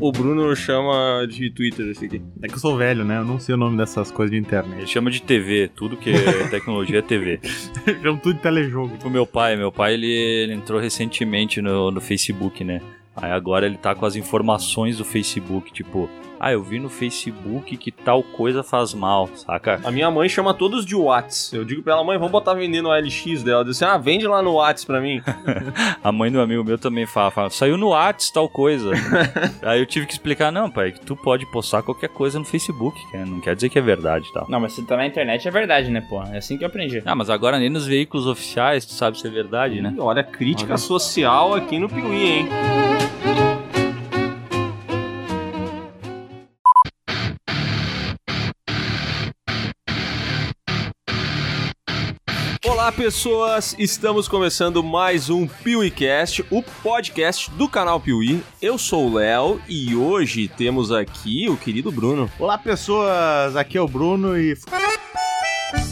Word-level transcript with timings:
O 0.00 0.12
Bruno 0.12 0.54
chama 0.54 1.26
de 1.28 1.50
Twitter 1.50 1.88
esse 1.88 2.04
aqui. 2.04 2.22
É 2.42 2.48
que 2.48 2.54
eu 2.54 2.58
sou 2.58 2.76
velho, 2.76 3.04
né? 3.04 3.18
Eu 3.18 3.24
não 3.24 3.40
sei 3.40 3.54
o 3.54 3.58
nome 3.58 3.76
dessas 3.76 4.10
coisas 4.10 4.30
de 4.30 4.38
internet. 4.38 4.78
Ele 4.78 4.86
chama 4.86 5.10
de 5.10 5.22
TV, 5.22 5.70
tudo 5.74 5.96
que 5.96 6.10
é 6.10 6.48
tecnologia 6.48 6.98
é 6.98 7.02
TV. 7.02 7.40
Chamo 8.02 8.20
tudo 8.20 8.34
de 8.34 8.40
telejogo. 8.40 8.96
O 9.04 9.10
meu 9.10 9.26
pai, 9.26 9.56
meu 9.56 9.72
pai 9.72 9.94
ele, 9.94 10.06
ele 10.06 10.52
entrou 10.52 10.80
recentemente 10.80 11.60
no, 11.60 11.90
no 11.90 12.00
Facebook, 12.00 12.62
né? 12.62 12.80
Aí 13.16 13.32
agora 13.32 13.64
ele 13.64 13.78
tá 13.78 13.94
com 13.94 14.04
as 14.04 14.14
informações 14.14 14.98
do 14.98 15.04
Facebook, 15.04 15.72
tipo, 15.72 16.08
ah, 16.38 16.52
eu 16.52 16.62
vi 16.62 16.78
no 16.78 16.88
Facebook 16.88 17.76
que 17.76 17.90
tal 17.90 18.22
coisa 18.22 18.62
faz 18.62 18.94
mal, 18.94 19.28
saca? 19.34 19.80
A 19.84 19.90
minha 19.90 20.10
mãe 20.10 20.28
chama 20.28 20.54
todos 20.54 20.84
de 20.84 20.94
Whats. 20.94 21.52
Eu 21.52 21.64
digo 21.64 21.82
pra 21.82 21.94
ela, 21.94 22.04
mãe, 22.04 22.18
vamos 22.18 22.32
botar 22.32 22.54
vendendo 22.54 22.88
no 22.88 22.94
LX 22.94 23.42
dela. 23.42 23.56
Ela 23.58 23.64
diz 23.64 23.82
assim, 23.82 23.90
ah, 23.90 23.98
vende 23.98 24.26
lá 24.26 24.42
no 24.42 24.54
Whats 24.54 24.84
pra 24.84 25.00
mim. 25.00 25.22
A 26.02 26.12
mãe 26.12 26.30
do 26.30 26.40
amigo 26.40 26.62
meu 26.62 26.78
também 26.78 27.06
fala, 27.06 27.30
fala 27.30 27.50
saiu 27.50 27.76
no 27.76 27.88
Whats 27.88 28.30
tal 28.30 28.48
coisa. 28.48 28.90
Aí 29.62 29.80
eu 29.80 29.86
tive 29.86 30.06
que 30.06 30.12
explicar, 30.12 30.52
não, 30.52 30.70
pai, 30.70 30.92
que 30.92 31.00
tu 31.00 31.16
pode 31.16 31.46
postar 31.46 31.82
qualquer 31.82 32.08
coisa 32.08 32.38
no 32.38 32.44
Facebook, 32.44 32.98
que 33.10 33.16
não 33.16 33.40
quer 33.40 33.54
dizer 33.54 33.68
que 33.68 33.78
é 33.78 33.82
verdade 33.82 34.26
e 34.28 34.32
tal. 34.32 34.46
Não, 34.48 34.60
mas 34.60 34.72
se 34.72 34.84
tá 34.84 34.96
na 34.96 35.06
internet 35.06 35.46
é 35.46 35.50
verdade, 35.50 35.90
né, 35.90 36.00
pô? 36.08 36.22
É 36.22 36.38
assim 36.38 36.56
que 36.56 36.64
eu 36.64 36.68
aprendi. 36.68 37.02
Ah, 37.04 37.14
mas 37.14 37.30
agora 37.30 37.58
nem 37.58 37.70
nos 37.70 37.86
veículos 37.86 38.26
oficiais 38.26 38.84
tu 38.84 38.92
sabe 38.92 39.18
se 39.18 39.26
é 39.26 39.30
verdade, 39.30 39.80
né? 39.80 39.92
Ih, 39.96 40.00
olha, 40.00 40.22
crítica 40.22 40.76
social 40.76 41.54
aqui 41.54 41.78
no 41.78 41.88
Piuí, 41.88 42.30
hein? 42.30 42.48
Olá, 52.86 52.92
pessoas! 52.92 53.74
Estamos 53.80 54.28
começando 54.28 54.80
mais 54.80 55.28
um 55.28 55.44
PeeWeeCast, 55.44 56.46
o 56.48 56.62
podcast 56.62 57.50
do 57.50 57.68
canal 57.68 57.98
Piuí. 57.98 58.40
Eu 58.62 58.78
sou 58.78 59.08
o 59.08 59.14
Léo 59.14 59.60
e 59.68 59.96
hoje 59.96 60.46
temos 60.46 60.92
aqui 60.92 61.48
o 61.48 61.56
querido 61.56 61.90
Bruno. 61.90 62.30
Olá, 62.38 62.56
pessoas! 62.56 63.56
Aqui 63.56 63.76
é 63.76 63.80
o 63.80 63.88
Bruno 63.88 64.38
e. 64.38 64.54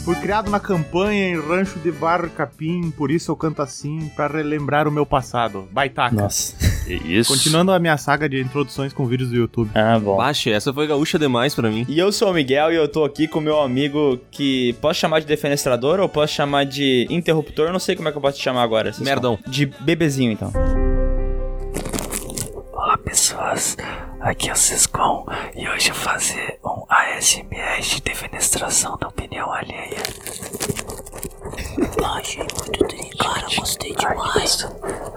Fui 0.05 0.15
criado 0.15 0.49
na 0.53 0.61
campanha 0.61 1.31
em 1.31 1.41
Rancho 1.41 1.81
de 1.81 1.91
Barro 1.91 2.31
Capim, 2.31 2.93
por 2.93 3.11
isso 3.11 3.29
eu 3.29 3.35
canto 3.35 3.61
assim, 3.61 4.09
pra 4.15 4.29
relembrar 4.29 4.87
o 4.87 4.93
meu 4.93 5.05
passado. 5.05 5.69
Baitaca. 5.73 6.15
Nossa. 6.15 6.64
E 6.87 7.19
Isso. 7.19 7.33
Continuando 7.33 7.73
a 7.73 7.79
minha 7.79 7.97
saga 7.97 8.29
de 8.29 8.41
introduções 8.41 8.93
com 8.93 9.07
vídeos 9.07 9.31
do 9.31 9.37
YouTube. 9.37 9.71
Ah, 9.75 9.99
bom. 9.99 10.17
Baixe, 10.17 10.51
essa 10.51 10.73
foi 10.73 10.87
gaúcha 10.87 11.19
demais 11.19 11.55
pra 11.55 11.71
mim. 11.71 11.87
E 11.89 11.99
eu 11.99 12.13
sou 12.13 12.31
o 12.31 12.35
Miguel 12.35 12.73
e 12.73 12.77
eu 12.77 12.89
tô 12.89 13.05
aqui 13.05 13.27
com 13.27 13.39
o 13.39 13.43
meu 13.43 13.61
amigo 13.61 14.19
que 14.31 14.75
posso 14.81 15.01
chamar 15.01 15.21
de 15.21 15.27
defenestrador 15.27 16.01
ou 16.01 16.09
posso 16.09 16.33
chamar 16.35 16.65
de 16.65 17.07
interruptor? 17.11 17.73
Não 17.73 17.79
sei 17.79 17.97
como 17.97 18.09
é 18.09 18.13
que 18.13 18.19
eu 18.19 18.23
posso 18.23 18.39
te 18.39 18.45
chamar 18.45 18.63
agora. 18.63 18.93
Merdão. 19.01 19.37
falam. 19.37 19.53
De 19.53 19.67
bebezinho, 19.67 20.33
então. 20.33 20.53
Olá 22.73 22.99
pessoas, 22.99 23.77
aqui 24.21 24.51
é 24.51 24.53
o 24.53 24.57
Ciscom 24.57 25.27
e 25.57 25.67
hoje 25.69 25.89
eu 25.89 25.95
vou 25.95 26.05
fazer 26.05 26.59
um 26.65 26.85
ASMR 26.89 27.81
de 27.81 28.03
defenestração 28.03 28.97
da 28.99 29.09
opinião 29.09 29.51
alheia. 29.53 30.03
Achei 32.05 32.39
muito 32.39 32.85
tri, 32.87 33.11
cara, 33.19 33.47
gostei 33.57 33.95
demais. 33.95 34.67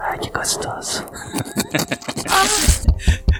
Ai, 0.00 0.18
que 0.18 0.30
gostoso. 0.30 1.04
Que 2.16 2.28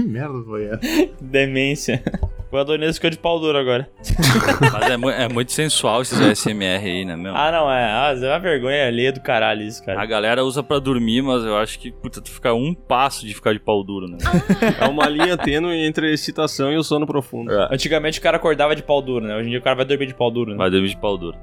merda 0.00 0.42
foi 0.46 0.64
essa? 0.66 0.80
Demência. 1.20 2.02
O 2.50 2.56
Adonis 2.58 2.96
ficou 2.96 3.08
de 3.08 3.16
pau 3.18 3.40
duro 3.40 3.56
agora. 3.56 3.88
Mas 4.72 4.90
é, 4.90 4.96
mu- 4.98 5.08
é 5.08 5.26
muito 5.26 5.52
sensual 5.52 6.02
esses 6.02 6.20
ASMR 6.20 6.84
aí, 6.84 7.02
né, 7.04 7.16
meu? 7.16 7.34
Ah, 7.34 7.50
não, 7.50 7.70
é. 7.72 7.82
Ah, 7.84 8.14
é 8.14 8.28
uma 8.28 8.38
vergonha 8.38 8.86
alheia 8.88 9.10
do 9.10 9.20
caralho 9.20 9.62
isso, 9.62 9.82
A 9.82 9.86
cara. 9.86 10.04
galera 10.06 10.44
usa 10.44 10.62
pra 10.62 10.78
dormir, 10.78 11.22
mas 11.22 11.42
eu 11.44 11.56
acho 11.56 11.78
que, 11.78 11.90
puta, 11.90 12.20
tu 12.20 12.30
fica 12.30 12.52
um 12.52 12.74
passo 12.74 13.26
de 13.26 13.32
ficar 13.34 13.54
de 13.54 13.58
pau 13.58 13.82
duro, 13.82 14.06
né? 14.06 14.18
É 14.78 14.86
uma 14.86 15.08
linha 15.08 15.34
tênue 15.36 15.74
entre 15.86 16.08
a 16.08 16.12
excitação 16.12 16.70
e 16.70 16.76
o 16.76 16.82
sono 16.84 17.06
profundo. 17.06 17.50
Antigamente 17.70 18.18
o 18.18 18.22
cara 18.22 18.36
acordava 18.36 18.76
de 18.76 18.82
pau 18.82 19.00
duro, 19.00 19.24
né? 19.26 19.34
Hoje 19.34 19.46
em 19.46 19.50
dia 19.50 19.58
o 19.58 19.62
cara 19.62 19.76
vai 19.76 19.86
dormir 19.86 20.06
de 20.06 20.14
pau 20.14 20.30
duro, 20.30 20.50
né? 20.50 20.56
Vai 20.58 20.70
dormir 20.70 20.88
de 20.90 20.96
pau 20.98 21.16
duro. 21.16 21.38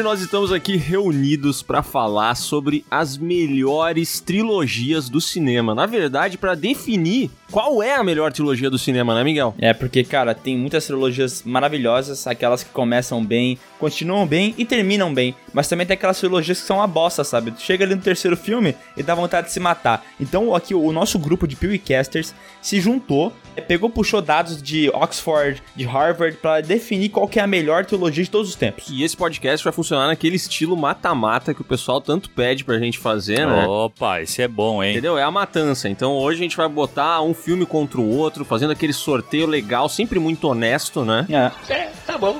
Hoje 0.00 0.02
nós 0.02 0.20
estamos 0.22 0.50
aqui 0.50 0.76
reunidos 0.76 1.62
pra 1.62 1.82
falar 1.82 2.34
sobre 2.34 2.86
as 2.90 3.18
melhores 3.18 4.18
trilogias 4.18 5.10
do 5.10 5.20
cinema. 5.20 5.74
Na 5.74 5.84
verdade, 5.84 6.38
pra 6.38 6.54
definir 6.54 7.30
qual 7.50 7.82
é 7.82 7.94
a 7.94 8.04
melhor 8.04 8.32
trilogia 8.32 8.70
do 8.70 8.78
cinema, 8.78 9.14
né, 9.14 9.24
Miguel? 9.24 9.54
É, 9.58 9.72
porque, 9.72 10.04
cara, 10.04 10.34
tem 10.34 10.56
muitas 10.56 10.86
trilogias 10.86 11.42
maravilhosas, 11.42 12.26
aquelas 12.26 12.62
que 12.62 12.70
começam 12.70 13.24
bem, 13.24 13.58
continuam 13.78 14.26
bem 14.26 14.54
e 14.56 14.64
terminam 14.64 15.12
bem. 15.12 15.34
Mas 15.52 15.68
também 15.68 15.86
tem 15.86 15.94
aquelas 15.94 16.18
trilogias 16.18 16.60
que 16.60 16.66
são 16.66 16.76
uma 16.76 16.86
bosta, 16.86 17.24
sabe? 17.24 17.50
Tu 17.50 17.62
chega 17.62 17.84
ali 17.84 17.94
no 17.94 18.00
terceiro 18.00 18.36
filme 18.36 18.74
e 18.96 19.02
dá 19.02 19.14
vontade 19.14 19.48
de 19.48 19.52
se 19.52 19.60
matar. 19.60 20.04
Então, 20.20 20.54
aqui, 20.54 20.74
o 20.74 20.92
nosso 20.92 21.18
grupo 21.18 21.46
de 21.46 21.56
PewCasters 21.56 22.34
se 22.62 22.80
juntou, 22.80 23.32
eh, 23.56 23.60
pegou, 23.60 23.90
puxou 23.90 24.22
dados 24.22 24.62
de 24.62 24.88
Oxford, 24.90 25.62
de 25.74 25.84
Harvard, 25.84 26.36
pra 26.36 26.60
definir 26.60 27.08
qual 27.08 27.26
que 27.26 27.40
é 27.40 27.42
a 27.42 27.46
melhor 27.46 27.84
trilogia 27.84 28.22
de 28.22 28.30
todos 28.30 28.50
os 28.50 28.54
tempos. 28.54 28.88
E 28.90 29.02
esse 29.02 29.16
podcast 29.16 29.64
vai 29.64 29.72
funcionar 29.72 30.06
naquele 30.06 30.36
estilo 30.36 30.76
mata-mata 30.76 31.52
que 31.52 31.62
o 31.62 31.64
pessoal 31.64 32.00
tanto 32.00 32.30
pede 32.30 32.64
pra 32.64 32.78
gente 32.78 32.98
fazer, 32.98 33.46
né? 33.46 33.66
Opa, 33.66 34.20
esse 34.20 34.42
é 34.42 34.48
bom, 34.48 34.82
hein? 34.82 34.92
Entendeu? 34.92 35.18
É 35.18 35.22
a 35.22 35.30
matança. 35.30 35.88
Então 35.88 36.12
hoje 36.12 36.40
a 36.40 36.42
gente 36.42 36.56
vai 36.56 36.68
botar 36.68 37.20
um 37.22 37.34
filme 37.40 37.66
contra 37.66 38.00
o 38.00 38.08
outro, 38.08 38.44
fazendo 38.44 38.70
aquele 38.70 38.92
sorteio 38.92 39.46
legal, 39.46 39.88
sempre 39.88 40.18
muito 40.18 40.46
honesto, 40.48 41.04
né? 41.04 41.26
É. 41.28 41.50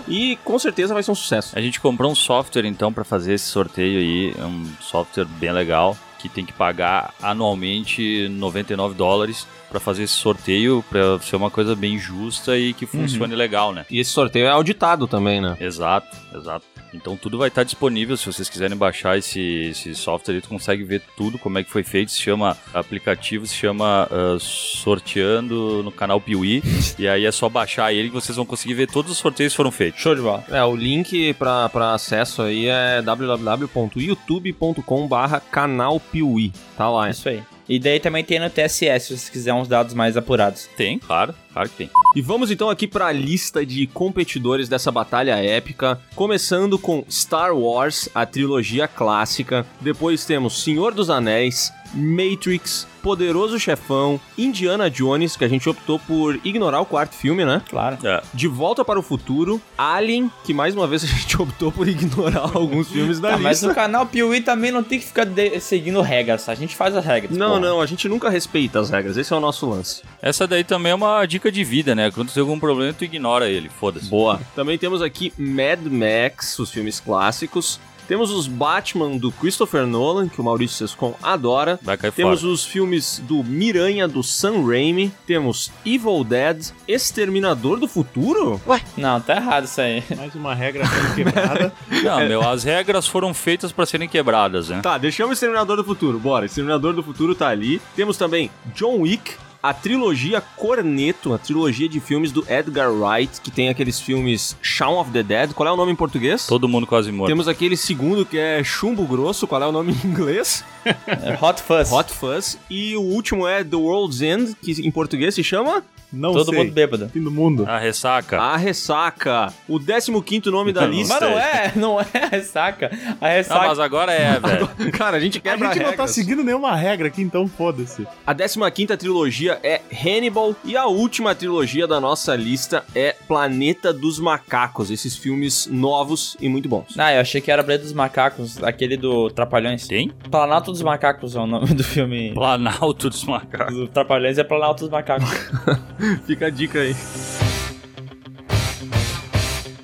E 0.07 0.37
com 0.45 0.59
certeza 0.59 0.93
vai 0.93 1.03
ser 1.03 1.11
um 1.11 1.15
sucesso. 1.15 1.57
A 1.57 1.61
gente 1.61 1.81
comprou 1.81 2.11
um 2.11 2.15
software, 2.15 2.67
então, 2.67 2.93
pra 2.93 3.05
fazer 3.05 3.35
esse 3.35 3.47
sorteio 3.47 3.99
aí. 4.01 4.35
É 4.39 4.45
um 4.45 4.67
software 4.81 5.25
bem 5.25 5.53
legal, 5.53 5.97
que 6.19 6.29
tem 6.29 6.45
que 6.45 6.53
pagar 6.53 7.15
anualmente 7.23 8.29
99 8.29 8.95
dólares 8.95 9.47
pra 9.71 9.79
fazer 9.79 10.03
esse 10.03 10.15
sorteio, 10.15 10.85
pra 10.91 11.19
ser 11.21 11.37
uma 11.37 11.51
coisa 11.51 11.77
bem 11.77 11.99
justa 11.99 12.59
e 12.59 12.73
que 12.75 12.87
funcione 12.87 13.35
legal, 13.35 13.73
né? 13.73 13.87
E 13.89 14.01
esse 14.01 14.11
sorteio 14.11 14.47
é 14.47 14.51
auditado 14.51 15.07
também, 15.07 15.41
né? 15.41 15.57
Exato, 15.61 16.17
exato. 16.35 16.67
Então 16.95 17.17
tudo 17.17 17.39
vai 17.39 17.49
estar 17.49 17.65
disponível. 17.65 18.17
Se 18.17 18.27
vocês 18.27 18.49
quiserem 18.49 18.77
baixar 18.77 19.19
esse, 19.19 19.41
esse 19.71 19.95
software, 19.95 20.35
aí, 20.35 20.41
tu 20.41 20.49
consegue 20.49 20.85
ver 20.85 21.03
tudo 21.17 21.39
como 21.39 21.59
é 21.59 21.65
que 21.65 21.71
foi 21.71 21.83
feito. 21.83 22.11
Se 22.11 22.21
chama 22.21 22.57
aplicativo, 22.73 23.47
se 23.47 23.55
chama 23.55 24.09
ah, 24.11 24.37
Sorteando 24.39 25.83
no 25.83 25.93
canal 25.93 26.21
Piuí. 26.21 26.63
e 26.99 27.09
aí 27.09 27.25
é 27.25 27.33
só 27.33 27.49
baixar 27.49 27.93
ele 27.93 28.09
que 28.09 28.15
vocês 28.15 28.37
vão 28.37 28.47
conseguir 28.47 28.75
ver 28.75 28.89
todos 28.89 29.13
os 29.13 29.19
sorteios 29.19 29.53
que 29.53 29.57
foram 29.57 29.71
feitos. 29.71 30.01
Show 30.01 30.15
de 30.15 30.23
bola. 30.23 30.45
É, 30.49 30.63
o 30.65 30.75
link 30.75 31.35
pra, 31.35 31.69
pra 31.69 31.95
acesso 31.95 32.43
aí 32.43 32.67
é 32.67 33.03
www.youtube.com 33.03 35.07
barra 35.07 35.41
canal 35.41 36.01
Piuí. 36.01 36.53
Tá 36.77 36.89
lá. 36.89 37.09
É 37.09 37.11
isso 37.11 37.29
aí. 37.29 37.43
E 37.71 37.79
daí 37.79 38.01
também 38.01 38.25
tem 38.25 38.41
no 38.41 38.51
TSS, 38.51 39.07
se 39.07 39.17
você 39.17 39.31
quiser 39.31 39.55
uns 39.55 39.69
dados 39.69 39.95
mais 39.95 40.17
apurados. 40.17 40.69
Tem, 40.77 40.99
claro, 40.99 41.33
claro 41.53 41.69
que 41.69 41.77
tem. 41.77 41.91
E 42.17 42.21
vamos 42.21 42.51
então 42.51 42.69
aqui 42.69 42.85
para 42.85 43.07
a 43.07 43.13
lista 43.13 43.65
de 43.65 43.87
competidores 43.87 44.69
dessa 44.69 44.91
batalha 44.91 45.37
épica, 45.37 46.01
começando 46.17 46.77
com 46.77 47.05
Star 47.09 47.57
Wars, 47.57 48.09
a 48.13 48.27
trilogia 48.27 48.89
clássica. 48.89 49.65
Depois 49.81 50.25
temos 50.25 50.65
Senhor 50.65 50.93
dos 50.93 51.11
Anéis, 51.11 51.73
Matrix, 51.95 52.87
Poderoso 53.03 53.59
Chefão, 53.59 54.21
Indiana 54.37 54.91
Jones, 54.91 55.35
que 55.37 55.45
a 55.45 55.49
gente 55.49 55.69
optou 55.69 55.99
por 55.99 56.39
ignorar 56.45 56.81
o 56.81 56.87
quarto 56.87 57.15
filme, 57.15 57.45
né? 57.45 57.63
Claro. 57.71 57.97
É, 58.05 58.23
De 58.35 58.47
Volta 58.47 58.85
para 58.85 58.99
o 58.99 59.03
Futuro, 59.03 59.61
Alien, 59.79 60.31
que 60.45 60.53
mais 60.53 60.75
uma 60.75 60.87
vez 60.87 61.03
a 61.05 61.07
gente 61.07 61.35
optou 61.41 61.73
por 61.73 61.89
ignorar 61.89 62.51
alguns 62.55 62.89
filmes 62.91 63.19
da 63.19 63.31
Tá, 63.31 63.39
mas 63.39 63.53
lista. 63.59 63.69
no 63.69 63.75
canal 63.75 64.05
Piuí 64.07 64.41
também 64.43 64.71
não 64.71 64.83
tem 64.83 64.99
que 64.99 65.07
ficar 65.07 65.25
de- 65.25 65.59
seguindo 65.61 66.01
regras? 66.03 66.49
A 66.49 66.55
gente 66.55 66.77
faz 66.77 66.95
as 66.95 67.05
regras. 67.05 67.37
Não, 67.37 67.49
porra. 67.55 67.61
não, 67.61 67.81
a 67.81 67.87
gente 67.87 68.07
nunca 68.09 68.29
respeita 68.29 68.79
as 68.81 68.91
regras, 68.91 69.17
esse 69.17 69.33
é 69.33 69.37
o 69.37 69.41
nosso 69.41 69.69
lance. 69.69 70.03
Essa 70.21 70.47
daí 70.47 70.63
também 70.65 70.93
é 70.93 70.95
uma 70.95 71.25
dica 71.25 71.51
de 71.51 71.65
vida, 71.65 71.95
né? 71.95 72.11
Quando 72.11 72.31
tem 72.33 72.41
algum 72.43 72.61
problema, 72.61 72.93
tu 72.93 73.05
ignora 73.05 73.49
ele, 73.49 73.71
foda-se. 73.71 74.09
Boa. 74.11 74.39
Também 74.55 74.77
temos 74.77 75.01
aqui 75.01 75.33
Mad 75.39 75.81
Max, 75.87 76.59
os 76.59 76.71
filmes 76.71 77.01
clássicos. 77.01 77.81
Temos 78.11 78.33
os 78.33 78.49
Batman 78.49 79.17
do 79.17 79.31
Christopher 79.31 79.87
Nolan, 79.87 80.29
que 80.29 80.41
o 80.41 80.45
Maurício 80.45 80.77
Sescon 80.77 81.15
adora. 81.23 81.79
Vai 81.81 81.97
cair 81.97 82.11
Temos 82.11 82.41
fora. 82.41 82.53
os 82.53 82.65
filmes 82.65 83.23
do 83.25 83.45
Miranha, 83.45 84.09
do 84.09 84.21
Sam 84.21 84.67
Raimi. 84.67 85.13
Temos 85.25 85.71
Evil 85.87 86.25
Dead, 86.25 86.73
Exterminador 86.89 87.79
do 87.79 87.87
Futuro? 87.87 88.61
Não, 88.97 89.21
tá 89.21 89.37
errado 89.37 89.67
isso 89.67 89.81
aí. 89.81 90.03
Mais 90.19 90.35
uma 90.35 90.57
regra 90.57 90.85
sendo 90.87 91.15
quebrada. 91.15 91.73
Não, 92.03 92.27
meu, 92.27 92.49
as 92.49 92.65
regras 92.65 93.07
foram 93.07 93.33
feitas 93.33 93.71
pra 93.71 93.87
serem 93.87 94.09
quebradas, 94.09 94.71
né? 94.71 94.81
Tá, 94.83 94.99
deixamos 94.99 95.35
Exterminador 95.35 95.77
do 95.77 95.85
Futuro. 95.85 96.19
Bora, 96.19 96.47
Exterminador 96.47 96.93
do 96.93 97.05
Futuro 97.05 97.37
tá 97.37 97.47
ali. 97.47 97.81
Temos 97.95 98.17
também 98.17 98.51
John 98.75 99.03
Wick, 99.03 99.37
a 99.63 99.75
trilogia 99.75 100.41
Corneto, 100.57 101.35
a 101.35 101.39
trilogia 101.39 101.89
de 101.89 102.01
filmes 102.01 102.33
do 102.33 102.45
Edgar 102.49 102.91
Wright, 102.93 103.41
que 103.41 103.51
tem 103.51 103.69
aqueles 103.69 104.01
filmes 104.01 104.57
Shaun 104.63 104.99
of 104.99 105.11
the 105.11 105.23
Dead. 105.23 105.53
Qual 105.53 105.69
é 105.69 105.73
o 105.73 105.77
nome 105.77 105.93
em 105.93 105.97
português? 105.97 106.47
Todo 106.47 106.69
mundo 106.69 106.87
quase 106.87 107.13
morto. 107.13 107.29
Temos 107.29 107.49
aquele 107.49 107.77
segundo 107.77 108.25
que 108.25 108.39
é 108.39 108.63
Chumbo 108.65 109.05
Grosso, 109.05 109.47
qual 109.47 109.63
é 109.63 109.67
o 109.67 109.73
nome 109.73 109.93
em 109.93 110.09
inglês? 110.09 110.65
É 110.85 111.39
Hot 111.41 111.61
Fuzz. 111.63 111.93
Hot 111.93 112.13
Fuzz. 112.13 112.59
E 112.71 112.97
o 112.97 113.03
último 113.03 113.47
é 113.47 113.63
The 113.63 113.77
World's 113.77 114.23
End, 114.23 114.57
que 114.63 114.73
em 114.87 114.91
português 114.91 115.35
se 115.35 115.45
chama 115.45 115.85
Não 116.13 116.33
Todo 116.33 116.51
sei. 116.51 116.59
mundo 116.59 116.73
bêbado. 116.73 117.09
Fim 117.09 117.23
do 117.23 117.31
mundo. 117.31 117.65
A 117.69 117.79
ressaca. 117.79 118.39
A 118.41 118.57
Ressaca. 118.57 119.53
O 119.69 119.79
15 119.79 120.51
nome 120.51 120.73
da 120.73 120.87
lista. 120.87 121.15
Mas 121.21 121.31
não 121.31 121.39
é, 121.39 121.73
não 121.77 122.01
é 122.01 122.07
a 122.25 122.27
ressaca. 122.29 122.91
A 123.21 123.27
Ah, 123.27 123.29
ressaca. 123.31 123.67
mas 123.69 123.79
agora 123.79 124.13
é, 124.13 124.39
velho. 124.41 124.69
Cara, 124.93 125.17
a 125.17 125.21
gente 125.21 125.39
A 125.39 125.41
quebra 125.41 125.73
gente 125.73 125.85
não 125.85 125.93
tá 125.93 126.07
seguindo 126.07 126.43
nenhuma 126.43 126.75
regra 126.75 127.09
aqui, 127.09 127.23
então 127.23 127.47
foda-se. 127.47 128.07
A 128.27 128.35
15 128.71 128.97
trilogia 128.97 129.59
é 129.63 129.81
Hannibal 129.93 130.55
e 130.65 130.77
a 130.77 130.87
última 130.87 131.35
trilogia 131.35 131.87
da 131.87 132.01
nossa 132.01 132.35
lista 132.35 132.85
é 132.95 133.15
Planeta 133.29 133.93
dos 133.93 134.19
Macacos, 134.19 134.91
esses 134.91 135.17
filmes 135.17 135.69
novos 135.71 136.37
e 136.41 136.49
muito 136.49 136.69
bons. 136.69 136.99
Ah, 136.99 137.13
eu 137.15 137.21
achei 137.21 137.41
que 137.41 137.51
era 137.51 137.63
Planeta 137.63 137.85
dos 137.85 137.93
Macacos, 137.93 138.63
aquele 138.63 138.97
do 138.97 139.31
Trapalhões. 139.31 139.87
Tem? 139.87 140.09
Planalto 140.31 140.73
dos 140.73 140.83
Macacos 140.83 141.37
é 141.37 141.39
o 141.41 141.47
nome 141.47 141.73
do 141.75 141.85
filme. 141.85 142.33
Planalto 142.35 143.09
dos 143.09 143.25
macacos. 143.25 143.75
Do 143.75 143.89
Trapalhões 143.89 144.39
é 144.39 144.45
Planalto 144.45 144.81
dos 144.85 144.91
Macacos. 144.91 145.29
Fica 146.27 146.47
a 146.47 146.51
dica 146.51 146.81
aí. 146.81 146.95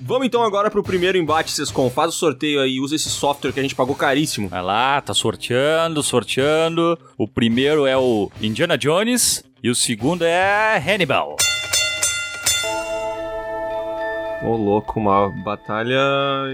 Vamos 0.00 0.28
então 0.28 0.44
agora 0.44 0.70
pro 0.70 0.84
primeiro 0.84 1.18
embate, 1.18 1.50
Sescom. 1.50 1.90
Faz 1.90 2.14
o 2.14 2.16
sorteio 2.16 2.60
aí, 2.60 2.78
usa 2.78 2.94
esse 2.94 3.10
software 3.10 3.52
que 3.52 3.58
a 3.58 3.62
gente 3.62 3.74
pagou 3.74 3.94
caríssimo. 3.96 4.48
Vai 4.48 4.62
lá, 4.62 5.00
tá 5.00 5.12
sorteando, 5.12 6.00
sorteando. 6.00 6.96
O 7.18 7.26
primeiro 7.26 7.86
é 7.86 7.96
o 7.96 8.30
Indiana 8.40 8.78
Jones 8.78 9.42
e 9.60 9.68
o 9.68 9.74
segundo 9.74 10.22
é 10.22 10.76
Hannibal. 10.78 11.36
Ô, 14.44 14.54
louco, 14.54 15.00
uma 15.00 15.28
batalha 15.42 15.98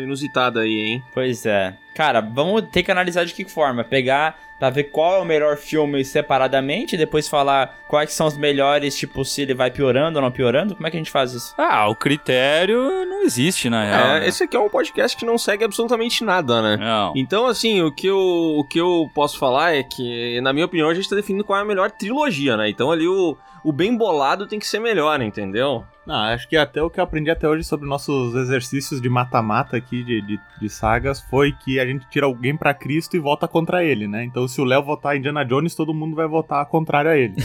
inusitada 0.02 0.60
aí, 0.60 0.80
hein? 0.80 1.02
pois 1.12 1.44
é. 1.44 1.76
Cara, 1.94 2.22
vamos 2.22 2.62
ter 2.70 2.82
que 2.82 2.90
analisar 2.90 3.26
de 3.26 3.34
que 3.34 3.44
forma. 3.44 3.84
Pegar 3.84 4.34
pra 4.58 4.70
ver 4.70 4.84
qual 4.84 5.16
é 5.16 5.18
o 5.20 5.24
melhor 5.24 5.56
filme 5.56 6.04
separadamente, 6.04 6.96
depois 6.96 7.28
falar 7.28 7.78
quais 7.88 8.12
são 8.12 8.26
os 8.26 8.36
melhores, 8.36 8.96
tipo, 8.96 9.24
se 9.24 9.42
ele 9.42 9.54
vai 9.54 9.70
piorando 9.70 10.18
ou 10.18 10.22
não 10.22 10.30
piorando. 10.30 10.74
Como 10.74 10.86
é 10.86 10.90
que 10.90 10.96
a 10.96 11.00
gente 11.00 11.10
faz 11.10 11.32
isso? 11.32 11.54
Ah, 11.58 11.88
o 11.88 11.96
critério 11.96 13.04
não 13.04 13.22
existe, 13.22 13.68
na 13.68 13.84
real. 13.84 14.06
É, 14.06 14.20
né? 14.20 14.28
esse 14.28 14.44
aqui 14.44 14.56
é 14.56 14.60
um 14.60 14.68
podcast 14.68 15.16
que 15.16 15.24
não 15.24 15.36
segue 15.36 15.64
absolutamente 15.64 16.22
nada, 16.24 16.62
né? 16.62 16.76
Não. 16.76 17.12
Então, 17.16 17.46
assim, 17.46 17.82
o 17.82 17.90
que, 17.90 18.06
eu, 18.06 18.18
o 18.18 18.64
que 18.64 18.80
eu 18.80 19.10
posso 19.14 19.38
falar 19.38 19.74
é 19.74 19.82
que, 19.82 20.40
na 20.40 20.52
minha 20.52 20.66
opinião, 20.66 20.88
a 20.88 20.94
gente 20.94 21.08
tá 21.08 21.16
definindo 21.16 21.44
qual 21.44 21.58
é 21.58 21.62
a 21.62 21.64
melhor 21.64 21.90
trilogia, 21.90 22.56
né? 22.56 22.68
Então 22.68 22.90
ali 22.90 23.06
o, 23.06 23.36
o 23.64 23.72
bem 23.72 23.96
bolado 23.96 24.46
tem 24.46 24.58
que 24.58 24.66
ser 24.66 24.78
melhor, 24.78 25.20
entendeu? 25.20 25.84
Não, 26.06 26.16
acho 26.16 26.48
que 26.48 26.56
até 26.56 26.82
o 26.82 26.90
que 26.90 26.98
eu 26.98 27.04
aprendi 27.04 27.30
até 27.30 27.48
hoje 27.48 27.64
sobre 27.64 27.88
nossos 27.88 28.34
exercícios 28.34 29.00
de 29.00 29.08
mata-mata 29.08 29.76
aqui, 29.76 30.02
de, 30.02 30.20
de, 30.22 30.40
de 30.60 30.68
sagas, 30.68 31.20
foi 31.20 31.52
que 31.52 31.78
a 31.78 31.86
gente 31.86 32.06
tira 32.08 32.26
alguém 32.26 32.56
pra 32.56 32.74
Cristo 32.74 33.16
e 33.16 33.20
vota 33.20 33.46
contra 33.46 33.84
ele, 33.84 34.08
né? 34.08 34.24
Então 34.24 34.48
se 34.48 34.60
o 34.60 34.64
Léo 34.64 34.82
votar 34.82 35.16
Indiana 35.16 35.44
Jones, 35.44 35.74
todo 35.74 35.94
mundo 35.94 36.16
vai 36.16 36.26
votar 36.26 36.66
contrário 36.66 37.10
a 37.10 37.16
ele. 37.16 37.34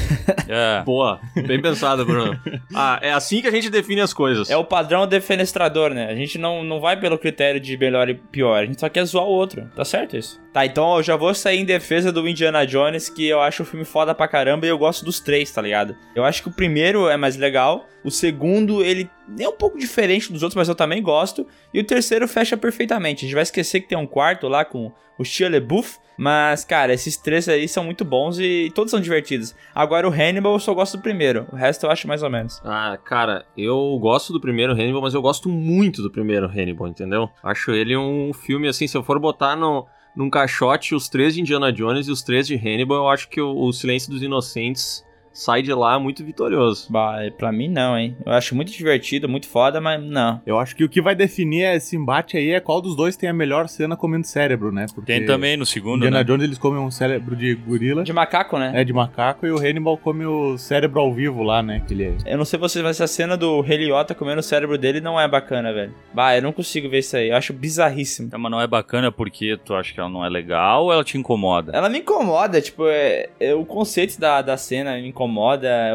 É. 0.49 0.81
Boa, 0.85 1.19
bem 1.45 1.61
pensado, 1.61 2.05
Bruno. 2.05 2.39
ah, 2.73 2.97
é 3.01 3.11
assim 3.11 3.41
que 3.41 3.47
a 3.47 3.51
gente 3.51 3.69
define 3.69 3.99
as 3.99 4.13
coisas. 4.13 4.49
É 4.49 4.55
o 4.55 4.63
padrão 4.63 5.05
defenestrador, 5.05 5.93
né? 5.93 6.07
A 6.09 6.15
gente 6.15 6.37
não, 6.37 6.63
não 6.63 6.79
vai 6.79 6.97
pelo 6.97 7.17
critério 7.17 7.59
de 7.59 7.77
melhor 7.77 8.07
e 8.07 8.13
pior, 8.13 8.63
a 8.63 8.65
gente 8.65 8.79
só 8.79 8.87
quer 8.87 9.03
zoar 9.03 9.25
o 9.25 9.29
outro. 9.29 9.69
Tá 9.75 9.83
certo 9.83 10.15
isso? 10.15 10.39
Tá, 10.53 10.65
então 10.65 10.95
eu 10.95 11.03
já 11.03 11.17
vou 11.17 11.33
sair 11.33 11.59
em 11.59 11.65
defesa 11.65 12.13
do 12.13 12.25
Indiana 12.25 12.65
Jones, 12.65 13.09
que 13.09 13.27
eu 13.27 13.41
acho 13.41 13.63
o 13.63 13.65
filme 13.65 13.83
foda 13.83 14.15
pra 14.15 14.25
caramba 14.25 14.65
e 14.65 14.69
eu 14.69 14.77
gosto 14.77 15.03
dos 15.03 15.19
três, 15.19 15.51
tá 15.51 15.61
ligado? 15.61 15.97
Eu 16.15 16.23
acho 16.23 16.41
que 16.41 16.47
o 16.47 16.53
primeiro 16.53 17.09
é 17.09 17.17
mais 17.17 17.35
legal, 17.35 17.85
o 18.05 18.09
segundo 18.09 18.46
ele 18.81 19.09
é 19.39 19.47
um 19.47 19.55
pouco 19.55 19.77
diferente 19.77 20.31
dos 20.31 20.43
outros, 20.43 20.55
mas 20.55 20.69
eu 20.69 20.75
também 20.75 21.01
gosto, 21.01 21.45
e 21.73 21.79
o 21.79 21.83
terceiro 21.83 22.27
fecha 22.27 22.55
perfeitamente. 22.55 23.25
A 23.25 23.27
gente 23.27 23.35
vai 23.35 23.43
esquecer 23.43 23.81
que 23.81 23.87
tem 23.87 23.97
um 23.97 24.07
quarto 24.07 24.47
lá 24.47 24.63
com 24.63 24.91
o 25.17 25.23
Shia 25.23 25.49
LaBeouf, 25.49 25.97
mas, 26.17 26.65
cara, 26.65 26.93
esses 26.93 27.15
três 27.15 27.47
aí 27.47 27.67
são 27.67 27.83
muito 27.83 28.03
bons 28.03 28.39
e 28.39 28.71
todos 28.73 28.89
são 28.89 28.99
divertidos. 28.99 29.55
Agora 29.73 30.07
o 30.07 30.11
Hannibal 30.11 30.53
eu 30.53 30.59
só 30.59 30.73
gosto 30.73 30.97
do 30.97 31.03
primeiro, 31.03 31.47
o 31.51 31.55
resto 31.55 31.85
eu 31.85 31.91
acho 31.91 32.07
mais 32.07 32.23
ou 32.23 32.29
menos. 32.29 32.59
Ah, 32.65 32.97
cara, 33.03 33.45
eu 33.55 33.97
gosto 34.01 34.33
do 34.33 34.41
primeiro 34.41 34.73
Hannibal, 34.73 35.01
mas 35.01 35.13
eu 35.13 35.21
gosto 35.21 35.47
muito 35.47 36.01
do 36.01 36.09
primeiro 36.09 36.47
Hannibal, 36.47 36.87
entendeu? 36.87 37.29
Acho 37.43 37.71
ele 37.71 37.95
um 37.95 38.33
filme, 38.33 38.67
assim, 38.67 38.87
se 38.87 38.97
eu 38.97 39.03
for 39.03 39.19
botar 39.19 39.55
no, 39.55 39.85
num 40.15 40.29
caixote 40.29 40.95
os 40.95 41.07
três 41.07 41.35
de 41.35 41.41
Indiana 41.41 41.71
Jones 41.71 42.07
e 42.07 42.11
os 42.11 42.23
três 42.23 42.47
de 42.47 42.55
Hannibal, 42.55 42.97
eu 42.97 43.09
acho 43.09 43.29
que 43.29 43.39
o, 43.39 43.55
o 43.55 43.71
Silêncio 43.71 44.09
dos 44.09 44.23
Inocentes 44.23 45.05
sai 45.37 45.61
de 45.61 45.71
lá 45.73 45.99
muito 45.99 46.23
vitorioso. 46.25 46.87
Bah, 46.91 47.17
pra 47.37 47.51
mim 47.51 47.67
não, 47.67 47.97
hein? 47.97 48.15
Eu 48.25 48.31
acho 48.33 48.55
muito 48.55 48.71
divertido, 48.71 49.29
muito 49.29 49.47
foda, 49.47 49.79
mas 49.79 50.01
não. 50.03 50.41
Eu 50.45 50.57
acho 50.59 50.75
que 50.75 50.83
o 50.83 50.89
que 50.89 51.01
vai 51.01 51.15
definir 51.15 51.63
esse 51.75 51.95
embate 51.95 52.37
aí 52.37 52.51
é 52.51 52.59
qual 52.59 52.81
dos 52.81 52.95
dois 52.95 53.15
tem 53.15 53.29
a 53.29 53.33
melhor 53.33 53.67
cena 53.67 53.95
comendo 53.95 54.25
cérebro, 54.25 54.71
né? 54.71 54.85
Porque 54.95 55.13
Tem 55.13 55.25
também 55.25 55.55
no 55.55 55.65
segundo, 55.65 55.97
Indiana 55.97 56.17
né? 56.19 56.23
Jones 56.23 56.43
eles 56.43 56.57
comem 56.57 56.79
um 56.81 56.89
cérebro 56.91 57.35
de 57.35 57.53
gorila, 57.55 58.03
De 58.03 58.11
macaco, 58.13 58.57
né? 58.57 58.71
é 58.73 58.83
de 58.83 58.91
macaco, 58.93 59.45
e 59.45 59.51
o 59.51 59.57
Hannibal 59.57 59.97
come 59.97 60.25
o 60.25 60.57
cérebro 60.57 60.99
ao 60.99 61.13
vivo 61.13 61.43
lá, 61.43 61.61
né? 61.61 61.83
Que 61.87 61.93
ele 61.93 62.03
é. 62.05 62.13
Eu 62.25 62.37
não 62.37 62.45
sei 62.45 62.57
vocês, 62.59 62.83
mas 62.83 62.99
essa 62.99 63.07
cena 63.07 63.37
do 63.37 63.63
Heliota 63.63 64.15
comendo 64.15 64.39
o 64.39 64.43
cérebro 64.43 64.77
dele 64.77 64.99
não 64.99 65.19
é 65.19 65.27
bacana, 65.27 65.71
velho. 65.71 65.93
Bah, 66.13 66.35
eu 66.35 66.41
não 66.41 66.51
consigo 66.51 66.89
ver 66.89 66.99
isso 66.99 67.15
aí. 67.15 67.29
Eu 67.29 67.35
acho 67.35 67.53
bizarríssimo. 67.53 68.29
É, 68.33 68.37
mas 68.37 68.51
não 68.51 68.59
é 68.59 68.65
bacana 68.67 69.11
porque 69.11 69.57
tu 69.63 69.73
acha 69.75 69.93
que 69.93 69.99
ela 69.99 70.09
não 70.09 70.25
é 70.25 70.29
legal 70.29 70.85
ou 70.85 70.93
ela 70.93 71.03
te 71.03 71.17
incomoda? 71.17 71.71
Ela 71.75 71.89
me 71.89 71.99
incomoda, 71.99 72.61
tipo, 72.61 72.87
é, 72.87 73.29
é- 73.39 73.53
o 73.53 73.65
conceito 73.65 74.19
da, 74.19 74.41
da 74.41 74.57
cena 74.57 74.95
me 74.95 75.07
incomoda, 75.09 75.26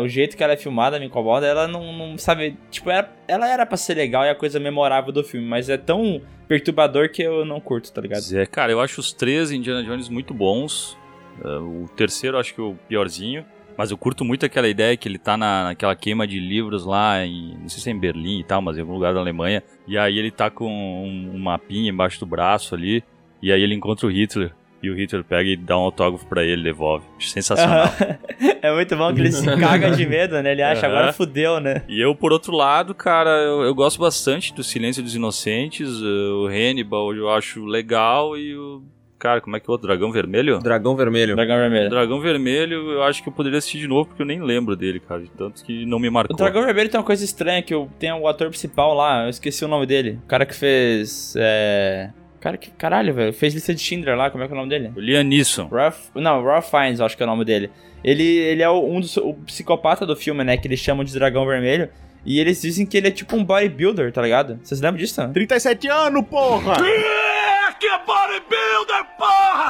o 0.03 0.09
jeito 0.09 0.37
que 0.37 0.43
ela 0.43 0.53
é 0.53 0.57
filmada 0.57 0.99
me 0.99 1.07
incomoda. 1.07 1.47
Ela 1.47 1.67
não, 1.67 1.93
não 1.93 2.19
sabe, 2.19 2.57
tipo, 2.71 2.91
era, 2.91 3.11
ela 3.27 3.49
era 3.49 3.67
pra 3.67 3.77
ser 3.77 3.95
legal 3.95 4.25
e 4.25 4.31
a 4.31 4.35
coisa 4.35 4.59
memorável 4.61 5.13
do 5.13 5.25
filme, 5.25 5.47
mas 5.47 5.69
é 5.69 5.77
tão 5.77 6.21
perturbador 6.49 7.11
que 7.11 7.23
eu 7.23 7.45
não 7.45 7.61
curto, 7.61 7.93
tá 7.93 8.01
ligado? 8.01 8.23
É, 8.35 8.45
cara, 8.47 8.73
eu 8.73 8.81
acho 8.81 9.01
os 9.01 9.13
três 9.13 9.51
Indiana 9.51 9.83
Jones 9.83 10.09
muito 10.09 10.35
bons. 10.35 10.97
É, 11.45 11.49
o 11.49 11.89
terceiro 11.97 12.39
acho 12.39 12.55
que 12.55 12.61
é 12.61 12.65
o 12.65 12.75
piorzinho. 12.89 13.45
Mas 13.77 13.91
eu 13.91 13.97
curto 13.97 14.25
muito 14.25 14.45
aquela 14.45 14.69
ideia 14.69 14.97
que 14.97 15.09
ele 15.09 15.19
tá 15.19 15.37
na, 15.37 15.65
naquela 15.65 15.97
queima 15.97 16.27
de 16.27 16.39
livros 16.39 16.85
lá 16.85 17.25
em. 17.25 17.57
Não 17.59 17.69
sei 17.69 17.81
se 17.81 17.89
é 17.89 17.93
em 17.93 17.99
Berlim 17.99 18.41
e 18.41 18.45
tal, 18.45 18.61
mas 18.61 18.77
em 18.77 18.81
algum 18.83 18.93
lugar 18.93 19.15
da 19.15 19.21
Alemanha. 19.21 19.63
E 19.87 19.97
aí 19.97 20.19
ele 20.19 20.31
tá 20.31 20.51
com 20.51 20.69
um, 20.69 21.33
um 21.35 21.39
mapinha 21.39 21.91
embaixo 21.91 22.21
do 22.21 22.27
braço 22.27 22.75
ali. 22.75 23.03
E 23.41 23.51
aí 23.51 23.63
ele 23.63 23.75
encontra 23.75 24.07
o 24.07 24.11
Hitler. 24.11 24.55
E 24.83 24.91
o 24.91 24.95
Hitler 24.97 25.23
pega 25.23 25.49
e 25.49 25.57
dá 25.57 25.79
um 25.79 25.83
autógrafo 25.83 26.27
pra 26.27 26.43
ele, 26.43 26.63
devolve. 26.63 27.05
Acho 27.17 27.29
Sensacional. 27.29 27.87
é 28.61 28.73
muito 28.75 28.97
bom 28.97 29.15
que 29.15 29.21
ele 29.21 29.31
se 29.31 29.45
caga 29.57 29.91
de 29.93 30.05
medo, 30.05 30.41
né? 30.43 30.51
Ele 30.53 30.63
acha, 30.63 30.87
Aham. 30.87 30.97
agora 30.97 31.13
fudeu, 31.13 31.61
né? 31.61 31.83
E 31.89 32.01
eu, 32.01 32.15
por 32.17 32.33
outro 32.33 32.53
lado, 32.57 32.93
cara, 32.95 33.31
eu, 33.31 33.63
eu 33.63 33.75
gosto 33.75 34.01
bastante 34.01 34.53
do 34.53 34.65
Silêncio 34.65 35.03
dos 35.03 35.15
Inocentes. 35.15 35.89
eh, 35.89 36.33
O 36.33 36.47
Hannibal 36.49 37.15
eu 37.15 37.31
acho 37.31 37.65
legal. 37.65 38.37
E 38.37 38.57
o. 38.57 38.83
Cara, 39.21 39.41
como 39.41 39.55
é 39.57 39.61
que 39.61 39.67
é 39.67 39.71
o 39.71 39.73
outro? 39.75 39.87
Dragão 39.87 40.11
Vermelho? 40.11 40.59
Dragão 40.59 40.97
Vermelho. 40.97 41.37
Dragão 41.37 41.55
O 41.57 41.61
Vermelho. 41.61 41.89
Dragão 41.91 42.21
Vermelho, 42.21 42.91
eu 42.91 43.03
acho 43.05 43.23
que 43.23 43.29
eu 43.29 43.33
poderia 43.33 43.59
assistir 43.59 43.79
de 43.79 43.87
novo 43.87 44.07
porque 44.09 44.23
eu 44.23 44.27
nem 44.27 44.43
lembro 44.43 44.75
dele, 44.75 44.99
cara. 44.99 45.21
de 45.23 45.31
Tanto 45.31 45.65
que 45.65 45.87
não 45.87 46.01
me 46.01 46.11
marcou. 46.11 46.35
O 46.35 46.37
Dragão 46.37 46.65
Vermelho 46.65 46.91
tem 46.91 46.99
uma 46.99 47.07
coisa 47.07 47.25
estranha 47.25 47.63
que 47.63 47.73
eu 47.73 47.89
tenho 48.01 48.19
o 48.19 48.27
ator 48.27 48.49
principal 48.49 48.95
lá, 48.95 49.23
eu 49.23 49.31
esqueci 49.31 49.65
o 49.65 49.69
nome 49.69 49.87
dele. 49.87 50.19
O 50.25 50.27
cara 50.27 50.45
que 50.45 50.53
fez. 50.57 51.35
É. 51.39 52.11
Cara 52.43 52.57
que. 52.59 52.71
Caralho, 52.73 53.15
velho. 53.15 53.33
Fez 53.33 53.55
lista 53.55 53.73
de 53.75 53.81
Schindler 53.81 54.17
lá, 54.17 54.29
como 54.31 54.43
é 54.45 54.47
que 54.47 54.53
é 54.53 54.57
o 54.57 54.59
nome 54.59 54.69
dele? 54.69 54.91
O 54.95 55.01
Liam 55.01 55.23
Neeson. 55.23 55.69
Ralph. 55.69 56.09
Não, 56.15 56.43
Ralph 56.45 56.69
Fiennes, 56.69 57.01
acho 57.01 57.17
que 57.17 57.23
é 57.23 57.27
o 57.27 57.29
nome 57.29 57.45
dele. 57.45 57.71
Ele, 58.05 58.25
ele 58.25 58.63
é 58.63 58.69
o- 58.69 58.85
um 58.85 59.01
dos 59.01 59.17
o 59.17 59.33
psicopata 59.47 60.05
do 60.05 60.17
filme, 60.17 60.43
né? 60.45 60.57
Que 60.57 60.67
eles 60.67 60.81
chamam 60.81 61.05
de 61.05 61.13
Dragão 61.15 61.47
Vermelho. 61.47 61.89
E 62.27 62.39
eles 62.39 62.61
dizem 62.61 62.85
que 62.85 62.97
ele 62.97 63.09
é 63.09 63.11
tipo 63.11 63.35
um 63.37 63.45
bodybuilder, 63.45 64.13
tá 64.13 64.21
ligado? 64.23 64.59
Vocês 64.63 64.81
lembram 64.81 64.99
disso? 65.01 65.21
37 65.33 65.89
anos, 65.89 66.25
porra! 66.27 66.75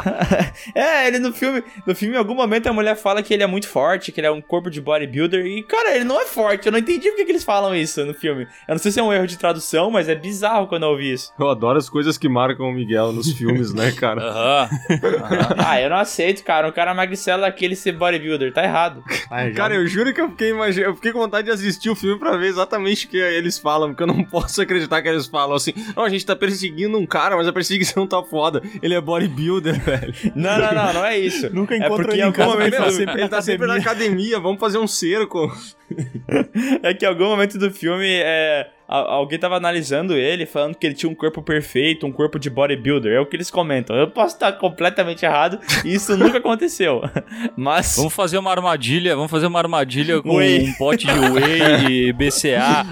É, 0.74 1.08
ele 1.08 1.18
no 1.18 1.32
filme, 1.32 1.62
no 1.86 1.94
filme 1.94 2.14
em 2.14 2.18
algum 2.18 2.34
momento 2.34 2.66
a 2.68 2.72
mulher 2.72 2.96
fala 2.96 3.22
que 3.22 3.34
ele 3.34 3.42
é 3.42 3.46
muito 3.46 3.66
forte, 3.68 4.12
que 4.12 4.20
ele 4.20 4.26
é 4.26 4.30
um 4.30 4.40
corpo 4.40 4.70
de 4.70 4.80
bodybuilder 4.80 5.44
e 5.44 5.62
cara, 5.64 5.94
ele 5.96 6.04
não 6.04 6.20
é 6.20 6.24
forte. 6.24 6.66
Eu 6.66 6.72
não 6.72 6.78
entendi 6.78 7.08
por 7.10 7.16
que, 7.16 7.24
que 7.24 7.32
eles 7.32 7.44
falam 7.44 7.74
isso 7.74 8.04
no 8.04 8.14
filme. 8.14 8.44
Eu 8.68 8.74
não 8.74 8.78
sei 8.78 8.92
se 8.92 9.00
é 9.00 9.02
um 9.02 9.12
erro 9.12 9.26
de 9.26 9.36
tradução, 9.38 9.90
mas 9.90 10.08
é 10.08 10.14
bizarro 10.14 10.66
quando 10.68 10.84
eu 10.84 10.90
ouvi 10.90 11.12
isso. 11.12 11.32
Eu 11.38 11.48
adoro 11.50 11.78
as 11.78 11.88
coisas 11.88 12.16
que 12.16 12.28
marcam 12.28 12.66
o 12.68 12.72
Miguel 12.72 13.12
nos 13.12 13.32
filmes, 13.32 13.72
né, 13.74 13.90
cara? 13.92 14.22
Aham. 14.22 14.68
ah, 15.58 15.80
eu 15.80 15.90
não 15.90 15.96
aceito, 15.96 16.42
cara. 16.44 16.68
Um 16.68 16.72
cara 16.72 16.94
magricelo 16.94 17.42
daquele 17.42 17.74
ser 17.76 17.92
bodybuilder, 17.92 18.52
tá 18.52 18.62
errado. 18.62 19.02
Ai, 19.30 19.52
Cara, 19.62 19.74
eu 19.74 19.86
juro 19.86 20.12
que 20.14 20.20
eu 20.20 20.30
fiquei, 20.30 20.50
imagi- 20.50 20.82
eu 20.82 20.94
fiquei 20.94 21.12
com 21.12 21.18
vontade 21.18 21.46
de 21.46 21.52
assistir 21.52 21.90
o 21.90 21.94
filme 21.94 22.18
pra 22.18 22.36
ver 22.36 22.46
exatamente 22.48 23.06
o 23.06 23.08
que 23.08 23.16
eles 23.16 23.58
falam, 23.58 23.88
porque 23.90 24.02
eu 24.02 24.06
não 24.06 24.22
posso 24.24 24.60
acreditar 24.62 25.02
que 25.02 25.08
eles 25.08 25.26
falam 25.26 25.56
assim, 25.56 25.72
não, 25.96 26.04
a 26.04 26.08
gente 26.08 26.24
tá 26.24 26.34
perseguindo 26.36 26.98
um 26.98 27.06
cara, 27.06 27.36
mas 27.36 27.46
a 27.46 27.52
perseguição 27.52 28.01
tá 28.06 28.22
foda. 28.22 28.62
Ele 28.82 28.94
é 28.94 29.00
bodybuilder, 29.00 29.78
velho. 29.82 30.14
Não, 30.34 30.58
não, 30.58 30.74
não, 30.74 30.92
não 30.94 31.04
é 31.04 31.18
isso. 31.18 31.52
Nunca 31.54 31.74
É 31.74 31.78
encontro 31.78 31.96
porque 31.96 32.12
ele 32.12 32.22
em 32.22 32.24
algum 32.24 32.36
casa, 32.36 32.50
momento 32.50 32.74
ele 32.74 32.76
tá 32.84 32.90
sempre 32.90 33.14
ele 33.14 33.22
na 33.22 33.28
tá 33.28 33.42
sempre 33.42 33.66
na 33.66 33.74
academia. 33.76 34.40
vamos 34.40 34.60
fazer 34.60 34.78
um 34.78 34.86
cerco. 34.86 35.50
É 36.82 36.94
que 36.94 37.04
em 37.04 37.08
algum 37.08 37.26
momento 37.26 37.58
do 37.58 37.70
filme 37.70 38.08
é, 38.08 38.70
alguém 39.00 39.38
tava 39.38 39.56
analisando 39.56 40.14
ele, 40.14 40.46
falando 40.46 40.76
que 40.76 40.86
ele 40.86 40.94
tinha 40.94 41.10
um 41.10 41.14
corpo 41.14 41.42
perfeito, 41.42 42.06
um 42.06 42.12
corpo 42.12 42.38
de 42.38 42.50
bodybuilder. 42.50 43.12
É 43.12 43.20
o 43.20 43.26
que 43.26 43.36
eles 43.36 43.50
comentam. 43.50 43.96
Eu 43.96 44.10
posso 44.10 44.34
estar 44.34 44.52
completamente 44.52 45.24
errado 45.24 45.58
e 45.84 45.94
isso 45.94 46.16
nunca 46.16 46.38
aconteceu. 46.38 47.02
Mas. 47.56 47.96
Vamos 47.96 48.12
fazer 48.12 48.38
uma 48.38 48.50
armadilha, 48.50 49.14
vamos 49.16 49.30
fazer 49.30 49.46
uma 49.46 49.58
armadilha 49.58 50.20
com 50.22 50.36
Whey. 50.36 50.68
um 50.68 50.72
pote 50.74 51.06
de 51.06 51.12
whey 51.12 52.08
e 52.08 52.12
BCA 52.12 52.86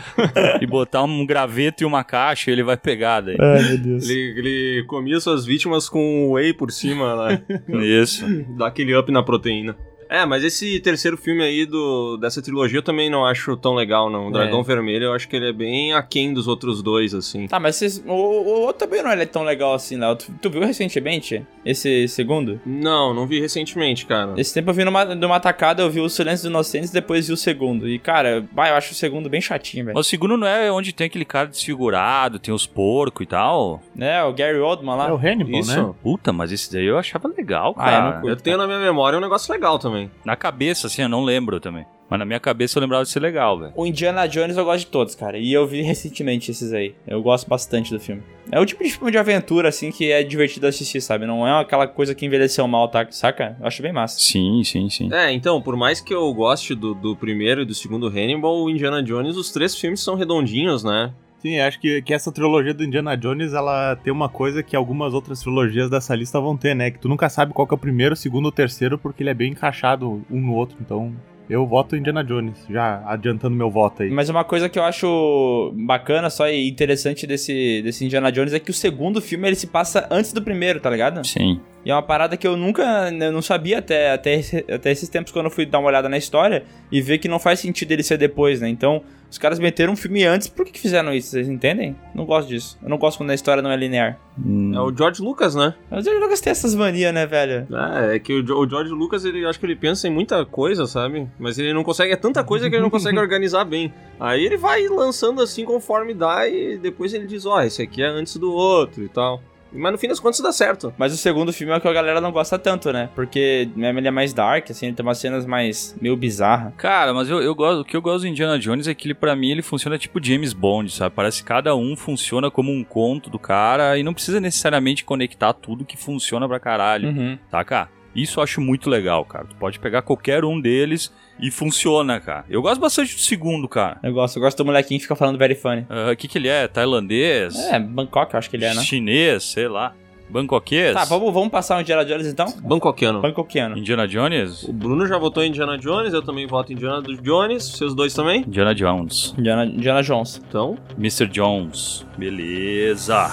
e 0.60 0.66
botar 0.66 1.02
um 1.02 1.26
graveto 1.26 1.82
e 1.82 1.86
uma 1.86 2.04
caixa 2.04 2.50
e 2.50 2.52
ele 2.52 2.62
vai 2.62 2.76
pegar 2.76 3.20
daí. 3.20 3.36
Ai, 3.38 3.62
meu 3.62 3.78
Deus. 3.78 4.08
Ele, 4.08 4.34
ele 4.38 4.84
comia 4.86 5.20
suas 5.20 5.44
vítimas 5.44 5.88
com 5.88 6.32
whey 6.32 6.52
por 6.52 6.70
cima, 6.70 7.28
né? 7.28 7.42
Isso. 7.82 8.24
Dá 8.56 8.66
aquele 8.68 8.96
up 8.96 9.10
na 9.10 9.22
proteína. 9.22 9.76
É, 10.10 10.26
mas 10.26 10.42
esse 10.42 10.80
terceiro 10.80 11.16
filme 11.16 11.42
aí 11.42 11.64
do, 11.64 12.16
dessa 12.16 12.42
trilogia 12.42 12.78
eu 12.78 12.82
também 12.82 13.08
não 13.08 13.24
acho 13.24 13.56
tão 13.56 13.74
legal, 13.74 14.10
não. 14.10 14.26
O 14.28 14.32
Dragão 14.32 14.60
É. 14.60 14.62
Vermelho 14.64 15.04
eu 15.04 15.12
acho 15.12 15.28
que 15.28 15.36
ele 15.36 15.48
é 15.48 15.52
bem 15.52 15.92
aquém 15.92 16.34
dos 16.34 16.48
outros 16.48 16.82
dois, 16.82 17.14
assim. 17.14 17.46
Tá, 17.46 17.60
mas 17.60 17.76
vocês- 17.76 18.02
o, 18.06 18.12
o 18.12 18.60
outro 18.62 18.86
também 18.86 19.02
não 19.02 19.10
é 19.10 19.24
tão 19.24 19.44
legal 19.44 19.72
assim, 19.72 19.96
Léo. 19.96 20.16
Tu, 20.16 20.26
tu 20.42 20.50
viu 20.50 20.62
recentemente 20.62 21.46
esse 21.64 22.08
segundo? 22.08 22.60
Não, 22.66 23.14
não 23.14 23.26
vi 23.26 23.40
recentemente, 23.40 24.04
cara. 24.06 24.34
Esse 24.36 24.52
tempo 24.52 24.70
eu 24.70 24.74
vi 24.74 24.84
numa, 24.84 25.04
numa 25.14 25.38
tacada, 25.38 25.82
eu 25.82 25.90
vi 25.90 26.00
o 26.00 26.08
Silêncio 26.08 26.42
dos 26.44 26.50
Inocentes, 26.50 26.90
depois 26.90 27.28
vi 27.28 27.32
o 27.32 27.36
segundo. 27.36 27.88
E, 27.88 27.98
cara, 27.98 28.44
vai, 28.52 28.70
eu 28.70 28.74
acho 28.74 28.92
o 28.92 28.96
segundo 28.96 29.28
bem 29.28 29.40
chatinho, 29.40 29.84
velho. 29.86 29.98
O 29.98 30.02
segundo 30.02 30.36
não 30.36 30.46
é 30.46 30.72
onde 30.72 30.92
tem 30.92 31.06
aquele 31.06 31.24
cara 31.24 31.46
desfigurado, 31.46 32.38
tem 32.38 32.52
os 32.52 32.66
porcos 32.66 33.24
e 33.24 33.28
tal? 33.28 33.80
É, 33.98 34.22
o 34.24 34.32
Gary 34.32 34.58
Oldman 34.58 34.96
lá. 34.96 35.08
É 35.08 35.12
o 35.12 35.16
Hannibal, 35.16 35.60
Isso. 35.60 35.76
né? 35.88 35.94
Puta, 36.02 36.32
mas 36.32 36.50
esse 36.50 36.72
daí 36.72 36.86
eu 36.86 36.98
achava 36.98 37.28
legal, 37.28 37.74
Ah, 37.78 37.86
eu 37.86 37.90
cara. 37.90 38.04
não 38.10 38.16
Eu 38.16 38.20
curto. 38.22 38.42
tenho 38.42 38.56
na 38.58 38.66
minha 38.66 38.80
memória 38.80 39.16
um 39.18 39.22
negócio 39.22 39.52
legal 39.52 39.78
também. 39.78 39.99
Na 40.24 40.36
cabeça, 40.36 40.86
assim, 40.86 41.02
eu 41.02 41.08
não 41.08 41.24
lembro 41.24 41.58
também. 41.60 41.84
Mas 42.08 42.18
na 42.18 42.24
minha 42.24 42.40
cabeça 42.40 42.76
eu 42.76 42.80
lembrava 42.80 43.04
de 43.04 43.10
ser 43.10 43.20
legal, 43.20 43.56
velho. 43.56 43.72
O 43.76 43.86
Indiana 43.86 44.26
Jones 44.26 44.56
eu 44.56 44.64
gosto 44.64 44.80
de 44.80 44.86
todos, 44.86 45.14
cara. 45.14 45.38
E 45.38 45.52
eu 45.52 45.64
vi 45.64 45.80
recentemente 45.82 46.50
esses 46.50 46.72
aí. 46.72 46.92
Eu 47.06 47.22
gosto 47.22 47.48
bastante 47.48 47.92
do 47.92 48.00
filme. 48.00 48.20
É 48.50 48.58
o 48.58 48.66
tipo 48.66 48.82
de 48.82 48.90
filme 48.90 49.12
de 49.12 49.18
aventura, 49.18 49.68
assim, 49.68 49.92
que 49.92 50.10
é 50.10 50.24
divertido 50.24 50.66
assistir, 50.66 51.00
sabe? 51.00 51.24
Não 51.24 51.46
é 51.46 51.60
aquela 51.60 51.86
coisa 51.86 52.12
que 52.12 52.26
envelheceu 52.26 52.66
mal, 52.66 52.88
tá? 52.88 53.06
Saca? 53.12 53.56
Eu 53.60 53.66
acho 53.66 53.80
bem 53.80 53.92
massa. 53.92 54.18
Sim, 54.18 54.64
sim, 54.64 54.90
sim. 54.90 55.08
É, 55.12 55.30
então, 55.32 55.62
por 55.62 55.76
mais 55.76 56.00
que 56.00 56.12
eu 56.12 56.34
goste 56.34 56.74
do, 56.74 56.94
do 56.94 57.14
primeiro 57.14 57.62
e 57.62 57.64
do 57.64 57.74
segundo 57.74 58.08
Hannibal, 58.08 58.60
o 58.60 58.68
Indiana 58.68 59.00
Jones, 59.00 59.36
os 59.36 59.52
três 59.52 59.76
filmes 59.76 60.00
são 60.00 60.16
redondinhos, 60.16 60.82
né? 60.82 61.12
Sim, 61.40 61.58
acho 61.58 61.80
que, 61.80 62.02
que 62.02 62.12
essa 62.12 62.30
trilogia 62.30 62.74
do 62.74 62.84
Indiana 62.84 63.16
Jones, 63.16 63.54
ela 63.54 63.96
tem 63.96 64.12
uma 64.12 64.28
coisa 64.28 64.62
que 64.62 64.76
algumas 64.76 65.14
outras 65.14 65.40
trilogias 65.40 65.88
dessa 65.88 66.14
lista 66.14 66.38
vão 66.38 66.54
ter, 66.54 66.74
né? 66.74 66.90
Que 66.90 66.98
tu 66.98 67.08
nunca 67.08 67.30
sabe 67.30 67.54
qual 67.54 67.66
que 67.66 67.72
é 67.72 67.76
o 67.76 67.78
primeiro, 67.78 68.12
o 68.12 68.16
segundo 68.16 68.44
ou 68.44 68.50
o 68.50 68.54
terceiro, 68.54 68.98
porque 68.98 69.22
ele 69.22 69.30
é 69.30 69.34
bem 69.34 69.52
encaixado 69.52 70.22
um 70.30 70.38
no 70.38 70.54
outro. 70.54 70.76
Então, 70.80 71.14
eu 71.48 71.66
voto 71.66 71.96
Indiana 71.96 72.22
Jones, 72.22 72.64
já 72.68 73.02
adiantando 73.06 73.56
meu 73.56 73.70
voto 73.70 74.02
aí. 74.02 74.10
Mas 74.10 74.28
uma 74.28 74.44
coisa 74.44 74.68
que 74.68 74.78
eu 74.78 74.84
acho 74.84 75.72
bacana 75.74 76.28
só 76.28 76.48
e 76.48 76.68
interessante 76.68 77.26
desse, 77.26 77.80
desse 77.82 78.04
Indiana 78.04 78.30
Jones 78.30 78.52
é 78.52 78.60
que 78.60 78.70
o 78.70 78.74
segundo 78.74 79.20
filme 79.20 79.48
ele 79.48 79.56
se 79.56 79.66
passa 79.66 80.06
antes 80.10 80.32
do 80.32 80.42
primeiro, 80.42 80.78
tá 80.78 80.90
ligado? 80.90 81.26
Sim. 81.26 81.60
E 81.84 81.90
é 81.90 81.94
uma 81.94 82.02
parada 82.02 82.36
que 82.36 82.46
eu 82.46 82.56
nunca, 82.56 83.10
eu 83.10 83.32
não 83.32 83.40
sabia 83.42 83.78
até, 83.78 84.12
até, 84.12 84.34
esse- 84.34 84.64
até 84.70 84.90
esses 84.90 85.08
tempos 85.08 85.32
quando 85.32 85.46
eu 85.46 85.50
fui 85.50 85.64
dar 85.64 85.78
uma 85.78 85.88
olhada 85.88 86.08
na 86.08 86.18
história 86.18 86.64
e 86.92 87.00
ver 87.00 87.18
que 87.18 87.28
não 87.28 87.38
faz 87.38 87.60
sentido 87.60 87.92
ele 87.92 88.02
ser 88.02 88.18
depois, 88.18 88.60
né? 88.60 88.68
Então, 88.68 89.02
os 89.30 89.38
caras 89.38 89.58
meteram 89.58 89.92
um 89.92 89.96
filme 89.96 90.24
antes, 90.24 90.48
por 90.48 90.66
que, 90.66 90.72
que 90.72 90.80
fizeram 90.80 91.14
isso? 91.14 91.30
Vocês 91.30 91.48
entendem? 91.48 91.96
Não 92.14 92.26
gosto 92.26 92.48
disso. 92.48 92.76
Eu 92.82 92.88
não 92.90 92.98
gosto 92.98 93.16
quando 93.16 93.30
a 93.30 93.34
história 93.34 93.62
não 93.62 93.70
é 93.70 93.76
linear. 93.76 94.18
Hum. 94.44 94.72
É 94.74 94.80
o 94.80 94.94
George 94.94 95.22
Lucas, 95.22 95.54
né? 95.54 95.72
Mas 95.90 96.06
eu 96.06 96.18
Lucas 96.20 96.40
tem 96.40 96.50
essas 96.50 96.74
manias, 96.74 97.14
né, 97.14 97.26
velho? 97.26 97.66
É, 97.72 98.16
é 98.16 98.18
que 98.18 98.32
o, 98.32 98.58
o 98.58 98.68
George 98.68 98.90
Lucas, 98.92 99.24
ele 99.24 99.46
acho 99.46 99.58
que 99.58 99.64
ele 99.66 99.76
pensa 99.76 100.06
em 100.08 100.10
muita 100.10 100.44
coisa, 100.44 100.84
sabe? 100.86 101.28
Mas 101.38 101.58
ele 101.58 101.72
não 101.72 101.84
consegue, 101.84 102.12
é 102.12 102.16
tanta 102.16 102.42
coisa 102.44 102.68
que 102.68 102.74
ele 102.74 102.82
não 102.82 102.90
consegue 102.90 103.16
organizar 103.20 103.64
bem. 103.64 103.92
Aí 104.18 104.44
ele 104.44 104.56
vai 104.56 104.86
lançando 104.88 105.40
assim 105.40 105.64
conforme 105.64 106.12
dá 106.12 106.46
e 106.48 106.76
depois 106.76 107.14
ele 107.14 107.26
diz, 107.26 107.46
ó, 107.46 107.62
esse 107.62 107.80
aqui 107.80 108.02
é 108.02 108.06
antes 108.06 108.36
do 108.36 108.52
outro 108.52 109.02
e 109.04 109.08
tal. 109.08 109.40
Mas 109.72 109.92
no 109.92 109.98
fim 109.98 110.08
das 110.08 110.18
contas 110.20 110.40
dá 110.40 110.52
certo. 110.52 110.92
Mas 110.98 111.12
o 111.12 111.16
segundo 111.16 111.52
filme 111.52 111.72
é 111.72 111.76
o 111.76 111.80
que 111.80 111.88
a 111.88 111.92
galera 111.92 112.20
não 112.20 112.32
gosta 112.32 112.58
tanto, 112.58 112.92
né? 112.92 113.08
Porque 113.14 113.68
ele 113.76 114.08
é 114.08 114.10
mais 114.10 114.32
dark, 114.32 114.70
assim, 114.70 114.86
ele 114.86 114.94
tem 114.96 115.04
umas 115.04 115.18
cenas 115.18 115.46
mais 115.46 115.96
meio 116.00 116.16
bizarras. 116.16 116.72
Cara, 116.76 117.14
mas 117.14 117.28
eu, 117.30 117.40
eu 117.40 117.54
gosto, 117.54 117.80
o 117.80 117.84
que 117.84 117.96
eu 117.96 118.02
gosto 118.02 118.22
do 118.22 118.28
Indiana 118.28 118.58
Jones 118.58 118.88
é 118.88 118.94
que 118.94 119.06
ele, 119.06 119.14
pra 119.14 119.36
mim, 119.36 119.50
ele 119.50 119.62
funciona 119.62 119.98
tipo 119.98 120.22
James 120.22 120.52
Bond, 120.52 120.90
sabe? 120.92 121.14
Parece 121.14 121.42
que 121.42 121.48
cada 121.48 121.74
um 121.76 121.96
funciona 121.96 122.50
como 122.50 122.72
um 122.72 122.82
conto 122.84 123.30
do 123.30 123.38
cara 123.38 123.96
e 123.98 124.02
não 124.02 124.12
precisa 124.14 124.40
necessariamente 124.40 125.04
conectar 125.04 125.52
tudo 125.52 125.84
que 125.84 125.96
funciona 125.96 126.48
pra 126.48 126.58
caralho, 126.60 127.08
Uhum. 127.10 127.38
tá, 127.50 127.62
cara? 127.64 127.88
Isso 128.14 128.40
eu 128.40 128.44
acho 128.44 128.60
muito 128.60 128.90
legal, 128.90 129.24
cara. 129.24 129.44
Tu 129.44 129.54
pode 129.54 129.78
pegar 129.78 130.02
qualquer 130.02 130.44
um 130.44 130.60
deles 130.60 131.12
e 131.42 131.50
funciona, 131.50 132.20
cara. 132.20 132.44
Eu 132.48 132.62
gosto 132.62 132.80
bastante 132.80 133.14
do 133.14 133.20
segundo, 133.20 133.68
cara. 133.68 133.98
Eu 134.02 134.12
gosto, 134.12 134.36
eu 134.36 134.42
gosto 134.42 134.58
do 134.58 134.64
molequinho 134.64 134.98
que 134.98 135.04
fica 135.04 135.16
falando 135.16 135.38
very 135.38 135.54
funny. 135.54 135.86
O 136.12 136.16
que 136.16 136.28
que 136.28 136.38
ele 136.38 136.48
é? 136.48 136.66
Tailandês? 136.68 137.54
É, 137.70 137.78
Bangkok, 137.78 138.34
eu 138.34 138.38
acho 138.38 138.50
que 138.50 138.56
ele 138.56 138.64
é, 138.64 138.74
né? 138.74 138.82
Chinês, 138.82 139.44
sei 139.44 139.68
lá. 139.68 139.94
Bangkoquês? 140.30 140.94
Tá, 140.94 141.04
vamos, 141.04 141.34
vamos 141.34 141.48
passar 141.50 141.76
o 141.76 141.80
Indiana 141.80 142.04
Jones 142.04 142.26
então? 142.28 142.46
Bangkokiano. 142.62 143.20
Bangkokiano. 143.20 143.76
Indiana 143.76 144.06
Jones? 144.06 144.62
O 144.62 144.72
Bruno 144.72 145.06
já 145.06 145.18
votou 145.18 145.42
em 145.42 145.48
Indiana 145.48 145.76
Jones, 145.76 146.14
eu 146.14 146.22
também 146.22 146.46
voto 146.46 146.72
em 146.72 146.76
Indiana 146.76 147.02
Jones, 147.20 147.68
vocês 147.68 147.94
dois 147.94 148.14
também? 148.14 148.42
Indiana 148.42 148.72
Jones. 148.72 149.34
Indiana, 149.36 149.64
Indiana 149.66 150.02
Jones. 150.02 150.40
Então, 150.48 150.78
Mr. 150.96 151.26
Jones. 151.26 152.06
Beleza. 152.16 153.28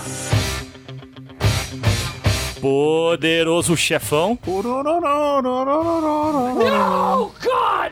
Poderoso 2.62 3.76
chefão. 3.78 4.38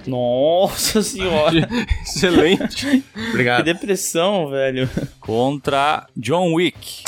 Nossa 0.07 1.01
senhora. 1.01 1.67
excelente. 2.03 3.03
que 3.13 3.29
Obrigado. 3.29 3.63
depressão, 3.63 4.49
velho. 4.49 4.89
Contra 5.19 6.07
John 6.15 6.53
Wick. 6.53 7.03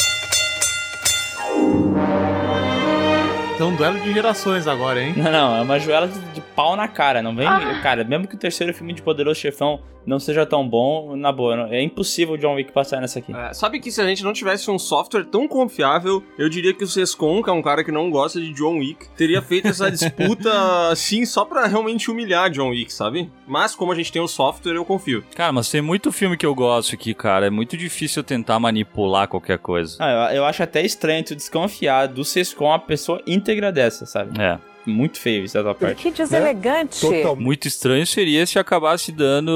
Então, 3.56 3.76
duelo 3.76 4.00
de 4.00 4.14
gerações 4.14 4.68
agora, 4.68 5.02
hein? 5.02 5.16
Não, 5.18 5.32
não, 5.32 5.58
é 5.58 5.62
uma 5.62 5.80
joela 5.80 6.08
de, 6.08 6.20
de 6.20 6.42
pau 6.56 6.76
na 6.76 6.88
cara. 6.88 7.24
Não 7.24 7.36
vem. 7.36 7.48
Cara, 7.82 8.04
mesmo 8.04 8.28
que 8.28 8.36
o 8.36 8.38
terceiro 8.38 8.72
filme 8.72 8.94
de 8.94 9.02
Poderoso 9.02 9.40
Chefão 9.40 9.80
não 10.08 10.20
seja 10.20 10.46
tão 10.46 10.68
bom, 10.68 11.16
na 11.16 11.32
boa, 11.32 11.56
não- 11.56 11.66
é 11.68 11.82
impossível 11.84 12.36
o 12.36 12.38
John 12.38 12.56
Wick 12.56 12.72
passar 12.72 13.02
nessa 13.02 13.20
aqui. 13.20 13.36
É, 13.36 13.54
sabe 13.54 13.80
que 13.80 13.92
se 13.92 14.00
a 14.02 14.08
gente 14.08 14.24
não 14.24 14.34
tivesse 14.34 14.72
um 14.72 14.80
software 14.80 15.26
tão 15.26 15.48
confiável, 15.48 16.24
eu 16.38 16.48
diria 16.50 16.74
que 16.74 16.84
o 16.84 16.88
Sescon, 16.88 17.44
que 17.44 17.50
é 17.50 17.54
um 17.54 17.62
cara 17.62 17.84
que 17.84 17.92
não 17.92 18.10
gosta 18.10 18.40
de 18.40 18.54
John 18.54 18.80
Wick, 18.80 19.10
teria 19.18 19.42
feito 19.42 19.68
essa 19.68 19.92
disputa 19.92 20.50
assim 20.90 21.26
só 21.26 21.44
pra 21.44 21.68
realmente 21.68 22.10
humilhar 22.10 22.50
John 22.50 22.70
Wick, 22.70 22.92
sabe? 22.94 23.30
Mas 23.46 23.76
como 23.76 23.92
a 23.92 23.96
gente 23.96 24.12
tem 24.12 24.22
o 24.22 24.28
software, 24.28 24.76
eu 24.76 24.86
confio. 24.86 25.24
Cara, 25.36 25.52
mas 25.52 25.70
tem 25.70 25.82
muito 25.82 26.12
filme 26.12 26.38
que 26.38 26.46
eu 26.46 26.56
gosto 26.56 26.96
aqui, 26.96 27.14
cara. 27.14 27.48
É 27.48 27.50
muito 27.50 27.76
difícil 27.76 28.22
eu 28.22 28.24
tentar 28.24 28.60
manipular 28.60 29.28
qualquer 29.28 29.58
coisa. 29.60 29.98
Ah, 30.00 30.32
eu, 30.32 30.38
eu 30.38 30.46
acho 30.46 30.64
até 30.64 30.84
estranho 30.86 31.24
tu 31.24 31.36
desconfiar 31.36 32.08
do 32.08 32.24
Sescom 32.24 32.66
uma 32.66 32.80
pessoa 32.80 33.22
íntegra 33.28 33.72
dessa, 33.72 34.06
sabe? 34.06 34.40
É. 34.42 34.58
Muito 34.88 35.20
feio 35.20 35.44
isso 35.44 35.54
da 35.54 35.64
tua 35.64 35.76
parte. 35.76 36.02
Que 36.02 36.12
deselegante. 36.12 37.06
Muito 37.38 37.68
estranho 37.68 38.06
seria 38.08 38.46
se 38.46 38.58
acabasse 38.58 39.12
dando 39.12 39.52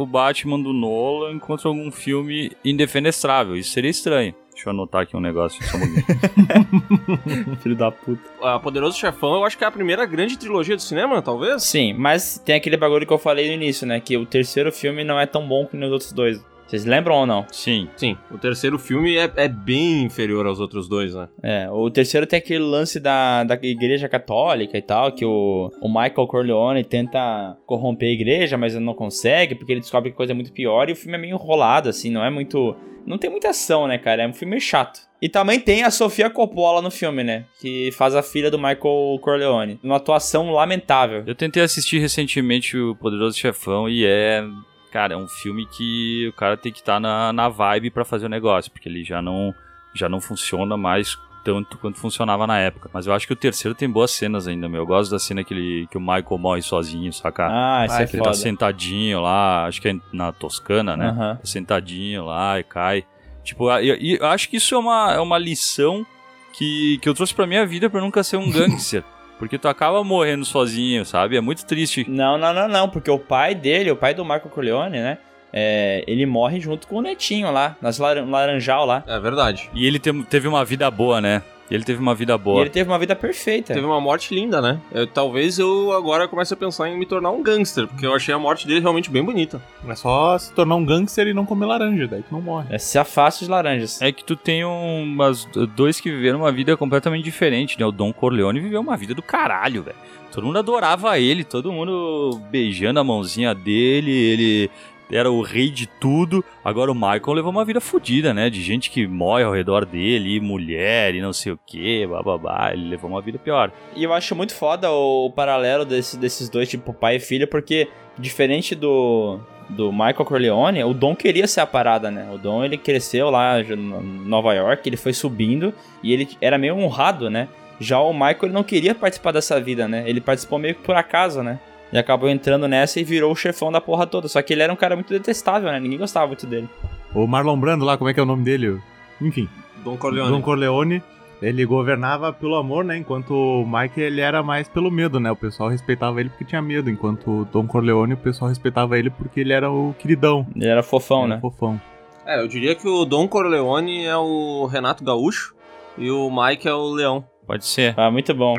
o 0.00 0.06
Batman 0.06 0.60
do 0.60 0.72
Nolan 0.72 1.38
contra 1.38 1.68
algum 1.68 1.90
filme 1.90 2.50
indefenestrável. 2.64 3.56
Isso 3.56 3.70
seria 3.70 3.90
estranho. 3.90 4.34
Deixa 4.52 4.70
eu 4.70 4.72
anotar 4.72 5.02
aqui 5.02 5.14
um 5.14 5.20
negócio. 5.20 5.62
Só 5.66 5.76
um. 5.76 7.56
Filho 7.60 7.76
da 7.76 7.90
puta. 7.90 8.22
A 8.40 8.58
Poderoso 8.58 8.98
Chefão, 8.98 9.34
eu 9.34 9.44
acho 9.44 9.56
que 9.56 9.62
é 9.62 9.66
a 9.66 9.70
primeira 9.70 10.06
grande 10.06 10.38
trilogia 10.38 10.74
do 10.74 10.80
cinema, 10.80 11.20
talvez? 11.20 11.62
Sim, 11.62 11.92
mas 11.92 12.40
tem 12.42 12.56
aquele 12.56 12.78
bagulho 12.78 13.06
que 13.06 13.12
eu 13.12 13.18
falei 13.18 13.48
no 13.48 13.52
início, 13.52 13.86
né? 13.86 14.00
Que 14.00 14.16
o 14.16 14.24
terceiro 14.24 14.72
filme 14.72 15.04
não 15.04 15.20
é 15.20 15.26
tão 15.26 15.46
bom 15.46 15.66
que 15.66 15.76
nos 15.76 15.92
outros 15.92 16.10
dois. 16.10 16.42
Vocês 16.66 16.84
lembram 16.84 17.14
ou 17.14 17.26
não? 17.26 17.46
Sim. 17.52 17.88
Sim, 17.96 18.16
o 18.30 18.38
terceiro 18.38 18.78
filme 18.78 19.16
é, 19.16 19.30
é 19.36 19.48
bem 19.48 20.02
inferior 20.02 20.46
aos 20.46 20.58
outros 20.58 20.88
dois, 20.88 21.14
né? 21.14 21.28
É, 21.42 21.70
o 21.70 21.88
terceiro 21.90 22.26
tem 22.26 22.38
aquele 22.38 22.64
lance 22.64 22.98
da, 22.98 23.44
da 23.44 23.54
igreja 23.62 24.08
católica 24.08 24.76
e 24.76 24.82
tal, 24.82 25.12
que 25.12 25.24
o, 25.24 25.70
o 25.80 25.88
Michael 25.88 26.26
Corleone 26.26 26.84
tenta 26.84 27.56
corromper 27.66 28.08
a 28.08 28.12
igreja, 28.12 28.56
mas 28.56 28.74
ele 28.74 28.84
não 28.84 28.94
consegue, 28.94 29.54
porque 29.54 29.72
ele 29.72 29.80
descobre 29.80 30.10
que 30.10 30.14
a 30.14 30.16
coisa 30.16 30.32
é 30.32 30.34
muito 30.34 30.52
pior, 30.52 30.88
e 30.88 30.92
o 30.92 30.96
filme 30.96 31.16
é 31.16 31.20
meio 31.20 31.34
enrolado, 31.34 31.88
assim, 31.88 32.10
não 32.10 32.24
é 32.24 32.30
muito... 32.30 32.76
Não 33.06 33.18
tem 33.18 33.30
muita 33.30 33.50
ação, 33.50 33.86
né, 33.86 33.98
cara? 33.98 34.24
É 34.24 34.26
um 34.26 34.34
filme 34.34 34.50
meio 34.50 34.60
chato. 34.60 34.98
E 35.22 35.28
também 35.28 35.60
tem 35.60 35.84
a 35.84 35.92
Sofia 35.92 36.28
Coppola 36.28 36.82
no 36.82 36.90
filme, 36.90 37.22
né? 37.22 37.44
Que 37.60 37.92
faz 37.92 38.16
a 38.16 38.22
filha 38.22 38.50
do 38.50 38.58
Michael 38.58 39.20
Corleone. 39.22 39.78
Uma 39.80 39.98
atuação 39.98 40.50
lamentável. 40.50 41.22
Eu 41.24 41.36
tentei 41.36 41.62
assistir 41.62 42.00
recentemente 42.00 42.76
o 42.76 42.96
Poderoso 42.96 43.38
Chefão 43.38 43.88
e 43.88 44.04
é. 44.04 44.44
Cara, 44.90 45.14
é 45.14 45.16
um 45.16 45.28
filme 45.28 45.66
que 45.66 46.28
o 46.28 46.32
cara 46.32 46.56
tem 46.56 46.72
que 46.72 46.78
estar 46.78 46.98
na, 47.00 47.32
na 47.32 47.48
vibe 47.48 47.90
pra 47.90 48.04
fazer 48.04 48.26
o 48.26 48.30
negócio, 48.30 48.70
porque 48.70 48.88
ele 48.88 49.04
já 49.04 49.20
não, 49.20 49.54
já 49.94 50.08
não 50.08 50.20
funciona 50.20 50.76
mais 50.76 51.16
tanto 51.44 51.78
quanto 51.78 52.00
funcionava 52.00 52.44
na 52.44 52.58
época. 52.58 52.90
Mas 52.92 53.06
eu 53.06 53.12
acho 53.12 53.24
que 53.24 53.32
o 53.32 53.36
terceiro 53.36 53.72
tem 53.72 53.88
boas 53.88 54.10
cenas 54.10 54.48
ainda, 54.48 54.68
meu. 54.68 54.80
Eu 54.80 54.86
gosto 54.86 55.12
da 55.12 55.18
cena 55.18 55.44
que, 55.44 55.54
ele, 55.54 55.86
que 55.88 55.96
o 55.96 56.00
Michael 56.00 56.38
morre 56.38 56.60
sozinho, 56.60 57.12
saca? 57.12 57.46
Ah, 57.48 57.86
isso 57.86 57.94
Ah, 57.94 58.02
é 58.02 58.06
que 58.06 58.16
ele 58.16 58.22
tá 58.24 58.34
sentadinho 58.34 59.20
lá, 59.20 59.66
acho 59.66 59.80
que 59.80 59.88
é 59.90 59.96
na 60.12 60.32
Toscana, 60.32 60.96
né? 60.96 61.08
Aham. 61.08 61.36
Tá 61.36 61.46
sentadinho 61.46 62.24
lá 62.24 62.58
e 62.58 62.64
cai. 62.64 63.04
Tipo, 63.44 63.70
eu, 63.70 64.26
acho 64.26 64.48
que 64.48 64.56
isso 64.56 64.74
é 64.74 64.78
uma, 64.78 65.12
é 65.12 65.20
uma 65.20 65.38
lição 65.38 66.04
que, 66.52 66.98
que 66.98 67.08
eu 67.08 67.14
trouxe 67.14 67.32
pra 67.32 67.46
minha 67.46 67.64
vida 67.64 67.88
pra 67.88 68.00
eu 68.00 68.04
nunca 68.04 68.24
ser 68.24 68.38
um 68.38 68.50
gangster. 68.50 69.04
Porque 69.38 69.58
tu 69.58 69.68
acaba 69.68 70.02
morrendo 70.02 70.44
sozinho, 70.44 71.04
sabe? 71.04 71.36
É 71.36 71.40
muito 71.40 71.64
triste. 71.66 72.04
Não, 72.08 72.38
não, 72.38 72.52
não, 72.54 72.68
não, 72.68 72.88
porque 72.88 73.10
o 73.10 73.18
pai 73.18 73.54
dele, 73.54 73.90
o 73.90 73.96
pai 73.96 74.14
do 74.14 74.24
Michael 74.24 74.50
Corleone, 74.50 74.98
né? 74.98 75.18
é, 75.52 76.04
ele 76.06 76.26
morre 76.26 76.60
junto 76.60 76.86
com 76.86 76.96
o 76.96 77.00
netinho 77.00 77.50
lá, 77.50 77.76
nas 77.80 77.98
laran 77.98 78.26
laranjal 78.26 78.84
lá. 78.84 79.02
É 79.06 79.18
verdade. 79.18 79.70
E 79.72 79.86
ele 79.86 79.98
te- 79.98 80.12
teve 80.24 80.46
uma 80.46 80.64
vida 80.64 80.90
boa, 80.90 81.18
né? 81.20 81.42
Ele 81.70 81.82
teve 81.84 82.00
uma 82.00 82.14
vida 82.14 82.34
E 82.34 82.38
boa. 82.38 82.60
ele 82.60 82.70
teve 82.70 82.88
uma 82.88 82.98
vida 82.98 83.16
perfeita. 83.16 83.74
Teve 83.74 83.84
uma 83.84 84.00
morte 84.00 84.34
linda, 84.34 84.60
né? 84.62 84.80
Eu- 84.92 85.06
talvez 85.06 85.58
eu 85.58 85.92
agora 85.92 86.28
comece 86.28 86.54
a 86.54 86.56
pensar 86.56 86.88
em 86.88 86.96
me 86.98 87.04
tornar 87.06 87.30
um 87.30 87.42
gangster, 87.42 87.86
porque 87.88 88.06
eu 88.06 88.14
achei 88.14 88.32
a 88.34 88.38
morte 88.38 88.66
dele 88.66 88.80
realmente 88.80 89.10
bem 89.10 89.24
bonita. 89.24 89.60
É 89.88 89.94
só 89.94 90.38
se 90.38 90.52
tornar 90.52 90.76
um 90.76 90.84
gangster 90.84 91.26
e 91.26 91.34
não 91.34 91.44
comer 91.44 91.66
laranja, 91.66 92.06
daí 92.06 92.22
tu 92.22 92.32
não 92.32 92.40
morre. 92.40 92.66
É, 92.70 92.78
se 92.78 92.98
afaste 92.98 93.44
de 93.44 93.50
laranjas. 93.50 94.00
É 94.00 94.12
que 94.12 94.24
tu 94.24 94.36
tem 94.36 94.64
umas 94.64 95.44
dois 95.74 95.98
que 96.00 96.10
viveram 96.10 96.40
uma 96.40 96.52
vida 96.52 96.76
completamente 96.76 97.24
diferente, 97.24 97.78
né? 97.78 97.84
O 97.86 97.92
Don 97.92 98.12
Corleone 98.12 98.60
viveu 98.60 98.80
uma 98.80 98.96
vida 98.96 99.14
do 99.14 99.22
caralho, 99.22 99.82
velho. 99.82 99.96
Todo 100.32 100.44
mundo 100.46 100.58
adorava 100.58 101.18
ele, 101.18 101.44
todo 101.44 101.72
mundo 101.72 102.40
beijando 102.50 103.00
a 103.00 103.04
mãozinha 103.04 103.54
dele, 103.54 104.10
ele 104.12 104.70
era 105.10 105.30
o 105.30 105.42
rei 105.42 105.70
de 105.70 105.86
tudo. 105.86 106.44
Agora 106.64 106.90
o 106.90 106.94
Michael 106.94 107.32
levou 107.34 107.50
uma 107.52 107.64
vida 107.64 107.80
fodida, 107.80 108.34
né? 108.34 108.50
De 108.50 108.62
gente 108.62 108.90
que 108.90 109.06
morre 109.06 109.44
ao 109.44 109.52
redor 109.52 109.84
dele, 109.84 110.36
e 110.36 110.40
mulher 110.40 111.14
e 111.14 111.20
não 111.20 111.32
sei 111.32 111.52
o 111.52 111.58
que, 111.66 112.06
bababá. 112.06 112.70
Ele 112.72 112.88
levou 112.88 113.10
uma 113.10 113.20
vida 113.20 113.38
pior. 113.38 113.70
E 113.94 114.02
eu 114.02 114.12
acho 114.12 114.34
muito 114.34 114.54
foda 114.54 114.90
o 114.90 115.30
paralelo 115.30 115.84
desse- 115.84 116.18
desses 116.18 116.48
dois, 116.48 116.68
tipo 116.68 116.92
pai 116.92 117.16
e 117.16 117.20
filho, 117.20 117.46
porque 117.46 117.88
diferente 118.18 118.74
do, 118.74 119.38
do 119.68 119.92
Michael 119.92 120.24
Corleone, 120.24 120.82
o 120.84 120.94
Dom 120.94 121.14
queria 121.14 121.46
ser 121.46 121.60
a 121.60 121.66
parada, 121.66 122.10
né? 122.10 122.28
O 122.32 122.38
Dom 122.38 122.64
ele 122.64 122.76
cresceu 122.78 123.30
lá 123.30 123.60
em 123.60 123.76
Nova 123.76 124.54
York, 124.54 124.88
ele 124.88 124.96
foi 124.96 125.12
subindo 125.12 125.72
e 126.02 126.12
ele 126.12 126.28
era 126.40 126.56
meio 126.58 126.76
honrado, 126.76 127.28
né? 127.30 127.48
Já 127.78 128.00
o 128.00 128.12
Michael 128.12 128.38
ele 128.44 128.52
não 128.52 128.64
queria 128.64 128.94
participar 128.94 129.32
dessa 129.32 129.60
vida, 129.60 129.86
né? 129.86 130.02
Ele 130.06 130.20
participou 130.20 130.58
meio 130.58 130.74
que 130.74 130.82
por 130.82 130.96
acaso, 130.96 131.42
né? 131.42 131.58
E 131.96 131.98
acabou 131.98 132.28
entrando 132.28 132.68
nessa 132.68 133.00
e 133.00 133.04
virou 133.04 133.32
o 133.32 133.34
chefão 133.34 133.72
da 133.72 133.80
porra 133.80 134.06
toda. 134.06 134.28
Só 134.28 134.42
que 134.42 134.52
ele 134.52 134.60
era 134.60 134.70
um 134.70 134.76
cara 134.76 134.94
muito 134.94 135.08
detestável, 135.08 135.72
né? 135.72 135.80
Ninguém 135.80 135.96
gostava 135.96 136.26
muito 136.26 136.46
dele. 136.46 136.68
O 137.14 137.26
Marlon 137.26 137.58
Brando 137.58 137.86
lá, 137.86 137.96
como 137.96 138.10
é 138.10 138.12
que 138.12 138.20
é 138.20 138.22
o 138.22 138.26
nome 138.26 138.44
dele? 138.44 138.78
Enfim, 139.18 139.48
Don 139.82 139.96
Corleone. 139.96 140.30
Don 140.30 140.42
Corleone, 140.42 141.02
ele 141.40 141.64
governava 141.64 142.34
pelo 142.34 142.56
amor, 142.56 142.84
né? 142.84 142.98
Enquanto 142.98 143.30
o 143.30 143.66
Mike, 143.66 143.98
ele 143.98 144.20
era 144.20 144.42
mais 144.42 144.68
pelo 144.68 144.90
medo, 144.90 145.18
né? 145.18 145.30
O 145.30 145.36
pessoal 145.36 145.70
respeitava 145.70 146.20
ele 146.20 146.28
porque 146.28 146.44
tinha 146.44 146.60
medo, 146.60 146.90
enquanto 146.90 147.30
o 147.30 147.44
Don 147.46 147.66
Corleone, 147.66 148.12
o 148.12 148.18
pessoal 148.18 148.50
respeitava 148.50 148.98
ele 148.98 149.08
porque 149.08 149.40
ele 149.40 149.54
era 149.54 149.70
o 149.70 149.94
queridão. 149.98 150.46
Ele 150.54 150.68
era 150.68 150.82
fofão, 150.82 151.24
era 151.24 151.36
né? 151.36 151.40
fofão. 151.40 151.80
É, 152.26 152.42
eu 152.42 152.46
diria 152.46 152.74
que 152.74 152.86
o 152.86 153.06
Don 153.06 153.26
Corleone 153.26 154.04
é 154.04 154.18
o 154.18 154.66
Renato 154.66 155.02
Gaúcho 155.02 155.54
e 155.96 156.10
o 156.10 156.28
Mike 156.30 156.68
é 156.68 156.74
o 156.74 156.92
Leão. 156.92 157.24
Pode 157.46 157.64
ser. 157.64 157.94
Ah, 157.96 158.10
muito 158.10 158.34
bom. 158.34 158.54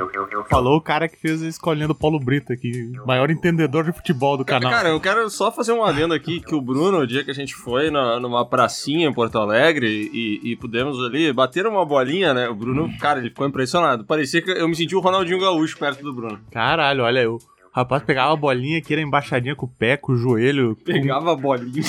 Falou 0.49 0.77
o 0.77 0.81
cara 0.81 1.09
que 1.09 1.17
fez 1.19 1.43
a 1.43 1.47
escolinha 1.47 1.87
do 1.87 1.93
Paulo 1.95 2.19
Brito 2.19 2.53
aqui, 2.53 2.93
maior 3.05 3.29
entendedor 3.29 3.83
de 3.83 3.91
futebol 3.91 4.37
do 4.37 4.45
canal. 4.45 4.71
Cara, 4.71 4.89
eu 4.89 4.99
quero 4.99 5.29
só 5.29 5.51
fazer 5.51 5.73
um 5.73 5.83
adendo 5.83 6.13
aqui, 6.13 6.39
que 6.39 6.55
o 6.55 6.61
Bruno, 6.61 6.99
o 6.99 7.05
dia 7.07 7.23
que 7.23 7.31
a 7.31 7.33
gente 7.33 7.53
foi 7.53 7.91
na- 7.91 8.19
numa 8.19 8.45
pracinha 8.45 9.07
em 9.09 9.13
Porto 9.13 9.37
Alegre 9.39 10.09
e, 10.13 10.51
e 10.51 10.55
pudemos 10.55 11.03
ali 11.03 11.33
bater 11.33 11.67
uma 11.67 11.85
bolinha, 11.85 12.33
né? 12.33 12.47
O 12.47 12.55
Bruno, 12.55 12.89
cara, 12.97 13.19
ele 13.19 13.29
ficou 13.29 13.45
impressionado. 13.45 14.05
Parecia 14.05 14.41
que 14.41 14.51
eu 14.51 14.67
me 14.69 14.75
senti 14.75 14.95
o 14.95 14.99
Ronaldinho 15.01 15.39
Gaúcho 15.39 15.77
perto 15.77 16.01
do 16.01 16.13
Bruno. 16.13 16.39
Caralho, 16.49 17.03
olha, 17.03 17.29
o 17.29 17.39
rapaz 17.73 18.01
pegava 18.03 18.31
a 18.31 18.37
bolinha 18.37 18.77
aqui, 18.77 18.93
era 18.93 19.01
embaixadinha 19.01 19.55
com 19.55 19.65
o 19.65 19.69
pé, 19.69 19.97
com 19.97 20.13
o 20.13 20.17
joelho. 20.17 20.75
com- 20.77 20.83
Pegava 20.85 21.33
a 21.33 21.35
bolinha. 21.35 21.83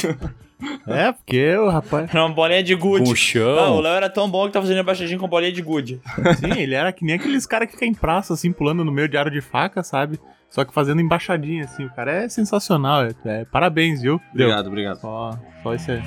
É, 0.95 1.13
porque 1.13 1.55
o 1.57 1.69
rapaz. 1.69 2.09
Era 2.11 2.25
uma 2.25 2.35
bolinha 2.35 2.63
de 2.63 2.75
gude. 2.75 3.11
o 3.11 3.15
chão. 3.17 3.59
Ah, 3.59 3.71
o 3.71 3.81
Léo 3.81 3.95
era 3.95 4.09
tão 4.09 4.29
bom 4.31 4.47
que 4.47 4.53
tá 4.53 4.61
fazendo 4.61 4.81
embaixadinha 4.81 5.19
com 5.19 5.29
bolinha 5.29 5.53
de 5.53 5.63
gude. 5.63 6.01
Sim, 6.39 6.61
ele 6.61 6.75
era 6.75 6.93
que 6.93 7.05
nem 7.05 7.15
aqueles 7.17 7.47
caras 7.47 7.67
que 7.69 7.75
ficam 7.75 7.89
em 7.89 7.95
praça, 7.95 8.35
assim, 8.35 8.53
pulando 8.53 8.85
no 8.85 8.93
meio 8.93 9.09
de 9.09 9.17
aro 9.17 9.31
de 9.31 9.41
faca, 9.41 9.83
sabe? 9.83 10.19
Só 10.51 10.65
que 10.65 10.73
fazendo 10.73 11.01
embaixadinha, 11.01 11.65
assim. 11.65 11.85
O 11.85 11.91
cara 11.91 12.25
é 12.25 12.29
sensacional. 12.29 13.03
É, 13.05 13.11
é- 13.25 13.45
parabéns, 13.45 14.01
viu? 14.01 14.19
Deu. 14.35 14.47
Obrigado, 14.47 14.67
obrigado. 14.69 15.01
Só, 15.01 15.39
só 15.63 15.75
isso 15.75 15.91
aí. 15.91 16.01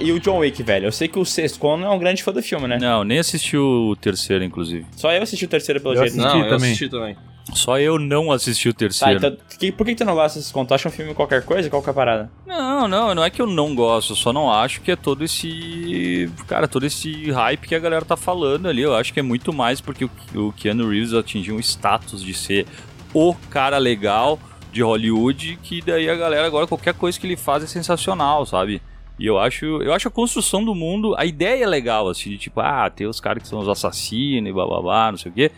E 0.00 0.12
o 0.12 0.18
John 0.18 0.38
Wick, 0.38 0.62
velho. 0.62 0.86
Eu 0.86 0.92
sei 0.92 1.08
que 1.08 1.18
o 1.18 1.26
Sescon 1.26 1.76
não 1.76 1.86
é 1.88 1.90
um 1.94 1.98
grande 1.98 2.22
fã 2.22 2.32
do 2.32 2.42
filme, 2.42 2.66
né? 2.66 2.78
Não, 2.80 3.04
nem 3.04 3.18
assisti 3.18 3.54
o 3.58 3.94
terceiro, 4.00 4.42
inclusive. 4.42 4.86
Só 4.96 5.12
eu 5.12 5.22
assisti 5.22 5.44
o 5.44 5.48
terceiro 5.48 5.78
pelo 5.78 5.92
Eu 5.94 5.98
jeito. 5.98 6.12
assisti 6.18 6.38
Não, 6.38 6.44
eu 6.44 6.48
também. 6.48 6.68
assisti 6.70 6.88
também. 6.88 7.16
Só 7.54 7.78
eu 7.78 7.98
não 7.98 8.30
assisti 8.32 8.68
o 8.68 8.72
Tá, 8.72 8.78
terceiro. 8.78 9.16
então 9.18 9.36
que- 9.58 9.72
por 9.72 9.86
que, 9.86 9.94
tu 9.94 10.04
não 10.04 10.14
gosta 10.14 10.38
desse 10.38 10.52
conto? 10.52 10.68
Tu 10.68 10.74
acha 10.74 10.88
um 10.88 10.92
filme 10.92 11.14
qualquer 11.14 11.44
coisa? 11.44 11.68
Qual 11.70 11.82
que 11.82 11.88
é 11.88 11.92
a 11.92 11.94
parada? 11.94 12.30
Não, 12.46 12.86
não, 12.88 13.14
não 13.14 13.24
é 13.24 13.30
que 13.30 13.40
eu 13.42 13.46
não 13.46 13.74
gosto, 13.74 14.12
eu 14.12 14.16
só 14.16 14.32
não 14.32 14.50
acho 14.52 14.80
que 14.80 14.90
é 14.90 14.96
todo 14.96 15.24
esse. 15.24 16.30
Cara, 16.46 16.66
todo 16.68 16.84
esse 16.86 17.30
hype 17.30 17.66
que 17.68 17.74
a 17.74 17.78
galera 17.78 18.04
tá 18.04 18.16
falando 18.16 18.68
ali. 18.68 18.82
Eu 18.82 18.94
acho 18.94 19.12
que 19.12 19.20
é 19.20 19.22
muito 19.22 19.52
mais 19.52 19.80
porque 19.80 20.04
o, 20.04 20.10
o 20.34 20.52
Keanu 20.52 20.88
Reeves 20.88 21.14
atingiu 21.14 21.56
um 21.56 21.60
status 21.60 22.22
de 22.22 22.34
ser 22.34 22.66
o 23.12 23.34
cara 23.50 23.78
legal 23.78 24.38
de 24.72 24.82
Hollywood, 24.82 25.58
que 25.62 25.82
daí 25.82 26.08
a 26.08 26.14
galera 26.14 26.46
agora 26.46 26.66
qualquer 26.66 26.94
coisa 26.94 27.18
que 27.18 27.26
ele 27.26 27.36
faz 27.36 27.64
é 27.64 27.66
sensacional, 27.66 28.46
sabe? 28.46 28.80
E 29.18 29.26
eu 29.26 29.38
acho, 29.38 29.64
eu 29.82 29.92
acho 29.92 30.08
a 30.08 30.10
construção 30.10 30.64
do 30.64 30.74
mundo, 30.74 31.14
a 31.18 31.26
ideia 31.26 31.64
é 31.64 31.66
legal, 31.66 32.08
assim, 32.08 32.30
de 32.30 32.38
tipo, 32.38 32.60
ah, 32.60 32.88
tem 32.88 33.06
os 33.06 33.20
caras 33.20 33.42
que 33.42 33.48
são 33.48 33.58
os 33.58 33.68
assassinos 33.68 34.48
e 34.48 34.52
blá 34.52 34.64
blá 34.66 34.80
blá, 34.80 35.10
não 35.10 35.18
sei 35.18 35.30
o 35.30 35.34
quê. 35.34 35.50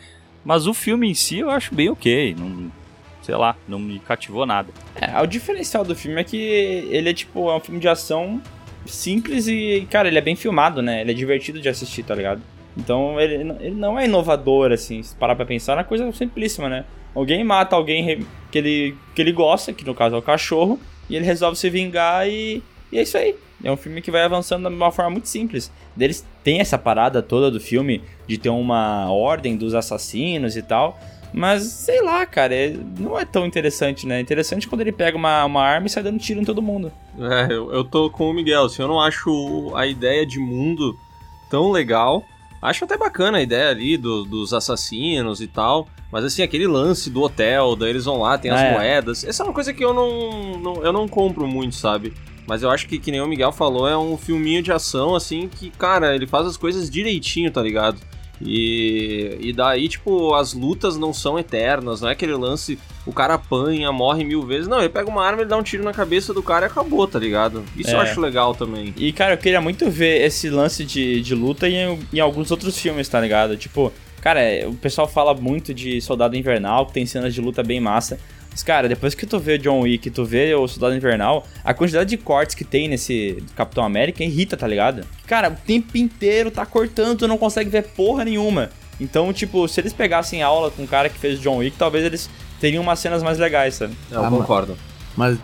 Mas 0.45 0.67
o 0.67 0.75
filme 0.75 1.11
em 1.11 1.15
si 1.15 1.39
eu 1.39 1.51
acho 1.51 1.75
bem 1.75 1.89
ok. 1.89 2.35
Não, 2.39 2.71
sei 3.23 3.37
lá, 3.37 3.57
não 3.69 3.79
me 3.79 3.99
cativou 4.01 4.45
nada. 4.45 4.71
É, 5.01 5.21
o 5.21 5.27
diferencial 5.27 5.85
do 5.85 5.95
filme 5.95 6.21
é 6.21 6.25
que 6.25 6.37
ele 6.37 7.09
é 7.09 7.15
tipo, 7.15 7.51
é 7.51 7.57
um 7.57 7.61
filme 7.61 7.81
de 7.81 7.89
ação 7.89 8.43
simples 8.85 9.47
e, 9.47 9.87
cara, 9.91 10.09
ele 10.09 10.19
é 10.19 10.23
bem 10.23 10.35
filmado, 10.35 10.83
né? 10.83 11.01
Ele 11.01 11.13
é 11.13 11.15
divertido 11.15 11.61
de 11.61 11.69
assistir, 11.69 12.03
tá 12.03 12.15
ligado? 12.15 12.43
Então 12.77 13.21
ele, 13.21 13.35
ele 13.61 13.75
não 13.75 13.99
é 13.99 14.07
inovador, 14.07 14.73
assim, 14.73 15.03
se 15.03 15.15
parar 15.15 15.37
pra 15.37 15.47
pensar, 15.47 15.75
é 15.75 15.77
uma 15.77 15.85
coisa 15.85 16.11
simplíssima, 16.13 16.69
né? 16.69 16.85
Alguém 17.15 17.45
mata 17.45 17.77
alguém 17.77 18.27
que 18.51 18.59
ele, 18.59 18.97
que 19.15 19.21
ele 19.23 19.33
gosta, 19.33 19.73
que 19.73 19.85
no 19.85 19.95
caso 19.95 20.17
é 20.17 20.19
o 20.19 20.23
cachorro, 20.23 20.81
e 21.09 21.15
ele 21.15 21.27
resolve 21.27 21.59
se 21.59 21.69
vingar 21.69 22.27
e, 22.29 22.63
e 22.93 22.99
é 22.99 23.03
isso 23.03 23.17
aí. 23.17 23.35
É 23.65 23.71
um 23.71 23.77
filme 23.77 24.03
que 24.03 24.11
vai 24.11 24.23
avançando 24.23 24.69
de 24.69 24.75
uma 24.75 24.91
forma 24.93 25.13
muito 25.13 25.29
simples. 25.29 25.71
Eles 25.99 26.27
têm 26.45 26.61
essa 26.61 26.77
parada 26.77 27.23
toda 27.23 27.51
do 27.51 27.61
filme 27.61 28.03
de 28.27 28.37
ter 28.37 28.49
uma 28.51 29.11
ordem 29.13 29.57
dos 29.57 29.75
assassinos 29.75 30.57
e 30.57 30.63
tal. 30.63 30.99
Mas, 31.33 31.63
sei 31.63 32.03
lá, 32.03 32.27
cara, 32.27 32.55
é- 32.55 32.77
não 32.99 33.19
é 33.19 33.25
tão 33.25 33.47
interessante, 33.47 34.07
né? 34.07 34.19
É 34.19 34.21
interessante 34.21 34.69
quando 34.69 34.83
ele 34.83 34.93
pega 34.93 35.17
uma, 35.17 35.45
uma 35.47 35.63
arma 35.63 35.87
e 35.87 35.91
sai 35.91 36.03
dando 36.03 36.19
tiro 36.19 36.41
em 36.41 36.45
todo 36.45 36.61
mundo. 36.61 36.93
É, 37.19 37.53
eu, 37.53 37.73
eu 37.73 37.85
tô 37.85 38.11
com 38.11 38.29
o 38.29 38.35
Miguel, 38.35 38.65
assim, 38.65 38.83
eu 38.83 38.89
não 38.89 39.01
acho 39.01 39.73
a 39.75 39.87
ideia 39.87 40.27
de 40.27 40.39
mundo 40.39 40.95
tão 41.49 41.71
legal. 41.71 42.23
Acho 42.61 42.85
até 42.85 42.99
bacana 42.99 43.39
a 43.39 43.43
ideia 43.43 43.71
ali 43.71 43.97
do- 43.97 44.25
dos 44.25 44.53
assassinos 44.53 45.41
e 45.41 45.47
tal. 45.47 45.89
Mas 46.11 46.25
assim, 46.25 46.43
aquele 46.43 46.67
lance 46.67 47.09
do 47.09 47.23
hotel, 47.23 47.75
daí 47.77 47.91
eles 47.91 48.05
vão 48.05 48.21
lá, 48.21 48.37
tem 48.37 48.51
as 48.51 48.61
Ah, 48.61 48.65
é. 48.65 48.73
moedas. 48.73 49.25
Essa 49.25 49.43
é 49.43 49.47
uma 49.47 49.55
coisa 49.55 49.73
que 49.73 49.83
eu 49.83 49.95
não, 49.95 50.59
não- 50.59 50.85
eu 50.85 50.93
não 50.93 51.09
compro 51.09 51.47
muito, 51.47 51.75
sabe? 51.77 52.13
Mas 52.53 52.63
eu 52.63 52.69
acho 52.71 52.87
que, 52.87 52.99
que 52.99 53.11
nem 53.11 53.19
o 53.23 53.27
Miguel 53.27 53.51
falou, 53.51 53.89
é 53.89 53.97
um 53.97 54.15
filminho 54.19 54.63
de 54.63 54.71
ação, 54.71 55.15
assim, 55.15 55.49
que, 55.49 55.71
cara, 55.71 56.15
ele 56.15 56.27
faz 56.27 56.47
as 56.47 56.55
coisas 56.55 56.91
direitinho, 56.91 57.51
tá 57.51 57.63
ligado? 57.63 57.97
E, 58.45 59.39
e 59.41 59.53
daí, 59.55 59.89
tipo, 59.89 60.35
as 60.35 60.53
lutas 60.53 60.99
não 60.99 61.15
são 61.15 61.39
eternas, 61.39 62.03
não 62.03 62.11
é 62.11 62.13
aquele 62.13 62.35
lance, 62.35 62.79
o 63.07 63.13
cara 63.13 63.35
apanha, 63.35 63.91
morre 63.91 64.23
mil 64.23 64.43
vezes. 64.43 64.69
Não, 64.69 64.81
ele 64.81 64.91
pega 64.91 65.09
uma 65.09 65.25
arma, 65.25 65.41
ele 65.41 65.49
dá 65.49 65.57
um 65.57 65.63
tiro 65.63 65.83
na 65.83 65.95
cabeça 65.95 66.35
do 66.35 66.43
cara 66.43 66.67
e 66.67 66.69
acabou, 66.69 67.07
tá 67.09 67.19
ligado? 67.19 67.65
Isso 67.75 67.89
eu 67.93 67.99
É. 67.99 68.03
acho 68.03 68.21
legal 68.21 68.55
também. 68.55 68.93
E, 68.99 69.13
cara, 69.15 69.33
eu 69.33 69.39
queria 69.39 69.61
muito 69.63 69.89
ver 69.89 70.21
esse 70.21 70.51
lance 70.51 70.85
de, 70.85 71.23
de 71.23 71.35
luta 71.35 71.67
em, 71.67 71.99
em 72.13 72.21
alguns 72.21 72.51
outros 72.51 72.79
filmes, 72.79 73.09
tá 73.09 73.19
ligado? 73.19 73.57
Tipo, 73.57 73.91
cara, 74.21 74.43
é, 74.43 74.67
o 74.67 74.75
pessoal 74.75 75.09
fala 75.09 75.33
muito 75.33 75.73
de 75.73 76.03
Soldado 76.03 76.37
Invernal, 76.37 76.85
que 76.85 76.93
tem 76.93 77.07
cenas 77.07 77.33
de 77.33 77.41
luta 77.41 77.63
bem 77.63 77.81
massa. 77.81 78.21
Mas, 78.53 78.63
cara, 78.63 78.87
depois 78.89 79.15
que 79.15 79.25
tu 79.27 79.39
vê 79.41 79.57
John 79.59 79.81
Wick, 79.81 80.11
tu 80.11 80.25
vê 80.25 80.55
o 80.55 80.69
Soldado 80.69 80.95
Invernal, 80.95 81.45
a 81.65 81.73
quantidade 81.75 82.11
de 82.11 82.17
cortes 82.19 82.55
que 82.55 82.65
tem 82.65 82.87
nesse 82.87 83.43
Capitão 83.57 83.83
América 83.83 84.23
irrita, 84.23 84.57
tá 84.57 84.69
ligado? 84.69 85.05
Cara, 85.27 85.49
o 85.51 85.57
tempo 85.67 85.97
inteiro 85.97 86.51
tá 86.51 86.65
cortando, 86.67 87.19
tu 87.19 87.27
não 87.29 87.39
consegue 87.39 87.71
ver 87.71 87.83
porra 87.89 88.25
nenhuma. 88.25 88.69
Então, 89.01 89.33
tipo, 89.33 89.67
se 89.67 89.81
eles 89.81 89.93
pegassem 89.93 90.43
aula 90.43 90.71
com 90.71 90.85
o 90.85 90.87
cara 90.87 91.09
que 91.09 91.19
fez 91.19 91.41
John 91.41 91.57
Wick, 91.57 91.77
talvez 91.79 92.05
eles 92.05 92.29
teriam 92.61 92.83
umas 92.83 92.99
cenas 92.99 93.23
mais 93.23 93.39
legais, 93.39 93.75
sabe? 93.75 93.95
Eu 94.11 94.25
Ah, 94.25 94.29
concordo. 94.31 94.77
Mas 95.17 95.39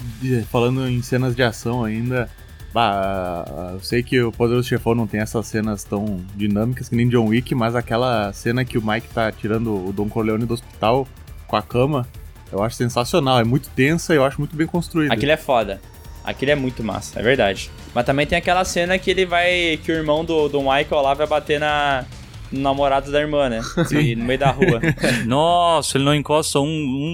falando 0.51 0.87
em 0.89 1.01
cenas 1.03 1.35
de 1.35 1.43
ação 1.43 1.83
ainda, 1.85 2.29
bah, 2.73 3.71
eu 3.73 3.81
sei 3.81 4.03
que 4.03 4.21
o 4.21 4.31
Poderoso 4.31 4.69
Chefão 4.69 4.95
não 4.95 5.07
tem 5.07 5.21
essas 5.21 5.47
cenas 5.47 5.83
tão 5.83 6.21
dinâmicas 6.37 6.89
que 6.89 6.95
nem 6.97 7.09
John 7.09 7.27
Wick, 7.27 7.55
mas 7.55 7.75
aquela 7.75 8.33
cena 8.33 8.65
que 8.65 8.79
o 8.79 8.87
Mike 8.87 9.09
tá 9.09 9.33
tirando 9.33 9.89
o 9.89 9.93
Don 9.93 10.09
Corleone 10.09 10.45
do 10.47 10.55
hospital 10.55 11.07
com 11.47 11.57
a 11.57 11.63
cama, 11.63 12.07
eu 12.53 12.63
acho 12.63 12.77
sensacional. 12.77 13.39
É 13.41 13.45
muito 13.45 13.69
tensa 13.71 14.15
e 14.15 14.17
eu 14.17 14.25
acho 14.25 14.39
muito 14.41 14.57
bem 14.57 14.67
construída. 14.67 15.15
Aquele 15.15 15.33
é 15.33 15.37
foda. 15.37 15.81
Aquele 16.25 16.51
é 16.51 16.55
muito 16.55 16.85
massa, 16.85 17.19
é 17.19 17.23
verdade. 17.23 17.71
Mas 17.95 18.05
também 18.05 18.27
tem 18.27 18.37
aquela 18.37 18.65
cena 18.65 18.99
que 18.99 19.11
ele 19.11 19.25
vai. 19.25 19.79
que 19.83 19.91
o 19.91 19.95
irmão 19.95 20.25
do, 20.25 20.49
do 20.49 20.61
Michael 20.61 21.03
lá 21.03 21.15
vai 21.15 21.27
bater 21.27 21.59
na. 21.59 22.05
Namorado 22.51 23.11
da 23.11 23.21
irmã, 23.21 23.49
né? 23.49 23.61
E 23.93 24.15
no 24.15 24.25
meio 24.25 24.39
da 24.39 24.51
rua. 24.51 24.81
Nossa, 25.27 25.97
ele 25.97 26.05
não 26.05 26.15
encosta 26.15 26.61
um, 26.61 26.65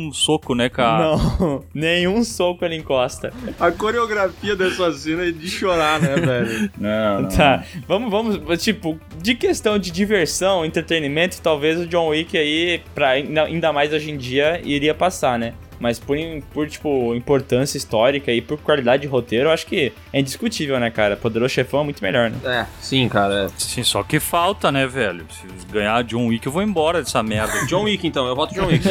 um 0.09 0.13
soco, 0.13 0.55
né, 0.55 0.69
cara? 0.69 1.17
Não, 1.17 1.65
nenhum 1.75 2.23
soco 2.25 2.65
ele 2.65 2.77
encosta. 2.77 3.33
A 3.59 3.71
coreografia 3.71 4.55
dessa 4.55 4.93
cena 4.93 5.27
é 5.27 5.31
de 5.33 5.49
chorar, 5.49 6.01
né, 6.01 6.17
velho? 6.17 6.71
Não, 6.79 7.29
Tá, 7.29 7.65
vamos, 7.89 8.11
vamos, 8.11 8.63
tipo, 8.63 8.99
de 9.21 9.35
questão 9.35 9.79
de 9.79 9.91
diversão, 9.91 10.65
entretenimento, 10.65 11.41
talvez 11.41 11.81
o 11.81 11.87
John 11.87 12.09
Wick 12.09 12.37
aí, 12.37 12.81
pra, 12.95 13.11
ainda 13.11 13.45
ainda 13.45 13.73
mais 13.73 13.93
hoje 13.93 14.11
em 14.11 14.17
dia, 14.17 14.61
iria 14.65 14.95
passar, 14.95 15.39
né? 15.39 15.55
Mas 15.79 15.99
por, 15.99 16.17
por, 16.53 16.69
tipo, 16.69 17.15
importância 17.15 17.77
histórica 17.77 18.33
e 18.33 18.41
por 18.41 18.59
qualidade 18.59 19.03
de 19.03 19.09
roteiro, 19.09 19.49
eu 19.49 19.53
acho 19.53 19.67
que 19.67 19.93
é 20.13 20.21
indiscutível, 20.21 20.79
né, 20.79 20.91
cara? 20.91 21.17
Poderoso 21.17 21.53
Chefão 21.53 21.81
é 21.81 21.85
muito 21.85 22.03
melhor, 22.03 22.31
né? 22.31 22.37
É, 22.45 22.67
sim, 22.81 23.09
cara. 23.09 23.51
Sim, 23.59 23.83
só 23.83 24.03
que 24.03 24.19
falta, 24.21 24.71
né, 24.71 24.87
velho? 24.87 25.25
Se 25.31 25.67
ganhar 25.73 26.03
John 26.05 26.27
Wick, 26.29 26.47
eu 26.47 26.53
vou 26.53 26.63
embora 26.63 27.03
dessa 27.03 27.23
merda. 27.23 27.53
John 27.67 27.83
Wick, 27.85 28.07
então. 28.07 28.27
Eu 28.27 28.37
voto 28.37 28.55
John 28.55 28.67
Wick. 28.67 28.85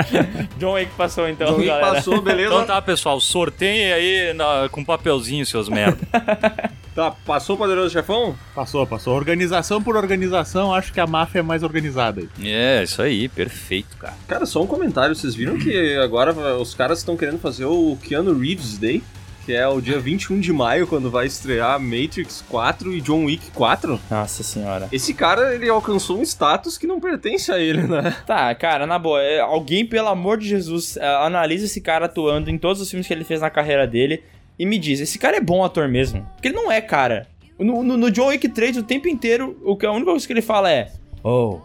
John 0.58 0.72
Wick 0.72 0.90
passou, 0.96 1.28
então, 1.28 1.46
John 1.48 1.56
Wick 1.56 1.66
galera. 1.68 1.94
passou, 1.94 2.20
beleza? 2.22 2.48
Então 2.54 2.64
tá, 2.66 2.80
pessoal, 2.82 3.20
sorteiem 3.20 3.92
aí 3.92 4.34
na- 4.34 4.68
com 4.70 4.84
papelzinho, 4.84 5.44
seus 5.46 5.68
merda. 5.68 5.98
Tá, 6.94 7.10
passou 7.10 7.56
o 7.56 7.58
Poderoso 7.58 7.90
Chefão? 7.90 8.34
Passou, 8.54 8.86
passou. 8.86 9.14
Organização 9.14 9.82
por 9.82 9.96
organização, 9.96 10.74
acho 10.74 10.92
que 10.92 11.00
a 11.00 11.06
máfia 11.06 11.38
é 11.38 11.42
mais 11.42 11.62
organizada 11.62 12.20
aí. 12.20 12.52
é, 12.52 12.82
isso 12.82 13.00
aí, 13.00 13.28
perfeito, 13.28 13.96
cara. 13.96 14.14
Cara, 14.28 14.46
só 14.46 14.62
um 14.62 14.66
comentário. 14.66 15.14
Vocês 15.16 15.34
viram 15.34 15.58
que 15.58 15.96
agora 15.96 16.32
os 16.56 16.74
caras 16.74 16.98
estão 16.98 17.16
querendo 17.16 17.38
fazer 17.38 17.64
o 17.64 17.96
Keanu 18.02 18.38
Reeves 18.38 18.76
Day? 18.76 19.02
Que 19.44 19.54
é 19.54 19.66
o 19.66 19.80
dia 19.80 19.98
21 19.98 20.38
de 20.38 20.52
maio, 20.52 20.86
quando 20.86 21.10
vai 21.10 21.26
estrear 21.26 21.80
Matrix 21.80 22.44
4 22.48 22.92
e 22.92 23.00
John 23.00 23.24
Wick 23.24 23.50
4. 23.50 23.98
Nossa 24.08 24.42
senhora. 24.44 24.88
Esse 24.92 25.12
cara, 25.12 25.52
ele 25.52 25.68
alcançou 25.68 26.20
um 26.20 26.22
status 26.22 26.78
que 26.78 26.86
não 26.86 27.00
pertence 27.00 27.50
a 27.50 27.58
ele, 27.58 27.82
né? 27.82 28.14
Tá, 28.24 28.54
cara, 28.54 28.86
na 28.86 29.00
boa, 29.00 29.20
é, 29.20 29.40
alguém, 29.40 29.84
pelo 29.84 30.06
amor 30.06 30.38
de 30.38 30.46
Jesus, 30.46 30.96
é, 30.96 31.04
analisa 31.24 31.64
esse 31.64 31.80
cara 31.80 32.04
atuando 32.04 32.50
em 32.50 32.58
todos 32.58 32.80
os 32.80 32.88
filmes 32.88 33.06
que 33.08 33.12
ele 33.12 33.24
fez 33.24 33.40
na 33.40 33.50
carreira 33.50 33.84
dele 33.84 34.22
e 34.58 34.66
me 34.66 34.78
diz, 34.78 35.00
esse 35.00 35.18
cara 35.18 35.36
é 35.36 35.40
bom 35.40 35.64
ator 35.64 35.88
mesmo? 35.88 36.28
Porque 36.34 36.48
ele 36.48 36.56
não 36.56 36.70
é, 36.70 36.80
cara. 36.80 37.26
No, 37.58 37.82
no, 37.82 37.96
no 37.96 38.10
John 38.10 38.28
Wick 38.28 38.48
3, 38.48 38.78
o 38.78 38.82
tempo 38.82 39.08
inteiro, 39.08 39.56
o 39.62 39.76
que, 39.76 39.86
a 39.86 39.92
única 39.92 40.10
coisa 40.10 40.26
que 40.26 40.32
ele 40.32 40.42
fala 40.42 40.70
é 40.70 40.90
Oh, 41.22 41.60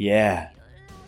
yeah, 0.00 0.50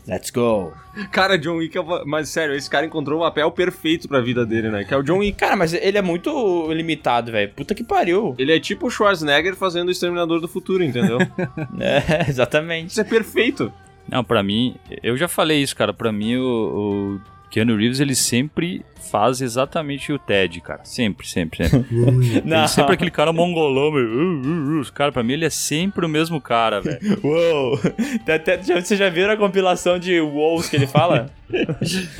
let's 0.06 0.30
go. 0.30 0.72
Cara, 1.10 1.38
John 1.38 1.56
Wick 1.56 1.76
é 1.76 1.80
uma... 1.80 2.04
Mas 2.04 2.28
sério, 2.28 2.54
esse 2.54 2.68
cara 2.68 2.84
encontrou 2.84 3.20
o 3.20 3.22
papel 3.22 3.50
perfeito 3.52 4.08
pra 4.08 4.20
vida 4.20 4.44
dele, 4.44 4.68
né? 4.68 4.84
Que 4.84 4.92
é 4.92 4.96
o 4.96 5.02
John 5.02 5.18
Wick. 5.18 5.38
Cara, 5.38 5.56
mas 5.56 5.72
ele 5.72 5.96
é 5.96 6.02
muito 6.02 6.70
limitado, 6.72 7.30
velho. 7.32 7.52
Puta 7.54 7.74
que 7.74 7.84
pariu. 7.84 8.34
Ele 8.36 8.54
é 8.54 8.60
tipo 8.60 8.86
o 8.86 8.90
Schwarzenegger 8.90 9.54
fazendo 9.54 9.88
o 9.88 9.90
Exterminador 9.90 10.40
do 10.40 10.48
Futuro, 10.48 10.82
entendeu? 10.82 11.18
É, 11.78 12.28
exatamente. 12.28 12.90
Isso 12.90 13.00
é 13.00 13.04
perfeito. 13.04 13.72
Não, 14.08 14.24
pra 14.24 14.42
mim, 14.42 14.74
eu 15.02 15.16
já 15.16 15.28
falei 15.28 15.62
isso, 15.62 15.74
cara. 15.76 15.94
Pra 15.94 16.10
mim, 16.12 16.36
o, 16.36 16.42
o 16.44 17.20
Keanu 17.50 17.76
Reeves, 17.76 17.98
ele 17.98 18.14
sempre 18.14 18.84
faz 19.10 19.40
exatamente 19.40 20.12
o 20.12 20.18
Ted, 20.18 20.60
cara. 20.60 20.84
Sempre, 20.84 21.26
sempre, 21.26 21.68
sempre. 21.68 21.86
Não. 22.44 22.58
Ele 22.58 22.68
sempre 22.68 22.92
é 22.92 22.94
aquele 22.94 23.10
cara 23.10 23.32
mongolão, 23.32 23.90
meu. 23.90 24.04
Uh, 24.04 24.46
uh, 24.46 24.80
uh. 24.80 24.92
Cara, 24.92 25.10
pra 25.10 25.22
mim, 25.22 25.32
ele 25.32 25.44
é 25.44 25.50
sempre 25.50 26.06
o 26.06 26.08
mesmo 26.08 26.40
cara, 26.40 26.80
velho. 26.80 27.00
Uou! 27.24 27.76
Vocês 27.76 28.98
já 28.98 29.08
viram 29.08 29.32
a 29.32 29.36
compilação 29.36 29.98
de 29.98 30.20
WoWs 30.20 30.68
que 30.68 30.76
ele 30.76 30.86
fala? 30.86 31.28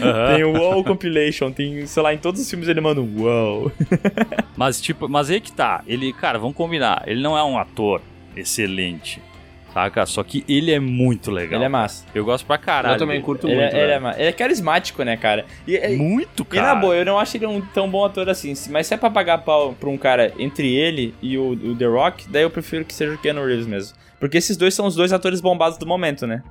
Aham. 0.00 0.34
Tem 0.34 0.44
o 0.44 0.52
WoW 0.52 0.82
Compilation, 0.82 1.52
tem, 1.52 1.86
sei 1.86 2.02
lá, 2.02 2.12
em 2.12 2.18
todos 2.18 2.40
os 2.40 2.50
filmes 2.50 2.68
ele 2.68 2.80
manda 2.80 3.00
um 3.00 3.22
WoW. 3.22 3.70
Mas, 4.56 4.80
tipo, 4.80 5.08
mas 5.08 5.30
aí 5.30 5.40
que 5.40 5.52
tá. 5.52 5.82
Ele, 5.86 6.12
cara, 6.12 6.38
vamos 6.38 6.56
combinar. 6.56 7.04
Ele 7.06 7.22
não 7.22 7.38
é 7.38 7.44
um 7.44 7.56
ator 7.56 8.02
excelente, 8.36 9.22
saca? 9.72 10.04
Só 10.06 10.22
que 10.22 10.44
ele 10.48 10.72
é 10.72 10.78
muito 10.80 11.30
legal. 11.30 11.56
Ele 11.58 11.64
é 11.64 11.68
massa. 11.68 12.04
Eu 12.14 12.24
gosto 12.24 12.44
pra 12.46 12.58
caralho. 12.58 12.94
eu 12.94 12.98
também 12.98 13.20
curto 13.20 13.46
Ele, 13.46 13.56
muito. 13.60 13.74
é, 13.74 13.82
ele, 13.82 13.92
é, 13.92 14.14
ele 14.18 14.28
é 14.28 14.32
carismático, 14.32 15.02
né, 15.02 15.16
cara? 15.16 15.44
E, 15.66 15.76
e- 15.76 15.96
Muito, 15.96 16.42
e 16.42 16.46
cara. 16.46 16.74
na 16.74 16.74
boa, 16.74 16.94
eu 16.96 17.04
não 17.04 17.18
acho 17.18 17.36
ele 17.36 17.46
um 17.46 17.60
tão 17.60 17.88
bom 17.90 18.04
ator 18.04 18.28
assim. 18.28 18.52
Mas 18.70 18.86
se 18.86 18.94
é 18.94 18.96
pra 18.96 19.10
pagar 19.10 19.38
pau 19.38 19.72
pra 19.78 19.88
um 19.88 19.96
cara 19.98 20.32
entre 20.38 20.74
ele 20.74 21.14
e 21.22 21.36
o, 21.38 21.52
o 21.52 21.76
The 21.76 21.86
Rock, 21.86 22.28
daí 22.28 22.42
eu 22.42 22.50
prefiro 22.50 22.84
que 22.84 22.94
seja 22.94 23.14
o 23.14 23.18
Keanu 23.18 23.44
Reeves 23.44 23.66
mesmo. 23.66 23.96
Porque 24.18 24.36
esses 24.38 24.56
dois 24.56 24.74
são 24.74 24.86
os 24.86 24.94
dois 24.94 25.12
atores 25.12 25.40
bombados 25.40 25.78
do 25.78 25.86
momento, 25.86 26.26
né? 26.26 26.42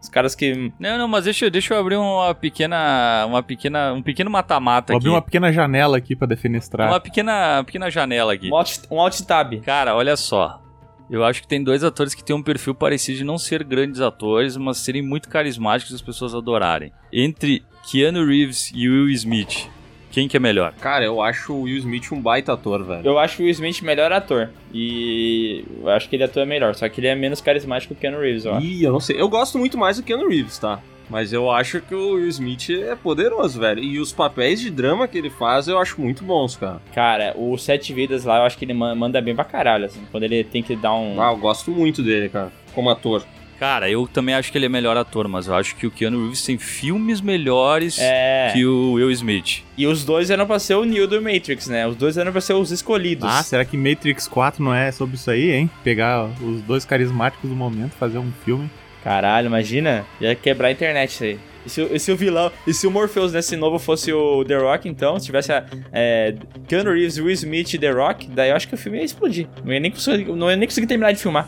Os 0.00 0.08
caras 0.08 0.34
que. 0.36 0.72
Não, 0.78 0.96
não, 0.96 1.08
mas 1.08 1.24
deixa, 1.24 1.46
eu- 1.46 1.50
deixa 1.50 1.74
eu 1.74 1.80
abrir 1.80 1.96
uma 1.96 2.32
pequena. 2.34 3.26
Uma 3.26 3.42
pequena. 3.42 3.92
Um 3.92 4.00
pequeno 4.00 4.30
mata-mata 4.30 4.92
Vou 4.92 4.98
aqui. 4.98 5.06
abrir 5.08 5.14
uma 5.16 5.22
pequena 5.22 5.52
janela 5.52 5.96
aqui 5.98 6.14
pra 6.14 6.26
defenestrar. 6.26 6.88
Uma 6.88 7.00
pequena, 7.00 7.64
pequena 7.64 7.90
janela 7.90 8.32
aqui. 8.32 8.48
Um 8.48 8.54
alt, 8.56 8.78
um 8.90 9.00
alt 9.00 9.20
tab. 9.22 9.54
Cara, 9.64 9.96
olha 9.96 10.16
só. 10.16 10.62
Eu 11.10 11.24
acho 11.24 11.40
que 11.40 11.48
tem 11.48 11.62
dois 11.62 11.82
atores 11.82 12.14
que 12.14 12.22
têm 12.22 12.36
um 12.36 12.42
perfil 12.42 12.74
parecido 12.74 13.18
de 13.18 13.24
não 13.24 13.38
ser 13.38 13.64
grandes 13.64 14.00
atores, 14.00 14.56
mas 14.56 14.78
serem 14.78 15.02
muito 15.02 15.28
carismáticos 15.28 15.92
e 15.92 15.96
as 15.96 16.02
pessoas 16.02 16.34
adorarem. 16.34 16.92
Entre 17.12 17.62
Keanu 17.90 18.26
Reeves 18.26 18.70
e 18.74 18.88
Will 18.88 19.08
Smith, 19.10 19.68
quem 20.10 20.28
que 20.28 20.36
é 20.36 20.40
melhor? 20.40 20.72
Cara, 20.80 21.04
eu 21.04 21.20
acho 21.22 21.52
o 21.52 21.62
Will 21.62 21.78
Smith 21.78 22.12
um 22.12 22.20
baita 22.20 22.52
ator, 22.52 22.84
velho. 22.84 23.06
Eu 23.06 23.18
acho 23.18 23.40
o 23.40 23.44
Will 23.44 23.52
Smith 23.52 23.82
melhor 23.82 24.12
ator. 24.12 24.50
E 24.72 25.64
eu 25.80 25.88
acho 25.90 26.08
que 26.08 26.16
ele 26.16 26.24
atua 26.24 26.44
melhor. 26.44 26.74
Só 26.74 26.88
que 26.88 27.00
ele 27.00 27.08
é 27.08 27.14
menos 27.14 27.40
carismático 27.40 27.94
que 27.94 27.98
o 27.98 28.00
Keanu 28.00 28.20
Reeves, 28.20 28.46
acho. 28.46 28.66
Ih, 28.66 28.84
eu 28.84 28.92
não 28.92 29.00
sei. 29.00 29.20
Eu 29.20 29.28
gosto 29.28 29.58
muito 29.58 29.76
mais 29.78 29.96
do 29.96 30.02
Keanu 30.02 30.28
Reeves, 30.28 30.58
tá? 30.58 30.80
Mas 31.10 31.32
eu 31.32 31.50
acho 31.50 31.80
que 31.80 31.94
o 31.94 32.14
Will 32.14 32.28
Smith 32.28 32.70
é 32.70 32.94
poderoso, 32.94 33.58
velho. 33.60 33.82
E 33.82 33.98
os 33.98 34.12
papéis 34.12 34.60
de 34.60 34.70
drama 34.70 35.08
que 35.08 35.16
ele 35.16 35.30
faz 35.30 35.66
eu 35.68 35.78
acho 35.78 36.00
muito 36.00 36.22
bons, 36.24 36.56
cara. 36.56 36.80
Cara, 36.94 37.32
o 37.36 37.56
Sete 37.56 37.92
Vidas 37.94 38.24
lá, 38.24 38.38
eu 38.38 38.42
acho 38.42 38.58
que 38.58 38.64
ele 38.64 38.74
ma- 38.74 38.94
manda 38.94 39.20
bem 39.20 39.34
pra 39.34 39.44
caralho, 39.44 39.86
assim. 39.86 40.00
Quando 40.10 40.24
ele 40.24 40.44
tem 40.44 40.62
que 40.62 40.76
dar 40.76 40.94
um. 40.94 41.20
Ah, 41.20 41.30
eu 41.32 41.36
gosto 41.38 41.70
muito 41.70 42.02
dele, 42.02 42.28
cara. 42.28 42.52
Como 42.74 42.90
ator. 42.90 43.24
Cara, 43.58 43.90
eu 43.90 44.06
também 44.06 44.36
acho 44.36 44.52
que 44.52 44.58
ele 44.58 44.66
é 44.66 44.68
melhor 44.68 44.96
ator, 44.96 45.26
mas 45.26 45.48
eu 45.48 45.54
acho 45.56 45.74
que 45.74 45.84
o 45.84 45.90
Keanu 45.90 46.20
Reeves 46.22 46.44
tem 46.44 46.56
filmes 46.58 47.20
melhores 47.20 47.98
É. 48.00 48.50
que 48.52 48.64
o 48.64 48.92
Will 48.92 49.10
Smith. 49.10 49.64
E 49.76 49.84
os 49.84 50.04
dois 50.04 50.30
eram 50.30 50.46
pra 50.46 50.60
ser 50.60 50.74
o 50.76 50.84
Neo 50.84 51.08
do 51.08 51.20
Matrix, 51.20 51.66
né? 51.66 51.84
Os 51.84 51.96
dois 51.96 52.16
eram 52.16 52.30
pra 52.30 52.40
ser 52.40 52.52
os 52.52 52.70
escolhidos. 52.70 53.28
Ah, 53.28 53.42
será 53.42 53.64
que 53.64 53.76
Matrix 53.76 54.28
4 54.28 54.62
não 54.62 54.72
é 54.72 54.92
sobre 54.92 55.16
isso 55.16 55.28
aí, 55.28 55.50
hein? 55.50 55.68
Pegar 55.82 56.30
os 56.40 56.62
dois 56.62 56.84
carismáticos 56.84 57.50
do 57.50 57.56
momento, 57.56 57.90
fazer 57.98 58.18
um 58.18 58.30
filme. 58.44 58.70
Caralho, 59.04 59.46
imagina. 59.46 60.04
Ia 60.20 60.34
quebrar 60.34 60.68
a 60.68 60.72
internet 60.72 61.10
isso 61.10 61.24
aí. 61.24 61.38
E 61.66 61.70
se, 61.70 61.82
o- 61.82 61.94
e 61.94 61.98
se 62.00 62.12
o 62.12 62.16
vilão. 62.16 62.50
E 62.66 62.72
se 62.74 62.86
o 62.86 62.90
Morpheus 62.90 63.32
nesse 63.32 63.56
novo 63.56 63.78
fosse 63.78 64.12
o 64.12 64.44
The 64.44 64.56
Rock, 64.56 64.88
então, 64.88 65.18
se 65.18 65.26
tivesse 65.26 65.52
a, 65.52 65.64
é, 65.92 66.34
Keanu 66.66 66.92
Reeves, 66.92 67.18
Will 67.18 67.30
Smith 67.32 67.74
e 67.74 67.78
The 67.78 67.90
Rock, 67.90 68.28
daí 68.28 68.50
eu 68.50 68.56
acho 68.56 68.66
que 68.68 68.74
o 68.74 68.78
filme 68.78 68.98
ia 68.98 69.04
explodir. 69.04 69.46
Não 69.64 69.72
ia 69.72 69.80
nem 69.80 69.90
conseguir, 69.90 70.24
não 70.32 70.50
ia 70.50 70.56
nem 70.56 70.66
conseguir 70.68 70.86
terminar 70.86 71.12
de 71.12 71.18
filmar. 71.20 71.46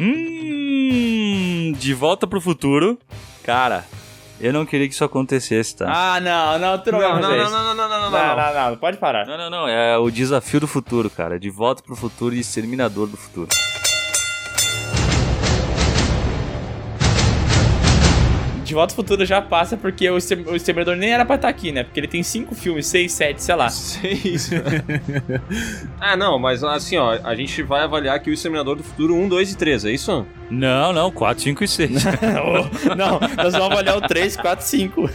Hum, 0.00 1.72
de 1.78 1.94
volta 1.94 2.26
pro 2.26 2.40
futuro. 2.40 2.98
Cara, 3.44 3.84
eu 4.40 4.52
não 4.52 4.64
queria 4.66 4.86
que 4.88 4.94
isso 4.94 5.04
acontecesse, 5.04 5.76
tá? 5.76 5.86
Ah, 5.88 6.20
não, 6.20 6.58
não, 6.58 6.76
não, 6.76 6.82
Não, 6.86 7.00
não, 7.00 7.20
não, 7.20 7.20
não, 7.20 7.50
não, 7.50 7.74
não, 7.74 7.88
não, 7.88 8.10
Não, 8.10 8.10
não. 8.10 8.36
não, 8.54 8.70
não, 8.70 8.76
pode 8.76 8.96
parar. 8.98 9.26
Não, 9.26 9.36
não, 9.38 9.50
não. 9.50 9.68
É 9.68 9.96
o 9.98 10.10
desafio 10.10 10.60
do 10.60 10.66
futuro, 10.66 11.10
cara. 11.10 11.38
De 11.38 11.50
volta 11.50 11.82
pro 11.82 11.96
futuro 11.96 12.34
e 12.34 12.40
exterminador 12.40 13.06
do 13.08 13.16
futuro. 13.16 13.48
De 18.68 18.74
Volta 18.74 18.92
ao 18.92 18.96
Futuro 18.96 19.24
já 19.24 19.40
passa 19.40 19.78
porque 19.78 20.10
o, 20.10 20.18
Exter- 20.18 20.46
o 20.46 20.54
Exterminador 20.54 20.94
nem 20.94 21.10
era 21.10 21.24
pra 21.24 21.36
estar 21.36 21.48
aqui, 21.48 21.72
né? 21.72 21.84
Porque 21.84 21.98
ele 21.98 22.06
tem 22.06 22.22
cinco 22.22 22.54
filmes, 22.54 22.86
seis, 22.86 23.12
sete, 23.12 23.42
sei 23.42 23.54
lá. 23.54 23.70
Seis. 23.70 24.50
ah, 25.98 26.14
não, 26.14 26.38
mas 26.38 26.62
assim, 26.62 26.98
ó, 26.98 27.18
a 27.24 27.34
gente 27.34 27.62
vai 27.62 27.80
avaliar 27.80 28.16
aqui 28.16 28.28
o 28.28 28.32
Exterminador 28.34 28.76
do 28.76 28.84
Futuro 28.84 29.14
1, 29.14 29.26
2 29.26 29.52
e 29.52 29.56
3, 29.56 29.84
é 29.86 29.90
isso? 29.90 30.26
Não, 30.50 30.92
não. 30.92 31.10
4, 31.10 31.44
5 31.44 31.64
e 31.64 31.68
6. 31.68 31.90
não, 32.94 33.18
nós 33.42 33.54
vamos 33.54 33.72
avaliar 33.72 33.96
o 33.96 34.02
3, 34.02 34.36
4, 34.36 34.66
5. 34.66 35.10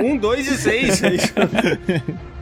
1, 0.00 0.16
2 0.16 0.48
e 0.48 0.56
6, 0.56 1.02
é 1.02 1.14
isso? 1.14 1.34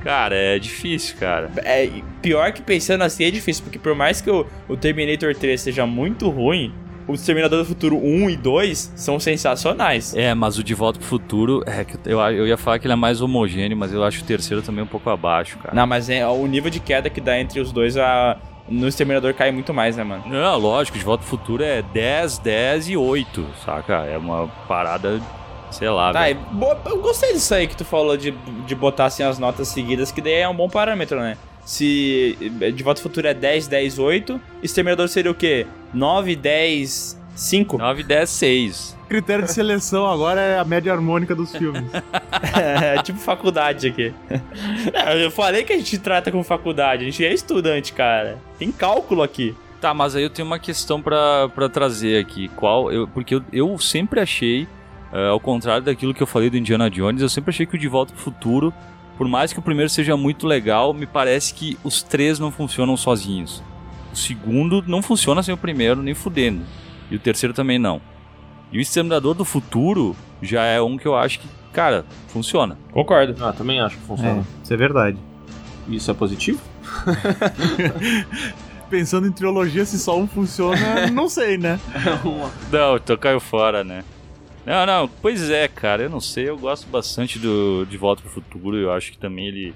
cara, 0.05 0.37
é 0.37 0.57
difícil, 0.61 1.17
cara. 1.19 1.51
É, 1.65 1.91
pior 2.23 2.53
que 2.53 2.63
pensando 2.63 3.03
assim 3.03 3.25
é 3.25 3.31
difícil, 3.33 3.65
porque 3.65 3.79
por 3.81 3.97
mais 3.97 4.21
que 4.21 4.31
o, 4.31 4.47
o 4.69 4.77
Terminator 4.77 5.35
3 5.35 5.61
seja 5.61 5.85
muito 5.85 6.31
ruim, 6.31 6.73
o 7.07 7.15
Exterminador 7.15 7.59
do 7.61 7.65
Futuro 7.65 7.97
1 7.97 8.31
e 8.31 8.37
2 8.37 8.93
são 8.97 9.19
sensacionais. 9.21 10.15
É, 10.15 10.35
mas 10.35 10.59
o 10.59 10.65
De 10.65 10.75
Volta 10.75 10.99
pro 10.99 11.07
Futuro, 11.09 11.63
é 11.67 11.85
que 11.85 11.97
eu, 12.07 12.19
eu 12.21 12.47
ia 12.47 12.57
falar 12.57 12.79
que 12.79 12.87
ele 12.87 12.93
é 12.93 12.97
mais 12.97 13.21
homogêneo, 13.21 13.77
mas 13.77 13.93
eu 13.93 14.03
acho 14.05 14.23
o 14.23 14.25
terceiro 14.25 14.63
também 14.63 14.83
um 14.85 14.87
pouco 14.87 15.09
abaixo, 15.11 15.59
cara. 15.59 15.75
Não, 15.75 15.87
mas 15.87 16.09
é, 16.09 16.27
o 16.27 16.47
nível 16.47 16.71
de 16.71 16.81
queda 16.81 17.11
que 17.11 17.21
dá 17.21 17.39
entre 17.39 17.61
os 17.61 17.73
dois, 17.73 17.97
a, 17.97 18.37
no 18.69 18.89
Exterminador 18.89 19.35
cai 19.35 19.51
muito 19.53 19.73
mais, 19.75 19.97
né, 19.97 20.05
mano? 20.05 20.25
Não, 20.27 20.59
lógico, 20.59 20.97
De 20.99 21.05
Volta 21.05 21.23
pro 21.23 21.31
Futuro 21.31 21.63
é 21.63 21.83
10, 21.83 22.39
10 22.39 22.89
e 22.89 22.97
8, 22.97 23.47
saca? 23.65 24.05
É 24.07 24.17
uma 24.17 24.49
parada, 24.67 25.21
sei 25.71 25.91
lá, 25.91 26.13
Tá, 26.13 26.23
velho. 26.23 26.41
eu 26.87 26.99
gostei 27.03 27.33
disso 27.35 27.55
aí 27.55 27.67
que 27.67 27.77
tu 27.77 27.85
falou 27.85 28.17
de, 28.17 28.31
de 28.67 28.75
botar 28.75 29.07
assim 29.07 29.23
as 29.23 29.39
notas 29.39 29.69
seguidas, 29.69 30.11
que 30.11 30.21
daí 30.21 30.35
é 30.35 30.49
um 30.49 30.55
bom 30.57 30.69
parâmetro, 30.69 31.21
né? 31.21 31.37
Se 31.65 32.37
De 32.75 32.83
Volta 32.83 33.01
ao 33.01 33.03
Futuro 33.03 33.27
é 33.27 33.35
10, 33.35 33.69
10, 33.69 33.99
8, 33.99 34.41
Exterminador 34.63 35.09
seria 35.09 35.31
o 35.31 35.35
quê? 35.35 35.67
9, 35.93 36.37
10, 36.37 37.19
5? 37.35 37.79
9, 37.79 38.03
10, 38.03 38.31
6. 38.31 38.97
Critério 39.09 39.45
de 39.45 39.53
seleção 39.53 40.07
agora 40.07 40.41
é 40.41 40.59
a 40.59 40.65
média 40.65 40.93
harmônica 40.93 41.35
dos 41.35 41.55
filmes. 41.55 41.85
é 42.55 43.03
tipo 43.03 43.19
faculdade 43.19 43.89
aqui. 43.89 44.13
Não, 44.93 45.13
eu 45.13 45.31
falei 45.31 45.65
que 45.65 45.73
a 45.73 45.77
gente 45.77 45.99
trata 45.99 46.31
com 46.31 46.43
faculdade, 46.43 47.03
a 47.03 47.05
gente 47.07 47.25
é 47.25 47.33
estudante, 47.33 47.93
cara. 47.93 48.39
Tem 48.59 48.71
cálculo 48.71 49.23
aqui. 49.23 49.55
Tá, 49.81 49.93
mas 49.93 50.17
aí 50.17 50.23
eu 50.23 50.31
tenho 50.31 50.47
uma 50.47 50.59
questão 50.59 51.03
pra, 51.03 51.49
pra 51.51 51.69
trazer 51.69 52.19
aqui. 52.19 52.49
Qual? 52.57 52.91
Eu, 52.91 53.07
porque 53.07 53.35
eu, 53.35 53.43
eu 53.53 53.79
sempre 53.79 54.19
achei, 54.19 54.67
eh, 55.13 55.29
ao 55.29 55.39
contrário 55.39 55.83
daquilo 55.83 56.15
que 56.15 56.23
eu 56.23 56.27
falei 56.27 56.49
do 56.49 56.57
Indiana 56.57 56.89
Jones, 56.89 57.21
eu 57.21 57.29
sempre 57.29 57.51
achei 57.51 57.67
que 57.67 57.77
o 57.77 57.79
De 57.79 57.87
Volta 57.87 58.13
pro 58.15 58.23
Futuro, 58.23 58.73
por 59.17 59.29
mais 59.29 59.53
que 59.53 59.59
o 59.59 59.63
primeiro 59.63 59.89
seja 59.91 60.17
muito 60.17 60.47
legal, 60.47 60.93
me 60.93 61.07
parece 61.07 61.55
que 61.55 61.79
os 61.85 62.03
três 62.03 62.39
não 62.39 62.51
funcionam 62.51 62.97
sozinhos. 62.97 63.63
O 64.13 64.17
segundo 64.17 64.83
não 64.87 65.03
funciona 65.03 65.43
sem 65.43 65.55
o 65.55 65.59
primeiro, 65.59 66.03
nem 66.03 66.15
fudendo. 66.15 66.63
E 67.11 67.17
o 67.17 67.19
terceiro 67.19 67.55
também 67.55 67.79
não. 67.79 68.01
E 68.73 68.79
o 68.79 68.81
Exterminador 68.81 69.35
do 69.35 69.45
Futuro 69.45 70.17
já 70.43 70.65
é 70.65 70.81
um 70.81 70.97
que 70.97 71.07
eu 71.07 71.17
acho 71.17 71.39
que, 71.41 71.49
cara, 71.73 72.05
funciona. 72.29 72.77
Concordo. 72.93 73.35
Ah, 73.45 73.53
também 73.53 73.81
acho 73.81 73.97
que 73.97 74.03
É, 74.03 74.07
funciona. 74.07 74.45
isso 74.63 74.75
é 74.75 74.77
verdade. 74.77 75.19
Isso 75.89 76.11
é 76.11 76.15
positivo? 76.15 76.61
Pensando 78.91 79.27
em 79.27 79.33
trilogia, 79.33 79.85
se 79.85 79.99
só 79.99 80.17
um 80.19 80.27
funciona, 80.27 81.07
não 81.11 81.29
sei, 81.29 81.57
né? 81.59 81.81
Não, 82.71 82.97
então 82.97 83.17
caiu 83.17 83.41
fora, 83.41 83.83
né? 83.83 84.05
Não, 84.67 84.87
não, 84.87 85.09
pois 85.21 85.51
é, 85.51 85.69
cara, 85.69 86.05
eu 86.05 86.11
não 86.11 86.21
sei, 86.21 86.49
eu 86.49 86.57
gosto 86.57 86.87
bastante 86.89 87.39
do 87.39 87.85
De 87.85 87.97
Volta 87.99 88.23
pro 88.23 88.31
Futuro, 88.31 88.77
eu 88.77 88.91
acho 88.93 89.13
que 89.13 89.19
também 89.19 89.47
ele, 89.49 89.75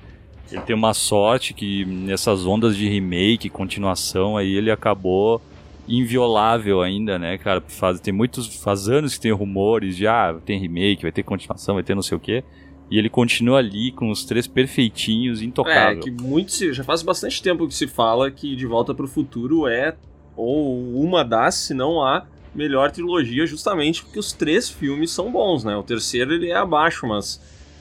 ele 0.50 0.62
tem 0.62 0.74
uma 0.74 0.94
sorte 0.94 1.52
que 1.52 1.84
nessas 1.84 2.46
ondas 2.46 2.74
de 2.74 2.88
remake, 2.88 3.50
continuação, 3.50 4.36
aí 4.36 4.50
ele 4.54 4.70
acabou 4.70 5.42
inviolável 5.86 6.80
ainda, 6.82 7.18
né, 7.18 7.36
cara? 7.38 7.62
Faz, 7.66 8.00
tem 8.00 8.12
muitos, 8.12 8.62
faz 8.62 8.88
anos 8.88 9.14
que 9.14 9.20
tem 9.20 9.32
rumores 9.32 9.96
de, 9.96 10.06
ah, 10.06 10.36
tem 10.44 10.58
remake, 10.58 11.02
vai 11.02 11.12
ter 11.12 11.22
continuação, 11.22 11.74
vai 11.74 11.84
ter 11.84 11.94
não 11.94 12.02
sei 12.02 12.16
o 12.16 12.20
quê, 12.20 12.42
e 12.90 12.98
ele 12.98 13.10
continua 13.10 13.58
ali 13.58 13.92
com 13.92 14.10
os 14.10 14.24
três 14.24 14.46
perfeitinhos, 14.46 15.42
É, 15.42 15.44
intocável. 15.44 16.00
que 16.00 16.10
muito 16.10 16.52
se, 16.52 16.72
já 16.72 16.82
faz 16.82 17.02
bastante 17.02 17.42
tempo 17.42 17.66
que 17.68 17.74
se 17.74 17.86
fala 17.86 18.30
que 18.30 18.56
De 18.56 18.66
Volta 18.66 18.94
pro 18.94 19.06
Futuro 19.06 19.66
é 19.66 19.94
ou 20.34 20.94
uma 21.02 21.22
das, 21.24 21.56
se 21.56 21.74
não 21.74 22.02
a 22.02 22.24
melhor 22.58 22.90
trilogia, 22.90 23.46
justamente 23.46 24.02
porque 24.02 24.18
os 24.18 24.32
três 24.32 24.68
filmes 24.68 25.10
são 25.12 25.30
bons, 25.30 25.62
né? 25.64 25.76
O 25.76 25.82
terceiro 25.82 26.34
ele 26.34 26.50
é 26.50 26.56
abaixo, 26.56 27.06
mas 27.06 27.40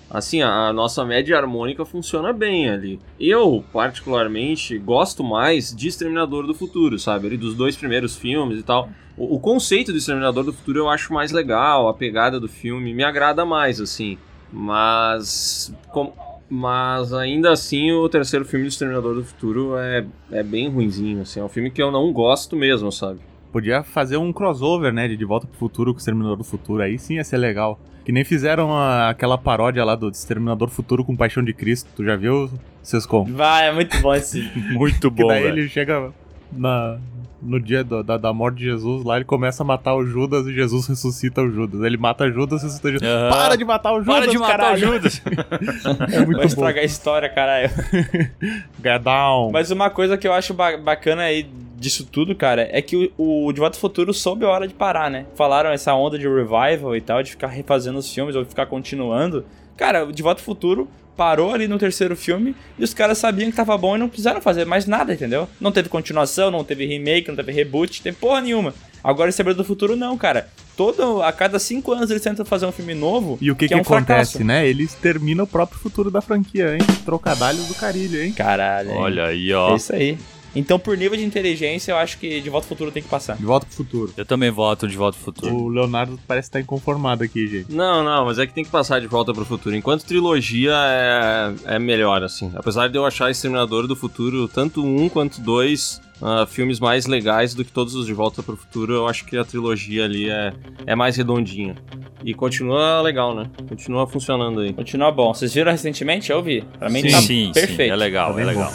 assim, 0.09 0.41
a, 0.41 0.71
nossa 0.71 1.03
média 1.03 1.37
harmônica 1.37 1.83
funciona 1.83 2.31
bem 2.31 2.69
ali. 2.69 2.99
Eu, 3.19 3.65
particularmente, 3.73 4.77
gosto 4.77 5.23
mais 5.23 5.75
de 5.75 5.87
Exterminador 5.87 6.45
do 6.47 6.53
Futuro, 6.53 6.97
sabe? 6.97 7.27
Ali 7.27 7.37
dos 7.37 7.55
dois 7.55 7.75
primeiros 7.75 8.15
filmes 8.15 8.59
e 8.59 8.63
tal. 8.63 8.89
O, 9.17 9.35
o 9.35 9.39
conceito 9.39 9.91
do 9.91 9.97
Exterminador 9.97 10.43
do 10.45 10.53
Futuro 10.53 10.79
eu 10.79 10.89
acho 10.89 11.11
mais 11.11 11.31
legal, 11.31 11.89
a 11.89 11.93
pegada 11.93 12.39
do 12.39 12.47
filme 12.47 12.93
me 12.93 13.03
agrada 13.03 13.43
mais, 13.45 13.81
assim. 13.81 14.17
Mas. 14.53 15.73
com- 15.91 16.13
mas 16.49 17.11
ainda 17.11 17.51
assim, 17.51 17.91
o 17.91 18.07
terceiro 18.07 18.45
filme 18.45 18.63
do 18.63 18.69
Exterminador 18.69 19.15
do 19.15 19.23
Futuro 19.25 19.77
é, 19.77 20.05
é 20.31 20.41
bem 20.41 20.69
ruinzinho, 20.69 21.21
assim. 21.21 21.41
É 21.41 21.43
um 21.43 21.49
filme 21.49 21.69
que 21.69 21.81
eu 21.83 21.91
não 21.91 22.13
gosto 22.13 22.55
mesmo, 22.55 22.89
sabe? 22.89 23.19
Podia 23.57 23.81
fazer 23.81 24.17
um 24.17 24.31
crossover, 24.31 24.93
né? 24.93 25.07
De 25.07 25.17
De 25.17 25.25
Volta 25.25 25.47
pro 25.47 25.57
Futuro 25.57 25.91
com 25.91 25.97
o 25.97 25.99
Exterminador 25.99 26.37
do 26.37 26.43
Futuro. 26.43 26.83
Aí 26.83 26.99
sim 26.99 27.15
ia 27.15 27.23
ser 27.23 27.37
legal. 27.37 27.79
Que 28.05 28.11
nem 28.11 28.23
fizeram 28.23 28.71
a- 28.71 29.09
aquela 29.09 29.35
paródia 29.35 29.83
lá 29.83 29.95
do 29.95 30.09
Exterminador 30.09 30.69
Futuro 30.69 31.03
com 31.03 31.15
Paixão 31.15 31.43
de 31.43 31.53
Cristo. 31.53 31.89
Tu 31.95 32.05
já 32.05 32.15
viu, 32.15 32.51
Sescom? 32.83 33.25
Vai, 33.25 33.67
é 33.69 33.71
muito 33.73 33.97
bom 33.99 34.13
esse. 34.13 34.41
Muito 34.73 35.09
Que 35.11 35.23
bom, 35.23 35.27
daí 35.29 35.41
velho. 35.41 35.57
ele 35.57 35.67
chega 35.69 36.11
na, 36.51 36.99
no 37.41 37.59
dia 37.59 37.83
do- 37.83 38.03
da, 38.03 38.15
da 38.17 38.31
morte 38.31 38.59
de 38.59 38.65
Jesus 38.65 39.03
lá, 39.03 39.15
ele 39.15 39.25
começa 39.25 39.63
a 39.63 39.65
matar 39.65 39.95
o 39.95 40.05
Judas 40.05 40.45
e 40.45 40.53
Jesus 40.53 40.85
ressuscita 40.87 41.41
o 41.41 41.49
Judas. 41.51 41.81
Ele 41.81 41.97
mata 41.97 42.31
Judas 42.31 42.61
e 42.61 42.65
ressuscita 42.65 42.87
o 42.89 42.91
Judas. 42.91 43.09
Aham. 43.09 43.29
Para 43.31 43.55
de 43.57 43.65
matar 43.65 43.93
o 43.93 44.03
Judas, 44.03 44.19
Para 44.21 44.27
de 44.31 44.37
matar 44.37 44.57
caralho. 44.57 44.75
o 44.77 44.93
Judas! 44.93 45.21
É 46.13 46.19
muito 46.19 46.27
Vai 46.37 46.41
bom. 46.41 46.43
estragar 46.43 46.83
a 46.83 46.85
história, 46.85 47.27
caralho. 47.27 47.69
Get 48.83 49.01
down. 49.03 49.51
Mas 49.51 49.71
uma 49.71 49.89
coisa 49.89 50.15
que 50.17 50.27
eu 50.27 50.33
acho 50.33 50.53
ba- 50.53 50.77
bacana 50.77 51.23
aí 51.23 51.45
disso 51.79 52.05
tudo, 52.11 52.35
cara, 52.35 52.67
é 52.71 52.81
que 52.81 53.11
o, 53.17 53.45
o 53.47 53.53
De 53.53 53.59
Volta 53.59 53.77
ao 53.77 53.81
Futuro 53.81 54.13
soube 54.13 54.45
a 54.45 54.49
hora 54.49 54.67
de 54.67 54.73
parar, 54.73 55.09
né? 55.11 55.25
Falaram 55.35 55.69
essa 55.71 55.93
onda 55.93 56.17
de 56.17 56.27
revival 56.27 56.95
e 56.95 57.01
tal, 57.01 57.21
de 57.21 57.31
ficar 57.31 57.47
refazendo 57.47 57.99
os 57.99 58.11
filmes 58.11 58.35
ou 58.35 58.43
ficar 58.45 58.65
continuando. 58.65 59.45
Cara, 59.75 60.05
o 60.05 60.11
De 60.11 60.23
Volta 60.23 60.41
ao 60.41 60.45
Futuro 60.45 60.87
parou 61.15 61.51
ali 61.53 61.67
no 61.67 61.79
terceiro 61.79 62.15
filme 62.15 62.55
e 62.77 62.83
os 62.83 62.93
caras 62.93 63.17
sabiam 63.17 63.49
que 63.49 63.57
tava 63.57 63.75
bom 63.77 63.95
e 63.95 63.99
não 63.99 64.07
quiseram 64.09 64.39
fazer 64.39 64.65
mais 64.65 64.85
nada, 64.85 65.13
entendeu? 65.13 65.47
Não 65.59 65.71
teve 65.71 65.89
continuação, 65.89 66.51
não 66.51 66.63
teve 66.63 66.85
remake, 66.85 67.27
não 67.27 67.35
teve 67.35 67.51
reboot, 67.51 67.99
não 67.99 68.03
teve 68.03 68.17
porra 68.17 68.41
nenhuma. 68.41 68.73
Agora 69.03 69.29
esse 69.29 69.41
do 69.43 69.63
Futuro 69.63 69.95
não, 69.95 70.17
cara. 70.17 70.47
Todo, 70.75 71.23
a 71.23 71.31
cada 71.31 71.57
cinco 71.57 71.91
anos 71.91 72.11
eles 72.11 72.21
tentam 72.21 72.45
fazer 72.45 72.65
um 72.67 72.71
filme 72.71 72.93
novo. 72.93 73.37
E 73.41 73.49
o 73.49 73.55
que 73.55 73.67
que, 73.67 73.73
é 73.73 73.77
um 73.77 73.81
acontece, 73.81 74.33
fracasso. 74.33 74.43
né? 74.43 74.67
Eles 74.67 74.93
terminam 74.93 75.45
o 75.45 75.47
próprio 75.47 75.79
futuro 75.79 76.11
da 76.11 76.21
franquia, 76.21 76.73
hein? 76.75 76.81
Trocadalhos 77.03 77.65
do 77.67 77.73
carilho, 77.73 78.21
hein? 78.21 78.31
Caralho. 78.33 78.91
hein? 78.91 78.97
Olha 78.97 79.25
aí, 79.25 79.51
É 79.51 79.55
ó. 79.55 79.75
isso 79.75 79.93
aí. 79.95 80.17
Então, 80.57 80.79
por 80.79 80.97
nível 80.97 81.17
de 81.17 81.23
inteligência, 81.23 81.91
eu 81.91 81.97
acho 81.97 82.17
que 82.17 82.41
De 82.41 82.49
Volta 82.49 82.65
ao 82.65 82.69
Futuro 82.69 82.91
tem 82.91 83.03
que 83.03 83.09
passar. 83.09 83.37
De 83.37 83.45
volta 83.45 83.65
pro 83.67 83.75
futuro. 83.75 84.13
Eu 84.17 84.25
também 84.25 84.49
voto 84.49 84.87
de 84.87 84.97
volta 84.97 85.15
pro 85.17 85.25
futuro. 85.25 85.55
O 85.55 85.67
Leonardo 85.69 86.19
parece 86.27 86.47
estar 86.49 86.59
inconformado 86.59 87.23
aqui, 87.23 87.47
gente. 87.47 87.71
Não, 87.71 88.03
não, 88.03 88.25
mas 88.25 88.39
é 88.39 88.47
que 88.47 88.53
tem 88.53 88.63
que 88.63 88.69
passar 88.71 88.99
de 88.99 89.07
volta 89.07 89.33
pro 89.33 89.45
futuro. 89.45 89.75
Enquanto 89.75 90.03
trilogia 90.05 90.73
é, 90.73 91.75
é 91.75 91.79
melhor, 91.79 92.23
assim. 92.23 92.51
Apesar 92.55 92.87
de 92.89 92.97
eu 92.97 93.05
achar 93.05 93.29
Exterminador 93.29 93.87
do 93.87 93.95
Futuro, 93.95 94.47
tanto 94.47 94.83
um 94.83 95.07
quanto 95.09 95.39
dois, 95.41 96.01
ah, 96.21 96.45
filmes 96.47 96.79
mais 96.79 97.05
legais 97.05 97.53
do 97.53 97.63
que 97.63 97.71
todos 97.71 97.93
os 97.93 98.05
de 98.07 98.13
volta 98.13 98.41
pro 98.41 98.57
futuro, 98.57 98.93
eu 98.93 99.07
acho 99.07 99.25
que 99.25 99.37
a 99.37 99.45
trilogia 99.45 100.05
ali 100.05 100.29
é, 100.29 100.53
é 100.85 100.95
mais 100.95 101.15
redondinha. 101.17 101.75
E 102.23 102.33
continua 102.33 102.99
legal, 103.01 103.35
né? 103.35 103.49
Continua 103.69 104.07
funcionando 104.07 104.61
aí. 104.61 104.73
Continua 104.73 105.11
bom. 105.11 105.33
Vocês 105.33 105.53
viram 105.53 105.71
recentemente? 105.71 106.31
Eu 106.31 106.41
vi. 106.41 106.63
Pra 106.79 106.89
mim 106.89 107.01
sim, 107.01 107.11
tá 107.11 107.21
sim, 107.21 107.51
perfeito. 107.53 107.89
sim, 107.89 107.91
é 107.91 107.95
legal, 107.95 108.33
Tá 108.33 108.33
é 108.33 108.35
bem 108.37 108.45
legal. 108.45 108.73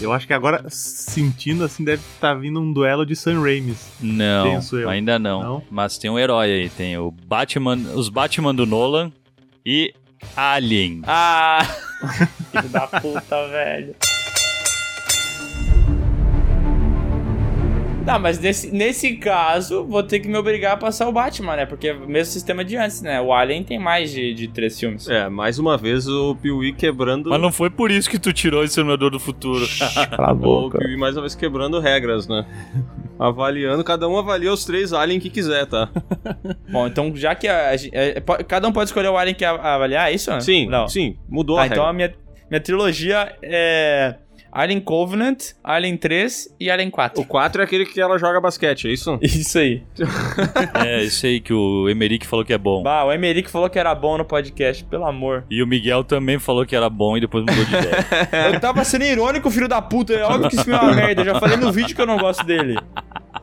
Eu 0.00 0.12
acho 0.12 0.26
que 0.26 0.32
agora, 0.32 0.64
sentindo 0.70 1.64
assim, 1.64 1.82
deve 1.82 2.02
estar 2.14 2.34
vindo 2.34 2.60
um 2.60 2.72
duelo 2.72 3.04
de 3.04 3.16
Sam 3.16 3.40
Raimis. 3.42 3.88
Não, 4.00 4.44
Penso 4.44 4.76
eu. 4.76 4.88
ainda 4.88 5.18
não. 5.18 5.42
Não? 5.42 5.62
Mas 5.70 5.98
tem 5.98 6.08
um 6.08 6.18
herói 6.18 6.52
aí, 6.52 6.70
tem 6.70 6.96
o 6.96 7.10
Batman, 7.10 7.76
os 7.94 8.08
Batman 8.08 8.54
do 8.54 8.64
Nolan 8.64 9.10
e 9.66 9.92
Alien. 10.36 11.02
Ah! 11.04 11.66
Filho 12.52 12.68
da 12.68 12.86
puta, 12.86 13.48
velho. 13.48 13.96
Não, 18.12 18.18
mas 18.18 18.38
nesse, 18.38 18.70
nesse 18.70 19.16
caso, 19.16 19.84
vou 19.84 20.02
ter 20.02 20.20
que 20.20 20.28
me 20.28 20.36
obrigar 20.36 20.72
a 20.72 20.76
passar 20.76 21.08
o 21.08 21.12
Batman, 21.12 21.56
né? 21.56 21.66
Porque 21.66 21.88
é 21.88 21.92
o 21.94 22.08
mesmo 22.08 22.32
sistema 22.32 22.64
de 22.64 22.76
antes, 22.76 23.02
né? 23.02 23.20
O 23.20 23.32
Alien 23.32 23.62
tem 23.62 23.78
mais 23.78 24.10
de, 24.10 24.32
de 24.34 24.48
três 24.48 24.78
filmes. 24.78 25.08
É, 25.08 25.28
mais 25.28 25.58
uma 25.58 25.76
vez 25.76 26.08
o 26.08 26.34
Piuí 26.36 26.72
quebrando. 26.72 27.30
Mas 27.30 27.40
não 27.40 27.52
foi 27.52 27.70
por 27.70 27.90
isso 27.90 28.08
que 28.08 28.18
tu 28.18 28.32
tirou 28.32 28.62
o 28.62 28.64
Exterminador 28.64 29.10
do 29.10 29.20
Futuro. 29.20 29.66
Cala 30.10 30.28
a 30.28 30.32
O 30.32 30.36
boca. 30.36 30.78
Piuí 30.78 30.96
mais 30.96 31.14
uma 31.16 31.22
vez 31.22 31.34
quebrando 31.34 31.78
regras, 31.80 32.26
né? 32.26 32.44
Avaliando, 33.18 33.82
cada 33.82 34.08
um 34.08 34.16
avalia 34.16 34.52
os 34.52 34.64
três 34.64 34.92
aliens 34.92 35.20
que 35.22 35.28
quiser, 35.30 35.66
tá? 35.66 35.88
Bom, 36.70 36.86
então 36.86 37.14
já 37.16 37.34
que 37.34 37.48
a, 37.48 37.70
a 37.70 37.76
gente- 37.76 37.94
é, 37.94 38.20
po- 38.20 38.42
cada 38.44 38.68
um 38.68 38.72
pode 38.72 38.90
escolher 38.90 39.08
o 39.08 39.16
Alien 39.16 39.34
que 39.34 39.44
a- 39.44 39.74
avaliar, 39.74 40.08
é 40.10 40.14
isso? 40.14 40.30
Sim, 40.40 40.68
Não. 40.68 40.86
sim, 40.86 41.16
mudou 41.28 41.56
Tá, 41.56 41.62
a 41.62 41.66
então 41.66 41.76
regra. 41.84 41.90
a 41.90 41.92
minha, 41.92 42.14
minha 42.48 42.60
trilogia 42.60 43.34
é 43.42 44.14
Alien 44.52 44.80
Covenant, 44.80 45.52
Alien 45.62 45.96
3 45.96 46.56
e 46.58 46.70
Alien 46.70 46.90
4. 46.90 47.20
O 47.20 47.24
4 47.24 47.62
é 47.62 47.64
aquele 47.64 47.86
que 47.86 48.00
ela 48.00 48.18
joga 48.18 48.40
basquete, 48.40 48.88
é 48.88 48.92
isso? 48.92 49.18
Isso 49.22 49.58
aí. 49.58 49.82
é, 50.84 51.04
isso 51.04 51.26
aí 51.26 51.40
que 51.40 51.52
o 51.52 51.88
Emerick 51.88 52.26
falou 52.26 52.44
que 52.44 52.52
é 52.52 52.58
bom. 52.58 52.82
Bah, 52.82 53.04
o 53.04 53.12
Emerick 53.12 53.50
falou 53.50 53.68
que 53.70 53.78
era 53.78 53.94
bom 53.94 54.18
no 54.18 54.24
podcast, 54.24 54.84
pelo 54.84 55.06
amor. 55.06 55.44
E 55.50 55.62
o 55.62 55.66
Miguel 55.66 56.02
também 56.02 56.38
falou 56.38 56.66
que 56.66 56.74
era 56.74 56.88
bom 56.90 57.16
e 57.16 57.20
depois 57.20 57.44
mudou 57.44 57.64
de 57.64 57.76
ideia. 57.76 58.06
Eu 58.52 58.60
tava 58.60 58.84
sendo 58.84 59.04
irônico, 59.04 59.50
filho 59.50 59.68
da 59.68 59.80
puta. 59.80 60.12
É 60.12 60.24
óbvio 60.24 60.48
que 60.48 60.56
esse 60.56 60.64
filme 60.64 60.78
é 60.78 60.82
uma 60.82 60.94
merda. 60.94 61.22
Eu 61.22 61.26
já 61.26 61.40
falei 61.40 61.56
no 61.56 61.70
vídeo 61.70 61.94
que 61.94 62.00
eu 62.00 62.06
não 62.06 62.18
gosto 62.18 62.44
dele. 62.44 62.76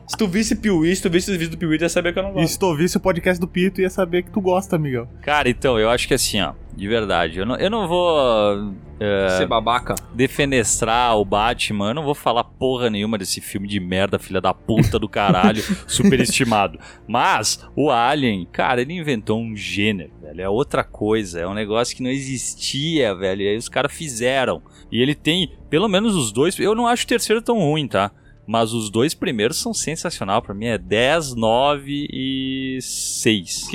Se 0.06 0.16
tu 0.16 0.28
visse 0.28 0.54
Piuí, 0.54 0.94
se 0.94 1.02
tu 1.02 1.10
visse 1.10 1.30
os 1.30 1.36
vídeos 1.36 1.50
do 1.50 1.58
Piuí, 1.58 1.78
tu 1.78 1.82
ia 1.82 1.88
saber 1.88 2.12
que 2.12 2.18
eu 2.18 2.22
não 2.22 2.30
E 2.30 2.34
gosto. 2.34 2.48
se 2.48 2.58
tu 2.58 2.66
ouvisse 2.66 2.96
o 2.96 3.00
podcast 3.00 3.40
do 3.40 3.48
Pito, 3.48 3.80
ia 3.80 3.90
saber 3.90 4.22
que 4.22 4.30
tu 4.30 4.40
gosta, 4.40 4.78
Miguel. 4.78 5.08
Cara, 5.22 5.48
então, 5.48 5.78
eu 5.78 5.90
acho 5.90 6.06
que 6.06 6.14
assim, 6.14 6.40
ó, 6.40 6.52
de 6.76 6.86
verdade, 6.86 7.38
eu 7.40 7.44
não, 7.46 7.56
eu 7.56 7.68
não 7.68 7.88
vou 7.88 8.72
é, 9.00 9.28
Ser 9.36 9.46
babaca. 9.46 9.94
defenestrar 10.14 11.16
o 11.18 11.24
Batman, 11.24 11.88
eu 11.88 11.94
não 11.94 12.04
vou 12.04 12.14
falar 12.14 12.44
porra 12.44 12.88
nenhuma 12.88 13.18
desse 13.18 13.40
filme 13.40 13.66
de 13.66 13.80
merda, 13.80 14.18
filha 14.18 14.40
da 14.40 14.54
puta 14.54 14.96
do 14.98 15.08
caralho, 15.08 15.60
superestimado. 15.88 16.78
Mas 17.08 17.66
o 17.74 17.90
Alien, 17.90 18.46
cara, 18.52 18.80
ele 18.82 18.92
inventou 18.94 19.40
um 19.40 19.56
gênero, 19.56 20.12
velho, 20.22 20.40
é 20.40 20.48
outra 20.48 20.84
coisa, 20.84 21.40
é 21.40 21.46
um 21.48 21.54
negócio 21.54 21.96
que 21.96 22.02
não 22.02 22.10
existia, 22.10 23.14
velho, 23.14 23.42
e 23.42 23.48
aí 23.48 23.56
os 23.56 23.68
caras 23.68 23.92
fizeram. 23.92 24.62
E 24.90 25.02
ele 25.02 25.14
tem, 25.16 25.50
pelo 25.68 25.88
menos 25.88 26.14
os 26.14 26.30
dois, 26.30 26.56
eu 26.60 26.74
não 26.76 26.86
acho 26.86 27.04
o 27.04 27.08
terceiro 27.08 27.42
tão 27.42 27.58
ruim, 27.58 27.88
tá? 27.88 28.10
Mas 28.46 28.72
os 28.72 28.90
dois 28.90 29.12
primeiros 29.14 29.56
são 29.56 29.74
sensacional, 29.74 30.40
pra 30.40 30.54
mim 30.54 30.66
é 30.66 30.78
10, 30.78 31.34
9 31.34 32.08
e 32.10 32.78
6. 32.80 33.68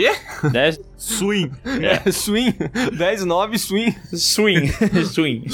Né? 0.54 0.78
Swing. 0.98 1.52
É, 1.82 2.12
swing. 2.12 2.56
10, 2.98 3.26
9, 3.26 3.58
swing. 3.58 3.96
Swing. 4.14 4.72
Swing. 5.12 5.46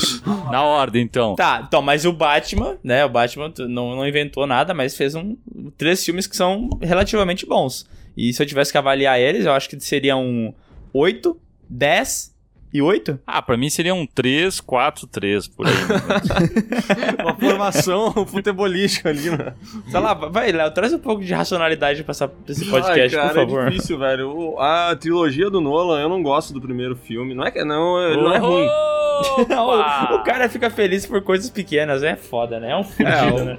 Na 0.51 0.63
ordem, 0.63 1.03
então. 1.03 1.36
Tá, 1.36 1.63
então, 1.67 1.82
mas 1.82 2.06
o 2.06 2.13
Batman, 2.13 2.77
né? 2.84 3.06
O 3.06 3.10
Batman 3.10 3.51
não, 3.60 3.95
não 3.95 4.08
inventou 4.08 4.45
nada, 4.45 4.73
mas 4.73 4.95
fez 4.95 5.15
um, 5.15 5.36
três 5.77 6.03
filmes 6.03 6.27
que 6.27 6.36
são 6.36 6.69
relativamente 6.82 7.45
bons. 7.45 7.88
E 8.15 8.34
se 8.34 8.41
eu 8.41 8.45
tivesse 8.45 8.71
que 8.71 8.77
avaliar 8.77 9.19
eles, 9.19 9.45
eu 9.45 9.53
acho 9.53 9.69
que 9.69 9.80
seria 9.80 10.17
um 10.17 10.53
8, 10.93 11.39
10 11.69 12.36
e 12.78 12.82
8? 12.82 13.20
Ah, 13.26 13.42
pra 13.42 13.58
mim 13.58 13.70
seria 13.70 13.94
um 13.94 14.06
3, 14.06 14.60
4, 14.62 15.08
3, 15.08 15.48
por 15.48 15.66
aí. 15.68 15.74
Uma 17.24 17.36
formação 17.36 18.12
futebolística 18.26 19.10
ali, 19.10 19.30
né? 19.30 19.54
Sei 19.90 20.00
lá, 20.00 20.13
vai, 20.13 20.52
Léo, 20.52 20.72
traz 20.72 20.94
um 20.94 21.00
pouco 21.00 21.24
de 21.24 21.34
racionalidade 21.34 22.04
pra, 22.04 22.12
essa, 22.12 22.28
pra 22.28 22.52
esse 22.52 22.66
podcast, 22.66 23.16
Ai, 23.16 23.22
cara, 23.22 23.28
por 23.34 23.36
favor. 23.48 23.68
É 23.68 23.70
difícil, 23.70 23.98
velho. 23.98 24.30
O- 24.30 24.60
A 24.60 24.96
trilogia 24.96 25.50
do 25.50 25.60
Nolan, 25.62 26.00
eu 26.02 26.10
não 26.10 26.22
gosto 26.22 26.54
do 26.54 26.62
primeiro 26.62 26.96
filme. 26.96 27.34
Não 27.34 27.44
é 27.46 27.52
que 27.52 27.63
não, 27.63 27.96
não 28.16 28.34
é 28.34 28.38
ruim. 28.38 28.68
Não, 29.50 29.66
o, 29.70 30.16
o 30.18 30.24
cara 30.24 30.48
fica 30.48 30.70
feliz 30.70 31.04
por 31.04 31.24
coisas 31.24 31.50
pequenas, 31.50 32.04
é 32.04 32.16
foda, 32.16 32.60
né? 32.60 32.70
É 32.74 32.78
um 32.78 32.84
fudido, 32.84 33.10
É, 33.40 33.44
né? 33.46 33.58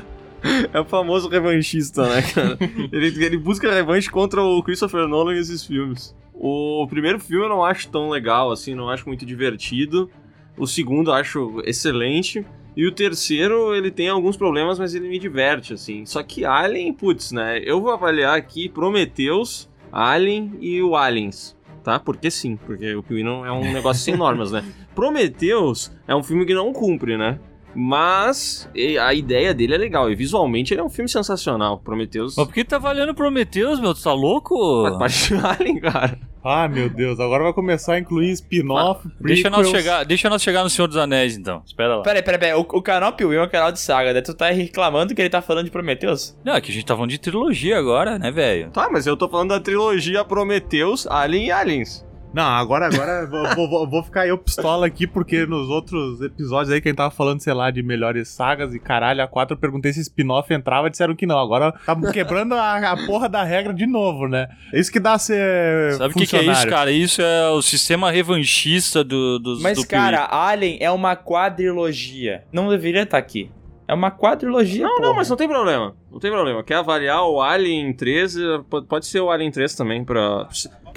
É 0.72 0.80
o 0.80 0.84
famoso 0.86 1.28
revanchista, 1.28 2.06
né, 2.08 2.22
cara? 2.22 2.56
ele, 2.90 3.24
ele 3.24 3.36
busca 3.36 3.70
revanche 3.70 4.08
contra 4.08 4.40
o 4.42 4.62
Christopher 4.62 5.06
Nolan 5.06 5.34
nesses 5.34 5.62
filmes. 5.66 6.16
O 6.40 6.86
primeiro 6.88 7.18
filme 7.18 7.44
eu 7.44 7.48
não 7.48 7.64
acho 7.64 7.88
tão 7.88 8.08
legal, 8.08 8.52
assim, 8.52 8.72
não 8.74 8.88
acho 8.88 9.08
muito 9.08 9.26
divertido. 9.26 10.08
O 10.56 10.66
segundo 10.66 11.10
eu 11.10 11.14
acho 11.14 11.60
excelente. 11.64 12.46
E 12.76 12.86
o 12.86 12.92
terceiro, 12.92 13.74
ele 13.74 13.90
tem 13.90 14.08
alguns 14.08 14.36
problemas, 14.36 14.78
mas 14.78 14.94
ele 14.94 15.08
me 15.08 15.18
diverte, 15.18 15.74
assim. 15.74 16.06
Só 16.06 16.22
que 16.22 16.44
Alien, 16.44 16.92
putz, 16.92 17.32
né? 17.32 17.58
Eu 17.64 17.80
vou 17.80 17.90
avaliar 17.90 18.38
aqui 18.38 18.68
Prometheus, 18.68 19.68
Alien 19.90 20.52
e 20.60 20.80
o 20.80 20.94
Aliens. 20.94 21.56
Tá? 21.82 21.98
Porque 21.98 22.30
sim, 22.30 22.54
porque 22.54 22.94
o 22.94 23.02
Piuí 23.02 23.24
não 23.24 23.44
é 23.44 23.50
um 23.50 23.62
negócio 23.74 24.04
sem 24.04 24.16
normas, 24.16 24.52
né? 24.52 24.64
Prometheus 24.94 25.90
é 26.06 26.14
um 26.14 26.22
filme 26.22 26.46
que 26.46 26.54
não 26.54 26.72
cumpre, 26.72 27.16
né? 27.16 27.40
Mas 27.74 28.68
a 29.00 29.12
ideia 29.12 29.52
dele 29.52 29.74
é 29.74 29.78
legal. 29.78 30.10
E 30.10 30.14
visualmente 30.14 30.72
ele 30.72 30.80
é 30.80 30.84
um 30.84 30.88
filme 30.88 31.08
sensacional. 31.08 31.78
Prometheus. 31.78 32.36
Mas 32.36 32.46
por 32.46 32.54
que 32.54 32.64
tá 32.64 32.78
valendo 32.78 33.14
Prometheus, 33.14 33.80
meu? 33.80 33.92
Tu 33.92 34.02
tá 34.02 34.12
louco? 34.12 34.82
Faz 34.82 34.96
parte 34.96 35.34
de 35.34 35.46
Alien, 35.46 35.80
cara. 35.80 36.18
Ah, 36.42 36.68
meu 36.68 36.88
Deus, 36.88 37.18
agora 37.20 37.44
vai 37.44 37.52
começar 37.52 37.94
a 37.94 37.98
incluir 37.98 38.30
spin-off, 38.32 39.08
Deixa 39.20 39.50
nós, 39.50 39.68
chegar, 39.68 40.04
deixa 40.04 40.30
nós 40.30 40.42
chegar 40.42 40.62
no 40.62 40.70
Senhor 40.70 40.88
dos 40.88 40.96
Anéis, 40.96 41.36
então. 41.36 41.62
Espera 41.66 41.96
lá. 41.96 42.02
Peraí, 42.02 42.22
peraí, 42.22 42.38
peraí. 42.38 42.54
O, 42.54 42.60
o 42.60 42.82
canal 42.82 43.12
Piuí 43.12 43.36
é 43.36 43.42
um 43.42 43.48
canal 43.48 43.72
de 43.72 43.80
saga, 43.80 44.12
né? 44.12 44.20
Tu 44.20 44.34
tá 44.34 44.50
reclamando 44.50 45.14
que 45.14 45.20
ele 45.20 45.30
tá 45.30 45.42
falando 45.42 45.66
de 45.66 45.70
Prometheus? 45.70 46.36
Não, 46.44 46.54
é 46.54 46.60
que 46.60 46.70
a 46.70 46.74
gente 46.74 46.86
tá 46.86 46.94
falando 46.94 47.10
de 47.10 47.18
trilogia 47.18 47.78
agora, 47.78 48.18
né, 48.18 48.30
velho? 48.30 48.70
Tá, 48.70 48.88
mas 48.90 49.06
eu 49.06 49.16
tô 49.16 49.28
falando 49.28 49.50
da 49.50 49.60
trilogia 49.60 50.24
Prometheus, 50.24 51.06
Alien 51.06 51.46
e 51.46 51.50
Aliens. 51.50 52.07
Não, 52.32 52.42
agora, 52.42 52.86
agora 52.86 53.26
vou, 53.26 53.68
vou- 53.68 53.88
vou, 53.88 54.02
ficar 54.02 54.26
eu 54.26 54.36
pistola 54.36 54.86
aqui, 54.86 55.06
porque 55.06 55.46
nos 55.46 55.68
outros 55.70 56.20
episódios 56.20 56.70
aí 56.72 56.80
que 56.80 56.88
a 56.88 56.90
gente 56.90 56.98
tava 56.98 57.10
falando, 57.10 57.40
sei 57.40 57.54
lá, 57.54 57.70
de 57.70 57.82
melhores 57.82 58.28
sagas 58.28 58.74
e 58.74 58.78
caralho, 58.78 59.22
a 59.22 59.26
4 59.26 59.54
eu 59.56 59.58
perguntei 59.58 59.92
se 59.92 60.00
spin-off 60.00 60.52
entrava, 60.52 60.90
disseram 60.90 61.16
que 61.16 61.26
não. 61.26 61.38
Agora 61.38 61.72
tá 61.86 61.96
quebrando 62.12 62.54
a, 62.54 62.92
a 62.92 63.06
porra 63.06 63.28
da 63.28 63.42
regra 63.42 63.72
de 63.72 63.86
novo, 63.86 64.28
né? 64.28 64.48
É 64.72 64.78
isso 64.78 64.92
que 64.92 65.00
dá 65.00 65.14
a 65.14 65.18
ser. 65.18 65.94
Sabe 65.94 66.14
o 66.14 66.16
que, 66.16 66.26
que 66.26 66.36
é 66.36 66.42
isso, 66.42 66.68
cara? 66.68 66.90
Isso 66.90 67.22
é 67.22 67.48
o 67.48 67.62
sistema 67.62 68.10
revanchista 68.10 69.02
do, 69.02 69.38
dos 69.38 69.62
Mas, 69.62 69.78
do 69.78 69.86
cara, 69.86 70.28
Alien 70.30 70.78
é 70.80 70.90
uma 70.90 71.16
quadrilogia. 71.16 72.44
Não 72.52 72.68
deveria 72.68 73.02
estar 73.02 73.18
aqui. 73.18 73.50
É 73.86 73.94
uma 73.94 74.10
quadrilogia, 74.10 74.84
Não, 74.84 74.96
porra. 74.96 75.08
não, 75.08 75.16
mas 75.16 75.30
não 75.30 75.36
tem 75.36 75.48
problema. 75.48 75.96
Não 76.12 76.20
tem 76.20 76.30
problema. 76.30 76.62
Quer 76.62 76.74
avaliar 76.74 77.24
o 77.26 77.40
Alien 77.40 77.90
13? 77.94 78.62
Pode 78.68 78.86
pode 78.86 79.06
ser 79.06 79.20
o 79.20 79.30
Alien 79.30 79.50
3 79.50 79.74
também 79.74 80.04
pra. 80.04 80.46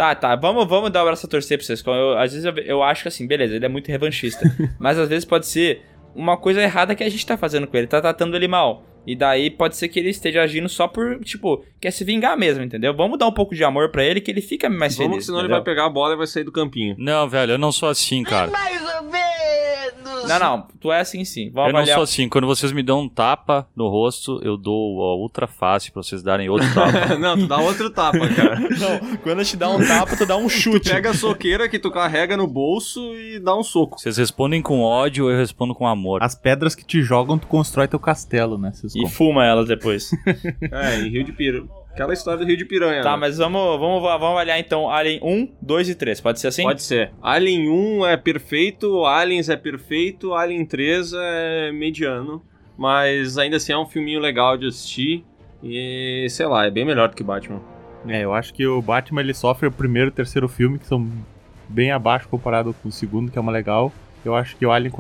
Tá, 0.02 0.16
tá. 0.16 0.36
Vamos, 0.36 0.68
vamos 0.68 0.90
dar 0.90 1.04
o 1.04 1.06
braço 1.06 1.28
a 1.28 1.30
torcer 1.30 1.60
pra 1.60 1.64
vocês. 1.68 1.84
Eu, 1.86 2.18
às 2.18 2.34
vezes 2.34 2.44
eu, 2.44 2.58
eu 2.64 2.82
acho 2.82 3.04
que 3.04 3.08
assim, 3.08 3.28
beleza, 3.28 3.56
ele 3.56 3.66
é 3.66 3.70
muito 3.70 3.88
revanchista. 3.88 4.44
mas 4.80 4.98
às 4.98 5.08
vezes 5.08 5.26
pode 5.26 5.46
ser 5.46 5.84
uma 6.16 6.36
coisa 6.36 6.60
errada 6.60 6.96
que 6.96 7.04
a 7.04 7.10
gente 7.10 7.24
tá 7.24 7.38
fazendo 7.38 7.68
com 7.68 7.78
ele. 7.78 7.86
Tá 7.86 8.02
tratando 8.02 8.36
ele 8.36 8.48
mal. 8.48 8.84
E 9.06 9.16
daí 9.16 9.52
pode 9.52 9.76
ser 9.76 9.90
que 9.90 10.00
ele 10.00 10.10
esteja 10.10 10.42
agindo 10.42 10.68
só 10.68 10.88
por, 10.88 11.20
tipo, 11.20 11.64
quer 11.80 11.92
se 11.92 12.04
vingar 12.04 12.36
mesmo, 12.36 12.64
entendeu? 12.64 12.96
Vamos 12.96 13.20
dar 13.20 13.28
um 13.28 13.32
pouco 13.32 13.54
de 13.54 13.64
amor 13.64 13.90
pra 13.90 14.04
ele 14.04 14.20
que 14.20 14.32
ele 14.32 14.42
fica 14.42 14.68
mais 14.72 14.96
Vamos, 14.96 15.12
feliz. 15.12 15.26
senão 15.28 15.38
ele 15.38 15.46
entendeu? 15.46 15.64
vai 15.64 15.66
pegar 15.66 15.86
a 15.86 15.90
bola 15.90 16.16
e 16.16 16.18
vai 16.18 16.26
sair 16.26 16.46
do 16.46 16.52
campinho. 16.52 16.96
Não, 16.98 17.30
velho, 17.30 17.52
eu 17.52 17.58
não 17.60 17.72
sou 17.72 17.88
assim, 17.88 18.24
cara. 18.24 18.52
Não, 20.28 20.40
não, 20.40 20.68
tu 20.80 20.92
é 20.92 21.00
assim 21.00 21.26
sim. 21.26 21.50
Vamos 21.52 21.70
Eu 21.70 21.74
não 21.74 21.80
avaliar. 21.80 21.96
sou 21.98 22.04
assim. 22.04 22.30
Quando 22.30 22.48
vocês 22.48 22.72
me 22.72 22.84
dão 22.84 23.02
um 23.02 23.10
tapa 23.10 23.68
no 23.76 23.88
rosto, 23.88 24.40
eu 24.44 24.58
dou 24.58 25.02
a 25.02 25.16
outra 25.16 25.48
face 25.48 25.92
pra 25.92 26.02
vocês 26.04 26.22
darem 26.24 26.50
outro 26.50 26.72
tapa. 26.74 27.16
não, 27.20 27.38
tu 27.38 27.48
dá 27.48 27.58
outro 27.58 27.90
tapa, 27.90 28.20
cara. 28.30 28.60
Não, 28.82 29.18
quando 29.18 29.40
eu 29.40 29.46
te 29.46 29.58
dar 29.58 29.70
um 29.70 29.86
tapa, 29.86 30.16
tu 30.16 30.26
dá 30.26 30.38
um 30.38 30.48
chute. 30.50 30.90
Pega 30.90 31.12
a 31.12 31.14
soqueira 31.14 31.68
que 31.70 31.78
tu 31.80 31.92
carrega 31.92 32.36
no 32.38 32.48
bolso 32.48 33.00
e 33.16 33.40
dá 33.40 33.56
um 33.56 33.64
soco. 33.64 34.00
Vocês 34.00 34.18
respondem 34.18 34.62
com 34.62 34.82
ódio, 34.82 35.30
eu 35.30 35.38
respondo 35.38 35.74
com 35.76 35.88
amor. 35.88 36.24
As 36.24 36.36
pedras 36.36 36.76
que 36.76 36.86
te 36.86 37.02
jogam, 37.02 37.38
tu 37.38 37.48
constrói 37.48 37.88
teu 37.88 38.00
castelo, 38.00 38.58
né? 38.58 38.72
Vocês 38.74 38.96
E 38.96 39.08
fuma 39.10 39.46
elas 39.46 39.68
depois. 39.68 40.12
É, 40.72 41.00
em 41.00 41.10
Rio 41.10 41.24
de 41.24 41.32
Piranha. 41.34 41.66
Aquela 41.94 42.14
história 42.14 42.40
do 42.40 42.46
Rio 42.46 42.58
de 42.58 42.66
Piranha. 42.66 43.02
tá, 43.02 43.12
né? 43.12 43.18
mas 43.18 43.38
vamos, 43.38 43.80
vamos, 43.80 44.02
vamos 44.02 44.24
avaliar 44.24 44.60
então 44.60 44.90
Alien 44.90 45.20
1, 45.22 45.50
2 45.62 45.90
e 45.90 45.96
3. 45.96 46.22
Pode 46.22 46.40
ser 46.40 46.48
assim? 46.48 46.64
Pode 46.64 46.82
ser. 46.82 47.12
Alien 47.22 47.70
1 47.70 48.06
é 48.06 48.18
perfeito, 48.18 49.06
Aliens 49.06 49.50
é 49.50 49.58
perfeito, 49.58 50.34
Alien 50.34 50.66
3 50.66 51.14
é 51.14 51.72
mediano. 51.72 52.42
Mas 52.78 53.38
ainda 53.38 53.58
assim 53.58 53.74
é 53.74 53.78
um 53.78 53.86
filminho 53.86 54.20
legal 54.20 54.58
de 54.58 54.68
assistir. 54.68 55.26
E 55.62 56.26
sei 56.30 56.48
lá, 56.48 56.66
é 56.66 56.72
bem 56.72 56.86
melhor 56.86 57.10
do 57.10 57.16
que 57.16 57.24
Batman. 57.24 57.62
É, 58.08 58.24
eu 58.24 58.34
acho 58.34 58.54
que 58.54 58.66
o 58.66 58.82
Batman 58.82 59.22
ele 59.22 59.34
sofre 59.34 59.68
o 59.68 59.72
primeiro 59.72 60.08
e 60.08 60.12
o 60.12 60.14
terceiro 60.14 60.48
filme, 60.48 60.80
que 60.80 60.88
são 60.88 61.08
bem 61.70 61.92
abaixo 61.92 62.28
comparado 62.28 62.74
com 62.82 62.90
o 62.90 62.92
segundo, 62.92 63.32
que 63.32 63.38
é 63.38 63.42
uma 63.42 63.52
legal. 63.52 63.92
Eu 64.26 64.34
acho 64.34 64.56
que 64.56 64.66
o 64.66 64.72
Alien 64.72 64.92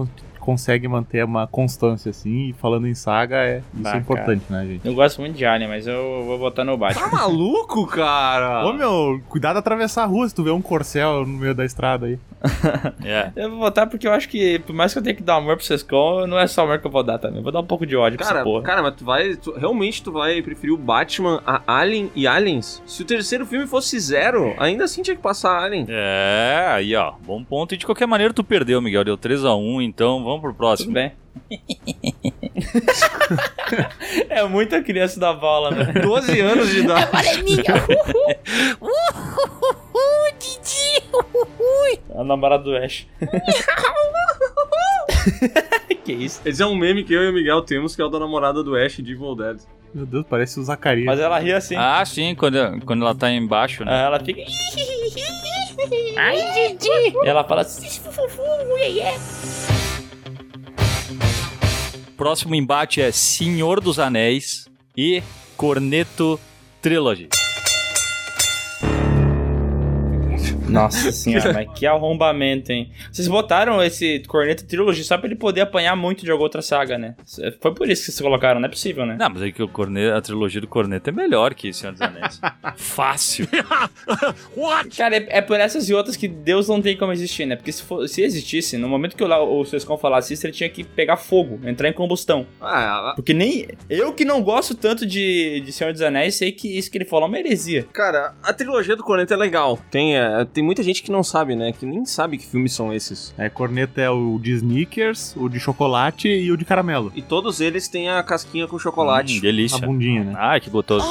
consegue 0.41 0.87
manter 0.87 1.23
uma 1.23 1.47
constância, 1.47 2.09
assim, 2.09 2.49
e 2.49 2.53
falando 2.53 2.87
em 2.87 2.93
saga, 2.95 3.37
é, 3.37 3.57
isso 3.59 3.83
Bah, 3.83 3.93
é 3.93 3.97
importante, 3.97 4.43
né, 4.49 4.65
gente? 4.65 4.85
Eu 4.85 4.93
gosto 4.93 5.21
muito 5.21 5.35
de 5.37 5.45
Alien, 5.45 5.69
mas 5.69 5.87
eu 5.87 6.23
vou 6.25 6.37
votar 6.37 6.65
no 6.65 6.75
Batman. 6.75 7.09
Tá 7.09 7.15
maluco, 7.15 7.85
cara? 7.87 8.65
Ô 8.65 8.73
meu, 8.73 9.21
cuidado 9.29 9.57
atravessar 9.57 10.03
a 10.03 10.05
rua 10.07 10.27
se 10.27 10.35
tu 10.35 10.43
vê 10.43 10.51
um 10.51 10.61
corcel 10.61 11.25
no 11.25 11.37
meio 11.37 11.55
da 11.55 11.63
estrada 11.63 12.07
aí. 12.07 12.19
É. 13.05 13.31
Eu 13.35 13.49
vou 13.51 13.59
votar 13.59 13.87
porque 13.87 14.07
eu 14.07 14.11
acho 14.13 14.27
que, 14.29 14.59
por 14.59 14.73
mais 14.73 14.91
que 14.93 14.99
eu 14.99 15.03
tenha 15.03 15.15
que 15.15 15.21
dar 15.23 15.35
amor 15.35 15.55
pro 15.57 15.65
Sescon, 15.65 16.25
não 16.27 16.39
é 16.39 16.47
só 16.47 16.63
amor 16.63 16.79
que 16.79 16.87
eu 16.87 16.91
vou 16.91 17.03
dar 17.03 17.17
também. 17.19 17.37
Eu 17.37 17.43
Vou 17.43 17.51
dar 17.51 17.59
um 17.59 17.65
pouco 17.65 17.85
de 17.85 17.95
ódio 17.95 18.17
pra 18.17 18.25
Cara, 18.27 18.39
essa 18.39 18.43
porra. 18.43 18.63
cara, 18.63 18.81
mas 18.81 18.95
tu 18.95 19.05
vai. 19.05 19.35
tu- 19.35 19.53
realmente 19.57 20.01
tu 20.03 20.11
vai 20.11 20.41
preferir 20.41 20.73
o 20.73 20.77
Batman 20.77 21.41
a 21.45 21.61
Alien 21.67 22.11
e 22.15 22.25
Aliens? 22.27 22.81
Se 22.85 23.01
o 23.01 23.05
terceiro 23.05 23.45
filme 23.45 23.67
fosse 23.67 23.99
zero, 23.99 24.53
ainda 24.57 24.83
assim 24.85 25.01
tinha 25.01 25.15
que 25.15 25.21
passar 25.21 25.63
Alien. 25.63 25.85
É, 25.89 26.65
aí 26.69 26.95
ó, 26.95 27.13
bom 27.25 27.43
ponto. 27.43 27.73
E 27.73 27.77
de 27.77 27.85
qualquer 27.85 28.07
maneira 28.07 28.33
tu 28.33 28.43
perdeu, 28.43 28.81
Miguel. 28.81 29.03
Deu 29.03 29.17
3x1, 29.17 29.83
então 29.83 30.23
vamos 30.23 30.30
pro 30.39 30.51
Tudo 30.51 30.57
próximo. 30.57 30.93
bem. 30.93 31.11
é 34.29 34.43
muita 34.43 34.81
criança 34.83 35.19
da 35.19 35.33
bola, 35.33 35.71
né? 35.71 35.93
12 36.01 36.39
anos 36.41 36.69
de 36.69 36.79
idade. 36.79 37.09
A 42.15 42.23
namorada 42.23 42.63
do 42.63 42.75
Ash. 42.75 43.07
que 46.03 46.11
isso? 46.13 46.41
Esse 46.45 46.61
é 46.61 46.65
um 46.65 46.75
meme 46.75 47.03
que 47.03 47.13
eu 47.13 47.23
e 47.23 47.29
o 47.29 47.33
Miguel 47.33 47.61
temos, 47.61 47.95
que 47.95 48.01
é 48.01 48.05
o 48.05 48.09
da 48.09 48.19
namorada 48.19 48.63
do 48.63 48.75
Ash 48.75 48.97
de 48.97 49.11
Evil 49.13 49.35
Dead. 49.35 49.59
Meu 49.93 50.05
Deus, 50.05 50.25
parece 50.29 50.59
o 50.59 50.63
Zacarias. 50.63 51.05
Mas 51.05 51.19
ela 51.19 51.37
ri 51.39 51.51
assim. 51.53 51.75
Ah, 51.77 52.03
sim, 52.05 52.33
quando, 52.35 52.57
quando 52.85 53.03
ela 53.03 53.13
tá 53.13 53.29
embaixo, 53.29 53.83
né? 53.83 53.91
Ah, 53.93 54.05
Ela 54.05 54.19
fica. 54.19 54.41
Ai, 56.17 56.37
Didi! 56.77 57.13
E 57.23 57.27
ela 57.27 57.43
fala 57.43 57.61
assim. 57.61 57.87
Próximo 62.21 62.53
embate 62.53 63.01
é 63.01 63.11
Senhor 63.11 63.81
dos 63.81 63.97
Anéis 63.97 64.69
e 64.95 65.23
Corneto 65.57 66.39
Trilogy. 66.79 67.40
Nossa 70.71 71.11
senhora, 71.13 71.53
mas 71.53 71.69
que 71.77 71.85
arrombamento, 71.85 72.71
hein? 72.71 72.91
Vocês 73.11 73.27
botaram 73.27 73.83
esse 73.83 74.19
Corneto 74.27 74.65
Trilogy 74.65 75.03
só 75.03 75.17
pra 75.17 75.27
ele 75.27 75.35
poder 75.35 75.61
apanhar 75.61 75.95
muito 75.95 76.23
de 76.25 76.31
alguma 76.31 76.45
outra 76.45 76.61
saga, 76.61 76.97
né? 76.97 77.15
Foi 77.61 77.73
por 77.73 77.89
isso 77.89 78.05
que 78.05 78.11
vocês 78.11 78.21
colocaram, 78.21 78.59
não 78.59 78.67
é 78.67 78.69
possível, 78.69 79.05
né? 79.05 79.15
Não, 79.19 79.29
mas 79.29 79.41
é 79.43 79.51
que 79.51 79.61
o 79.61 79.67
Corneto, 79.67 80.15
a 80.15 80.21
trilogia 80.21 80.61
do 80.61 80.67
Corneto 80.67 81.09
é 81.09 81.13
melhor 81.13 81.53
que 81.53 81.71
Senhor 81.73 81.91
dos 81.93 82.01
Anéis. 82.01 82.39
Fácil. 82.75 83.47
Cara, 84.95 85.17
é, 85.17 85.27
é 85.37 85.41
por 85.41 85.59
essas 85.59 85.89
e 85.89 85.93
outras 85.93 86.15
que 86.15 86.27
Deus 86.27 86.67
não 86.67 86.81
tem 86.81 86.95
como 86.95 87.11
existir, 87.11 87.45
né? 87.45 87.55
Porque 87.55 87.71
se, 87.71 87.83
for- 87.83 88.07
se 88.07 88.21
existisse, 88.21 88.77
no 88.77 88.87
momento 88.87 89.15
que 89.15 89.23
o, 89.23 89.59
o 89.59 89.65
Sescon 89.65 89.97
falasse 89.97 90.33
isso, 90.33 90.45
ele 90.45 90.53
tinha 90.53 90.69
que 90.69 90.83
pegar 90.83 91.17
fogo, 91.17 91.59
entrar 91.67 91.89
em 91.89 91.93
combustão. 91.93 92.45
Ah, 92.61 93.13
Porque 93.15 93.33
nem. 93.33 93.67
Eu 93.89 94.13
que 94.13 94.25
não 94.25 94.41
gosto 94.41 94.75
tanto 94.75 95.05
de, 95.05 95.61
de 95.61 95.71
Senhor 95.71 95.91
dos 95.93 96.01
Anéis, 96.01 96.35
sei 96.35 96.51
que 96.51 96.77
isso 96.77 96.89
que 96.91 96.97
ele 96.97 97.05
falou 97.05 97.25
é 97.25 97.29
uma 97.29 97.39
heresia. 97.39 97.85
cara, 97.93 98.33
a 98.43 98.53
trilogia 98.53 98.95
do 98.95 99.03
Corneto 99.03 99.33
é 99.33 99.37
legal. 99.37 99.79
Tem, 99.89 100.17
é, 100.17 100.45
tem 100.45 100.60
muita 100.61 100.83
gente 100.83 101.03
que 101.03 101.11
não 101.11 101.23
sabe, 101.23 101.55
né? 101.55 101.71
Que 101.71 101.85
nem 101.85 102.05
sabe 102.05 102.37
que 102.37 102.45
filmes 102.45 102.73
são 102.73 102.93
esses. 102.93 103.33
É, 103.37 103.49
corneta 103.49 104.01
é 104.01 104.09
o 104.09 104.39
de 104.39 104.51
Snickers, 104.51 105.35
o 105.35 105.49
de 105.49 105.59
chocolate 105.59 106.27
e 106.27 106.51
o 106.51 106.57
de 106.57 106.65
caramelo. 106.65 107.11
E 107.15 107.21
todos 107.21 107.61
eles 107.61 107.87
têm 107.87 108.09
a 108.09 108.21
casquinha 108.23 108.67
com 108.67 108.77
chocolate. 108.77 109.37
Hum, 109.37 109.41
delícia. 109.41 109.85
bundinha, 109.85 110.23
né? 110.23 110.33
Ai, 110.37 110.59
que 110.59 110.69
gostoso. 110.69 111.05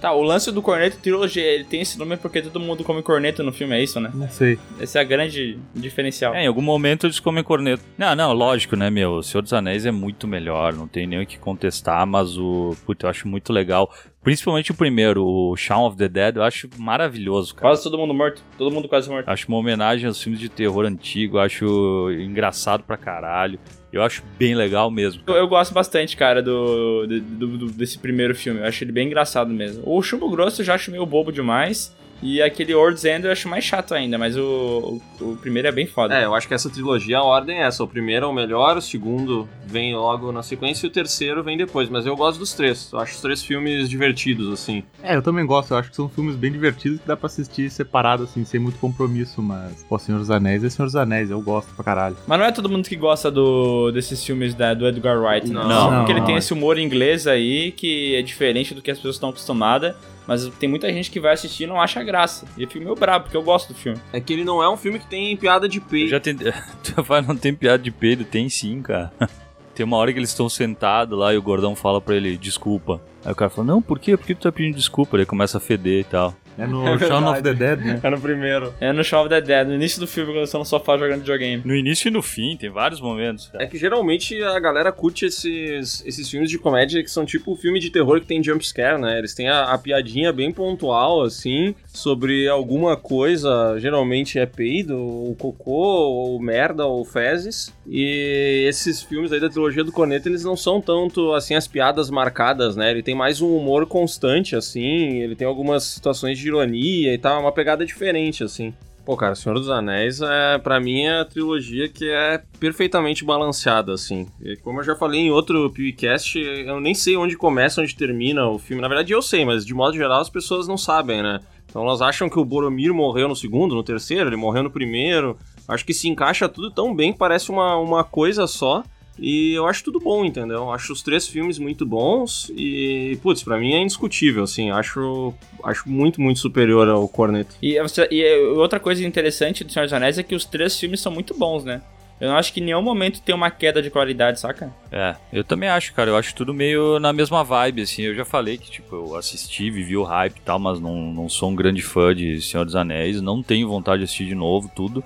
Tá, 0.00 0.12
o 0.12 0.22
lance 0.22 0.50
do 0.50 0.62
Corneto 0.62 0.98
Trilogy, 0.98 1.40
ele 1.40 1.64
tem 1.64 1.80
esse 1.80 1.98
nome 1.98 2.16
porque 2.16 2.42
todo 2.42 2.60
mundo 2.60 2.84
come 2.84 3.02
corneto 3.02 3.42
no 3.42 3.52
filme, 3.52 3.74
é 3.74 3.82
isso, 3.82 4.00
né? 4.00 4.10
Não 4.12 4.28
sei. 4.28 4.58
Esse 4.80 4.98
é 4.98 5.00
a 5.00 5.04
grande 5.04 5.58
diferencial. 5.74 6.34
É, 6.34 6.44
em 6.44 6.46
algum 6.46 6.62
momento 6.62 7.06
eles 7.06 7.20
comem 7.20 7.42
corneto. 7.42 7.82
Não, 7.96 8.14
não, 8.14 8.32
lógico, 8.32 8.76
né, 8.76 8.90
meu? 8.90 9.14
O 9.14 9.22
Senhor 9.22 9.42
dos 9.42 9.52
Anéis 9.52 9.86
é 9.86 9.90
muito 9.90 10.26
melhor, 10.26 10.72
não 10.72 10.86
tem 10.86 11.06
nem 11.06 11.22
o 11.22 11.26
que 11.26 11.38
contestar, 11.38 12.06
mas 12.06 12.36
o. 12.36 12.76
Puta, 12.84 13.06
eu 13.06 13.10
acho 13.10 13.28
muito 13.28 13.52
legal. 13.52 13.90
Principalmente 14.28 14.70
o 14.70 14.74
primeiro, 14.74 15.24
o 15.24 15.56
Shaun 15.56 15.86
of 15.86 15.96
the 15.96 16.06
Dead, 16.06 16.36
eu 16.36 16.42
acho 16.42 16.68
maravilhoso, 16.76 17.54
cara. 17.54 17.66
Quase 17.70 17.82
todo 17.82 17.96
mundo 17.96 18.12
morto. 18.12 18.42
Todo 18.58 18.70
mundo 18.70 18.86
quase 18.86 19.08
morto. 19.08 19.26
Acho 19.26 19.48
uma 19.48 19.56
homenagem 19.56 20.06
aos 20.06 20.22
filmes 20.22 20.38
de 20.38 20.50
terror 20.50 20.84
antigo, 20.84 21.38
acho 21.38 22.10
engraçado 22.12 22.82
pra 22.84 22.98
caralho. 22.98 23.58
Eu 23.90 24.02
acho 24.02 24.22
bem 24.38 24.54
legal 24.54 24.90
mesmo. 24.90 25.22
Eu, 25.26 25.34
eu 25.34 25.48
gosto 25.48 25.72
bastante, 25.72 26.14
cara, 26.14 26.42
do, 26.42 27.06
do- 27.06 27.20
do- 27.22 27.58
do- 27.58 27.70
desse 27.72 27.96
primeiro 27.98 28.34
filme. 28.34 28.60
Eu 28.60 28.66
acho 28.66 28.84
ele 28.84 28.92
bem 28.92 29.06
engraçado 29.06 29.48
mesmo. 29.50 29.82
O 29.86 30.02
Chumbo 30.02 30.28
Grosso 30.28 30.60
eu 30.60 30.66
já 30.66 30.74
acho 30.74 30.90
meio 30.90 31.06
bobo 31.06 31.32
demais. 31.32 31.96
E 32.22 32.42
aquele 32.42 32.74
World's 32.74 33.04
End 33.04 33.24
eu 33.24 33.30
acho 33.32 33.48
mais 33.48 33.62
chato 33.64 33.94
ainda, 33.94 34.18
mas 34.18 34.36
o, 34.36 35.00
o, 35.20 35.24
o 35.24 35.36
primeiro 35.36 35.68
é 35.68 35.72
bem 35.72 35.86
foda. 35.86 36.18
É, 36.18 36.24
eu 36.24 36.34
acho 36.34 36.48
que 36.48 36.54
essa 36.54 36.68
trilogia, 36.68 37.18
a 37.18 37.22
ordem 37.22 37.58
é 37.58 37.62
essa. 37.66 37.84
O 37.84 37.88
primeiro 37.88 38.26
é 38.26 38.28
o 38.28 38.32
melhor, 38.32 38.76
o 38.76 38.82
segundo 38.82 39.48
vem 39.64 39.94
logo 39.94 40.32
na 40.32 40.42
sequência 40.42 40.86
e 40.86 40.88
o 40.88 40.92
terceiro 40.92 41.44
vem 41.44 41.56
depois. 41.56 41.88
Mas 41.88 42.06
eu 42.06 42.16
gosto 42.16 42.38
dos 42.40 42.52
três. 42.54 42.90
Eu 42.92 42.98
acho 42.98 43.14
os 43.14 43.20
três 43.20 43.42
filmes 43.44 43.88
divertidos, 43.88 44.52
assim. 44.52 44.82
É, 45.02 45.14
eu 45.14 45.22
também 45.22 45.46
gosto. 45.46 45.72
Eu 45.72 45.78
acho 45.78 45.90
que 45.90 45.96
são 45.96 46.08
filmes 46.08 46.34
bem 46.34 46.50
divertidos 46.50 47.00
que 47.00 47.06
dá 47.06 47.16
pra 47.16 47.26
assistir 47.26 47.70
separado, 47.70 48.24
assim, 48.24 48.44
sem 48.44 48.58
muito 48.58 48.78
compromisso. 48.78 49.40
Mas, 49.40 49.84
pô, 49.88 49.98
Senhor 49.98 50.18
dos 50.18 50.30
Anéis 50.30 50.64
é 50.64 50.70
Senhor 50.70 50.86
dos 50.86 50.96
Anéis. 50.96 51.30
Eu 51.30 51.40
gosto 51.40 51.72
pra 51.74 51.84
caralho. 51.84 52.16
Mas 52.26 52.38
não 52.38 52.46
é 52.46 52.50
todo 52.50 52.68
mundo 52.68 52.88
que 52.88 52.96
gosta 52.96 53.30
do, 53.30 53.92
desses 53.92 54.24
filmes 54.24 54.54
da, 54.54 54.74
do 54.74 54.86
Edgar 54.88 55.20
Wright, 55.22 55.48
né? 55.48 55.54
Não. 55.62 55.98
Porque 55.98 56.12
ele 56.12 56.20
Não. 56.20 56.26
tem 56.26 56.36
esse 56.36 56.52
humor 56.52 56.78
inglês 56.78 57.26
aí 57.28 57.70
que 57.72 58.16
é 58.16 58.22
diferente 58.22 58.74
do 58.74 58.82
que 58.82 58.90
as 58.90 58.98
pessoas 58.98 59.14
estão 59.16 59.28
acostumadas. 59.28 59.94
Mas 60.28 60.46
tem 60.60 60.68
muita 60.68 60.92
gente 60.92 61.10
que 61.10 61.18
vai 61.18 61.32
assistir 61.32 61.64
e 61.64 61.66
não 61.66 61.80
acha 61.80 62.04
graça. 62.04 62.46
E 62.58 62.62
eu 62.64 62.68
fico 62.68 62.84
meio 62.84 62.94
brabo, 62.94 63.24
porque 63.24 63.36
eu 63.36 63.42
gosto 63.42 63.72
do 63.72 63.74
filme. 63.74 63.98
É 64.12 64.20
que 64.20 64.30
ele 64.34 64.44
não 64.44 64.62
é 64.62 64.68
um 64.68 64.76
filme 64.76 64.98
que 64.98 65.06
tem 65.06 65.34
piada 65.38 65.66
de 65.66 65.78
Eu 65.78 65.84
peito. 65.84 66.10
já 66.10 66.20
tentei. 66.20 66.52
Tu 66.84 67.02
vai, 67.02 67.22
não 67.22 67.34
tem 67.34 67.54
piada 67.54 67.82
de 67.82 67.90
peido? 67.90 68.24
Tem 68.26 68.46
sim, 68.50 68.82
cara. 68.82 69.10
Tem 69.74 69.84
uma 69.86 69.96
hora 69.96 70.12
que 70.12 70.18
eles 70.18 70.30
estão 70.30 70.48
sentados 70.48 71.16
lá 71.16 71.32
e 71.32 71.36
o 71.38 71.42
gordão 71.42 71.76
fala 71.76 72.00
pra 72.00 72.16
ele, 72.16 72.36
desculpa. 72.36 73.00
Aí 73.28 73.32
o 73.32 73.36
cara 73.36 73.50
fala, 73.50 73.66
não, 73.66 73.82
por 73.82 73.98
quê? 73.98 74.16
Por 74.16 74.26
que 74.26 74.34
tu 74.34 74.40
tá 74.40 74.50
pedindo 74.50 74.74
desculpa? 74.74 75.18
Aí 75.18 75.26
começa 75.26 75.58
a 75.58 75.60
feder 75.60 76.00
e 76.00 76.04
tal. 76.04 76.34
É 76.56 76.66
no 76.66 76.88
É 76.88 76.98
Shaun 76.98 77.30
of 77.30 77.42
the 77.42 77.52
Dead, 77.52 77.78
né? 77.78 78.00
É 78.02 78.10
no 78.10 78.18
primeiro. 78.18 78.74
É 78.80 78.90
no 78.92 79.04
Shaun 79.04 79.20
of 79.20 79.28
the 79.28 79.40
Dead, 79.40 79.68
no 79.68 79.74
início 79.74 80.00
do 80.00 80.06
filme, 80.06 80.32
quando 80.32 80.46
eu 80.46 80.50
tô 80.50 80.58
no 80.58 80.64
sofá 80.64 80.96
jogando 80.96 81.20
videogame. 81.20 81.62
No 81.64 81.74
início 81.74 82.08
e 82.08 82.10
no 82.10 82.22
fim, 82.22 82.56
tem 82.56 82.70
vários 82.70 83.00
momentos, 83.00 83.48
cara. 83.48 83.62
É 83.62 83.66
que 83.66 83.78
geralmente 83.78 84.42
a 84.42 84.58
galera 84.58 84.90
curte 84.90 85.26
esses, 85.26 86.02
esses 86.04 86.28
filmes 86.28 86.50
de 86.50 86.58
comédia 86.58 87.02
que 87.02 87.10
são 87.10 87.24
tipo 87.24 87.54
filme 87.54 87.78
de 87.78 87.90
terror 87.90 88.18
que 88.18 88.26
tem 88.26 88.42
jumpscare, 88.42 88.98
né? 88.98 89.18
Eles 89.18 89.34
têm 89.34 89.48
a, 89.48 89.72
a 89.72 89.78
piadinha 89.78 90.32
bem 90.32 90.50
pontual, 90.50 91.22
assim, 91.22 91.74
sobre 91.86 92.48
alguma 92.48 92.96
coisa, 92.96 93.78
geralmente 93.78 94.38
é 94.38 94.46
peido, 94.46 94.98
ou 94.98 95.34
cocô, 95.36 95.72
ou 95.72 96.40
merda, 96.40 96.86
ou 96.86 97.04
fezes. 97.04 97.72
E 97.86 98.64
esses 98.66 99.02
filmes 99.02 99.32
aí 99.32 99.40
da 99.40 99.48
trilogia 99.48 99.84
do 99.84 99.92
Corneto, 99.92 100.28
eles 100.28 100.44
não 100.44 100.56
são 100.56 100.80
tanto, 100.80 101.32
assim, 101.34 101.54
as 101.54 101.68
piadas 101.68 102.10
marcadas, 102.10 102.74
né? 102.74 102.90
Ele 102.90 103.02
tem 103.02 103.14
mais 103.18 103.42
um 103.42 103.56
humor 103.56 103.84
constante, 103.84 104.54
assim, 104.54 105.18
ele 105.18 105.34
tem 105.34 105.44
algumas 105.44 105.82
situações 105.82 106.38
de 106.38 106.46
ironia 106.46 107.12
e 107.12 107.18
tal, 107.18 107.38
é 107.38 107.40
uma 107.40 107.50
pegada 107.50 107.84
diferente, 107.84 108.44
assim. 108.44 108.72
Pô, 109.04 109.16
cara, 109.16 109.34
Senhor 109.34 109.56
dos 109.56 109.68
Anéis 109.68 110.20
é, 110.20 110.58
para 110.58 110.78
mim, 110.78 111.02
é 111.02 111.18
a 111.20 111.24
trilogia 111.24 111.88
que 111.88 112.08
é 112.08 112.40
perfeitamente 112.60 113.24
balanceada, 113.24 113.92
assim. 113.92 114.28
E 114.40 114.54
como 114.58 114.78
eu 114.78 114.84
já 114.84 114.94
falei 114.94 115.22
em 115.22 115.30
outro 115.32 115.68
PewCast, 115.70 116.38
eu 116.38 116.78
nem 116.78 116.94
sei 116.94 117.16
onde 117.16 117.36
começa, 117.36 117.80
onde 117.80 117.96
termina 117.96 118.46
o 118.46 118.56
filme. 118.56 118.80
Na 118.80 118.86
verdade, 118.86 119.12
eu 119.12 119.20
sei, 119.20 119.44
mas 119.44 119.66
de 119.66 119.74
modo 119.74 119.96
geral 119.96 120.20
as 120.20 120.30
pessoas 120.30 120.68
não 120.68 120.78
sabem, 120.78 121.20
né? 121.20 121.40
Então 121.66 121.82
elas 121.82 122.00
acham 122.00 122.28
que 122.28 122.38
o 122.38 122.44
Boromir 122.44 122.94
morreu 122.94 123.26
no 123.26 123.34
segundo, 123.34 123.74
no 123.74 123.82
terceiro, 123.82 124.28
ele 124.28 124.36
morreu 124.36 124.62
no 124.62 124.70
primeiro. 124.70 125.36
Acho 125.66 125.84
que 125.84 125.92
se 125.92 126.08
encaixa 126.08 126.48
tudo 126.48 126.70
tão 126.70 126.94
bem, 126.94 127.12
que 127.12 127.18
parece 127.18 127.50
uma, 127.50 127.76
uma 127.78 128.04
coisa 128.04 128.46
só. 128.46 128.84
E 129.18 129.52
eu 129.52 129.66
acho 129.66 129.82
tudo 129.84 129.98
bom, 129.98 130.24
entendeu? 130.24 130.70
Acho 130.70 130.92
os 130.92 131.02
três 131.02 131.26
filmes 131.26 131.58
muito 131.58 131.84
bons 131.84 132.50
e, 132.56 133.18
putz, 133.22 133.42
pra 133.42 133.58
mim 133.58 133.72
é 133.74 133.80
indiscutível, 133.82 134.44
assim. 134.44 134.70
Acho, 134.70 135.34
acho 135.64 135.88
muito, 135.88 136.20
muito 136.20 136.38
superior 136.40 136.88
ao 136.88 137.08
Corneto. 137.08 137.56
E, 137.62 137.80
você- 137.82 138.08
e 138.10 138.22
é, 138.22 138.38
outra 138.38 138.78
coisa 138.78 139.04
interessante 139.04 139.64
do 139.64 139.72
Senhor 139.72 139.86
dos 139.86 139.92
Anéis 139.92 140.18
é 140.18 140.22
que 140.22 140.34
os 140.34 140.44
três 140.44 140.78
filmes 140.78 141.00
são 141.00 141.10
muito 141.12 141.34
bons, 141.34 141.64
né? 141.64 141.82
Eu 142.20 142.28
não 142.30 142.36
acho 142.36 142.52
que 142.52 142.58
em 142.60 142.64
nenhum 142.64 142.82
momento 142.82 143.22
tem 143.22 143.32
uma 143.32 143.48
queda 143.48 143.80
de 143.80 143.90
qualidade, 143.90 144.40
saca? 144.40 144.74
É, 144.90 145.14
eu 145.32 145.44
também 145.44 145.68
acho, 145.68 145.94
cara. 145.94 146.10
Eu 146.10 146.16
acho 146.16 146.34
tudo 146.34 146.52
meio 146.52 146.98
na 146.98 147.12
mesma 147.12 147.44
vibe, 147.44 147.82
assim. 147.82 148.02
Eu 148.02 148.14
já 148.16 148.24
falei 148.24 148.58
que, 148.58 148.68
tipo, 148.68 148.96
eu 148.96 149.14
assisti, 149.14 149.70
vivi 149.70 149.96
o 149.96 150.02
hype 150.02 150.36
e 150.36 150.40
tal, 150.40 150.58
mas 150.58 150.80
não, 150.80 151.12
não 151.12 151.28
sou 151.28 151.48
um 151.48 151.54
grande 151.54 151.80
fã 151.80 152.12
de 152.12 152.42
Senhor 152.42 152.64
dos 152.64 152.74
Anéis. 152.74 153.20
Não 153.20 153.40
tenho 153.40 153.68
vontade 153.68 153.98
de 153.98 154.04
assistir 154.04 154.26
de 154.26 154.34
novo 154.34 154.68
tudo. 154.74 155.04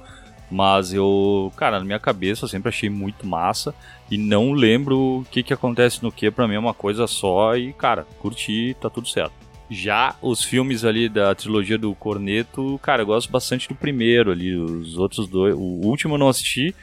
Mas 0.53 0.93
eu, 0.93 1.51
cara, 1.57 1.79
na 1.79 1.85
minha 1.85 1.99
cabeça 1.99 2.45
eu 2.45 2.49
sempre 2.49 2.69
achei 2.69 2.91
muito 2.91 3.27
massa. 3.27 3.75
E 4.11 4.19
não 4.19 4.53
lembro 4.53 4.99
o 4.99 5.27
que 5.31 5.43
que 5.43 5.55
acontece 5.55 6.03
no 6.03 6.13
que. 6.13 6.31
Pra 6.31 6.47
mim 6.47 6.57
é 6.57 6.59
uma 6.59 6.75
coisa 6.75 7.07
só. 7.07 7.57
E, 7.57 7.73
cara, 7.73 8.07
curti, 8.21 8.77
tá 8.79 8.91
tudo 8.91 9.09
certo. 9.09 9.33
Já 9.71 10.15
os 10.21 10.45
filmes 10.45 10.85
ali 10.85 11.09
da 11.09 11.35
trilogia 11.35 11.79
do 11.79 11.95
Corneto, 11.95 12.79
cara, 12.83 13.01
eu 13.01 13.07
gosto 13.07 13.33
bastante 13.33 13.67
do 13.67 13.75
primeiro 13.75 14.31
ali. 14.31 14.55
Os 14.55 14.99
outros 14.99 15.27
dois. 15.27 15.55
O 15.55 15.81
último 15.87 16.15
eu 16.15 16.19
não 16.19 16.29
assisti. 16.29 16.75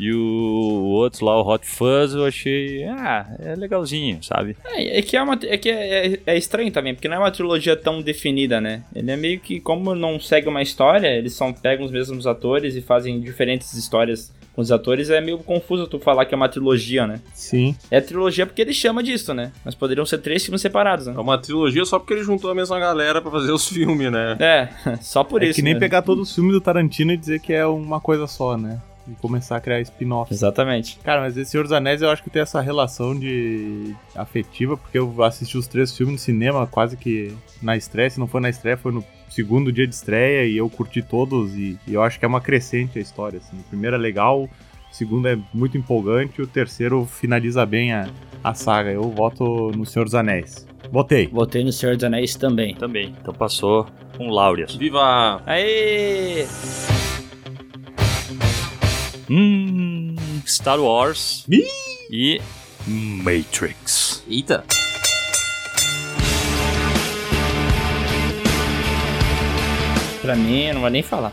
E 0.00 0.12
o, 0.14 0.18
o 0.18 0.84
outro 0.92 1.26
lá, 1.26 1.38
o 1.38 1.46
Hot 1.46 1.66
Fuzz, 1.66 2.14
eu 2.14 2.24
achei. 2.24 2.84
Ah, 2.84 3.26
é 3.38 3.54
legalzinho, 3.54 4.22
sabe? 4.22 4.56
É, 4.64 4.98
é 4.98 5.02
que, 5.02 5.14
é, 5.14 5.22
uma, 5.22 5.38
é, 5.42 5.58
que 5.58 5.68
é, 5.68 6.06
é- 6.14 6.20
é 6.26 6.36
estranho 6.38 6.72
também, 6.72 6.94
porque 6.94 7.06
não 7.06 7.16
é 7.16 7.18
uma 7.18 7.30
trilogia 7.30 7.76
tão 7.76 8.00
definida, 8.00 8.60
né? 8.62 8.82
Ele 8.94 9.10
é 9.10 9.16
meio 9.16 9.38
que, 9.38 9.60
como 9.60 9.94
não 9.94 10.18
segue 10.18 10.48
uma 10.48 10.62
história, 10.62 11.06
eles 11.08 11.34
só 11.34 11.52
pegam 11.52 11.84
os 11.84 11.90
mesmos 11.92 12.26
atores 12.26 12.74
e 12.76 12.80
fazem 12.80 13.20
diferentes 13.20 13.74
histórias 13.74 14.32
com 14.54 14.62
os 14.62 14.72
atores, 14.72 15.10
é 15.10 15.20
meio 15.20 15.38
confuso 15.38 15.86
tu 15.86 15.98
falar 16.00 16.24
que 16.24 16.34
é 16.34 16.36
uma 16.36 16.48
trilogia, 16.48 17.06
né? 17.06 17.20
Sim. 17.32 17.76
É 17.90 18.00
trilogia 18.00 18.44
porque 18.46 18.60
ele 18.62 18.72
chama 18.72 19.02
disso, 19.02 19.32
né? 19.34 19.52
Mas 19.64 19.74
poderiam 19.74 20.04
ser 20.06 20.18
três 20.18 20.42
filmes 20.42 20.60
separados, 20.62 21.06
né? 21.06 21.14
É 21.16 21.20
uma 21.20 21.38
trilogia 21.38 21.84
só 21.84 21.98
porque 21.98 22.14
ele 22.14 22.24
juntou 22.24 22.50
a 22.50 22.54
mesma 22.54 22.78
galera 22.80 23.20
pra 23.20 23.30
fazer 23.30 23.52
os 23.52 23.68
filmes, 23.68 24.10
né? 24.10 24.36
É, 24.40 24.68
só 25.02 25.22
por 25.22 25.42
é 25.42 25.46
isso. 25.46 25.56
que 25.56 25.62
nem 25.62 25.74
mesmo. 25.74 25.80
pegar 25.80 26.02
todos 26.02 26.28
os 26.30 26.34
filmes 26.34 26.52
do 26.54 26.60
Tarantino 26.60 27.12
e 27.12 27.16
dizer 27.16 27.40
que 27.40 27.52
é 27.52 27.64
uma 27.66 28.00
coisa 28.00 28.26
só, 28.26 28.56
né? 28.56 28.80
E 29.08 29.12
começar 29.14 29.56
a 29.56 29.60
criar 29.60 29.80
spin-offs. 29.80 30.36
Exatamente. 30.36 30.98
Cara, 31.02 31.20
mas 31.20 31.36
esse 31.36 31.50
Senhor 31.50 31.62
dos 31.62 31.72
Anéis 31.72 32.02
eu 32.02 32.10
acho 32.10 32.22
que 32.22 32.30
tem 32.30 32.42
essa 32.42 32.60
relação 32.60 33.18
de 33.18 33.94
afetiva, 34.14 34.76
porque 34.76 34.98
eu 34.98 35.22
assisti 35.22 35.56
os 35.56 35.66
três 35.66 35.96
filmes 35.96 36.14
no 36.14 36.18
cinema 36.18 36.66
quase 36.66 36.96
que 36.96 37.34
na 37.62 37.76
estreia. 37.76 38.10
Se 38.10 38.20
não 38.20 38.26
foi 38.26 38.40
na 38.40 38.50
estreia, 38.50 38.76
foi 38.76 38.92
no 38.92 39.04
segundo 39.30 39.72
dia 39.72 39.86
de 39.86 39.94
estreia 39.94 40.46
e 40.46 40.56
eu 40.56 40.68
curti 40.68 41.02
todos. 41.02 41.54
E, 41.54 41.78
e 41.86 41.94
eu 41.94 42.02
acho 42.02 42.18
que 42.18 42.24
é 42.24 42.28
uma 42.28 42.40
crescente 42.40 42.98
a 42.98 43.02
história. 43.02 43.38
Assim. 43.38 43.58
O 43.58 43.64
primeiro 43.64 43.96
é 43.96 43.98
legal, 43.98 44.42
o 44.44 44.48
segundo 44.94 45.28
é 45.28 45.38
muito 45.54 45.78
empolgante, 45.78 46.42
o 46.42 46.46
terceiro 46.46 47.06
finaliza 47.06 47.64
bem 47.64 47.92
a, 47.92 48.08
a 48.42 48.54
saga. 48.54 48.90
Eu 48.90 49.10
voto 49.10 49.70
no 49.70 49.86
Senhor 49.86 50.04
dos 50.04 50.14
Anéis. 50.14 50.66
Votei. 50.90 51.28
Votei 51.28 51.62
no 51.64 51.72
Senhor 51.72 51.94
dos 51.94 52.04
Anéis 52.04 52.34
também. 52.34 52.74
Também. 52.74 53.14
Então 53.20 53.32
passou 53.32 53.86
com 54.16 54.28
Laureas. 54.28 54.74
Viva! 54.74 55.40
Aê! 55.46 56.46
Hum, 59.30 60.16
Star 60.44 60.80
Wars 60.80 61.44
Ih! 61.48 61.62
e 62.10 62.42
Matrix. 62.84 64.24
Eita! 64.28 64.64
Pra 70.20 70.34
mim, 70.34 70.64
eu 70.64 70.74
não 70.74 70.80
vou 70.80 70.90
nem 70.90 71.04
falar. 71.04 71.32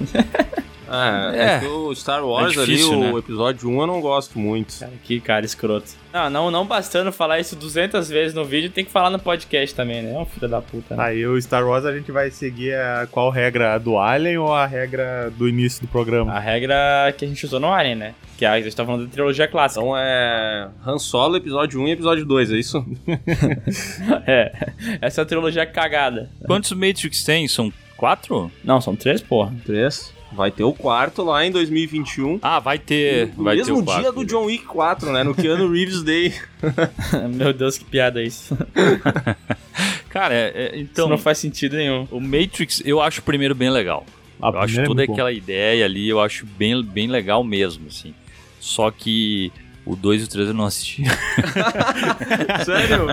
Ah, 0.88 1.32
é, 1.34 1.42
É. 1.56 1.58
que 1.60 1.66
o 1.66 1.94
Star 1.94 2.24
Wars 2.24 2.56
É 2.56 2.60
difícil, 2.64 2.92
ali, 2.92 3.00
né? 3.02 3.12
o 3.12 3.18
episódio 3.18 3.68
1 3.68 3.80
eu 3.80 3.86
não 3.86 4.00
gosto 4.00 4.38
muito. 4.38 4.78
Cara, 4.78 4.92
que 5.04 5.20
cara 5.20 5.44
escroto. 5.44 5.90
Não, 6.12 6.30
não, 6.30 6.50
não 6.50 6.66
bastando 6.66 7.12
falar 7.12 7.38
isso 7.40 7.54
200 7.56 8.08
vezes 8.08 8.34
no 8.34 8.44
vídeo, 8.44 8.70
tem 8.70 8.84
que 8.84 8.90
falar 8.90 9.10
no 9.10 9.18
podcast 9.18 9.74
também, 9.74 10.02
né? 10.02 10.14
É 10.14 10.18
um 10.18 10.24
filho 10.24 10.48
da 10.48 10.62
puta. 10.62 10.96
né? 10.96 11.02
Aí 11.04 11.26
o 11.26 11.40
Star 11.42 11.66
Wars 11.66 11.84
a 11.84 11.92
gente 11.94 12.10
vai 12.10 12.30
seguir 12.30 12.74
a, 12.74 13.06
qual 13.10 13.28
regra? 13.30 13.74
A 13.74 13.78
do 13.78 13.98
Alien 13.98 14.38
ou 14.38 14.54
a 14.54 14.64
regra 14.66 15.30
do 15.36 15.48
início 15.48 15.82
do 15.82 15.88
programa? 15.88 16.32
A 16.32 16.38
regra 16.38 17.12
que 17.16 17.24
a 17.24 17.28
gente 17.28 17.44
usou 17.44 17.60
no 17.60 17.72
Alien, 17.72 17.96
né? 17.96 18.14
Que 18.38 18.44
a 18.44 18.60
gente 18.60 18.76
tá 18.76 18.84
falando 18.84 19.06
da 19.06 19.10
trilogia 19.12 19.48
clássica. 19.48 19.80
Então 19.80 19.96
é 19.96 20.68
Han 20.86 20.98
Solo, 20.98 21.36
episódio 21.36 21.80
1 21.80 21.88
e 21.88 21.90
episódio 21.92 22.24
2, 22.24 22.52
é 22.52 22.56
isso? 22.56 22.84
É. 24.26 24.52
Essa 25.00 25.20
é 25.20 25.22
a 25.22 25.26
trilogia 25.26 25.66
cagada. 25.66 26.30
Quantos 26.46 26.72
Matrix 26.72 27.24
tem? 27.24 27.46
São 27.48 27.72
quatro? 27.96 28.50
Não, 28.64 28.80
são 28.80 28.94
três, 28.96 29.20
porra. 29.22 29.52
3. 29.64 30.12
Vai 30.36 30.50
ter 30.50 30.64
o 30.64 30.72
quarto 30.72 31.22
lá 31.24 31.44
em 31.46 31.50
2021. 31.50 32.38
Ah, 32.42 32.58
vai 32.60 32.78
ter. 32.78 33.28
No 33.36 33.44
vai 33.44 33.56
mesmo 33.56 33.76
ter 33.76 33.80
o 33.80 33.84
quarto. 33.84 34.00
dia 34.02 34.12
do 34.12 34.24
John 34.24 34.44
Wick 34.44 34.64
4, 34.66 35.10
né? 35.12 35.24
No 35.24 35.34
Keanu 35.34 35.68
Reeves 35.72 36.02
Day. 36.02 36.34
Meu 37.34 37.52
Deus, 37.52 37.78
que 37.78 37.84
piada 37.84 38.20
é 38.22 38.26
isso. 38.26 38.56
Cara, 40.10 40.34
é- 40.34 40.52
é- 40.54 40.76
Isso 40.76 40.90
então. 40.92 41.08
não 41.08 41.18
faz 41.18 41.38
sentido 41.38 41.76
nenhum. 41.76 42.06
O 42.10 42.20
Matrix, 42.20 42.82
eu 42.84 43.00
acho 43.00 43.20
o 43.20 43.24
primeiro 43.24 43.54
bem 43.54 43.70
legal. 43.70 44.04
A 44.40 44.48
eu 44.48 44.58
acho 44.60 44.80
é 44.80 44.84
toda 44.84 45.06
bom. 45.06 45.12
aquela 45.12 45.32
ideia 45.32 45.84
ali, 45.84 46.08
eu 46.08 46.20
acho 46.20 46.44
bem, 46.46 46.82
bem 46.82 47.06
legal 47.08 47.42
mesmo, 47.42 47.86
assim. 47.88 48.14
Só 48.60 48.90
que 48.90 49.50
o 49.86 49.94
2 49.94 50.22
e 50.22 50.24
o 50.24 50.28
3 50.28 50.48
eu 50.48 50.54
não 50.54 50.64
assisti. 50.66 51.04
Sério? 52.66 53.06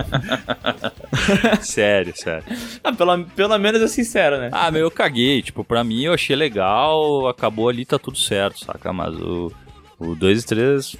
sério, 1.62 2.12
sério. 2.16 2.44
Ah, 2.82 2.92
pelo, 2.92 3.24
pelo 3.26 3.58
menos 3.58 3.80
é 3.80 3.86
sincero, 3.86 4.38
né? 4.38 4.50
Ah, 4.52 4.70
meu, 4.70 4.82
eu 4.82 4.90
caguei. 4.90 5.40
Tipo, 5.40 5.62
pra 5.64 5.84
mim 5.84 6.02
eu 6.02 6.12
achei 6.12 6.34
legal, 6.34 7.28
acabou 7.28 7.68
ali, 7.68 7.84
tá 7.84 7.98
tudo 7.98 8.18
certo, 8.18 8.64
saca? 8.64 8.92
Mas 8.92 9.14
o, 9.14 9.52
o 9.98 10.16
2 10.16 10.42
e 10.42 10.46
3, 10.46 10.96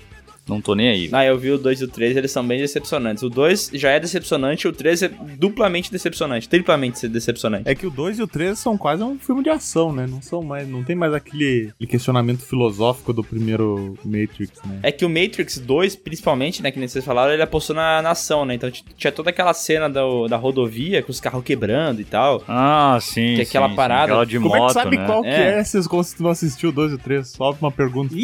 não 0.49 0.61
tô 0.61 0.74
nem 0.74 0.88
aí. 0.88 1.09
Ah, 1.12 1.24
eu 1.24 1.38
vi 1.38 1.51
o 1.51 1.59
2 1.59 1.80
e 1.80 1.84
o 1.84 1.88
3, 1.88 2.16
eles 2.16 2.30
são 2.30 2.47
bem 2.47 2.59
decepcionantes. 2.61 3.22
O 3.22 3.28
2 3.30 3.70
já 3.74 3.90
é 3.90 4.01
decepcionante, 4.01 4.66
o 4.68 4.72
3 4.72 5.03
é 5.05 5.11
duplamente 5.38 5.90
decepcionante, 5.90 6.49
triplamente 6.49 7.07
decepcionante. 7.09 7.68
É 7.68 7.74
que 7.74 7.86
o 7.86 7.90
2 7.90 8.18
e 8.18 8.22
o 8.22 8.26
3 8.26 8.59
são 8.59 8.76
quase 8.76 9.03
um 9.03 9.18
filme 9.18 9.42
de 9.42 9.51
ação, 9.51 9.92
né? 9.92 10.07
Não 10.09 10.20
são 10.22 10.42
mais, 10.42 10.68
não 10.68 10.82
tem 10.84 10.95
mais 10.97 11.12
aquele, 11.14 11.72
questionamento 11.88 12.42
filosófico 12.45 13.12
do 13.12 13.22
primeiro 13.22 13.97
Matrix, 14.05 14.61
né? 14.64 14.80
É 14.82 14.90
que 14.92 15.05
o 15.05 15.09
Matrix 15.09 15.59
2, 15.59 15.97
principalmente, 15.97 16.62
né, 16.62 16.70
que 16.70 16.78
nem 16.78 16.88
vocês 16.88 17.05
falaram, 17.05 17.32
ele 17.32 17.42
apostou 17.42 17.74
na, 17.76 18.03
na 18.03 18.11
ação, 18.11 18.45
né? 18.45 18.55
Então 18.55 18.70
tinha 18.70 19.12
toda 19.12 19.30
aquela 19.30 19.55
cena 19.55 19.88
do- 19.88 20.26
da 20.28 20.36
rodovia 20.36 21.03
com 21.03 21.11
os 21.11 21.20
carros 21.20 21.45
quebrando 21.45 22.01
e 22.01 22.05
tal. 22.05 22.42
Ah, 22.49 22.99
sim. 23.01 23.34
Que 23.34 23.40
é 23.40 23.45
aquela 23.45 23.66
sim, 23.66 23.72
sim. 23.72 23.76
parada- 23.76 24.05
Aquela 24.05 24.26
de 24.26 24.38
Como 24.38 24.49
moto, 24.49 24.62
é 24.64 24.66
que 24.66 24.72
sabe 24.72 24.97
né? 24.99 25.07
qual 25.07 25.22
que 25.22 25.28
É. 25.28 25.59
é, 25.59 25.64
se 25.64 25.80
tu 26.16 26.22
não 26.22 26.30
assistiu 26.30 26.68
o 26.70 26.72
2 26.72 26.92
e 26.92 26.95
o 26.97 26.99
3? 26.99 27.28
Só 27.28 27.57
uma 27.61 27.70
pergunta. 27.70 28.14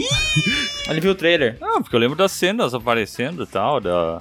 Ele 0.88 1.00
viu 1.00 1.12
o 1.12 1.14
trailer. 1.14 1.56
Ah, 1.60 1.80
porque 1.80 1.94
eu 1.94 2.00
lembro 2.00 2.09
lembro 2.10 2.16
das 2.16 2.32
cenas 2.32 2.74
aparecendo 2.74 3.44
e 3.44 3.46
tal, 3.46 3.80
da, 3.80 4.20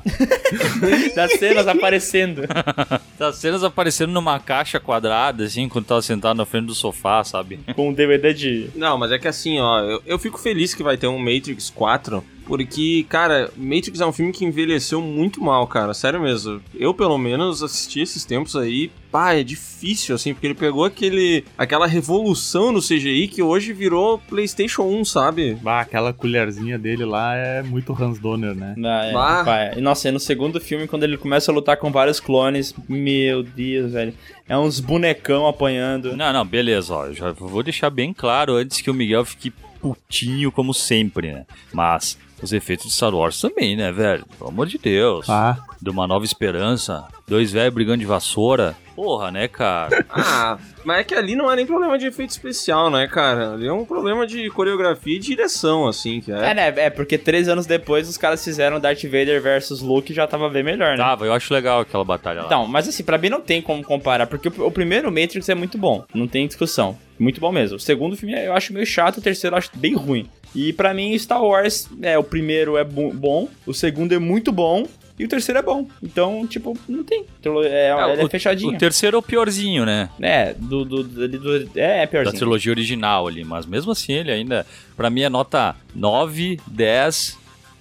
Das 1.16 1.34
cenas 1.34 1.68
aparecendo. 1.68 2.44
das 3.18 3.38
cenas 3.38 3.64
aparecendo 3.64 4.12
numa 4.12 4.40
caixa 4.40 4.80
quadrada, 4.80 5.44
assim, 5.44 5.68
quando 5.68 5.86
tava 5.86 6.02
sentado 6.02 6.38
na 6.38 6.46
frente 6.46 6.68
do 6.68 6.76
sofá, 6.76 7.24
sabe? 7.24 7.60
Com 7.76 7.90
um 7.90 7.94
DVD 7.94 8.34
de. 8.34 8.70
Não, 8.76 8.98
mas 8.98 9.12
é 9.12 9.18
que 9.18 9.28
assim, 9.28 9.60
ó, 9.60 9.80
eu, 9.80 10.02
eu 10.06 10.20
fico 10.20 10.40
feliz 10.40 10.74
que 10.74 10.84
vai 10.84 10.98
ter 10.98 11.08
um 11.08 11.18
Matrix 11.18 11.70
4, 11.70 12.24
porque, 12.50 13.06
cara, 13.08 13.52
Matrix 13.56 14.02
é 14.02 14.06
um 14.08 14.12
filme 14.12 14.32
que 14.34 14.44
envelheceu 14.44 15.00
muito 15.00 15.40
mal, 15.40 15.68
cara, 15.68 15.94
sério 15.94 16.20
mesmo. 16.20 16.60
Eu, 16.74 16.96
pelo 16.96 17.16
menos, 17.16 17.62
assisti 17.62 18.00
esses 18.02 18.26
tempos 18.26 18.56
aí, 18.56 18.90
pá, 19.12 19.36
é 19.36 19.44
difícil, 19.44 20.16
assim, 20.16 20.34
porque 20.34 20.48
ele 20.48 20.56
pegou 20.56 20.84
aquele, 20.84 21.46
aquela 21.56 21.86
revolução 21.86 22.72
no 22.72 22.82
CGI 22.82 23.28
que 23.28 23.44
hoje 23.44 23.72
virou 23.72 24.18
PlayStation 24.18 24.82
1, 24.82 25.06
sabe? 25.06 25.60
Bah, 25.62 25.82
aquela 25.82 26.12
colherzinha 26.12 26.80
dele 26.80 27.06
lá 27.06 27.36
é 27.36 27.62
muito 27.62 27.94
Hans 27.94 28.18
Donner, 28.18 28.56
né? 28.56 28.74
Não, 28.76 28.90
é, 28.90 29.14
Bah. 29.14 29.44
pai. 29.46 29.74
E 29.78 29.82
nossa, 29.82 30.10
e 30.10 30.12
no 30.12 30.20
segundo 30.20 30.60
filme, 30.60 30.88
quando 30.88 31.04
ele 31.04 31.18
começa 31.18 31.52
a 31.52 31.54
lutar 31.54 31.78
com 31.78 31.92
vários 31.92 32.20
clones, 32.20 32.74
meu 32.90 33.44
Deus, 33.44 33.92
velho. 33.92 34.12
É 34.48 34.58
uns 34.58 34.80
bonecão 34.80 35.46
apanhando. 35.46 36.18
Não, 36.18 36.34
não, 36.34 36.44
beleza, 36.44 36.96
ó. 36.96 37.06
eu 37.06 37.14
Já 37.14 37.32
vou 37.32 37.62
deixar 37.62 37.92
bem 37.92 38.12
claro 38.12 38.56
antes 38.56 38.82
que 38.82 38.90
o 38.90 38.94
Miguel 38.96 39.24
fique 39.24 39.54
putinho 39.80 40.52
como 40.52 40.74
sempre, 40.74 41.32
né? 41.32 41.46
Mas 41.72 42.18
os 42.42 42.54
efeitos 42.54 42.86
de 42.88 42.94
Star 42.94 43.14
Wars 43.14 43.40
também, 43.40 43.76
né, 43.76 43.92
velho? 43.92 44.26
Pelo 44.38 44.50
amor 44.50 44.68
de 44.68 44.78
Deus. 44.78 45.30
Ah, 45.30 45.58
De 45.82 45.90
uma 45.90 46.08
nova 46.08 46.26
esperança. 46.26 47.06
Dois 47.28 47.52
velhos 47.52 47.74
brigando 47.74 48.00
de 48.00 48.06
vassoura. 48.06 48.76
Porra, 48.96 49.32
né, 49.32 49.48
cara? 49.48 50.06
Ah, 50.12 50.58
mas 50.84 51.00
é 51.00 51.04
que 51.04 51.16
ali 51.16 51.36
não 51.36 51.50
é 51.52 51.56
nem 51.56 51.66
problema 51.66 51.98
de 51.98 52.06
efeito 52.08 52.32
especial, 52.32 52.90
né, 52.90 53.08
cara? 53.08 53.54
Ali 53.54 53.68
é 53.68 53.72
um 53.74 53.86
problema 53.86 54.26
de 54.28 54.50
coreografia 54.50 55.16
e 55.16 55.20
direção, 55.20 55.88
assim, 55.88 56.20
que 56.22 56.32
É, 56.32 56.52
é. 56.52 56.54
né? 56.54 56.74
É 56.76 56.90
porque 56.90 57.18
três 57.18 57.48
anos 57.48 57.66
depois 57.66 58.10
os 58.10 58.18
caras 58.18 58.44
fizeram 58.44 58.80
Darth 58.80 59.04
Vader 59.04 59.42
versus 59.42 59.82
Luke 59.82 60.12
e 60.12 60.16
já 60.16 60.28
tava 60.28 60.50
bem 60.50 60.64
melhor, 60.64 60.92
né? 60.92 61.04
Tava, 61.04 61.26
eu 61.26 61.34
acho 61.34 61.54
legal 61.54 61.80
aquela 61.82 62.04
batalha 62.04 62.42
lá. 62.42 62.46
Então, 62.48 62.68
mas 62.68 62.88
assim, 62.88 63.04
pra 63.04 63.18
mim 63.18 63.30
não 63.30 63.42
tem 63.42 63.62
como 63.62 63.84
comparar, 63.84 64.28
porque 64.28 64.50
o, 64.50 64.66
o 64.68 64.72
primeiro 64.72 65.12
Matrix 65.12 65.48
é 65.50 65.56
muito 65.56 65.78
bom, 65.78 66.04
não 66.14 66.28
tem 66.28 66.48
discussão. 66.48 66.98
Muito 67.18 67.40
bom 67.42 67.52
mesmo. 67.52 67.76
O 67.76 67.80
segundo 67.80 68.16
filme 68.16 68.34
eu 68.46 68.54
acho 68.54 68.74
meio 68.74 68.86
chato, 68.86 69.18
o 69.18 69.22
terceiro 69.22 69.54
eu 69.54 69.58
acho 69.58 69.72
bem 69.76 69.94
ruim. 69.94 70.30
E 70.56 70.74
pra 70.74 70.94
mim, 70.94 71.18
Star 71.18 71.44
Wars, 71.44 71.88
é, 72.02 72.18
o 72.18 72.24
primeiro 72.24 72.76
é 72.78 72.84
bo- 72.84 73.14
bom, 73.14 73.48
o 73.66 73.74
segundo 73.74 74.14
é 74.14 74.20
muito 74.20 74.52
bom, 74.52 74.88
e 75.18 75.26
o 75.26 75.28
terceiro 75.28 75.60
é 75.60 75.62
bom. 75.62 75.88
Então, 76.02 76.48
tipo, 76.48 76.78
não 76.88 77.04
tem. 77.04 77.26
Trilo- 77.42 77.64
É, 77.64 77.90
É, 77.90 78.12
ele 78.14 78.22
é 78.22 78.26
o- 78.26 78.30
fechadinho. 78.30 78.74
O 78.74 78.78
terceiro 78.78 79.16
é 79.16 79.20
o 79.20 79.22
piorzinho, 79.22 79.86
né? 79.86 80.10
É, 80.22 80.54
do, 80.58 80.84
do, 80.86 81.04
do, 81.04 81.28
do- 81.28 81.70
É, 81.80 82.00
é 82.00 82.02
Da 82.02 82.08
piorzinho. 82.08 82.38
trilogia 82.38 82.72
original 82.72 83.28
ali. 83.28 83.44
Mas 83.44 83.66
mesmo 83.66 83.92
assim, 83.92 84.14
ele 84.14 84.32
ainda, 84.32 84.66
pra 84.98 85.10
mim, 85.10 85.22
é 85.22 85.30
nota 85.30 85.76
9, 85.94 86.60
10 86.68 87.38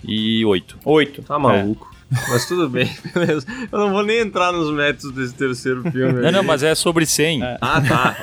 e 0.06 0.44
8. 0.44 0.78
Oito. 0.84 1.22
Tá 1.22 1.38
maluco. 1.38 1.88
Mas 2.30 2.46
tudo 2.48 2.68
bem, 2.70 2.90
beleza. 3.14 3.46
Eu 3.70 3.78
não 3.80 3.90
vou 3.92 4.02
nem 4.02 4.18
entrar 4.20 4.50
nos 4.50 4.72
métodos 4.74 5.12
desse 5.12 5.34
terceiro 5.34 5.82
filme. 5.92 6.14
Não, 6.20 6.26
aí. 6.26 6.32
não, 6.32 6.42
mas 6.42 6.62
é 6.62 6.74
sobre 6.74 7.04
100. 7.04 7.42
Ah, 7.60 7.82
tá. 7.86 8.16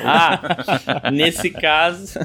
Ah, 1.04 1.12
nesse 1.12 1.52
caso. 1.52 2.18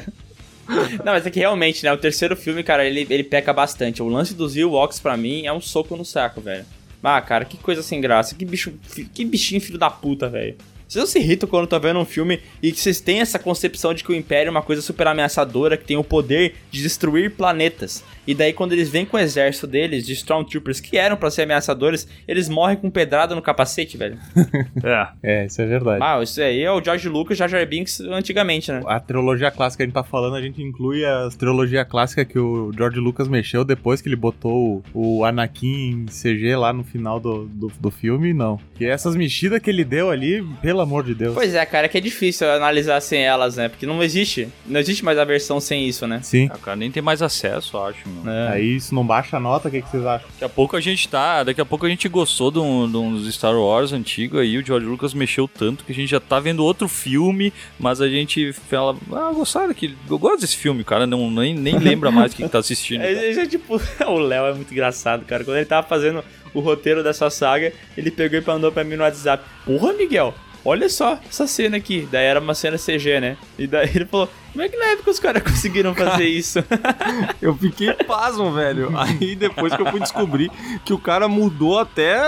Não, 1.05 1.13
mas 1.13 1.27
é 1.27 1.31
que 1.31 1.39
realmente, 1.39 1.85
né? 1.85 1.93
O 1.93 1.97
terceiro 1.97 2.37
filme, 2.37 2.63
cara, 2.63 2.85
ele, 2.85 3.07
ele 3.11 3.25
peca 3.25 3.53
bastante. 3.53 4.03
O 4.03 4.09
lance 4.09 4.35
dos 4.35 4.57
Ewoks, 4.57 5.01
pra 5.01 5.17
mim, 5.17 5.47
é 5.47 5.53
um 5.53 5.61
soco 5.61 5.97
no 5.97 6.05
saco, 6.05 6.41
velho. 6.41 6.65
Ah, 7.03 7.21
cara, 7.21 7.45
que 7.45 7.57
coisa 7.57 7.83
sem 7.83 8.01
graça. 8.01 8.35
Que 8.35 8.45
bicho. 8.45 8.73
Que 9.13 9.25
bichinho 9.25 9.61
filho 9.61 9.79
da 9.79 9.91
puta, 9.91 10.29
velho. 10.29 10.57
Vocês 10.91 11.05
não 11.05 11.07
se 11.09 11.21
irritam 11.21 11.49
quando 11.49 11.65
estão 11.65 11.79
vendo 11.79 12.01
um 12.01 12.05
filme 12.05 12.41
e 12.61 12.73
que 12.73 12.81
vocês 12.81 13.01
têm 13.01 13.21
essa 13.21 13.39
concepção 13.39 13.95
de 13.95 14.03
que 14.03 14.11
o 14.11 14.15
Império 14.15 14.49
é 14.49 14.51
uma 14.51 14.61
coisa 14.61 14.83
super 14.83 15.07
ameaçadora, 15.07 15.77
que 15.77 15.85
tem 15.85 15.97
o 15.97 16.03
poder 16.03 16.57
de 16.69 16.83
destruir 16.83 17.31
planetas. 17.31 18.03
E 18.27 18.35
daí, 18.35 18.53
quando 18.53 18.73
eles 18.73 18.89
vêm 18.89 19.05
com 19.05 19.17
o 19.17 19.21
exército 19.21 19.67
deles, 19.67 20.07
de 20.07 20.13
Stormtroopers, 20.13 20.81
que 20.81 20.97
eram 20.97 21.17
pra 21.17 21.31
ser 21.31 21.43
ameaçadores, 21.43 22.07
eles 22.29 22.49
morrem 22.49 22.77
com 22.77 22.91
pedrada 22.91 23.35
no 23.35 23.43
capacete, 23.43 23.97
velho. 23.97 24.19
É. 24.83 25.09
é, 25.23 25.47
isso 25.47 25.61
é 25.61 25.67
verdade. 25.67 26.03
Ah, 26.03 26.23
isso 26.23 26.41
aí 26.41 26.63
é 26.63 26.71
o 26.71 26.83
George 26.83 27.09
Lucas 27.09 27.37
e 27.37 27.39
Jar 27.39 27.49
Jar 27.49 27.67
Binks 27.67 28.01
antigamente, 28.01 28.71
né? 28.73 28.83
A 28.87 28.99
trilogia 28.99 29.51
clássica 29.51 29.79
que 29.79 29.83
a 29.83 29.87
gente 29.87 29.95
tá 29.95 30.03
falando, 30.03 30.37
a 30.37 30.43
gente 30.43 30.63
inclui 30.63 31.05
a 31.05 31.29
trilogia 31.37 31.85
clássica 31.85 32.25
que 32.25 32.39
o 32.39 32.73
George 32.77 32.99
Lucas 32.99 33.29
mexeu 33.29 33.65
depois 33.65 34.01
que 34.01 34.09
ele 34.09 34.17
botou 34.17 34.83
o, 34.95 35.19
o 35.19 35.25
Anakin 35.25 35.91
em 35.91 36.07
CG 36.07 36.57
lá 36.57 36.73
no 36.73 36.83
final 36.83 37.21
do, 37.21 37.47
do, 37.47 37.73
do 37.79 37.91
filme, 37.91 38.33
não. 38.33 38.59
Que 38.75 38.87
essas 38.87 39.15
mexidas 39.15 39.61
que 39.61 39.71
ele 39.71 39.85
deu 39.85 40.11
ali, 40.11 40.43
pelo 40.63 40.81
amor 40.81 41.05
de 41.05 41.15
Deus. 41.15 41.35
Pois 41.35 41.55
é, 41.55 41.65
cara, 41.67 41.87
é 41.87 41.89
que 41.89 41.99
é 41.99 42.01
difícil 42.01 42.51
analisar 42.51 43.01
sem 43.01 43.23
elas, 43.23 43.57
né? 43.57 43.69
Porque 43.69 43.87
não 43.87 44.03
existe. 44.03 44.49
Não 44.67 44.81
existe 44.81 45.05
mais 45.05 45.19
a 45.19 45.25
versão 45.25 45.61
sem 45.61 45.87
isso, 45.87 46.07
né? 46.07 46.21
Sim. 46.23 46.47
O 46.47 46.59
cara 46.59 46.77
nem 46.77 46.91
tem 46.91 47.03
mais 47.03 47.23
acesso, 47.23 47.77
eu 47.77 47.85
acho. 47.85 48.09
É. 48.27 48.49
Aí 48.53 48.77
isso 48.77 48.95
não 48.95 49.07
baixa 49.07 49.37
a 49.37 49.41
nota, 49.41 49.69
o 49.69 49.71
que, 49.71 49.83
que 49.83 49.91
vocês 49.91 50.05
acham? 50.05 50.29
Daqui 50.31 50.45
a 50.45 50.49
pouco 50.49 50.77
a 50.77 50.81
gente 50.81 51.09
tá. 51.09 51.45
Daqui 51.45 51.61
a 51.61 51.65
pouco 51.65 51.87
a 51.87 51.89
gente 51.89 52.09
gostou 52.09 52.51
de, 52.51 52.59
um, 52.59 52.91
de 52.91 52.97
uns 52.97 53.35
Star 53.35 53.55
Wars 53.55 53.93
antigo 53.93 54.39
aí. 54.39 54.57
O 54.57 54.65
George 54.65 54.87
Lucas 54.87 55.15
mexeu 55.15 55.47
tanto 55.49 55.85
que 55.85 55.93
a 55.93 55.95
gente 55.95 56.11
já 56.11 56.21
tá 56.21 56.41
vendo 56.41 56.65
outro 56.65 56.89
filme, 56.89 57.53
mas 57.79 58.01
a 58.01 58.09
gente 58.09 58.53
fala, 58.53 58.97
ah, 59.13 59.33
gostaram 59.33 59.69
daquele. 59.69 59.97
Eu 60.09 60.19
gosto 60.19 60.41
desse 60.41 60.57
filme, 60.57 60.85
cara 60.85 61.07
não, 61.07 61.31
nem, 61.31 61.55
nem 61.55 61.79
lembra 61.79 62.11
mais 62.11 62.33
o 62.33 62.37
que, 62.37 62.43
que 62.43 62.49
tá 62.49 62.59
assistindo. 62.59 63.01
É, 63.11 63.13
é, 63.13 63.33
é 63.33 63.47
tipo, 63.47 63.81
o 64.07 64.19
Léo 64.19 64.47
é 64.47 64.55
muito 64.55 64.73
engraçado, 64.73 65.25
cara. 65.25 65.45
Quando 65.45 65.57
ele 65.57 65.67
tava 65.67 65.87
fazendo 65.87 66.23
o 66.53 66.61
roteiro 66.61 67.03
dessa 67.03 67.31
saga, 67.31 67.73
ele 67.97 68.11
pegou 68.11 68.39
e 68.39 68.43
mandou 68.47 68.71
pra 68.71 68.85
mim 68.85 68.97
no 68.97 69.03
WhatsApp: 69.03 69.43
Porra, 69.65 69.93
Miguel, 69.93 70.35
olha 70.65 70.89
só 70.89 71.19
essa 71.29 71.47
cena 71.47 71.77
aqui. 71.77 72.07
Daí 72.11 72.25
era 72.25 72.41
uma 72.41 72.55
cena 72.55 72.77
CG, 72.77 73.21
né? 73.21 73.37
E 73.59 73.67
daí 73.67 73.91
ele 73.95 74.05
falou: 74.05 74.29
Como 74.53 74.63
é 74.63 74.69
que 74.69 74.77
na 74.77 74.87
época 74.87 75.11
os 75.11 75.19
caras 75.19 75.43
conseguiram 75.45 75.95
fazer 75.95 76.27
isso? 76.27 76.59
Eu 77.41 77.57
fiquei 77.57 77.93
pasmo, 77.93 78.53
velho. 78.53 78.93
Aí 78.97 79.35
depois 79.35 79.75
que 79.75 79.81
eu 79.81 79.87
fui 79.87 80.01
descobrir 80.01 80.51
que 80.85 80.93
o 80.93 80.99
cara 80.99 81.29
mudou 81.29 81.79
até. 81.79 82.19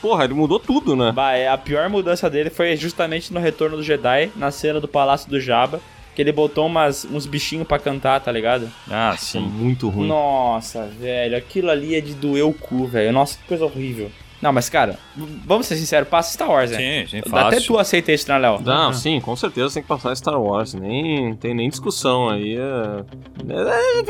Porra, 0.00 0.24
ele 0.24 0.34
mudou 0.34 0.58
tudo, 0.58 0.96
né? 0.96 1.12
Bah, 1.12 1.32
é, 1.32 1.48
a 1.48 1.56
pior 1.56 1.88
mudança 1.88 2.28
dele 2.28 2.50
foi 2.50 2.76
justamente 2.76 3.32
no 3.32 3.40
Retorno 3.40 3.76
do 3.76 3.82
Jedi, 3.82 4.30
na 4.34 4.50
cena 4.50 4.80
do 4.80 4.88
Palácio 4.88 5.28
do 5.30 5.40
Jabba. 5.40 5.80
Que 6.14 6.22
ele 6.22 6.32
botou 6.32 6.66
umas, 6.66 7.04
uns 7.04 7.26
bichinhos 7.26 7.66
pra 7.66 7.78
cantar, 7.78 8.20
tá 8.20 8.32
ligado? 8.32 8.68
Ah, 8.90 9.14
sim. 9.16 9.40
muito 9.40 9.88
ruim. 9.88 10.08
Nossa, 10.08 10.86
velho, 10.86 11.36
aquilo 11.36 11.70
ali 11.70 11.94
é 11.94 12.00
de 12.00 12.12
doer 12.14 12.44
o 12.44 12.52
cu, 12.52 12.88
velho. 12.88 13.12
Nossa, 13.12 13.38
que 13.38 13.44
coisa 13.44 13.64
horrível. 13.64 14.10
Não, 14.40 14.52
mas 14.52 14.68
cara, 14.68 14.98
vamos 15.44 15.66
ser 15.66 15.76
sinceros, 15.76 16.08
passa 16.08 16.32
Star 16.32 16.48
Wars, 16.48 16.70
né? 16.70 16.76
Sim, 16.78 17.06
sim, 17.10 17.18
Até 17.18 17.28
fácil. 17.56 17.66
tu 17.66 17.78
aceita 17.78 18.12
isso, 18.12 18.28
né, 18.30 18.38
Léo? 18.38 18.60
Não, 18.62 18.92
sim, 18.92 19.20
com 19.20 19.34
certeza 19.34 19.74
tem 19.74 19.82
que 19.82 19.88
passar 19.88 20.14
Star 20.14 20.40
Wars. 20.40 20.74
Nem 20.74 21.34
tem 21.36 21.54
nem 21.54 21.68
discussão 21.68 22.28
aí. 22.28 22.56
É... 22.56 23.04
é- 23.52 24.02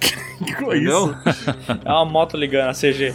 Que 0.00 0.52
Entendeu? 0.64 1.14
É 1.84 1.88
uma 1.90 2.04
moto 2.04 2.36
ligando, 2.36 2.70
a 2.70 2.74
CG. 2.74 3.14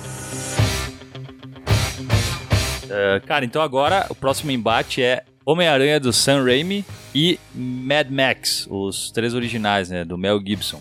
É, 2.89 3.19
cara, 3.25 3.43
então 3.43 3.61
agora 3.61 4.05
o 4.09 4.15
próximo 4.15 4.49
embate 4.51 5.01
é 5.03 5.23
Homem-Aranha 5.45 5.99
do 5.99 6.13
Sam 6.13 6.43
Raimi 6.43 6.85
e 7.13 7.37
Mad 7.53 8.09
Max, 8.09 8.65
os 8.69 9.11
três 9.11 9.33
originais, 9.33 9.89
né? 9.89 10.05
Do 10.05 10.17
Mel 10.17 10.39
Gibson. 10.45 10.79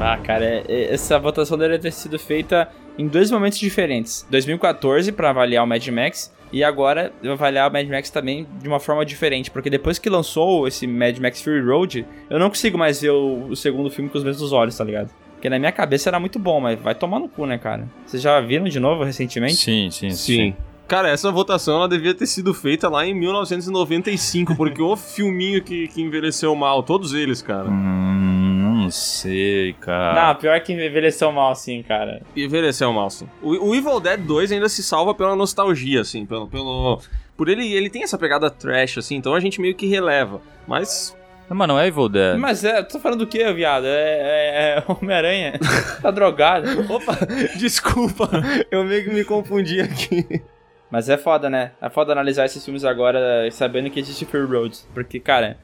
Ah, 0.00 0.16
cara, 0.22 0.44
é- 0.44 0.64
é- 0.68 0.94
essa 0.94 1.18
votação 1.18 1.58
deveria 1.58 1.78
ter 1.78 1.92
sido 1.92 2.18
feita 2.18 2.68
em 2.96 3.06
dois 3.06 3.30
momentos 3.30 3.58
diferentes. 3.58 4.26
2014 4.30 5.10
pra 5.12 5.30
avaliar 5.30 5.64
o 5.64 5.66
Mad 5.66 5.86
Max 5.88 6.32
e 6.52 6.62
agora 6.62 7.12
avaliar 7.24 7.68
o 7.68 7.72
Mad 7.72 7.86
Max 7.88 8.08
também 8.10 8.46
de 8.60 8.68
uma 8.68 8.78
forma 8.80 9.04
diferente, 9.04 9.50
porque 9.50 9.68
depois 9.68 9.98
que 9.98 10.08
lançou 10.08 10.66
esse 10.68 10.86
Mad 10.86 11.18
Max 11.18 11.42
Fury 11.42 11.60
Road, 11.62 12.06
eu 12.30 12.38
não 12.38 12.48
consigo 12.48 12.78
mais 12.78 13.00
ver 13.00 13.10
o, 13.10 13.48
o 13.48 13.56
segundo 13.56 13.90
filme 13.90 14.08
com 14.08 14.18
os 14.18 14.24
mesmos 14.24 14.52
olhos, 14.52 14.76
tá 14.76 14.84
ligado? 14.84 15.10
Porque 15.34 15.48
na 15.48 15.58
minha 15.58 15.70
cabeça 15.70 16.10
era 16.10 16.18
muito 16.18 16.38
bom, 16.38 16.60
mas 16.60 16.78
vai 16.80 16.94
tomar 16.94 17.18
no 17.20 17.28
cu, 17.28 17.46
né, 17.46 17.58
cara? 17.58 17.86
Vocês 18.06 18.20
já 18.22 18.40
viram 18.40 18.64
de 18.64 18.80
novo 18.80 19.04
recentemente? 19.04 19.54
Sim, 19.56 19.88
sim, 19.90 20.10
sim. 20.10 20.16
Sim. 20.16 20.56
Cara, 20.88 21.10
essa 21.10 21.30
votação 21.30 21.76
ela 21.76 21.88
devia 21.88 22.14
ter 22.14 22.26
sido 22.26 22.54
feita 22.54 22.88
lá 22.88 23.04
em 23.04 23.12
1995, 23.12 24.56
porque 24.56 24.80
o 24.80 24.96
filminho 24.96 25.62
que, 25.62 25.86
que 25.86 26.00
envelheceu 26.00 26.54
mal, 26.54 26.82
todos 26.82 27.12
eles, 27.12 27.42
cara. 27.42 27.68
Hum, 27.68 28.78
não 28.82 28.90
sei, 28.90 29.74
cara. 29.74 30.28
Não, 30.28 30.34
pior 30.36 30.58
que 30.60 30.72
envelheceu 30.72 31.30
mal, 31.30 31.52
assim, 31.52 31.82
cara. 31.82 32.22
Envelheceu 32.34 32.90
mal, 32.90 33.10
sim. 33.10 33.28
O, 33.42 33.68
o 33.68 33.74
Evil 33.74 34.00
Dead 34.00 34.18
2 34.18 34.50
ainda 34.50 34.66
se 34.66 34.82
salva 34.82 35.14
pela 35.14 35.36
nostalgia, 35.36 36.00
assim, 36.00 36.24
pelo. 36.24 36.48
pelo 36.48 36.98
por 37.36 37.50
ele, 37.50 37.70
ele 37.70 37.90
tem 37.90 38.02
essa 38.02 38.16
pegada 38.16 38.50
trash, 38.50 38.96
assim, 38.96 39.14
então 39.14 39.34
a 39.34 39.40
gente 39.40 39.60
meio 39.60 39.74
que 39.74 39.86
releva. 39.86 40.40
Mas 40.66 41.14
Não, 41.50 41.56
mas 41.56 41.68
não 41.68 41.78
é 41.78 41.86
Evil 41.86 42.08
Dead. 42.08 42.38
Mas 42.38 42.64
é, 42.64 42.82
tu 42.82 42.94
tá 42.94 42.98
falando 42.98 43.18
do 43.18 43.26
que, 43.26 43.52
viado? 43.52 43.84
É, 43.84 43.90
é, 43.90 44.78
é 44.78 44.84
Homem-Aranha. 44.90 45.52
tá 46.00 46.10
drogado. 46.10 46.66
Opa, 46.90 47.18
desculpa, 47.58 48.30
eu 48.70 48.84
meio 48.84 49.04
que 49.04 49.10
me 49.10 49.22
confundi 49.22 49.82
aqui. 49.82 50.42
Mas 50.90 51.08
é 51.08 51.16
foda, 51.18 51.50
né? 51.50 51.72
É 51.80 51.90
foda 51.90 52.12
analisar 52.12 52.46
esses 52.46 52.64
filmes 52.64 52.84
agora 52.84 53.48
sabendo 53.50 53.90
que 53.90 54.00
existe 54.00 54.24
Fury 54.24 54.46
Road. 54.46 54.76
Porque, 54.94 55.20
cara, 55.20 55.58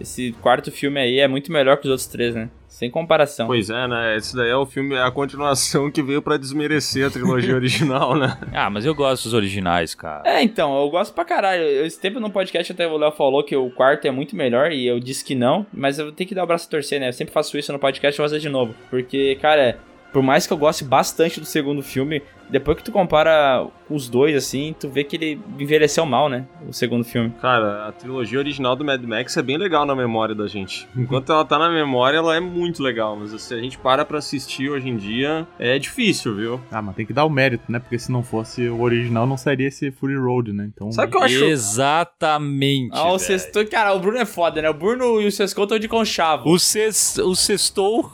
esse 0.00 0.30
quarto 0.40 0.70
filme 0.70 1.00
aí 1.00 1.18
é 1.18 1.26
muito 1.26 1.50
melhor 1.50 1.76
que 1.78 1.86
os 1.86 1.90
outros 1.90 2.06
três, 2.06 2.32
né? 2.34 2.48
Sem 2.68 2.88
comparação. 2.88 3.48
Pois 3.48 3.70
é, 3.70 3.88
né? 3.88 4.16
Esse 4.16 4.36
daí 4.36 4.50
é 4.50 4.54
o 4.56 4.64
filme, 4.64 4.94
é 4.94 5.02
a 5.02 5.10
continuação 5.10 5.90
que 5.90 6.00
veio 6.00 6.22
pra 6.22 6.36
desmerecer 6.36 7.04
a 7.04 7.10
trilogia 7.10 7.54
original, 7.56 8.14
né? 8.16 8.38
Ah, 8.52 8.70
mas 8.70 8.84
eu 8.84 8.94
gosto 8.94 9.24
dos 9.24 9.34
originais, 9.34 9.96
cara. 9.96 10.22
É, 10.30 10.40
então, 10.42 10.80
eu 10.80 10.88
gosto 10.88 11.12
pra 11.12 11.24
caralho. 11.24 11.62
Eu- 11.64 11.84
Esse 11.84 12.00
tempo 12.00 12.20
no 12.20 12.30
podcast 12.30 12.70
até 12.70 12.86
o 12.86 12.96
Léo 12.96 13.10
falou 13.10 13.42
que 13.42 13.56
o 13.56 13.70
quarto 13.70 14.06
é 14.06 14.12
muito 14.12 14.36
melhor 14.36 14.70
e 14.70 14.86
eu 14.86 15.00
disse 15.00 15.24
que 15.24 15.34
não, 15.34 15.66
mas 15.72 15.98
eu 15.98 16.12
tenho 16.12 16.28
que 16.28 16.34
dar 16.36 16.44
o 16.44 16.46
braço 16.46 16.68
a 16.68 16.70
torcer, 16.70 17.00
né? 17.00 17.08
Eu 17.08 17.12
sempre 17.12 17.34
faço 17.34 17.58
isso 17.58 17.72
no 17.72 17.80
podcast 17.80 18.16
e 18.16 18.18
vou 18.22 18.28
fazer 18.28 18.38
de 18.40 18.48
novo. 18.48 18.74
Porque, 18.90 19.36
cara, 19.42 19.76
por 20.12 20.22
mais 20.22 20.46
que 20.46 20.52
eu 20.52 20.56
goste 20.58 20.84
bastante 20.84 21.40
do 21.40 21.46
segundo 21.46 21.82
filme, 21.82 22.22
depois 22.50 22.76
que 22.76 22.84
tu 22.84 22.92
compara 22.92 23.66
os 23.88 24.08
dois, 24.08 24.36
assim, 24.36 24.74
tu 24.78 24.88
vê 24.88 25.02
que 25.02 25.16
ele 25.16 25.40
envelheceu 25.58 26.04
mal, 26.04 26.28
né? 26.28 26.46
O 26.68 26.72
segundo 26.72 27.04
filme. 27.04 27.32
Cara, 27.40 27.88
a 27.88 27.92
trilogia 27.92 28.38
original 28.38 28.76
do 28.76 28.84
Mad 28.84 29.02
Max 29.02 29.36
é 29.36 29.42
bem 29.42 29.56
legal 29.56 29.86
na 29.86 29.94
memória 29.94 30.34
da 30.34 30.46
gente. 30.46 30.86
Enquanto 30.96 31.32
ela 31.32 31.44
tá 31.44 31.58
na 31.58 31.70
memória, 31.70 32.18
ela 32.18 32.36
é 32.36 32.40
muito 32.40 32.82
legal, 32.82 33.16
mas 33.16 33.40
se 33.40 33.54
a 33.54 33.58
gente 33.58 33.78
para 33.78 34.04
pra 34.04 34.18
assistir 34.18 34.68
hoje 34.70 34.88
em 34.88 34.96
dia, 34.96 35.46
é 35.58 35.78
difícil, 35.78 36.34
viu? 36.34 36.60
Ah, 36.70 36.82
mas 36.82 36.94
tem 36.96 37.06
que 37.06 37.12
dar 37.12 37.24
o 37.24 37.30
mérito, 37.30 37.70
né? 37.70 37.78
Porque 37.78 37.98
se 37.98 38.12
não 38.12 38.22
fosse 38.22 38.68
o 38.68 38.80
original, 38.80 39.26
não 39.26 39.36
seria 39.36 39.68
esse 39.68 39.90
Fury 39.90 40.16
Road, 40.16 40.52
né? 40.52 40.70
Então. 40.74 40.92
Sabe 40.92 41.08
o 41.08 41.10
que 41.10 41.16
eu 41.16 41.22
acho? 41.22 41.44
Exatamente. 41.44 42.90
Ah, 42.92 43.12
o 43.12 43.18
sextou, 43.18 43.66
cara, 43.66 43.94
o 43.94 43.98
Bruno 43.98 44.18
é 44.18 44.26
foda, 44.26 44.60
né? 44.60 44.68
O 44.68 44.74
Bruno 44.74 45.20
e 45.20 45.26
o 45.26 45.32
Sescou 45.32 45.64
estão 45.64 45.78
de 45.78 45.88
conchavo. 45.88 46.50
O, 46.50 46.58
ses, 46.58 47.18
o 47.18 47.34
sextou. 47.34 48.10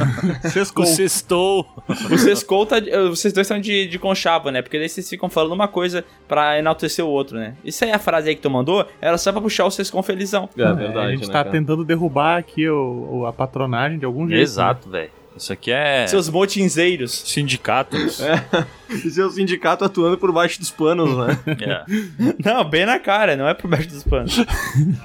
Sescou. 0.52 0.84
O 0.84 0.86
sextou. 0.86 1.66
O 2.10 2.18
Sescou 2.18 2.66
tá. 2.66 2.76
Vocês 3.08 3.32
dois 3.32 3.46
estão 3.46 3.60
de, 3.60 3.75
de 3.84 3.98
conchavo, 3.98 4.50
né? 4.50 4.62
Porque 4.62 4.78
daí 4.78 4.88
vocês 4.88 5.08
ficam 5.10 5.28
falando 5.28 5.52
uma 5.52 5.68
coisa 5.68 6.04
pra 6.26 6.58
enaltecer 6.58 7.04
o 7.04 7.08
outro, 7.08 7.36
né? 7.36 7.54
Isso 7.64 7.84
aí, 7.84 7.90
a 7.92 7.98
frase 7.98 8.28
aí 8.30 8.34
que 8.36 8.40
tu 8.40 8.48
mandou, 8.50 8.86
era 9.00 9.18
só 9.18 9.32
pra 9.32 9.40
puxar 9.40 9.66
o 9.66 9.70
Sescom 9.70 10.02
felizão. 10.02 10.48
É 10.56 10.62
É, 10.62 10.72
verdade, 10.72 10.98
a 11.06 11.10
gente 11.10 11.20
né, 11.22 11.26
tá 11.26 11.32
cara? 11.44 11.50
tentando 11.50 11.84
derrubar 11.84 12.38
aqui 12.38 12.68
o, 12.68 13.08
o- 13.20 13.26
a 13.26 13.32
patronagem 13.32 13.98
de 13.98 14.04
algum 14.06 14.20
jeito. 14.28 14.36
né? 14.38 14.42
Exato, 14.42 14.88
velho. 14.88 15.10
Isso 15.36 15.52
aqui 15.52 15.70
é 15.70 16.06
Seus 16.06 16.30
motinzeiros. 16.30 17.12
sindicatos. 17.12 18.20
É 19.18 19.22
o 19.24 19.30
sindicato 19.30 19.84
atuando 19.84 20.16
por 20.16 20.30
baixo 20.32 20.60
dos 20.60 20.70
panos, 20.70 21.10
né? 21.16 21.38
É. 21.60 21.84
Não, 22.42 22.64
bem 22.64 22.86
na 22.86 22.98
cara, 23.00 23.34
não 23.36 23.48
é 23.48 23.52
por 23.52 23.68
baixo 23.68 23.88
dos 23.88 24.04
panos. 24.04 24.36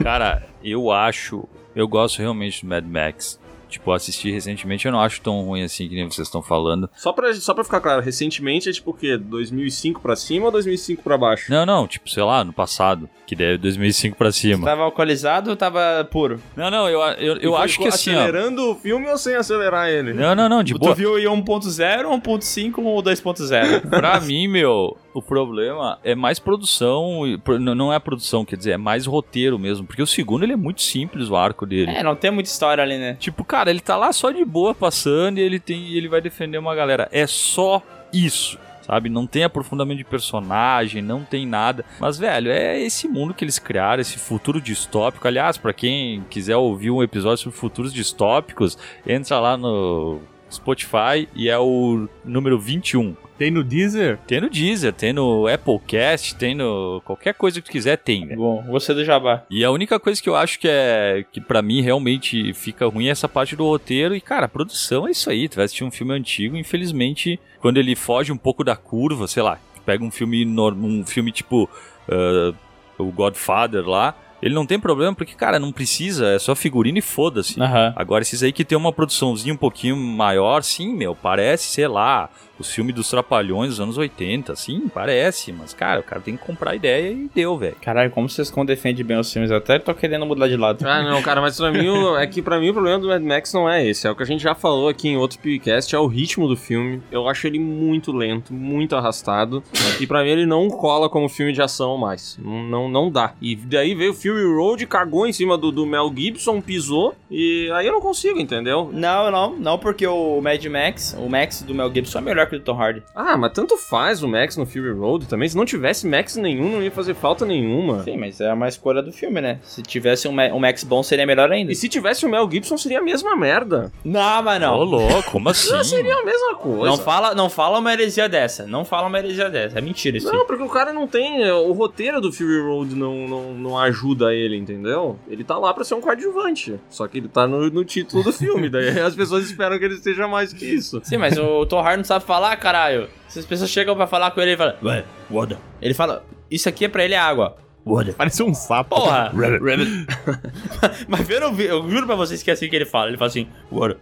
Cara, 0.02 0.44
eu 0.64 0.92
acho. 0.92 1.48
Eu 1.76 1.88
gosto 1.88 2.20
realmente 2.20 2.64
do 2.64 2.70
Mad 2.70 2.86
Max. 2.86 3.40
Tipo, 3.72 3.92
assisti 3.94 4.30
recentemente, 4.32 4.86
eu 4.86 4.92
não 4.92 5.00
acho 5.00 5.22
tão 5.22 5.42
ruim 5.44 5.64
assim 5.64 5.88
que 5.88 5.96
nem 5.96 6.04
vocês 6.06 6.28
estão 6.28 6.42
falando. 6.44 6.90
Só 6.96 7.14
pra, 7.14 7.34
só 7.34 7.54
pra 7.54 7.64
ficar 7.64 7.80
claro, 7.80 8.02
recentemente 8.02 8.70
é 8.70 8.72
tipo 8.74 8.92
o 8.92 8.94
quê? 8.94 9.18
2005 9.18 10.02
pra 10.02 10.16
cima 10.16 10.46
ou 10.48 10.52
2005 10.52 11.02
pra 11.02 11.18
baixo? 11.18 11.50
Não, 11.52 11.66
não, 11.66 11.88
tipo, 11.88 12.10
sei 12.10 12.22
lá, 12.24 12.44
no 12.44 12.52
passado, 12.52 13.10
que 13.26 13.34
deve 13.36 13.58
2005 13.60 14.18
pra 14.18 14.32
cima. 14.32 14.66
Tava 14.66 14.84
alcoolizado 14.84 15.50
ou 15.50 15.56
tava 15.56 16.08
puro? 16.12 16.42
Não, 16.56 16.70
não, 16.70 16.90
eu, 16.90 17.00
eu, 17.18 17.38
eu 17.38 17.56
acho 17.56 17.80
que 17.80 17.88
assim, 17.88 18.14
ó. 18.14 18.20
Acelerando 18.20 18.72
o 18.72 18.76
filme 18.76 19.10
ou 19.10 19.18
sem 19.18 19.36
acelerar 19.36 19.88
ele? 19.90 20.14
Não, 20.14 20.36
não, 20.36 20.50
não, 20.50 20.62
de 20.64 20.74
Tu 20.74 20.80
boa. 20.80 20.94
viu 20.94 21.16
aí 21.16 21.24
1.0, 21.24 22.04
1.5 22.22 22.74
ou 22.84 23.02
2.0? 23.02 23.90
Pra 23.90 24.20
mim, 24.20 24.48
meu, 24.48 24.98
o 25.14 25.22
problema 25.22 26.00
é 26.04 26.16
mais 26.16 26.40
produção, 26.40 27.22
pro- 27.44 27.60
não 27.60 27.92
é 27.94 28.00
produção, 28.00 28.46
quer 28.46 28.56
dizer, 28.56 28.72
é 28.72 28.78
mais 28.78 29.06
roteiro 29.06 29.58
mesmo, 29.60 29.86
porque 29.86 30.02
o 30.02 30.08
segundo 30.08 30.44
ele 30.44 30.54
é 30.54 30.58
muito 30.58 30.82
simples 30.82 31.30
o 31.30 31.36
arco 31.36 31.66
dele. 31.66 31.92
é, 31.92 32.04
não 32.04 32.16
tem 32.16 32.32
muita 32.32 32.50
história 32.50 32.84
ali, 32.84 32.98
né? 32.98 33.16
Tipo, 33.20 33.44
cara, 33.44 33.70
ele 33.70 33.80
tá 33.80 33.96
lá 33.98 34.12
só 34.14 34.32
de 34.32 34.44
boa 34.46 34.74
passando 34.74 35.38
e 35.38 35.42
ele 35.42 35.60
tem 35.60 35.88
e 35.88 35.98
ele 35.98 36.08
vai 36.08 36.22
defender 36.22 36.58
uma 36.58 36.74
galera. 36.76 37.08
É 37.12 37.26
só 37.28 37.82
isso. 38.14 38.58
Sabe, 38.82 39.10
não 39.10 39.28
tem 39.28 39.44
aprofundamento 39.44 40.00
de 40.00 40.04
personagem, 40.04 41.04
não 41.04 41.24
tem 41.24 41.46
nada. 41.46 41.86
Mas, 42.00 42.18
velho, 42.18 42.52
é 42.52 42.82
esse 42.82 43.08
mundo 43.08 43.32
que 43.34 43.44
eles 43.46 43.60
criaram, 43.60 44.02
esse 44.02 44.18
futuro 44.18 44.60
distópico. 44.60 45.28
Aliás, 45.28 45.56
pra 45.56 45.72
quem 45.72 46.26
quiser 46.30 46.58
ouvir 46.58 46.90
um 46.90 47.02
episódio 47.04 47.38
sobre 47.44 47.58
futuros 47.58 47.94
distópicos, 47.94 48.78
entra 49.06 49.40
lá 49.40 49.56
no 49.56 50.20
Spotify 50.52 51.30
e 51.36 51.48
é 51.48 51.58
o 51.60 52.08
número 52.26 52.60
21. 52.60 53.16
Tem 53.42 53.50
no 53.50 53.64
Deezer? 53.64 54.20
Tem 54.28 54.40
no 54.40 54.52
Deezer, 54.52 54.94
tem 54.94 55.12
no 55.12 55.48
Applecast, 55.48 56.36
tem 56.36 56.54
no. 56.54 57.02
qualquer 57.04 57.34
coisa 57.34 57.60
que 57.60 57.68
tu 57.68 57.72
quiser, 57.72 57.98
tem, 57.98 58.28
velho. 58.28 58.40
Bom, 58.40 58.64
você 58.70 58.94
do 58.94 59.04
Jabá. 59.04 59.42
E 59.50 59.66
a 59.66 59.72
única 59.72 60.00
coisa 60.00 60.22
que 60.22 60.30
eu 60.30 60.36
acho 60.36 60.60
que 60.60 60.68
é. 60.68 61.26
que 61.32 61.42
para 61.42 61.60
mim 61.60 61.82
realmente 61.82 62.54
fica 62.54 62.86
ruim 62.86 63.08
é 63.08 63.10
essa 63.10 63.28
parte 63.28 63.56
do 63.56 63.66
roteiro. 63.66 64.16
E, 64.16 64.22
cara, 64.22 64.46
a 64.46 64.48
produção 64.48 65.08
é 65.08 65.12
isso 65.12 65.28
aí. 65.28 65.50
Tu 65.50 65.56
vai 65.56 65.66
assistir 65.66 65.84
um 65.84 65.90
filme 65.90 66.14
antigo, 66.14 66.56
infelizmente, 66.56 67.40
quando 67.60 67.78
ele 67.78 67.96
foge 67.96 68.32
um 68.32 68.38
pouco 68.38 68.64
da 68.64 68.76
curva, 68.76 69.28
sei 69.28 69.42
lá, 69.42 69.58
tu 69.74 69.82
pega 69.82 70.04
um 70.04 70.12
filme 70.12 70.46
um 70.46 71.04
filme 71.04 71.32
tipo. 71.32 71.68
ah, 72.08 72.54
o 73.00 73.12
Godfather 73.12 73.90
lá. 73.90 74.16
Ele 74.42 74.56
não 74.56 74.66
tem 74.66 74.80
problema, 74.80 75.14
porque, 75.14 75.36
cara, 75.36 75.60
não 75.60 75.72
precisa, 75.72 76.30
é 76.30 76.40
só 76.40 76.56
figurino 76.56 76.98
e 76.98 77.02
foda-se. 77.02 77.62
Aham. 77.62 77.94
Agora, 77.96 78.24
esses 78.24 78.42
aí 78.42 78.52
que 78.52 78.66
tem 78.66 78.76
uma 78.76 78.92
produçãozinha 78.92 79.54
um 79.54 79.58
pouquinho 79.58 79.96
maior, 79.96 80.64
sim, 80.64 80.96
meu, 80.96 81.14
parece, 81.14 81.68
sei 81.68 81.88
lá, 81.88 82.28
os 82.62 82.72
filmes 82.72 82.96
dos 82.96 83.10
Trapalhões 83.10 83.70
dos 83.72 83.80
anos 83.82 83.98
80, 83.98 84.56
sim, 84.56 84.90
parece, 84.94 85.52
mas, 85.52 85.74
cara, 85.74 86.00
o 86.00 86.04
cara 86.04 86.22
tem 86.22 86.38
que 86.38 86.44
comprar 86.44 86.72
a 86.72 86.76
ideia 86.76 87.12
e 87.12 87.30
deu, 87.34 87.58
velho. 87.58 87.76
Caralho, 87.82 88.10
como 88.12 88.30
vocês 88.30 88.50
com 88.50 88.66
defendem 88.66 89.04
bem 89.06 89.18
os 89.20 89.32
filmes? 89.32 89.52
Eu 89.52 89.58
até 89.58 89.78
tô 89.80 89.94
querendo 89.94 90.26
mudar 90.26 90.48
de 90.48 90.56
lado. 90.58 90.86
Ah, 90.88 91.04
não, 91.04 91.22
cara, 91.22 91.42
mas 91.42 91.58
pra 91.58 91.72
mim, 91.72 91.88
o- 91.90 92.18
é 92.18 92.26
que 92.28 92.42
pra 92.42 92.60
mim 92.60 92.70
o 92.70 92.74
problema 92.74 93.00
do 93.00 93.08
Mad 93.08 93.22
Max 93.22 93.54
não 93.54 93.70
é 93.70 93.86
esse. 93.86 94.08
É 94.08 94.12
o 94.12 94.16
que 94.16 94.24
a 94.24 94.26
gente 94.26 94.42
já 94.42 94.56
falou 94.56 94.88
aqui 94.88 95.10
em 95.10 95.18
outro 95.18 95.38
podcast, 95.40 95.94
é 95.96 96.00
o 96.00 96.08
ritmo 96.08 96.48
do 96.48 96.56
filme. 96.56 97.02
Eu 97.12 97.28
acho 97.28 97.48
ele 97.48 97.60
muito 97.60 98.12
lento, 98.12 98.54
muito 98.54 98.96
arrastado. 98.96 99.64
e 100.00 100.08
pra 100.08 100.24
mim 100.24 100.30
ele 100.30 100.46
não 100.46 100.70
cola 100.70 101.10
como 101.10 101.28
filme 101.28 101.52
de 101.54 101.62
ação 101.62 101.98
mais. 101.98 102.38
Não, 102.42 102.64
não, 102.64 102.90
não 102.90 103.12
dá. 103.12 103.34
E 103.42 103.56
daí 103.56 103.94
veio 103.96 104.12
o 104.12 104.14
Fury 104.14 104.44
Road, 104.56 104.86
cagou 104.88 105.26
em 105.28 105.34
cima 105.34 105.58
do, 105.58 105.72
do 105.72 105.86
Mel 105.86 106.12
Gibson, 106.16 106.62
pisou. 106.62 107.16
E 107.30 107.70
aí 107.74 107.88
eu 107.88 107.94
não 107.94 108.02
consigo, 108.02 108.40
entendeu? 108.40 108.90
Não, 108.94 109.32
não, 109.32 109.56
não, 109.58 109.78
porque 109.80 110.06
o 110.06 110.40
Mad 110.42 110.64
Max, 110.66 111.16
o 111.18 111.30
Max 111.30 111.62
do 111.62 111.74
Mel 111.74 111.92
Gibson 111.94 112.20
é 112.20 112.22
melhor 112.22 112.48
que 112.52 112.56
o 112.58 112.60
do 112.60 112.66
Tom 112.66 112.80
Hardy. 112.80 113.04
Ah, 113.16 113.36
mas 113.38 113.52
tanto 113.54 113.78
faz 113.78 114.22
o 114.22 114.28
Max 114.28 114.56
no 114.58 114.66
Fury 114.66 114.92
Road 114.92 115.26
também. 115.28 115.48
Se 115.50 115.58
não 115.58 115.66
tivesse 115.66 116.08
Max 116.08 116.36
nenhum, 116.36 116.72
não 116.74 116.84
ia 116.84 116.92
fazer 116.92 117.14
falta 117.16 117.46
nenhuma. 117.46 118.04
Sim, 118.04 118.18
mas 118.18 118.40
é 118.40 118.54
uma 118.54 118.68
escolha 118.68 119.02
do 119.02 119.12
filme, 119.12 119.42
né? 119.42 119.60
Se 119.64 119.82
tivesse 119.82 120.28
um, 120.28 120.32
Ma- 120.32 120.48
um 120.54 120.60
Max 120.60 120.84
bom, 120.84 121.02
seria 121.02 121.26
melhor 121.26 121.52
ainda. 121.52 121.72
E 121.72 121.76
se 121.76 121.90
tivesse 121.90 122.26
o 122.26 122.30
Mel 122.30 122.50
Gibson, 122.52 122.78
seria 122.78 123.00
a 123.00 123.04
mesma 123.04 123.36
merda. 123.36 123.92
Não, 124.04 124.44
mas 124.44 124.58
Ô, 124.58 124.66
não. 124.66 124.84
louco, 124.84 125.32
como 125.32 125.50
assim? 125.50 125.84
Seria 125.84 126.16
a 126.16 126.24
mesma 126.26 126.56
coisa. 126.56 126.86
Não 126.86 126.98
fala, 126.98 127.34
não 127.34 127.50
fala 127.50 127.80
uma 127.80 127.92
heresia 127.94 128.28
dessa. 128.30 128.66
Não 128.68 128.86
fala 128.86 129.08
uma 129.08 129.18
heresia 129.18 129.50
dessa. 129.50 129.80
É 129.80 129.82
mentira 129.82 130.18
isso. 130.18 130.30
aí. 130.30 130.36
Não, 130.38 130.46
porque 130.46 130.64
o 130.64 130.70
cara 130.70 130.94
não 130.94 131.08
tem. 131.08 131.50
O 131.52 131.72
roteiro 131.74 132.20
do 132.22 132.32
Fury 132.32 132.62
Road 132.62 132.96
não, 132.96 133.28
não, 133.28 133.54
não 133.54 133.78
ajuda 133.78 134.34
ele, 134.34 134.56
entendeu? 134.58 135.18
Ele 135.28 135.44
tá 135.44 135.58
lá 135.58 135.74
pra 135.74 135.84
ser 135.84 135.96
um 135.96 136.02
coadjuvante. 136.02 136.80
Só 136.90 137.08
que 137.08 137.18
ele 137.18 137.28
tá 137.28 137.48
no, 137.48 137.70
no 137.70 137.84
título 137.86 138.24
do 138.24 138.32
filme. 138.34 138.70
Daí 138.70 138.90
as 139.00 139.16
pessoas 139.16 139.46
esperam 139.46 139.78
que 139.80 139.86
ele 139.86 139.98
seja 139.98 140.28
mais 140.28 140.54
que 140.54 140.66
isso. 140.66 141.00
Sim, 141.04 141.18
mas 141.18 141.38
o 141.38 141.66
Tom 141.66 141.80
Hardy 141.80 141.98
não 141.98 142.04
sabe 142.04 142.26
falar, 142.32 142.56
caralho. 142.56 143.10
Se 143.28 143.40
as 143.40 143.46
pessoas 143.46 143.70
chegam 143.70 143.94
pra 143.94 144.08
falar 144.08 144.32
com 144.32 144.40
ele, 144.40 144.52
ele 144.52 144.58
fala... 144.58 144.78
Ué, 144.82 145.04
water. 145.30 145.58
Ele 145.82 145.94
fala... 145.94 146.24
Isso 146.50 146.70
aqui 146.70 146.86
é 146.86 146.88
pra 146.88 147.04
ele 147.04 147.14
é 147.14 147.20
água. 147.20 147.58
Water. 147.86 148.14
Parece 148.16 148.44
um 148.44 148.54
sapo. 148.54 148.96
Porra! 148.96 149.32
mas 151.08 151.28
vendo 151.28 151.48
o 151.48 151.54
vi- 151.54 151.66
eu 151.66 151.90
juro 151.90 152.06
pra 152.06 152.16
vocês 152.16 152.44
que 152.44 152.50
é 152.50 152.54
assim 152.54 152.70
que 152.70 152.76
ele 152.76 152.86
fala. 152.86 153.08
Ele 153.10 153.18
fala 153.18 153.30
assim... 153.30 153.48
Water. 153.72 153.98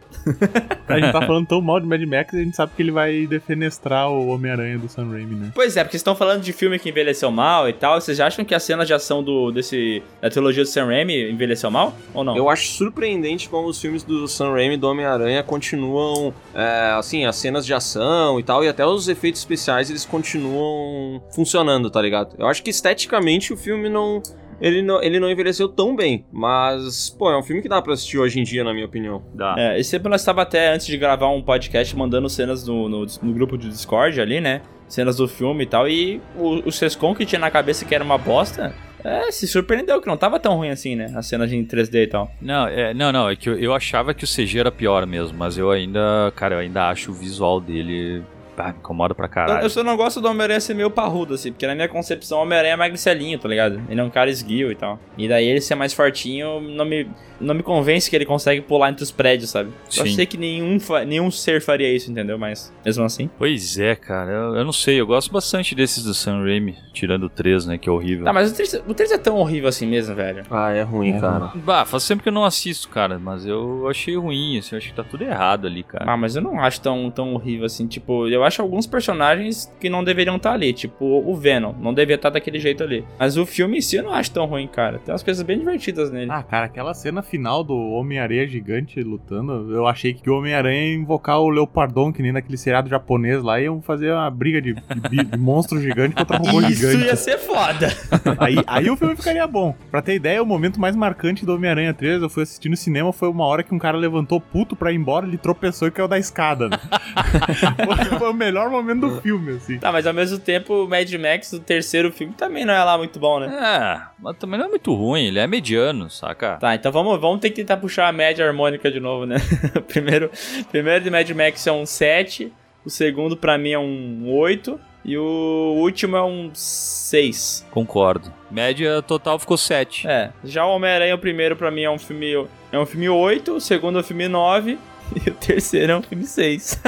A 0.87 0.99
gente 0.99 1.11
tá 1.11 1.21
falando 1.21 1.47
tão 1.47 1.61
mal 1.61 1.79
de 1.79 1.85
Mad 1.87 2.01
Max, 2.03 2.33
a 2.33 2.37
gente 2.37 2.55
sabe 2.55 2.73
que 2.75 2.81
ele 2.81 2.91
vai 2.91 3.25
defenestrar 3.27 4.09
o 4.09 4.27
Homem-Aranha 4.29 4.77
do 4.77 4.89
Sam 4.89 5.09
Raimi, 5.11 5.35
né? 5.35 5.51
Pois 5.55 5.77
é, 5.77 5.83
porque 5.83 5.91
vocês 5.93 6.01
estão 6.01 6.15
falando 6.15 6.41
de 6.41 6.51
filme 6.51 6.77
que 6.79 6.89
envelheceu 6.89 7.31
mal 7.31 7.69
e 7.69 7.73
tal. 7.73 7.99
Vocês 8.01 8.19
acham 8.19 8.43
que 8.43 8.53
as 8.55 8.63
cenas 8.63 8.87
de 8.87 8.93
ação 8.93 9.23
do, 9.23 9.51
desse, 9.51 10.01
da 10.21 10.29
trilogia 10.29 10.63
do 10.63 10.67
Sam 10.69 10.85
Raimi 10.87 11.31
envelheceu 11.31 11.69
mal? 11.71 11.95
Ou 12.13 12.23
não? 12.23 12.35
Eu 12.35 12.49
acho 12.49 12.67
surpreendente 12.71 13.47
como 13.49 13.67
os 13.67 13.79
filmes 13.79 14.03
do 14.03 14.27
Sam 14.27 14.51
Raimi 14.51 14.73
e 14.73 14.77
do 14.77 14.87
Homem-Aranha 14.87 15.43
continuam. 15.43 16.33
é, 16.53 16.93
assim, 16.97 17.25
as 17.25 17.35
cenas 17.35 17.65
de 17.65 17.73
ação 17.73 18.39
e 18.39 18.43
tal, 18.43 18.63
e 18.63 18.67
até 18.67 18.85
os 18.85 19.07
efeitos 19.07 19.41
especiais 19.41 19.89
eles 19.89 20.05
continuam 20.05 21.21
funcionando, 21.33 21.89
tá 21.89 22.01
ligado? 22.01 22.35
Eu 22.37 22.47
acho 22.47 22.61
que 22.63 22.69
esteticamente 22.69 23.53
o 23.53 23.57
filme 23.57 23.68
não. 23.77 24.21
Ele 24.61 24.81
não, 24.81 25.01
ele 25.01 25.21
não 25.21 25.31
envelheceu 25.31 25.69
tão 25.69 25.95
bem, 25.95 26.25
mas, 26.33 27.09
pô, 27.09 27.31
é 27.31 27.37
um 27.37 27.41
filme 27.41 27.61
que 27.61 27.69
dá 27.69 27.81
pra 27.81 27.93
assistir 27.93 28.17
hoje 28.17 28.41
em 28.41 28.43
dia, 28.43 28.61
na 28.61 28.73
minha 28.73 28.85
opinião. 28.85 29.23
Dá. 29.33 29.55
É, 29.57 29.79
esse 29.79 29.91
tempo 29.91 30.09
nós 30.09 30.19
estava 30.19 30.41
até 30.41 30.73
antes 30.73 30.85
de 30.85 30.97
gravar 30.97 31.29
um 31.29 31.41
podcast 31.41 31.95
mandando 31.95 32.29
cenas 32.29 32.67
no, 32.67 32.89
no, 32.89 33.05
no 33.21 33.33
grupo 33.33 33.57
do 33.57 33.69
Discord 33.69 34.19
ali, 34.19 34.41
né? 34.41 34.61
Cenas 34.89 35.15
do 35.15 35.29
filme 35.29 35.63
e 35.63 35.67
tal. 35.67 35.87
E 35.87 36.21
o, 36.35 36.67
o 36.67 36.71
Sescon 36.73 37.15
que 37.15 37.25
tinha 37.25 37.39
na 37.39 37.49
cabeça 37.49 37.85
que 37.85 37.95
era 37.95 38.03
uma 38.03 38.17
bosta, 38.17 38.75
é, 39.03 39.31
se 39.31 39.47
surpreendeu 39.47 40.01
que 40.01 40.07
não 40.07 40.17
tava 40.17 40.39
tão 40.39 40.55
ruim 40.55 40.69
assim, 40.69 40.95
né? 40.95 41.11
As 41.15 41.25
cenas 41.25 41.51
em 41.51 41.63
3D 41.63 42.03
e 42.03 42.07
tal. 42.07 42.31
Não, 42.41 42.67
é, 42.67 42.93
não, 42.93 43.11
não, 43.11 43.29
é 43.29 43.35
que 43.35 43.49
eu, 43.49 43.57
eu 43.57 43.73
achava 43.73 44.13
que 44.13 44.23
o 44.23 44.27
CG 44.27 44.59
era 44.59 44.71
pior 44.71 45.05
mesmo, 45.05 45.37
mas 45.37 45.57
eu 45.57 45.71
ainda, 45.71 46.33
cara, 46.35 46.55
eu 46.55 46.59
ainda 46.59 46.89
acho 46.89 47.11
o 47.11 47.13
visual 47.13 47.61
dele 47.61 48.23
ah, 48.59 48.71
me 48.73 48.79
incomoda 48.79 49.13
pra 49.15 49.25
Eu, 49.25 49.29
caralho. 49.29 49.63
eu 49.65 49.69
só 49.69 49.83
não 49.83 49.95
gosto 49.97 50.19
do 50.21 50.27
Homem-Aranha 50.27 50.59
ser 50.59 50.73
meio 50.73 50.89
parrudo, 50.89 51.33
assim, 51.33 51.51
porque 51.51 51.65
na 51.67 51.75
minha 51.75 51.87
concepção 51.87 52.39
o 52.39 52.41
Homem-Aranha 52.43 52.73
é 52.73 52.77
magricelinho, 52.77 53.37
tá 53.39 53.47
ligado? 53.47 53.81
Ele 53.89 53.99
é 53.99 54.03
um 54.03 54.09
cara 54.09 54.29
esguio 54.29 54.71
e 54.71 54.75
tal. 54.75 54.99
E 55.17 55.27
daí 55.27 55.45
ele 55.47 55.61
ser 55.61 55.75
mais 55.75 55.93
fortinho 55.93 56.59
não 56.61 56.85
me, 56.85 57.07
não 57.39 57.53
me 57.55 57.63
convence 57.63 58.09
que 58.09 58.15
ele 58.15 58.25
consegue 58.25 58.61
pular 58.61 58.89
entre 58.89 59.03
os 59.03 59.11
prédios, 59.11 59.49
sabe? 59.49 59.69
Eu 59.97 60.05
Sim. 60.05 60.13
sei 60.15 60.25
que 60.25 60.37
nenhum, 60.37 60.77
nenhum 61.07 61.29
ser 61.31 61.61
faria 61.61 61.93
isso, 61.93 62.11
entendeu? 62.11 62.37
Mas 62.37 62.73
mesmo 62.85 63.03
assim. 63.03 63.29
Pois 63.37 63.77
é, 63.77 63.95
cara, 63.95 64.31
eu, 64.31 64.55
eu 64.55 64.65
não 64.65 64.73
sei, 64.73 64.99
eu 64.99 65.05
gosto 65.07 65.31
bastante 65.31 65.75
desses 65.75 66.03
do 66.03 66.13
Sam 66.13 66.43
Raimi, 66.43 66.75
tirando 66.93 67.23
o 67.25 67.29
3, 67.29 67.65
né, 67.65 67.77
que 67.77 67.87
é 67.87 67.91
horrível. 67.91 68.25
Tá, 68.25 68.33
mas 68.33 68.51
o 68.51 68.55
3, 68.55 68.73
o 68.87 68.93
3 68.93 69.11
é 69.11 69.17
tão 69.17 69.35
horrível 69.37 69.69
assim 69.69 69.85
mesmo, 69.85 70.15
velho. 70.15 70.43
Ah, 70.49 70.71
é 70.71 70.81
ruim, 70.81 71.13
É 71.15 71.19
cara. 71.19 71.51
Bah, 71.55 71.85
faz 71.85 72.03
sempre 72.03 72.23
que 72.23 72.29
eu 72.29 72.33
não 72.33 72.45
assisto, 72.45 72.89
cara, 72.89 73.19
mas 73.19 73.45
eu 73.45 73.87
achei 73.89 74.15
ruim, 74.15 74.57
assim, 74.57 74.69
eu 74.75 74.77
acho 74.77 74.87
que 74.87 74.93
tá 74.93 75.03
tudo 75.03 75.23
errado 75.23 75.67
ali, 75.67 75.83
cara. 75.83 76.05
Ah, 76.07 76.17
mas 76.17 76.35
eu 76.35 76.41
não 76.41 76.59
acho 76.59 76.81
tão, 76.81 77.11
tão 77.11 77.33
horrível 77.33 77.65
assim. 77.65 77.85
Tipo, 77.87 78.27
eu 78.27 78.43
acho 78.43 78.48
alguns 78.57 78.87
personagens 78.87 79.71
que 79.79 79.89
não 79.89 80.03
deveriam 80.03 80.37
estar 80.37 80.53
ali. 80.53 80.73
Tipo, 80.73 81.05
o 81.05 81.35
Venom. 81.35 81.73
Não 81.79 81.93
devia 81.93 82.15
estar 82.15 82.29
daquele 82.29 82.59
jeito 82.59 82.83
ali. 82.83 83.03
Mas 83.19 83.37
o 83.37 83.45
filme 83.45 83.77
em 83.77 83.81
si 83.81 83.97
eu 83.97 84.03
não 84.03 84.13
acho 84.13 84.31
tão 84.31 84.45
ruim, 84.45 84.67
cara. 84.67 84.99
Tem 84.99 85.11
umas 85.13 85.23
coisas 85.23 85.43
bem 85.43 85.59
divertidas 85.59 86.11
nele. 86.11 86.31
Ah, 86.31 86.41
cara, 86.43 86.65
aquela 86.65 86.93
cena 86.93 87.21
final 87.21 87.63
do 87.63 87.75
Homem-Aranha 87.75 88.47
gigante 88.47 89.01
lutando, 89.03 89.71
eu 89.73 89.85
achei 89.87 90.13
que 90.13 90.29
o 90.29 90.37
Homem-Aranha 90.37 90.87
ia 90.87 90.95
invocar 90.95 91.39
o 91.39 91.49
Leopardon, 91.49 92.11
que 92.11 92.21
nem 92.21 92.31
naquele 92.31 92.57
seriado 92.57 92.89
japonês 92.89 93.43
lá, 93.43 93.59
iam 93.61 93.81
fazer 93.81 94.11
uma 94.11 94.29
briga 94.29 94.61
de, 94.61 94.73
de 94.73 95.19
de 95.19 95.37
monstro 95.37 95.81
gigante 95.81 96.15
contra 96.15 96.37
robô 96.37 96.61
Isso 96.61 96.71
gigante. 96.89 97.05
ia 97.05 97.15
ser 97.15 97.37
foda. 97.37 97.87
Aí, 98.39 98.55
aí 98.67 98.89
o 98.89 98.95
filme 98.95 99.15
ficaria 99.15 99.45
bom. 99.47 99.75
Pra 99.91 100.01
ter 100.01 100.15
ideia, 100.15 100.41
o 100.41 100.45
momento 100.45 100.79
mais 100.79 100.95
marcante 100.95 101.45
do 101.45 101.53
Homem-Aranha 101.55 101.93
3, 101.93 102.21
eu 102.21 102.29
fui 102.29 102.43
assistir 102.43 102.69
no 102.69 102.77
cinema, 102.77 103.11
foi 103.11 103.27
uma 103.29 103.45
hora 103.45 103.63
que 103.63 103.73
um 103.73 103.79
cara 103.79 103.97
levantou 103.97 104.39
puto 104.39 104.75
pra 104.75 104.91
ir 104.91 104.95
embora, 104.95 105.25
ele 105.27 105.37
tropeçou 105.37 105.87
e 105.87 105.91
caiu 105.91 106.07
da 106.07 106.17
escada. 106.17 106.69
né? 106.69 106.77
foi, 107.85 108.17
foi 108.19 108.28
o 108.29 108.33
melhor 108.33 108.69
momento 108.69 109.01
do 109.01 109.21
filme, 109.21 109.53
assim. 109.53 109.79
Tá, 109.79 109.91
mas 109.91 110.05
ao 110.05 110.13
mesmo 110.13 110.39
tempo 110.39 110.83
o 110.83 110.87
Mad 110.87 111.11
Max, 111.13 111.53
o 111.53 111.59
terceiro 111.59 112.11
filme, 112.11 112.33
também 112.33 112.65
não 112.65 112.73
é 112.73 112.83
lá 112.83 112.97
muito 112.97 113.19
bom, 113.19 113.39
né? 113.39 113.47
É, 113.47 114.01
mas 114.19 114.37
também 114.37 114.59
não 114.59 114.67
é 114.67 114.69
muito 114.69 114.93
ruim, 114.93 115.25
ele 115.25 115.39
é 115.39 115.47
mediano, 115.47 116.09
saca? 116.09 116.57
Tá, 116.57 116.75
então 116.75 116.91
vamos, 116.91 117.19
vamos 117.19 117.39
ter 117.39 117.49
que 117.49 117.57
tentar 117.57 117.77
puxar 117.77 118.07
a 118.07 118.11
média 118.11 118.45
harmônica 118.45 118.91
de 118.91 118.99
novo, 118.99 119.25
né? 119.25 119.37
o 119.75 119.81
primeiro, 119.83 120.29
primeiro 120.71 121.03
de 121.03 121.09
Mad 121.09 121.29
Max 121.31 121.65
é 121.67 121.71
um 121.71 121.85
7, 121.85 122.51
o 122.85 122.89
segundo 122.89 123.35
pra 123.35 123.57
mim 123.57 123.71
é 123.71 123.79
um 123.79 124.29
8 124.29 124.79
e 125.03 125.17
o 125.17 125.75
último 125.77 126.17
é 126.17 126.23
um 126.23 126.51
6. 126.53 127.67
Concordo. 127.71 128.33
Média 128.51 129.01
total 129.01 129.39
ficou 129.39 129.57
7. 129.57 130.07
É, 130.07 130.31
já 130.43 130.65
o 130.65 130.75
Homem-Aranha, 130.75 131.15
o 131.15 131.19
primeiro 131.19 131.55
pra 131.55 131.71
mim 131.71 131.83
é 131.83 131.89
um 131.89 131.99
filme 131.99 132.47
é 132.71 132.77
um 132.77 132.85
filme 132.85 133.09
8, 133.09 133.55
o 133.55 133.61
segundo 133.61 133.97
é 133.97 134.01
um 134.01 134.03
filme 134.03 134.27
9 134.27 134.77
e 135.25 135.29
o 135.29 135.33
terceiro 135.33 135.93
é 135.93 135.97
um 135.97 136.01
filme 136.01 136.25
6. 136.25 136.81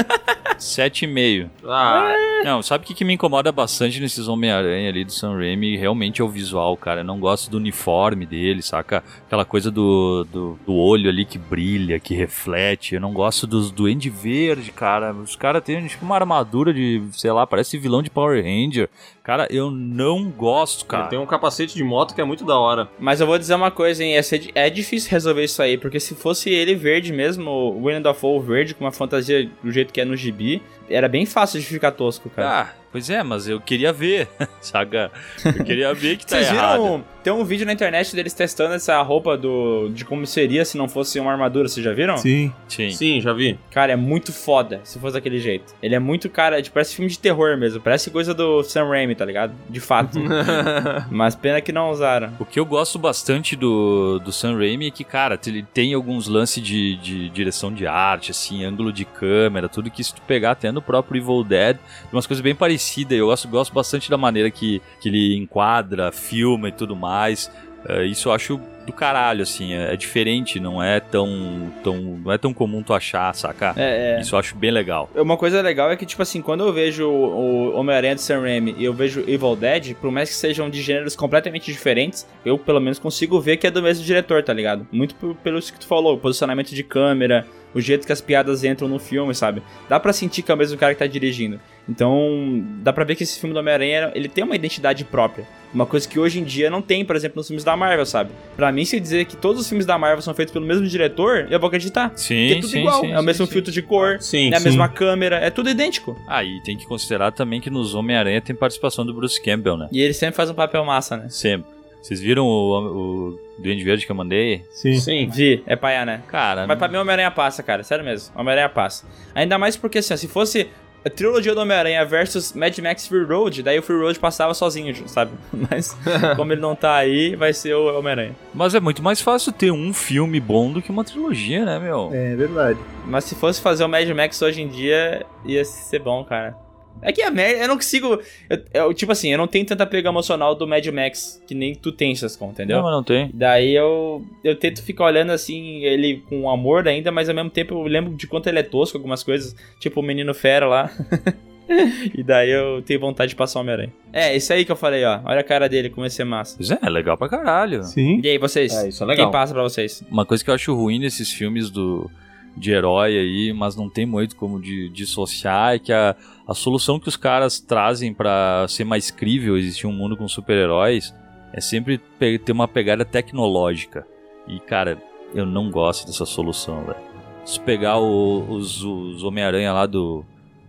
7,5. 0.57 1.49
Ah, 1.63 2.13
Não, 2.43 2.61
sabe 2.61 2.83
o 2.83 2.87
que, 2.87 2.93
que 2.93 3.05
me 3.05 3.13
incomoda 3.13 3.51
bastante 3.51 3.99
nesses 3.99 4.27
Homem-Aranha 4.27 4.89
ali 4.89 5.05
do 5.05 5.11
Sam 5.11 5.35
Raimi? 5.37 5.77
Realmente 5.77 6.21
é 6.21 6.23
o 6.23 6.29
visual, 6.29 6.75
cara. 6.75 7.01
Eu 7.01 7.05
não 7.05 7.19
gosto 7.19 7.49
do 7.49 7.57
uniforme 7.57 8.25
dele, 8.25 8.61
saca? 8.61 9.03
Aquela 9.25 9.45
coisa 9.45 9.71
do, 9.71 10.25
do, 10.31 10.59
do 10.65 10.73
olho 10.73 11.09
ali 11.09 11.23
que 11.23 11.37
brilha, 11.37 11.99
que 11.99 12.13
reflete. 12.15 12.95
Eu 12.95 13.01
não 13.01 13.13
gosto 13.13 13.45
dos 13.47 13.71
Duende 13.71 14.09
Verde, 14.09 14.71
cara. 14.71 15.13
Os 15.13 15.35
caras 15.35 15.63
têm 15.63 15.85
tipo 15.87 16.03
uma 16.03 16.15
armadura 16.15 16.73
de, 16.73 17.01
sei 17.13 17.31
lá, 17.31 17.45
parece 17.47 17.77
vilão 17.77 18.01
de 18.01 18.09
Power 18.09 18.43
Ranger. 18.43 18.89
Cara, 19.23 19.47
eu 19.51 19.69
não 19.69 20.29
gosto, 20.31 20.81
ele 20.81 20.87
cara. 20.89 21.07
tem 21.07 21.19
um 21.19 21.25
capacete 21.27 21.75
de 21.75 21.83
moto 21.83 22.15
que 22.15 22.21
é 22.21 22.23
muito 22.23 22.43
da 22.43 22.57
hora. 22.57 22.89
Mas 22.99 23.21
eu 23.21 23.27
vou 23.27 23.37
dizer 23.37 23.53
uma 23.53 23.69
coisa, 23.69 24.03
hein? 24.03 24.15
di- 24.39 24.51
É 24.55 24.67
difícil 24.69 25.11
resolver 25.11 25.43
isso 25.43 25.61
aí, 25.61 25.77
porque 25.77 25.99
se 25.99 26.15
fosse 26.15 26.49
ele 26.49 26.73
verde 26.73 27.13
mesmo, 27.13 27.49
o 27.51 27.83
William 27.83 28.01
Dafoe 28.01 28.39
verde, 28.39 28.73
com 28.73 28.83
uma 28.83 28.91
fantasia 28.91 29.47
do 29.63 29.71
jeito 29.71 29.93
que 29.93 30.01
é 30.01 30.05
no 30.05 30.15
gibi, 30.15 30.61
era 30.91 31.07
bem 31.07 31.25
fácil 31.25 31.59
de 31.59 31.65
ficar 31.65 31.91
tosco, 31.91 32.29
cara. 32.29 32.61
Ah, 32.61 32.73
pois 32.91 33.09
é, 33.09 33.23
mas 33.23 33.47
eu 33.47 33.59
queria 33.59 33.91
ver, 33.93 34.27
saca? 34.61 35.11
Eu 35.43 35.63
queria 35.63 35.93
ver 35.93 36.17
que 36.17 36.25
tá 36.25 36.37
Vocês 36.37 36.49
errado. 36.51 36.81
viram? 36.81 37.03
Tem 37.23 37.31
um 37.31 37.45
vídeo 37.45 37.67
na 37.67 37.73
internet 37.73 38.15
deles 38.15 38.33
testando 38.33 38.73
essa 38.73 38.99
roupa 39.03 39.37
do, 39.37 39.89
de 39.89 40.03
como 40.03 40.25
seria 40.25 40.65
se 40.65 40.75
não 40.75 40.89
fosse 40.89 41.19
uma 41.19 41.31
armadura, 41.31 41.67
vocês 41.67 41.83
já 41.83 41.93
viram? 41.93 42.17
Sim. 42.17 42.51
Sim. 42.67 42.89
Sim, 42.89 43.21
já 43.21 43.31
vi. 43.31 43.59
Cara, 43.69 43.91
é 43.91 43.95
muito 43.95 44.33
foda 44.33 44.81
se 44.83 44.97
fosse 44.97 45.13
daquele 45.13 45.37
jeito. 45.37 45.71
Ele 45.83 45.93
é 45.93 45.99
muito, 45.99 46.27
cara, 46.31 46.59
tipo, 46.59 46.73
parece 46.73 46.95
filme 46.95 47.11
de 47.11 47.19
terror 47.19 47.55
mesmo. 47.57 47.79
Parece 47.79 48.09
coisa 48.09 48.33
do 48.33 48.63
Sam 48.63 48.87
Raimi, 48.89 49.13
tá 49.13 49.23
ligado? 49.23 49.53
De 49.69 49.79
fato. 49.79 50.17
Mas 51.11 51.35
pena 51.35 51.61
que 51.61 51.71
não 51.71 51.91
usaram. 51.91 52.33
O 52.39 52.45
que 52.45 52.59
eu 52.59 52.65
gosto 52.65 52.97
bastante 52.97 53.55
do, 53.55 54.17
do 54.17 54.31
Sam 54.31 54.57
Raimi 54.57 54.87
é 54.87 54.91
que, 54.91 55.03
cara, 55.03 55.39
ele 55.45 55.61
tem 55.61 55.93
alguns 55.93 56.27
lances 56.27 56.63
de, 56.63 56.95
de 56.97 57.29
direção 57.29 57.71
de 57.71 57.85
arte, 57.85 58.31
assim, 58.31 58.63
ângulo 58.65 58.91
de 58.91 59.05
câmera, 59.05 59.69
tudo 59.69 59.91
que 59.91 60.03
se 60.03 60.15
tu 60.15 60.21
pegar 60.23 60.51
até 60.51 60.71
no 60.71 60.80
próprio 60.81 61.21
Evil 61.21 61.43
Dead, 61.43 61.77
umas 62.11 62.27
coisas 62.27 62.41
bem 62.41 62.55
parecidas. 62.55 63.17
Eu 63.17 63.27
gosto, 63.27 63.47
gosto 63.47 63.73
bastante 63.73 64.09
da 64.09 64.17
maneira 64.17 64.49
que, 64.49 64.81
que 64.99 65.09
ele 65.09 65.37
enquadra, 65.37 66.11
filma 66.11 66.69
e 66.69 66.71
tudo 66.71 66.95
mais. 66.95 67.51
É, 67.87 68.05
isso 68.05 68.29
eu 68.29 68.33
acho 68.33 68.59
do 68.85 68.93
caralho, 68.93 69.43
assim, 69.43 69.73
é, 69.73 69.93
é 69.93 69.95
diferente, 69.95 70.59
não 70.59 70.81
é 70.81 70.99
tão, 70.99 71.71
tão, 71.83 71.97
não 72.23 72.31
é 72.31 72.37
tão 72.37 72.53
comum 72.53 72.81
tu 72.81 72.93
achar, 72.93 73.33
saca? 73.33 73.73
É, 73.77 74.17
é. 74.17 74.21
Isso 74.21 74.35
eu 74.35 74.39
acho 74.39 74.55
bem 74.55 74.71
legal. 74.71 75.09
Uma 75.15 75.37
coisa 75.37 75.61
legal 75.61 75.91
é 75.91 75.95
que, 75.95 76.05
tipo 76.05 76.21
assim, 76.21 76.41
quando 76.41 76.63
eu 76.65 76.73
vejo 76.73 77.07
o 77.07 77.75
Homem-Aranha 77.75 78.15
do 78.15 78.21
Sam 78.21 78.41
Raimi 78.41 78.75
e 78.77 78.83
eu 78.83 78.93
vejo 78.93 79.21
Evil 79.21 79.55
Dead, 79.55 79.95
por 79.95 80.11
mais 80.11 80.29
que 80.29 80.35
sejam 80.35 80.69
de 80.69 80.81
gêneros 80.81 81.15
completamente 81.15 81.71
diferentes, 81.71 82.27
eu 82.45 82.57
pelo 82.57 82.79
menos 82.79 82.99
consigo 82.99 83.39
ver 83.39 83.57
que 83.57 83.67
é 83.67 83.71
do 83.71 83.81
mesmo 83.81 84.03
diretor, 84.03 84.43
tá 84.43 84.53
ligado? 84.53 84.87
Muito 84.91 85.15
pelo 85.43 85.59
isso 85.59 85.71
que 85.71 85.79
tu 85.79 85.87
falou, 85.87 86.15
o 86.15 86.19
posicionamento 86.19 86.73
de 86.73 86.83
câmera, 86.83 87.45
o 87.73 87.81
jeito 87.81 88.05
que 88.05 88.11
as 88.13 88.21
piadas 88.21 88.63
entram 88.63 88.87
no 88.87 88.99
filme, 88.99 89.33
sabe? 89.33 89.61
Dá 89.89 89.99
pra 89.99 90.13
sentir 90.13 90.41
que 90.41 90.51
é 90.51 90.55
o 90.55 90.57
mesmo 90.57 90.77
cara 90.77 90.93
que 90.93 90.99
tá 90.99 91.07
dirigindo. 91.07 91.59
Então, 91.89 92.63
dá 92.81 92.93
pra 92.93 93.03
ver 93.03 93.15
que 93.15 93.23
esse 93.23 93.39
filme 93.39 93.53
do 93.53 93.59
Homem-Aranha, 93.59 94.11
ele 94.15 94.29
tem 94.29 94.43
uma 94.43 94.55
identidade 94.55 95.03
própria. 95.03 95.45
Uma 95.73 95.85
coisa 95.85 96.07
que 96.07 96.19
hoje 96.19 96.39
em 96.39 96.43
dia 96.43 96.69
não 96.69 96.81
tem, 96.81 97.03
por 97.03 97.15
exemplo, 97.15 97.37
nos 97.37 97.47
filmes 97.47 97.63
da 97.63 97.75
Marvel, 97.75 98.05
sabe? 98.05 98.31
Pra 98.55 98.71
mim, 98.71 98.83
se 98.85 98.99
dizer 98.99 99.25
que 99.25 99.35
todos 99.37 99.61
os 99.61 99.67
filmes 99.67 99.85
da 99.85 99.97
Marvel 99.97 100.21
são 100.21 100.33
feitos 100.33 100.51
pelo 100.53 100.65
mesmo 100.65 100.85
diretor, 100.85 101.47
eu 101.49 101.59
vou 101.59 101.67
acreditar. 101.67 102.11
Sim, 102.15 102.35
Porque 102.47 102.53
é 102.53 102.55
tudo 102.61 102.67
sim, 102.69 102.79
igual. 102.79 103.01
sim, 103.01 103.11
é 103.11 103.19
o 103.19 103.23
mesmo 103.23 103.45
sim. 103.45 103.51
filtro 103.53 103.71
de 103.71 103.81
cor, 103.81 104.17
Sim, 104.21 104.51
é 104.53 104.57
a 104.57 104.59
mesma 104.59 104.87
câmera, 104.89 105.37
é 105.37 105.49
tudo 105.49 105.69
idêntico. 105.69 106.17
Ah, 106.27 106.43
e 106.43 106.61
tem 106.63 106.77
que 106.77 106.85
considerar 106.85 107.31
também 107.31 107.61
que 107.61 107.69
nos 107.69 107.95
Homem-Aranha 107.95 108.41
tem 108.41 108.55
participação 108.55 109.05
do 109.05 109.13
Bruce 109.13 109.41
Campbell, 109.41 109.77
né? 109.77 109.87
E 109.91 110.01
ele 110.01 110.13
sempre 110.13 110.35
faz 110.35 110.49
um 110.49 110.53
papel 110.53 110.83
massa, 110.83 111.15
né? 111.17 111.29
Sempre. 111.29 111.80
Vocês 112.01 112.19
viram 112.19 112.45
o, 112.45 113.29
o 113.31 113.39
Duende 113.59 113.83
Verde 113.83 114.05
que 114.05 114.11
eu 114.11 114.15
mandei? 114.15 114.63
Sim. 114.71 114.95
Sim. 114.95 115.29
Vi, 115.29 115.63
é 115.67 115.75
paia, 115.75 116.03
né? 116.05 116.21
Cara, 116.27 116.65
Mas 116.65 116.77
pra 116.77 116.87
mim, 116.87 116.97
Homem-Aranha 116.97 117.31
passa, 117.31 117.61
cara. 117.61 117.83
Sério 117.83 118.03
mesmo. 118.03 118.33
Homem-Aranha 118.35 118.69
passa. 118.69 119.05
Ainda 119.35 119.57
mais 119.57 119.77
porque, 119.77 119.99
assim, 119.99 120.13
ó, 120.13 120.17
se 120.17 120.27
fosse 120.27 120.67
a 121.05 121.09
trilogia 121.09 121.53
do 121.55 121.61
Homem-Aranha 121.61 122.03
versus 122.05 122.53
Mad 122.53 122.77
Max 122.79 123.07
Fury 123.07 123.25
Road, 123.25 123.63
daí 123.63 123.79
o 123.79 123.83
Fury 123.83 123.99
Road 123.99 124.19
passava 124.19 124.53
sozinho, 124.53 125.07
sabe? 125.07 125.31
Mas, 125.69 125.97
como 126.35 126.51
ele 126.53 126.61
não 126.61 126.75
tá 126.75 126.95
aí, 126.95 127.35
vai 127.35 127.53
ser 127.53 127.73
o 127.75 127.97
Homem-Aranha. 127.97 128.35
Mas 128.53 128.75
é 128.75 128.79
muito 128.79 129.01
mais 129.01 129.21
fácil 129.21 129.51
ter 129.51 129.71
um 129.71 129.93
filme 129.93 130.39
bom 130.39 130.71
do 130.71 130.81
que 130.81 130.91
uma 130.91 131.03
trilogia, 131.03 131.65
né, 131.65 131.79
meu? 131.79 132.09
É 132.13 132.35
verdade. 132.35 132.79
Mas 133.05 133.25
se 133.25 133.35
fosse 133.35 133.61
fazer 133.61 133.83
o 133.83 133.89
Mad 133.89 134.07
Max 134.09 134.41
hoje 134.41 134.61
em 134.61 134.67
dia, 134.67 135.25
ia 135.45 135.63
ser 135.65 135.99
bom, 135.99 136.23
cara. 136.23 136.55
É 137.01 137.11
que 137.11 137.21
a 137.21 137.31
merda, 137.31 137.63
eu 137.63 137.67
não 137.67 137.75
consigo. 137.75 138.19
eu- 138.49 138.59
eu- 138.73 138.93
tipo 138.93 139.11
assim, 139.11 139.29
eu 139.31 139.37
não 139.37 139.47
tenho 139.47 139.65
tanta 139.65 139.85
pega 139.85 140.09
emocional 140.09 140.53
do 140.55 140.67
Mad 140.67 140.85
Max 140.87 141.41
que 141.47 141.55
nem 141.55 141.73
tu 141.73 141.91
tem, 141.91 142.13
Sascon, 142.15 142.49
entendeu? 142.51 142.77
Não, 142.77 142.83
mas 142.83 142.91
não 142.93 143.03
tem. 143.03 143.29
Daí 143.33 143.73
eu, 143.75 144.23
eu 144.43 144.55
tento 144.55 144.83
ficar 144.83 145.05
olhando 145.05 145.31
assim, 145.31 145.83
ele 145.83 146.23
com 146.29 146.49
amor 146.49 146.87
ainda, 146.87 147.11
mas 147.11 147.27
ao 147.29 147.35
mesmo 147.35 147.49
tempo 147.49 147.73
eu 147.73 147.83
lembro 147.83 148.13
de 148.15 148.27
quanto 148.27 148.47
ele 148.47 148.59
é 148.59 148.63
tosco, 148.63 148.97
algumas 148.97 149.23
coisas, 149.23 149.55
tipo 149.79 149.99
o 149.99 150.03
Menino 150.03 150.33
Fera 150.33 150.67
lá. 150.67 150.91
e 152.15 152.21
daí 152.23 152.49
eu 152.51 152.81
tenho 152.81 152.99
vontade 152.99 153.29
de 153.29 153.35
passar 153.35 153.59
o 153.59 153.61
Homem-Aranha. 153.61 153.93
É, 154.11 154.35
isso 154.35 154.51
aí 154.51 154.65
que 154.65 154.71
eu 154.71 154.75
falei, 154.75 155.03
ó. 155.05 155.21
Olha 155.25 155.39
a 155.39 155.43
cara 155.43 155.69
dele, 155.69 155.89
como 155.89 156.05
ia 156.05 156.09
ser 156.09 156.23
massa. 156.25 156.55
Pois 156.57 156.69
é, 156.69 156.77
é 156.81 156.89
legal 156.89 157.17
pra 157.17 157.29
caralho. 157.29 157.83
Sim. 157.83 158.19
E 158.23 158.27
aí, 158.29 158.37
vocês? 158.37 158.73
É, 158.73 158.89
isso 158.89 159.03
é 159.03 159.07
legal. 159.07 159.25
Quem 159.27 159.31
passa 159.31 159.53
pra 159.53 159.63
vocês? 159.63 160.03
Uma 160.11 160.25
coisa 160.25 160.43
que 160.43 160.49
eu 160.49 160.53
acho 160.53 160.75
ruim 160.75 160.99
nesses 160.99 161.31
filmes 161.31 161.69
do, 161.69 162.11
de 162.55 162.71
herói 162.71 163.17
aí, 163.17 163.53
mas 163.53 163.75
não 163.75 163.89
tem 163.89 164.05
muito 164.05 164.35
como 164.35 164.59
de, 164.59 164.89
dissociar, 164.89 165.75
é 165.75 165.79
que 165.79 165.93
a, 165.93 166.15
a 166.47 166.53
solução 166.53 166.99
que 166.99 167.07
os 167.07 167.15
caras 167.15 167.59
trazem 167.59 168.13
pra 168.13 168.65
ser 168.67 168.83
mais 168.83 169.09
crível 169.09 169.57
existir 169.57 169.87
um 169.87 169.93
mundo 169.93 170.17
com 170.17 170.27
super-heróis 170.27 171.13
é 171.53 171.61
sempre 171.61 171.97
ter 171.97 172.51
uma 172.51 172.67
pegada 172.67 173.03
tecnológica. 173.05 174.05
E, 174.47 174.59
cara, 174.59 175.01
eu 175.33 175.45
não 175.45 175.69
gosto 175.71 176.05
dessa 176.07 176.25
solução, 176.25 176.83
velho. 176.83 176.97
Se 177.45 177.59
pegar 177.59 177.97
o- 177.99 178.45
os, 178.49 178.83
os 178.83 179.23
Homem-Aranha 179.23 179.73
lá 179.73 179.85
do. 179.85 180.23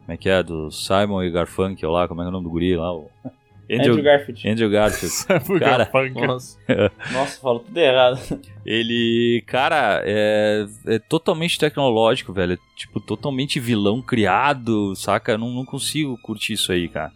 Como 0.04 0.14
é 0.14 0.16
que 0.16 0.28
é? 0.28 0.42
Do 0.42 0.70
Simon 0.70 1.22
e 1.22 1.30
Garfunkel 1.30 1.90
lá, 1.90 2.08
como 2.08 2.20
é 2.20 2.24
que 2.24 2.26
é 2.26 2.30
o 2.30 2.32
nome 2.32 2.44
do 2.44 2.50
guri 2.50 2.76
lá? 2.76 2.92
O... 2.92 3.08
Andrew, 3.80 4.02
Garfield. 4.02 4.48
Andrew 4.48 4.70
Garfield. 4.70 5.14
Cara, 5.60 5.90
Nossa. 6.14 6.58
Nossa, 7.12 7.40
falou 7.40 7.60
tudo 7.60 7.76
errado. 7.76 8.40
Ele, 8.64 9.42
cara, 9.46 10.02
é, 10.04 10.66
é 10.86 10.98
totalmente 10.98 11.58
tecnológico, 11.58 12.32
velho. 12.32 12.54
É, 12.54 12.58
tipo, 12.76 13.00
totalmente 13.00 13.58
vilão 13.58 14.00
criado, 14.02 14.94
saca? 14.94 15.32
Eu 15.32 15.38
não, 15.38 15.50
não 15.50 15.64
consigo 15.64 16.16
curtir 16.22 16.52
isso 16.52 16.70
aí, 16.70 16.88
cara. 16.88 17.12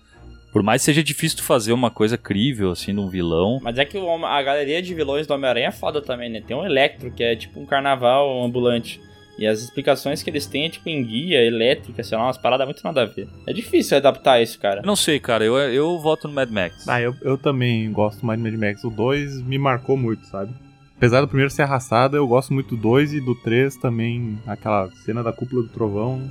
Por 0.52 0.62
mais 0.62 0.80
que 0.80 0.86
seja 0.86 1.02
difícil 1.02 1.36
tu 1.36 1.44
fazer 1.44 1.72
uma 1.74 1.90
coisa 1.90 2.16
crível, 2.16 2.70
assim, 2.70 2.94
de 2.94 2.98
um 2.98 3.08
vilão. 3.08 3.60
Mas 3.62 3.76
é 3.76 3.84
que 3.84 3.98
a 3.98 4.42
galeria 4.42 4.80
de 4.80 4.94
vilões 4.94 5.26
do 5.26 5.34
Homem-Aranha 5.34 5.68
é 5.68 5.72
foda 5.72 6.00
também, 6.00 6.30
né? 6.30 6.40
Tem 6.40 6.56
um 6.56 6.64
Electro, 6.64 7.10
que 7.10 7.22
é 7.22 7.36
tipo 7.36 7.60
um 7.60 7.66
carnaval 7.66 8.42
ambulante. 8.42 8.98
E 9.38 9.46
as 9.46 9.60
explicações 9.60 10.22
que 10.22 10.30
eles 10.30 10.46
têm 10.46 10.64
é 10.66 10.68
tipo 10.70 10.88
em 10.88 11.04
guia, 11.04 11.44
elétrica, 11.44 12.02
sei 12.02 12.16
lá, 12.16 12.24
umas 12.24 12.38
paradas 12.38 12.66
muito 12.66 12.82
nada 12.82 13.02
a 13.02 13.04
ver. 13.04 13.28
É 13.46 13.52
difícil 13.52 13.96
adaptar 13.96 14.40
isso, 14.40 14.58
cara. 14.58 14.80
Eu 14.80 14.86
não 14.86 14.96
sei, 14.96 15.20
cara. 15.20 15.44
Eu, 15.44 15.56
eu 15.56 15.98
voto 15.98 16.26
no 16.26 16.34
Mad 16.34 16.50
Max. 16.50 16.88
Ah, 16.88 17.00
eu, 17.00 17.14
eu 17.22 17.36
também 17.36 17.90
gosto 17.92 18.24
mais 18.24 18.42
de 18.42 18.50
Mad 18.50 18.58
Max. 18.58 18.84
O 18.84 18.90
2 18.90 19.42
me 19.42 19.58
marcou 19.58 19.96
muito, 19.96 20.26
sabe? 20.26 20.52
Apesar 20.96 21.20
do 21.20 21.28
primeiro 21.28 21.50
ser 21.50 21.62
arrastado, 21.62 22.16
eu 22.16 22.26
gosto 22.26 22.54
muito 22.54 22.74
do 22.74 22.80
2 22.80 23.12
e 23.12 23.20
do 23.20 23.34
3 23.34 23.76
também. 23.76 24.38
Aquela 24.46 24.90
cena 25.04 25.22
da 25.22 25.32
cúpula 25.32 25.62
do 25.62 25.68
trovão 25.68 26.22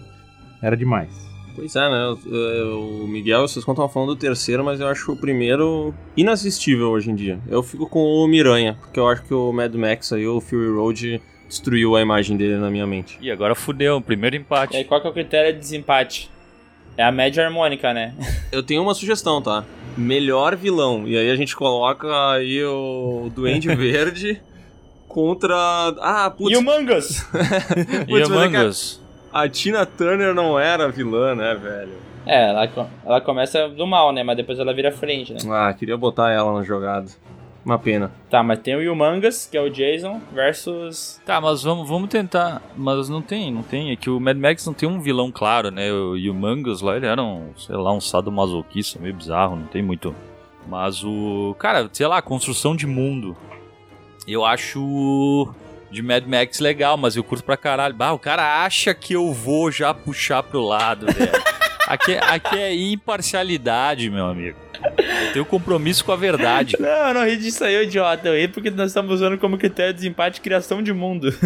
era 0.62 0.76
demais. 0.76 1.26
Pois 1.56 1.76
é, 1.76 1.90
né? 1.90 2.08
O 2.74 3.08
Miguel, 3.08 3.48
vocês 3.48 3.66
estavam 3.66 3.88
falando 3.88 4.10
do 4.10 4.20
terceiro, 4.20 4.64
mas 4.64 4.82
eu 4.82 4.88
acho 4.88 5.14
o 5.14 5.16
primeiro 5.16 5.94
inassistível 6.18 6.90
hoje 6.90 7.12
em 7.12 7.16
dia. 7.16 7.40
Eu 7.48 7.64
fico 7.64 7.88
com 7.88 8.00
o 8.00 8.28
Miranha, 8.28 8.78
porque 8.82 9.00
eu 9.00 9.08
acho 9.08 9.24
que 9.24 9.34
o 9.34 9.54
Mad 9.54 9.74
Max 9.76 10.12
aí, 10.12 10.28
o 10.28 10.42
Fury 10.42 10.70
Road, 10.76 11.22
destruiu 11.56 11.96
a 11.96 12.02
imagem 12.02 12.36
dele 12.38 12.58
na 12.58 12.70
minha 12.70 12.86
mente. 12.86 13.18
E 13.22 13.32
agora 13.32 13.56
fudeu, 13.56 14.02
primeiro 14.02 14.36
E 14.36 14.38
aí, 14.38 14.42
empate. 14.42 14.84
qual 14.86 15.00
que 15.02 15.08
é 15.08 15.10
o 15.10 15.14
critério 15.14 15.54
de 15.54 15.60
desempate? 15.60 16.30
É 16.98 17.04
a 17.04 17.12
média 17.12 17.44
harmônica, 17.46 17.94
né? 17.94 18.14
Eu 18.52 18.62
tenho 18.64 18.82
uma 18.82 18.94
sugestão, 18.94 19.42
tá? 19.42 19.64
Melhor 19.98 20.56
vilão. 20.56 21.08
E 21.08 21.18
aí 21.18 21.30
a 21.32 21.36
gente 21.36 21.56
coloca 21.56 22.08
aí 22.32 22.64
o 22.64 23.32
Duende 23.34 23.68
Verde 23.76 24.42
contra. 25.08 25.56
Ah, 26.02 26.30
putz, 26.30 26.54
E 26.54 26.58
o 26.58 26.64
Mangas? 26.64 27.26
E 28.08 28.12
Putz, 28.12 28.30
mas 28.30 28.54
é 28.54 28.66
Us? 28.66 29.02
a 29.32 29.48
Tina 29.50 29.86
Turner 29.86 30.34
não 30.34 30.60
era 30.60 30.90
vilã, 30.90 31.36
né, 31.36 31.56
velho? 31.56 31.94
É, 32.26 32.50
ela, 32.50 32.90
ela 33.06 33.22
começa 33.22 33.70
do 33.70 33.86
mal, 33.86 34.12
né? 34.12 34.24
Mas 34.24 34.36
depois 34.38 34.58
ela 34.60 34.74
vira 34.74 34.92
frente, 34.92 35.32
né? 35.34 35.40
Ah, 35.50 35.74
queria 35.74 35.96
botar 35.96 36.32
ela 36.32 36.54
na 36.54 36.64
jogada. 36.64 37.08
Uma 37.66 37.80
pena. 37.80 38.12
Tá, 38.30 38.44
mas 38.44 38.60
tem 38.60 38.76
o 38.76 38.94
Humangas, 38.94 39.48
que 39.50 39.58
é 39.58 39.62
o 39.62 39.70
Jason, 39.72 40.22
versus. 40.32 41.20
Tá, 41.26 41.42
mas 41.42 41.64
vamos, 41.64 41.90
vamos 41.90 42.10
tentar. 42.10 42.62
Mas 42.78 43.10
não 43.10 43.24
tem, 43.24 43.52
não 43.52 43.64
tem. 43.64 43.92
É 43.92 43.96
que 43.96 44.08
o 44.10 44.20
Mad 44.20 44.38
Max 44.38 44.64
não 44.68 44.74
tem 44.74 44.88
um 44.88 45.02
vilão 45.02 45.32
claro, 45.32 45.72
né? 45.72 45.92
O- 45.92 46.14
o 46.14 46.34
Mangus 46.34 46.82
lá, 46.82 46.96
ele 46.96 47.08
era 47.08 47.24
um, 47.24 47.50
sei 47.58 47.76
lá, 47.76 47.92
um 47.92 48.00
sadomasoquista 48.00 49.00
meio 49.00 49.16
bizarro, 49.16 49.56
não 49.56 49.66
tem 49.66 49.82
muito. 49.82 50.16
Mas 50.68 51.04
o. 51.04 51.56
Cara, 51.58 51.90
sei 51.92 52.06
lá, 52.06 52.22
construção 52.22 52.76
de 52.76 52.86
mundo. 52.86 53.36
Eu 54.28 54.46
acho 54.46 55.52
de 55.90 56.02
Mad 56.04 56.26
Max 56.28 56.60
legal, 56.60 56.98
mas 56.98 57.16
eu 57.16 57.24
curto 57.24 57.44
pra 57.44 57.58
caralho. 57.58 57.96
Bah, 57.96 58.12
o 58.12 58.20
cara 58.20 58.64
acha 58.64 58.94
que 58.94 59.14
eu 59.14 59.34
vou 59.34 59.72
já 59.72 59.92
puxar 59.94 60.44
pro 60.44 60.62
lado, 60.64 61.08
velho. 61.08 61.32
Aqui, 61.88 62.14
é- 62.14 62.20
aqui 62.20 62.58
é 62.58 62.74
imparcialidade, 62.76 64.10
meu 64.10 64.26
amigo. 64.26 64.58
Eu 65.28 65.34
tenho 65.34 65.46
compromisso 65.46 66.04
com 66.04 66.12
a 66.12 66.16
verdade. 66.16 66.76
Não, 66.80 67.14
não 67.14 67.26
ri 67.26 67.38
disso 67.38 67.64
aí, 67.64 67.84
idiota. 67.84 68.28
Eu 68.28 68.36
ri 68.36 68.48
porque 68.48 68.70
nós 68.72 68.88
estamos 68.88 69.16
usando 69.16 69.38
como 69.38 69.58
critério 69.58 69.94
de 69.94 70.00
desempate 70.00 70.42
criação 70.42 70.82
de 70.82 70.94
mundo. 70.94 71.34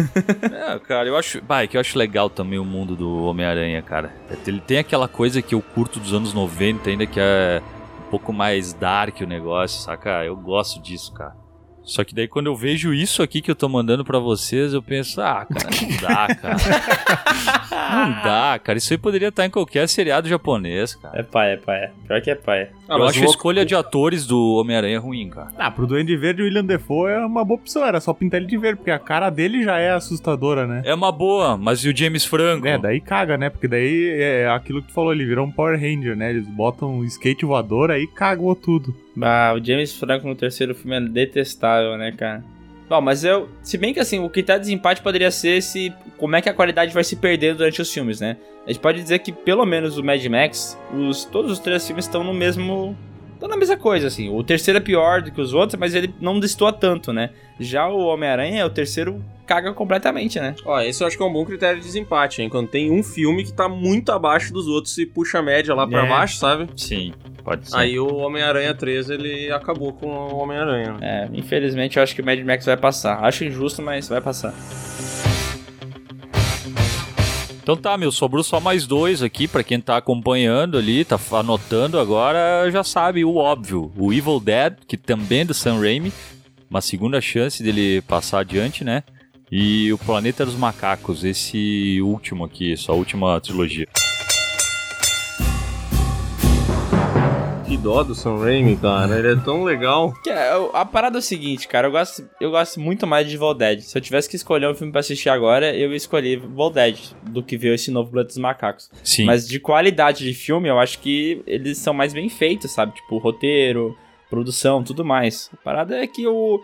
É, 0.50 0.78
cara, 0.78 1.08
eu 1.08 1.16
acho. 1.16 1.40
Bah, 1.42 1.62
é 1.62 1.66
que 1.66 1.76
eu 1.76 1.80
acho 1.80 1.98
legal 1.98 2.28
também 2.28 2.58
o 2.58 2.64
mundo 2.64 2.94
do 2.94 3.24
Homem-Aranha, 3.24 3.80
cara. 3.82 4.12
Ele 4.46 4.60
tem 4.60 4.78
aquela 4.78 5.08
coisa 5.08 5.40
que 5.40 5.54
eu 5.54 5.62
curto 5.62 5.98
dos 5.98 6.12
anos 6.12 6.34
90 6.34 6.90
ainda, 6.90 7.06
que 7.06 7.18
é 7.18 7.62
um 8.06 8.10
pouco 8.10 8.32
mais 8.32 8.72
dark 8.72 9.20
o 9.20 9.26
negócio, 9.26 9.80
saca? 9.82 10.24
Eu 10.24 10.36
gosto 10.36 10.80
disso, 10.82 11.12
cara. 11.12 11.34
Só 11.82 12.04
que 12.04 12.14
daí 12.14 12.28
quando 12.28 12.46
eu 12.46 12.56
vejo 12.56 12.92
isso 12.92 13.22
aqui 13.22 13.40
que 13.40 13.50
eu 13.50 13.54
tô 13.54 13.68
mandando 13.68 14.04
pra 14.04 14.18
vocês, 14.18 14.72
eu 14.72 14.82
penso, 14.82 15.20
ah, 15.20 15.46
cara, 15.46 15.70
não 15.80 15.96
dá, 15.96 16.34
cara. 16.34 16.56
não 17.90 18.22
dá, 18.22 18.58
cara. 18.62 18.78
Isso 18.78 18.92
aí 18.92 18.98
poderia 18.98 19.28
estar 19.28 19.46
em 19.46 19.50
qualquer 19.50 19.88
seriado 19.88 20.28
japonês, 20.28 20.94
cara. 20.94 21.18
É 21.18 21.22
pai, 21.22 21.52
é 21.52 21.56
pai. 21.56 21.90
Pior 22.06 22.20
que 22.20 22.30
é 22.30 22.34
pai. 22.34 22.68
Ah, 22.88 22.96
eu 22.96 23.04
acho 23.04 23.22
a 23.22 23.26
escolha 23.26 23.64
de 23.64 23.74
atores 23.74 24.26
do 24.26 24.56
Homem-Aranha 24.56 24.98
ruim, 24.98 25.28
cara. 25.28 25.48
Ah, 25.56 25.70
pro 25.70 25.86
Duende 25.86 26.16
Verde, 26.16 26.42
o 26.42 26.44
William 26.44 26.64
Defoe 26.64 27.12
é 27.12 27.18
uma 27.18 27.44
boa 27.44 27.58
opção. 27.58 27.84
Era 27.84 28.00
só 28.00 28.12
pintar 28.12 28.40
ele 28.40 28.48
de 28.48 28.58
verde, 28.58 28.78
porque 28.78 28.90
a 28.90 28.98
cara 28.98 29.30
dele 29.30 29.62
já 29.62 29.78
é 29.78 29.92
assustadora, 29.92 30.66
né? 30.66 30.82
É 30.84 30.94
uma 30.94 31.12
boa, 31.12 31.56
mas 31.56 31.84
e 31.84 31.88
o 31.88 31.96
James 31.96 32.24
Franco? 32.24 32.66
É, 32.66 32.78
daí 32.78 33.00
caga, 33.00 33.36
né? 33.36 33.48
Porque 33.48 33.68
daí 33.68 34.10
é 34.10 34.48
aquilo 34.48 34.82
que 34.82 34.88
tu 34.88 34.94
falou, 34.94 35.12
ele 35.12 35.24
virou 35.24 35.46
um 35.46 35.52
Power 35.52 35.78
Ranger, 35.78 36.16
né? 36.16 36.30
Eles 36.30 36.46
botam 36.46 36.98
um 36.98 37.04
skate 37.04 37.44
voador, 37.44 37.90
aí 37.90 38.06
cagou 38.06 38.54
tudo. 38.54 38.94
Ah, 39.20 39.54
o 39.54 39.64
James 39.64 39.94
Franco 39.94 40.26
no 40.26 40.34
terceiro 40.34 40.74
filme 40.74 40.96
é 40.96 41.00
detestável, 41.00 41.96
né, 41.96 42.12
cara? 42.12 42.42
Bom, 42.90 43.00
mas 43.00 43.22
eu. 43.22 43.48
Se 43.62 43.78
bem 43.78 43.94
que 43.94 44.00
assim, 44.00 44.18
o 44.18 44.28
critério 44.28 44.60
de 44.60 44.66
desempate 44.66 45.00
poderia 45.00 45.30
ser 45.30 45.62
se. 45.62 45.94
Como 46.18 46.34
é 46.34 46.42
que 46.42 46.48
a 46.48 46.52
qualidade 46.52 46.92
vai 46.92 47.04
se 47.04 47.14
perdendo 47.14 47.58
durante 47.58 47.80
os 47.80 47.92
filmes, 47.92 48.20
né? 48.20 48.36
A 48.66 48.72
gente 48.72 48.80
pode 48.80 49.00
dizer 49.00 49.20
que 49.20 49.30
pelo 49.30 49.64
menos 49.64 49.96
o 49.96 50.02
Mad 50.02 50.24
Max, 50.26 50.76
os, 50.92 51.24
todos 51.24 51.52
os 51.52 51.60
três 51.60 51.86
filmes 51.86 52.06
estão 52.06 52.24
no 52.24 52.34
mesmo. 52.34 52.96
Estão 53.34 53.48
na 53.48 53.56
mesma 53.56 53.76
coisa, 53.76 54.08
assim. 54.08 54.28
O 54.28 54.42
terceiro 54.42 54.78
é 54.78 54.80
pior 54.80 55.22
do 55.22 55.30
que 55.30 55.40
os 55.40 55.54
outros, 55.54 55.78
mas 55.78 55.94
ele 55.94 56.12
não 56.20 56.40
destoa 56.40 56.72
tanto, 56.72 57.12
né? 57.12 57.30
Já 57.60 57.88
o 57.88 58.06
Homem-Aranha, 58.06 58.66
o 58.66 58.70
terceiro 58.70 59.24
caga 59.50 59.72
completamente, 59.74 60.38
né? 60.38 60.54
Ó, 60.64 60.80
esse 60.80 61.02
eu 61.02 61.08
acho 61.08 61.16
que 61.16 61.22
é 61.24 61.26
um 61.26 61.32
bom 61.32 61.44
critério 61.44 61.80
de 61.80 61.84
desempate, 61.84 62.40
hein? 62.40 62.48
Quando 62.48 62.68
tem 62.68 62.88
um 62.92 63.02
filme 63.02 63.42
que 63.42 63.52
tá 63.52 63.68
muito 63.68 64.12
abaixo 64.12 64.52
dos 64.52 64.68
outros 64.68 64.96
e 64.96 65.04
puxa 65.04 65.40
a 65.40 65.42
média 65.42 65.74
lá 65.74 65.88
pra 65.88 66.04
É. 66.06 66.08
baixo, 66.08 66.36
sabe? 66.36 66.68
Sim, 66.76 67.12
pode 67.42 67.68
ser. 67.68 67.76
Aí 67.76 67.98
o 67.98 68.14
Homem-Aranha 68.14 68.72
3, 68.72 69.10
ele 69.10 69.50
acabou 69.50 69.92
com 69.92 70.06
o 70.06 70.36
Homem-Aranha. 70.36 70.92
né? 70.92 71.28
É, 71.32 71.36
infelizmente 71.36 71.96
eu 71.96 72.02
acho 72.04 72.14
que 72.14 72.22
o 72.22 72.24
Mad 72.24 72.38
Max 72.44 72.64
vai 72.64 72.76
passar. 72.76 73.24
Acho 73.24 73.44
injusto, 73.44 73.82
mas 73.82 74.08
vai 74.08 74.20
passar. 74.20 74.54
Então 77.60 77.76
tá, 77.76 77.98
meu, 77.98 78.12
sobrou 78.12 78.44
só 78.44 78.60
mais 78.60 78.86
dois 78.86 79.20
aqui 79.20 79.48
pra 79.48 79.64
quem 79.64 79.80
tá 79.80 79.96
acompanhando 79.96 80.78
ali, 80.78 81.04
tá 81.04 81.18
anotando 81.32 81.98
agora, 81.98 82.70
já 82.70 82.84
sabe 82.84 83.24
o 83.24 83.34
óbvio. 83.34 83.92
O 83.98 84.12
Evil 84.12 84.38
Dead, 84.38 84.74
que 84.86 84.96
também 84.96 85.40
é 85.40 85.44
do 85.44 85.54
Sam 85.54 85.80
Raimi, 85.80 86.12
uma 86.70 86.80
segunda 86.80 87.20
chance 87.20 87.62
dele 87.64 88.00
passar 88.02 88.40
adiante, 88.40 88.84
né? 88.84 89.02
E 89.50 89.92
o 89.92 89.98
Planeta 89.98 90.44
dos 90.46 90.54
Macacos, 90.54 91.24
esse 91.24 92.00
último 92.02 92.44
aqui, 92.44 92.72
essa 92.72 92.92
última 92.92 93.40
trilogia. 93.40 93.88
Que 97.66 97.76
dó 97.76 98.02
do 98.04 98.14
Sam 98.14 98.38
Raimi, 98.38 98.76
cara. 98.76 99.18
Ele 99.18 99.32
é 99.32 99.36
tão 99.36 99.62
legal. 99.64 100.12
Que 100.22 100.30
é, 100.30 100.52
eu- 100.54 100.70
a 100.74 100.84
parada 100.84 101.18
é 101.18 101.20
o 101.20 101.22
seguinte, 101.22 101.66
cara, 101.66 101.88
eu 101.88 101.90
gosto, 101.92 102.28
eu 102.40 102.50
gosto 102.50 102.78
muito 102.80 103.06
mais 103.06 103.28
de 103.28 103.34
Evil 103.36 103.54
Dead. 103.54 103.80
Se 103.80 103.96
eu 103.98 104.02
tivesse 104.02 104.28
que 104.28 104.36
escolher 104.36 104.68
um 104.68 104.74
filme 104.74 104.92
pra 104.92 105.00
assistir 105.00 105.28
agora, 105.28 105.74
eu 105.74 105.90
ia 105.90 105.96
escolher 105.96 106.34
Evil 106.34 106.70
Dead 106.70 106.98
do 107.22 107.42
que 107.42 107.56
ver 107.56 107.74
esse 107.74 107.90
novo 107.90 108.10
Planeta 108.10 108.28
dos 108.28 108.38
Macacos. 108.38 108.88
Sim. 109.02 109.24
Mas 109.24 109.48
de 109.48 109.58
qualidade 109.58 110.24
de 110.24 110.34
filme, 110.34 110.68
eu 110.68 110.78
acho 110.78 110.98
que 111.00 111.42
eles 111.46 111.78
são 111.78 111.92
mais 111.94 112.12
bem 112.12 112.28
feitos, 112.28 112.70
sabe? 112.72 112.92
Tipo, 112.94 113.18
roteiro, 113.18 113.96
produção, 114.28 114.82
tudo 114.84 115.04
mais. 115.04 115.48
A 115.52 115.56
parada 115.56 115.96
é 115.96 116.06
que 116.08 116.26
o, 116.26 116.60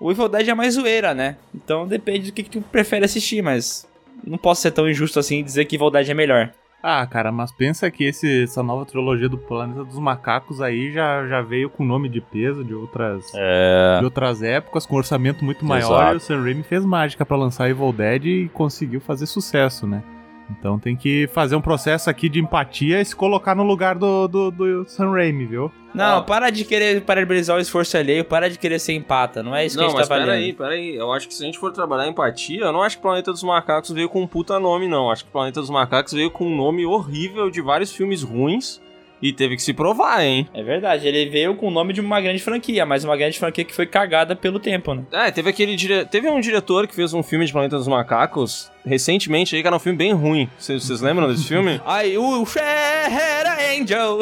o 0.00 0.10
Evil 0.10 0.28
Dead 0.28 0.48
é 0.48 0.54
mais 0.54 0.74
zoeira, 0.74 1.14
né? 1.14 1.36
Então 1.54 1.86
depende 1.86 2.30
do 2.30 2.34
que, 2.34 2.42
que 2.42 2.50
tu 2.50 2.60
prefere 2.60 3.04
assistir, 3.04 3.42
mas 3.42 3.86
não 4.26 4.38
posso 4.38 4.62
ser 4.62 4.70
tão 4.70 4.88
injusto 4.88 5.18
assim 5.18 5.38
e 5.40 5.42
dizer 5.42 5.64
que 5.64 5.76
Evil 5.76 5.90
Dead 5.90 6.08
é 6.08 6.14
melhor. 6.14 6.52
Ah, 6.82 7.04
cara, 7.06 7.32
mas 7.32 7.50
pensa 7.50 7.90
que 7.90 8.04
esse, 8.04 8.44
essa 8.44 8.62
nova 8.62 8.84
trilogia 8.86 9.28
do 9.28 9.36
Planeta 9.38 9.82
dos 9.82 9.98
Macacos 9.98 10.60
aí 10.60 10.92
já, 10.92 11.26
já 11.26 11.40
veio 11.42 11.68
com 11.68 11.84
nome 11.84 12.08
de 12.08 12.20
peso 12.20 12.62
de 12.62 12.74
outras, 12.74 13.24
É. 13.34 13.98
de 13.98 14.04
outras 14.04 14.40
épocas, 14.40 14.86
com 14.86 14.94
orçamento 14.94 15.44
muito 15.44 15.64
maior. 15.64 15.90
Exato. 16.00 16.14
E 16.14 16.16
o 16.18 16.20
Sam 16.20 16.42
Raimi 16.42 16.62
fez 16.62 16.84
mágica 16.84 17.26
pra 17.26 17.36
lançar 17.36 17.68
Evil 17.68 17.92
Dead 17.92 18.24
e 18.26 18.48
conseguiu 18.52 19.00
fazer 19.00 19.26
sucesso, 19.26 19.84
né? 19.86 20.02
Então 20.50 20.78
tem 20.78 20.94
que 20.96 21.28
fazer 21.28 21.56
um 21.56 21.60
processo 21.60 22.08
aqui 22.08 22.28
de 22.28 22.40
empatia 22.40 23.00
e 23.00 23.04
se 23.04 23.14
colocar 23.14 23.54
no 23.54 23.62
lugar 23.62 23.96
do, 23.96 24.28
do, 24.28 24.50
do 24.50 24.84
Sam 24.86 25.10
Raimi, 25.10 25.46
viu? 25.46 25.72
Não, 25.94 26.22
para 26.22 26.50
de 26.50 26.64
querer 26.64 27.00
parabenizar 27.02 27.56
o 27.56 27.60
esforço 27.60 27.96
alheio, 27.96 28.24
para 28.24 28.50
de 28.50 28.58
querer 28.58 28.78
ser 28.78 28.92
empata, 28.92 29.42
não 29.42 29.56
é 29.56 29.64
isso 29.64 29.76
que 29.76 29.80
não, 29.80 29.86
a 29.86 29.90
gente 29.90 29.98
mas 29.98 30.08
tá 30.08 30.14
valendo. 30.14 30.28
peraí, 30.28 30.52
peraí. 30.52 30.94
Eu 30.94 31.10
acho 31.10 31.26
que 31.26 31.34
se 31.34 31.42
a 31.42 31.46
gente 31.46 31.58
for 31.58 31.72
trabalhar 31.72 32.06
empatia, 32.06 32.64
eu 32.64 32.72
não 32.72 32.82
acho 32.82 32.96
que 32.96 33.00
o 33.00 33.02
Planeta 33.02 33.32
dos 33.32 33.42
Macacos 33.42 33.90
veio 33.90 34.08
com 34.08 34.20
um 34.20 34.26
puta 34.26 34.60
nome, 34.60 34.86
não. 34.86 35.10
Acho 35.10 35.24
que 35.24 35.30
o 35.30 35.32
Planeta 35.32 35.60
dos 35.60 35.70
Macacos 35.70 36.12
veio 36.12 36.30
com 36.30 36.46
um 36.46 36.54
nome 36.54 36.84
horrível 36.84 37.50
de 37.50 37.62
vários 37.62 37.94
filmes 37.94 38.22
ruins 38.22 38.80
e 39.20 39.32
teve 39.32 39.56
que 39.56 39.62
se 39.62 39.72
provar, 39.72 40.22
hein? 40.22 40.48
É 40.52 40.62
verdade, 40.62 41.06
ele 41.06 41.28
veio 41.30 41.54
com 41.54 41.68
o 41.68 41.70
nome 41.70 41.92
de 41.92 42.00
uma 42.00 42.20
grande 42.20 42.42
franquia, 42.42 42.84
mas 42.84 43.04
uma 43.04 43.16
grande 43.16 43.38
franquia 43.38 43.64
que 43.64 43.74
foi 43.74 43.86
cagada 43.86 44.36
pelo 44.36 44.58
tempo, 44.58 44.94
né? 44.94 45.04
É, 45.12 45.30
teve 45.30 45.50
aquele 45.50 45.74
dire... 45.76 46.04
teve 46.04 46.28
um 46.28 46.40
diretor 46.40 46.86
que 46.86 46.94
fez 46.94 47.14
um 47.14 47.22
filme 47.22 47.46
de 47.46 47.52
Planeta 47.52 47.76
dos 47.76 47.88
Macacos 47.88 48.70
recentemente 48.84 49.56
aí, 49.56 49.62
que 49.62 49.66
era 49.66 49.76
um 49.76 49.80
filme 49.80 49.98
bem 49.98 50.12
ruim. 50.12 50.48
Vocês 50.58 51.00
lembram 51.00 51.28
desse 51.28 51.48
filme? 51.48 51.80
Aí 51.84 52.16
o 52.16 52.46
Share 52.46 53.80
Angel, 53.80 54.20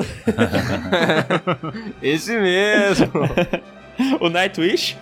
Esse 2.02 2.38
mesmo. 2.38 3.10
o 4.20 4.28
Nightwish. 4.30 4.96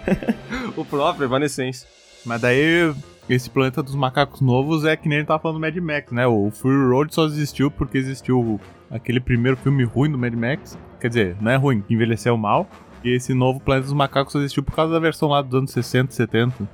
o 0.76 0.84
próprio 0.84 1.26
Evanescence. 1.26 1.86
Mas 2.24 2.40
daí, 2.40 2.93
esse 3.29 3.49
Planeta 3.49 3.83
dos 3.83 3.95
Macacos 3.95 4.41
novos 4.41 4.85
é 4.85 4.97
que 4.97 5.09
nem 5.09 5.18
ele 5.18 5.27
tava 5.27 5.41
falando 5.41 5.59
do 5.59 5.61
Mad 5.61 5.77
Max, 5.77 6.12
né? 6.12 6.27
O 6.27 6.51
Fury 6.51 6.89
Road 6.89 7.14
só 7.14 7.27
existiu 7.27 7.70
porque 7.70 7.99
existiu 7.99 8.61
aquele 8.91 9.20
primeiro 9.20 9.57
filme 9.57 9.85
ruim 9.85 10.11
do 10.11 10.18
Mad 10.18 10.35
Max. 10.35 10.79
Quer 11.01 11.09
dizer, 11.09 11.37
não 11.41 11.51
é 11.51 11.57
ruim, 11.57 11.85
envelheceu 11.89 12.37
mal. 12.37 12.68
E 13.05 13.11
esse 13.11 13.35
novo 13.35 13.61
Planeta 13.61 13.87
dos 13.87 13.95
Macacos 13.95 14.33
só 14.33 14.39
existiu 14.39 14.62
por 14.62 14.75
causa 14.75 14.93
da 14.93 14.99
versão 14.99 15.29
lá 15.29 15.41
dos 15.43 15.55
anos 15.55 15.70
60 15.70 16.12
e 16.12 16.14
70. 16.14 16.68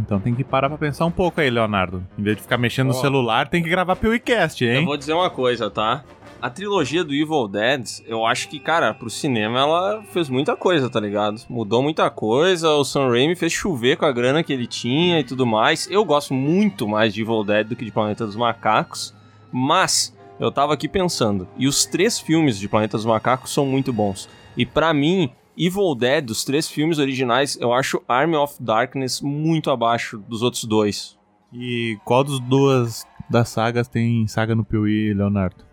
Então 0.00 0.18
tem 0.20 0.34
que 0.34 0.42
parar 0.44 0.68
pra 0.68 0.78
pensar 0.78 1.04
um 1.04 1.10
pouco 1.10 1.40
aí, 1.40 1.50
Leonardo. 1.50 2.04
Em 2.18 2.22
vez 2.22 2.36
de 2.36 2.42
ficar 2.42 2.58
mexendo 2.58 2.88
no 2.88 2.94
Ó. 2.94 3.00
celular, 3.00 3.48
tem 3.48 3.62
que 3.62 3.68
gravar 3.68 3.96
PewCast, 3.96 4.64
Eu 4.64 4.72
hein? 4.72 4.84
vou 4.84 4.96
dizer 4.96 5.12
uma 5.12 5.30
coisa, 5.30 5.70
tá? 5.70 6.02
A 6.40 6.48
trilogia 6.48 7.04
do 7.04 7.12
Evil 7.12 7.46
Dead, 7.46 7.84
eu 8.06 8.24
acho 8.24 8.48
que, 8.48 8.58
cara, 8.58 8.94
pro 8.94 9.10
cinema 9.10 9.58
ela 9.58 10.02
fez 10.10 10.30
muita 10.30 10.56
coisa, 10.56 10.88
tá 10.88 10.98
ligado? 10.98 11.42
Mudou 11.50 11.82
muita 11.82 12.08
coisa, 12.08 12.70
o 12.70 12.84
Sam 12.84 13.10
Raimi 13.10 13.36
fez 13.36 13.52
chover 13.52 13.98
com 13.98 14.06
a 14.06 14.12
grana 14.12 14.42
que 14.42 14.50
ele 14.52 14.66
tinha 14.66 15.20
e 15.20 15.24
tudo 15.24 15.44
mais. 15.46 15.86
Eu 15.90 16.02
gosto 16.02 16.32
muito 16.32 16.88
mais 16.88 17.12
de 17.12 17.20
Evil 17.20 17.44
Dead 17.44 17.66
do 17.66 17.76
que 17.76 17.84
de 17.84 17.92
Planeta 17.92 18.24
dos 18.24 18.36
Macacos, 18.36 19.14
mas 19.52 20.16
eu 20.38 20.50
tava 20.50 20.72
aqui 20.72 20.88
pensando, 20.88 21.46
e 21.58 21.68
os 21.68 21.84
três 21.84 22.18
filmes 22.18 22.58
de 22.58 22.66
Planeta 22.66 22.96
dos 22.96 23.04
Macacos 23.04 23.52
são 23.52 23.66
muito 23.66 23.92
bons. 23.92 24.26
E 24.56 24.64
pra 24.64 24.94
mim, 24.94 25.30
Evil 25.66 25.94
Dead, 25.94 26.24
dos 26.24 26.42
três 26.44 26.68
filmes 26.68 26.98
originais, 26.98 27.58
eu 27.60 27.72
acho 27.72 28.02
Army 28.08 28.34
of 28.36 28.54
Darkness 28.60 29.20
muito 29.20 29.70
abaixo 29.70 30.18
dos 30.26 30.40
outros 30.42 30.64
dois. 30.64 31.18
E 31.52 31.98
qual 32.04 32.24
dos 32.24 32.40
duas 32.40 33.04
das 33.28 33.48
sagas 33.50 33.86
tem 33.88 34.26
saga 34.26 34.54
no 34.54 34.64
Piuí, 34.64 35.12
Leonardo? 35.12 35.64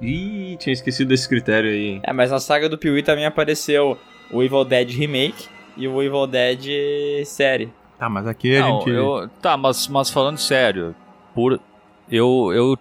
Ih, 0.00 0.56
tinha 0.58 0.72
esquecido 0.72 1.08
desse 1.08 1.28
critério 1.28 1.70
aí. 1.70 2.00
É, 2.02 2.12
mas 2.12 2.30
na 2.30 2.38
saga 2.38 2.68
do 2.68 2.78
Piuí 2.78 3.02
também 3.02 3.26
apareceu 3.26 3.98
o 4.30 4.42
Evil 4.42 4.64
Dead 4.64 4.90
Remake 4.90 5.48
e 5.76 5.88
o 5.88 6.02
Evil 6.02 6.26
Dead 6.26 7.24
série. 7.24 7.72
Tá, 7.98 8.08
mas 8.08 8.26
aqui 8.26 8.56
a 8.56 8.60
Não, 8.60 8.80
gente. 8.80 8.90
eu- 8.90 9.28
tá, 9.40 9.56
mas, 9.56 9.88
mas 9.88 10.10
falando 10.10 10.38
sério, 10.38 10.94
por 11.34 11.60
eu, 12.10 12.50
eu, 12.52 12.76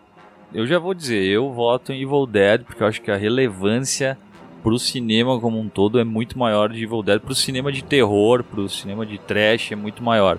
eu 0.53 0.66
já 0.68 0.78
vou 0.80 0.93
dizer, 0.93 1.24
eu 1.26 1.51
voto 1.53 1.91
em 1.93 2.01
Evil 2.01 2.26
Dead 2.26 2.64
porque 2.64 2.82
eu 2.84 2.88
acho 2.88 3.01
que 3.01 3.12
a 3.12 3.18
relevância 3.18 4.18
pro 4.64 4.78
cinema 4.80 5.39
como 5.39 5.59
um 5.59 5.68
todo 5.70 5.99
é 5.99 6.03
muito 6.03 6.38
maior 6.38 6.70
de 6.70 6.84
Evil 6.84 7.01
Dead, 7.03 7.20
pro 7.22 7.34
cinema 7.36 7.72
de 7.72 7.84
terror, 7.84 8.43
pro 8.43 8.68
cinema 8.70 9.05
de 9.05 9.18
trash 9.18 9.72
é 9.72 9.76
muito 9.76 10.03
maior. 10.03 10.38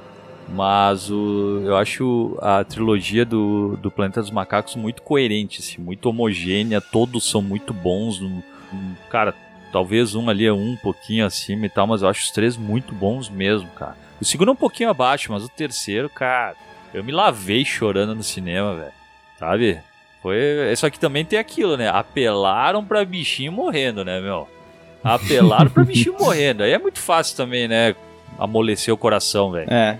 Mas 0.48 1.10
o, 1.10 1.62
eu 1.64 1.76
acho 1.76 2.36
a 2.42 2.62
trilogia 2.64 3.24
do, 3.24 3.76
do 3.80 3.90
Planeta 3.90 4.20
dos 4.20 4.30
Macacos 4.30 4.76
muito 4.76 5.00
coerente, 5.02 5.60
assim, 5.60 5.80
muito 5.80 6.08
homogênea, 6.08 6.80
todos 6.80 7.24
são 7.28 7.40
muito 7.40 7.72
bons. 7.72 8.20
um- 8.20 8.42
um- 8.72 8.94
cara, 9.10 9.34
talvez 9.72 10.14
um 10.14 10.28
ali 10.28 10.44
é 10.46 10.52
um 10.52 10.76
pouquinho 10.76 11.24
acima 11.24 11.66
e 11.66 11.68
tal, 11.68 11.86
mas 11.86 12.02
eu 12.02 12.08
acho 12.08 12.22
os 12.24 12.30
três 12.30 12.56
muito 12.56 12.92
bons 12.94 13.28
mesmo, 13.30 13.68
cara. 13.70 13.96
O 14.20 14.24
segundo 14.24 14.48
é 14.48 14.52
um 14.52 14.56
pouquinho 14.56 14.90
abaixo, 14.90 15.32
mas 15.32 15.44
o 15.44 15.48
terceiro, 15.48 16.08
cara, 16.08 16.54
eu 16.92 17.02
me 17.02 17.12
lavei 17.12 17.64
chorando 17.64 18.14
no 18.14 18.22
cinema, 18.22 18.74
velho. 18.76 18.92
Sabe? 19.38 19.78
Foi. 20.22 20.38
Só 20.76 20.88
que 20.88 20.98
também 20.98 21.24
tem 21.24 21.38
aquilo, 21.38 21.76
né? 21.76 21.88
Apelaram 21.88 22.84
pra 22.84 23.04
bichinho 23.04 23.50
morrendo, 23.50 24.04
né, 24.04 24.20
meu? 24.20 24.48
Apelaram 25.02 25.70
pra 25.70 25.84
bichinho 25.84 26.16
morrendo. 26.20 26.62
Aí 26.62 26.72
é 26.72 26.78
muito 26.78 27.00
fácil 27.00 27.36
também, 27.36 27.66
né? 27.66 27.94
Amolecer 28.38 28.94
o 28.94 28.96
coração, 28.96 29.50
velho. 29.50 29.72
É. 29.72 29.98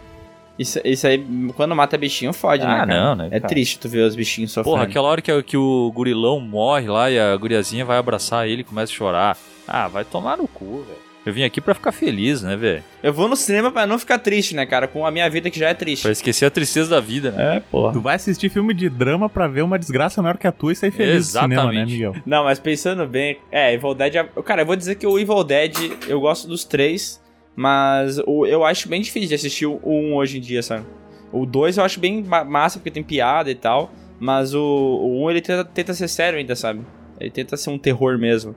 Isso, 0.59 0.81
isso 0.85 1.07
aí, 1.07 1.25
quando 1.57 1.75
mata 1.75 1.99
bichinho, 1.99 2.33
fode, 2.33 2.65
né? 2.65 2.81
Ah, 2.83 2.87
não, 2.87 3.15
né? 3.17 3.29
É 3.31 3.41
cara? 3.41 3.49
triste 3.49 3.79
tu 3.79 3.89
ver 3.89 4.07
os 4.07 4.15
bichinhos 4.15 4.53
sofrendo. 4.53 4.77
Porra, 4.77 4.85
aquela 4.85 5.09
hora 5.09 5.21
que, 5.21 5.43
que 5.43 5.57
o 5.57 5.91
gurilão 5.93 6.39
morre 6.41 6.89
lá 6.89 7.11
e 7.11 7.19
a 7.19 7.37
guriazinha 7.37 7.85
vai 7.85 7.99
abraçar 7.99 8.47
ele 8.47 8.61
e 8.61 8.65
começa 8.65 8.93
a 8.93 8.95
chorar. 8.95 9.37
Ah, 9.67 9.89
vai 9.89 10.05
tomar 10.05 10.37
no 10.37 10.47
cu, 10.47 10.85
velho. 10.87 11.12
Eu 11.25 11.33
vim 11.33 11.45
aqui 11.45 11.61
pra 11.61 11.73
ficar 11.73 11.93
feliz, 11.93 12.43
né, 12.43 12.57
velho? 12.57 12.83
Eu 13.01 13.13
vou 13.13 13.29
no 13.29 13.37
cinema 13.37 13.71
pra 13.71 13.87
não 13.87 13.97
ficar 13.99 14.19
triste, 14.19 14.57
né, 14.57 14.67
cara? 14.67 14.89
Com 14.89 15.07
a 15.07 15.11
minha 15.11 15.31
vida 15.31 15.49
que 15.51 15.59
já 15.59 15.69
é 15.69 15.75
triste. 15.75 16.03
Pra 16.03 16.11
esquecer 16.11 16.47
a 16.47 16.51
tristeza 16.51 16.91
da 16.91 17.01
vida, 17.01 17.31
né? 17.31 17.57
É, 17.59 17.61
porra. 17.61 17.93
Tu 17.93 18.01
vai 18.01 18.17
assistir 18.17 18.49
filme 18.49 18.75
de 18.75 18.89
drama 18.89 19.29
pra 19.29 19.47
ver 19.47 19.63
uma 19.63 19.79
desgraça 19.79 20.21
maior 20.21 20.37
que 20.37 20.47
a 20.49 20.53
tua 20.53 20.73
e 20.73 20.77
sair 20.77 20.91
feliz 20.91 21.29
do 21.29 21.41
cinema, 21.41 21.49
né, 21.49 21.55
Exatamente. 21.83 21.93
Miguel? 21.93 22.17
Não, 22.27 22.43
mas 22.45 22.59
pensando 22.59 23.07
bem, 23.07 23.39
é, 23.53 23.73
Evil 23.73 23.95
Dead. 23.95 24.17
é- 24.17 24.25
Cara, 24.43 24.63
eu 24.63 24.67
vou 24.67 24.75
dizer 24.75 24.97
que 24.97 25.07
o 25.07 25.17
Evil 25.17 25.45
Dead, 25.45 25.75
eu 26.09 26.21
gosto 26.21 26.49
dos 26.49 26.65
três, 26.65 27.23
mas 27.55 28.19
o, 28.27 28.45
eu 28.47 28.65
acho 28.65 28.89
bem 28.89 29.01
difícil 29.01 29.29
de 29.29 29.35
assistir 29.37 29.67
o 29.67 29.79
um 29.85 30.15
hoje 30.17 30.39
em 30.39 30.41
dia, 30.41 30.63
sabe? 30.63 30.85
O 31.33 31.47
dois 31.47 31.77
eu 31.79 31.85
acho 31.85 32.01
bem 32.01 32.23
ma- 32.23 32.43
massa 32.45 32.79
porque 32.81 32.91
tem 32.91 33.03
piada 33.03 33.49
e 33.51 33.55
tal, 33.55 33.93
mas 34.19 34.55
o, 34.55 34.61
o 34.61 35.25
um 35.25 35.31
ele 35.31 35.41
tenta, 35.41 35.65
tenta 35.65 35.95
ser 35.95 36.09
sério 36.09 36.39
ainda, 36.39 36.57
sabe? 36.57 36.81
Ele 37.21 37.31
tenta 37.31 37.57
ser 37.57 37.71
um 37.71 37.79
terror 37.79 38.19
mesmo. 38.19 38.55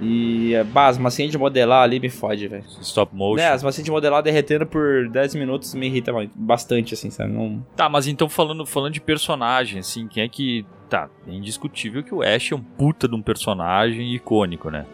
E, 0.00 0.54
é, 0.54 0.62
bah, 0.64 0.88
as 0.88 0.98
massinhas 0.98 1.30
de 1.30 1.38
modelar 1.38 1.82
ali 1.82 1.98
me 1.98 2.10
fode, 2.10 2.46
velho. 2.48 2.64
Stop 2.80 3.14
motion. 3.14 3.36
Né, 3.36 3.48
as 3.50 3.62
massinhas 3.62 3.84
de 3.84 3.90
modelar 3.90 4.22
derretendo 4.22 4.66
por 4.66 5.08
10 5.08 5.34
minutos 5.34 5.74
me 5.74 5.86
irrita 5.86 6.12
bastante, 6.34 6.94
assim, 6.94 7.10
sabe? 7.10 7.32
Não... 7.32 7.64
Tá, 7.74 7.88
mas 7.88 8.06
então 8.06 8.28
falando, 8.28 8.66
falando 8.66 8.92
de 8.92 9.00
personagem, 9.00 9.80
assim, 9.80 10.06
quem 10.06 10.22
é 10.22 10.28
que. 10.28 10.64
Tá, 10.88 11.08
é 11.26 11.32
indiscutível 11.32 12.02
que 12.04 12.14
o 12.14 12.22
Ash 12.22 12.52
é 12.52 12.54
um 12.54 12.60
puta 12.60 13.08
de 13.08 13.14
um 13.14 13.20
personagem 13.20 14.14
icônico, 14.14 14.70
né? 14.70 14.86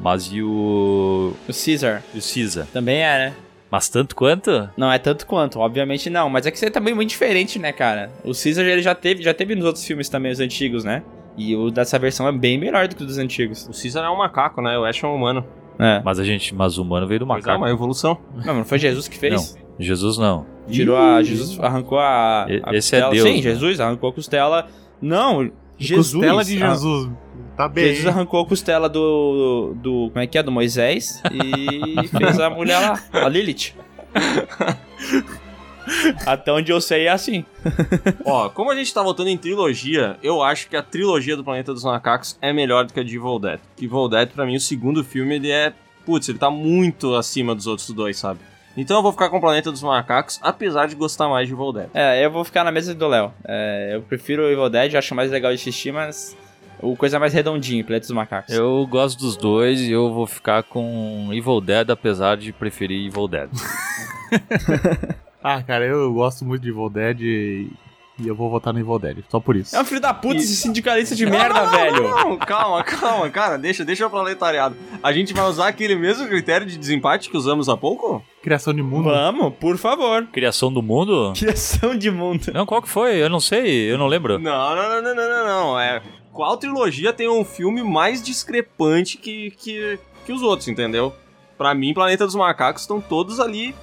Mas 0.00 0.24
e 0.32 0.42
o. 0.42 1.34
O 1.48 1.52
Caesar 1.52 2.02
E 2.12 2.18
o 2.18 2.22
Caesar? 2.22 2.66
também 2.72 3.02
é, 3.02 3.18
né? 3.28 3.34
Mas 3.70 3.88
tanto 3.88 4.14
quanto? 4.14 4.70
Não 4.76 4.90
é 4.90 4.98
tanto 4.98 5.26
quanto, 5.26 5.58
obviamente 5.58 6.08
não, 6.08 6.30
mas 6.30 6.46
é 6.46 6.50
que 6.50 6.58
você 6.58 6.66
é 6.66 6.70
também 6.70 6.94
muito 6.94 7.10
diferente, 7.10 7.58
né, 7.58 7.72
cara? 7.72 8.10
O 8.24 8.32
Caesar 8.32 8.64
ele 8.64 8.82
já 8.82 8.94
teve, 8.94 9.22
já 9.22 9.34
teve 9.34 9.54
nos 9.54 9.64
outros 9.64 9.84
filmes 9.84 10.08
também, 10.08 10.32
os 10.32 10.40
antigos, 10.40 10.84
né? 10.84 11.02
E 11.36 11.54
o 11.54 11.70
dessa 11.70 11.98
versão 11.98 12.26
é 12.26 12.32
bem 12.32 12.58
melhor 12.58 12.88
do 12.88 12.96
que 12.96 13.02
o 13.02 13.06
dos 13.06 13.18
antigos. 13.18 13.66
O 13.68 13.72
Caesar 13.72 14.04
é 14.04 14.10
um 14.10 14.16
macaco, 14.18 14.62
né? 14.62 14.78
O 14.78 14.84
Ash 14.84 15.02
é 15.02 15.06
um 15.06 15.14
humano. 15.14 15.44
É. 15.78 16.00
Mas 16.04 16.18
a 16.18 16.24
gente. 16.24 16.54
Mas 16.54 16.78
o 16.78 16.82
humano 16.82 17.06
veio 17.06 17.20
do 17.20 17.26
Mas 17.26 17.44
é 17.44 17.48
macaco. 17.48 17.58
uma 17.64 17.70
evolução. 17.70 18.18
Não, 18.44 18.54
não 18.54 18.64
foi 18.64 18.78
Jesus 18.78 19.06
que 19.08 19.18
fez? 19.18 19.56
Jesus 19.78 20.16
não. 20.16 20.46
Tirou 20.70 20.96
a. 20.96 21.22
Jesus 21.22 21.60
arrancou 21.60 21.98
a. 21.98 22.44
A 22.44 22.74
esse 22.74 22.96
é 22.96 23.00
costela. 23.00 23.10
Deus, 23.10 23.28
Sim, 23.28 23.34
né? 23.36 23.42
Jesus 23.42 23.80
arrancou 23.80 24.08
a 24.08 24.12
costela. 24.12 24.66
Não, 25.02 25.50
Jesus. 25.78 26.14
Costela 26.14 26.42
de 26.44 26.62
Ah, 26.62 26.70
Jesus. 26.70 27.10
Tá 27.56 27.68
bem. 27.68 27.84
Jesus 27.86 28.06
arrancou 28.06 28.40
a 28.40 28.46
costela 28.46 28.88
do. 28.88 29.74
do. 29.76 30.08
Como 30.10 30.18
é 30.18 30.26
que 30.26 30.38
é? 30.38 30.42
Do 30.42 30.50
Moisés 30.50 31.22
e 31.30 32.08
fez 32.16 32.40
a 32.40 32.48
mulher 32.48 32.78
lá, 32.78 32.98
a 33.12 33.28
Lilith. 33.28 33.74
Até 36.26 36.52
onde 36.52 36.72
eu 36.72 36.80
sei 36.80 37.06
é 37.06 37.10
assim. 37.10 37.44
Ó, 38.24 38.48
como 38.48 38.70
a 38.70 38.76
gente 38.76 38.92
tá 38.92 39.02
voltando 39.02 39.28
em 39.28 39.36
trilogia, 39.36 40.16
eu 40.22 40.42
acho 40.42 40.68
que 40.68 40.76
a 40.76 40.82
trilogia 40.82 41.36
do 41.36 41.44
Planeta 41.44 41.72
dos 41.72 41.84
Macacos 41.84 42.38
é 42.40 42.52
melhor 42.52 42.84
do 42.84 42.92
que 42.92 43.00
a 43.00 43.04
de 43.04 43.16
Evil 43.16 43.38
Dead. 43.38 43.60
Evil 43.80 44.08
Dead, 44.08 44.30
pra 44.30 44.46
mim, 44.46 44.56
o 44.56 44.60
segundo 44.60 45.04
filme, 45.04 45.36
ele 45.36 45.50
é... 45.50 45.72
Putz, 46.04 46.28
ele 46.28 46.38
tá 46.38 46.50
muito 46.50 47.14
acima 47.14 47.54
dos 47.54 47.66
outros 47.66 47.90
dois, 47.90 48.16
sabe? 48.16 48.40
Então 48.76 48.98
eu 48.98 49.02
vou 49.02 49.10
ficar 49.10 49.30
com 49.30 49.38
o 49.38 49.40
Planeta 49.40 49.72
dos 49.72 49.82
Macacos, 49.82 50.38
apesar 50.42 50.86
de 50.86 50.94
gostar 50.94 51.28
mais 51.28 51.48
de 51.48 51.54
Evil 51.54 51.72
Dead. 51.72 51.88
É, 51.94 52.24
eu 52.24 52.30
vou 52.30 52.44
ficar 52.44 52.62
na 52.62 52.70
mesa 52.70 52.94
do 52.94 53.08
Léo. 53.08 53.32
É, 53.44 53.92
eu 53.94 54.02
prefiro 54.02 54.42
o 54.42 54.50
Evil 54.50 54.68
Dead, 54.68 54.94
acho 54.94 55.14
mais 55.14 55.30
legal 55.30 55.50
de 55.50 55.56
assistir, 55.60 55.92
mas. 55.92 56.36
O 56.82 56.94
coisa 56.94 57.18
mais 57.18 57.32
redondinho, 57.32 57.82
Planeta 57.82 58.06
dos 58.06 58.14
Macacos. 58.14 58.54
Eu 58.54 58.86
gosto 58.86 59.18
dos 59.18 59.34
dois 59.34 59.80
e 59.80 59.90
eu 59.90 60.12
vou 60.12 60.26
ficar 60.26 60.62
com 60.62 61.30
Evil 61.32 61.58
Dead, 61.58 61.88
apesar 61.88 62.36
de 62.36 62.52
preferir 62.52 63.06
Evil 63.06 63.26
Dead. 63.26 63.48
Ah, 65.48 65.62
cara, 65.62 65.86
eu 65.86 66.12
gosto 66.12 66.44
muito 66.44 66.62
de 66.62 66.70
Evil 66.70 66.90
Dead 66.90 67.20
e, 67.20 67.70
e 68.18 68.26
eu 68.26 68.34
vou 68.34 68.50
votar 68.50 68.74
no 68.74 68.80
Evil 68.80 68.98
Dead. 68.98 69.18
Só 69.28 69.38
por 69.38 69.54
isso. 69.54 69.76
É 69.76 69.80
um 69.80 69.84
filho 69.84 70.00
da 70.00 70.12
puta 70.12 70.38
esse 70.38 70.56
sindicalista 70.56 71.14
de 71.14 71.24
merda, 71.24 71.66
velho. 71.66 72.02
Não, 72.02 72.36
calma, 72.36 72.82
calma, 72.82 73.30
cara, 73.30 73.56
deixa, 73.56 73.84
deixa 73.84 74.04
o 74.04 74.10
proletariado. 74.10 74.74
A 75.00 75.12
gente 75.12 75.32
vai 75.32 75.44
usar 75.48 75.68
aquele 75.68 75.94
mesmo 75.94 76.26
critério 76.26 76.66
de 76.66 76.76
desempate 76.76 77.30
que 77.30 77.36
usamos 77.36 77.68
há 77.68 77.76
pouco? 77.76 78.24
Criação 78.42 78.74
de 78.74 78.82
mundo. 78.82 79.04
Vamos, 79.04 79.54
por 79.54 79.78
favor. 79.78 80.26
Criação 80.32 80.72
do 80.72 80.82
mundo? 80.82 81.32
Criação 81.38 81.96
de 81.96 82.10
mundo. 82.10 82.50
Não, 82.52 82.66
qual 82.66 82.82
que 82.82 82.88
foi? 82.88 83.22
Eu 83.22 83.30
não 83.30 83.38
sei, 83.38 83.88
eu 83.88 83.96
não 83.96 84.08
lembro. 84.08 84.40
Não, 84.40 84.74
não, 84.74 84.88
não, 84.88 85.00
não, 85.00 85.14
não, 85.14 85.28
não, 85.28 85.46
não. 85.46 85.80
É, 85.80 86.02
qual 86.32 86.56
trilogia 86.56 87.12
tem 87.12 87.28
um 87.28 87.44
filme 87.44 87.84
mais 87.84 88.20
discrepante 88.20 89.16
que, 89.16 89.52
que, 89.52 89.96
que 90.24 90.32
os 90.32 90.42
outros, 90.42 90.66
entendeu? 90.66 91.14
Pra 91.56 91.72
mim, 91.72 91.94
Planeta 91.94 92.26
dos 92.26 92.34
Macacos 92.34 92.82
estão 92.82 93.00
todos 93.00 93.38
ali 93.38 93.76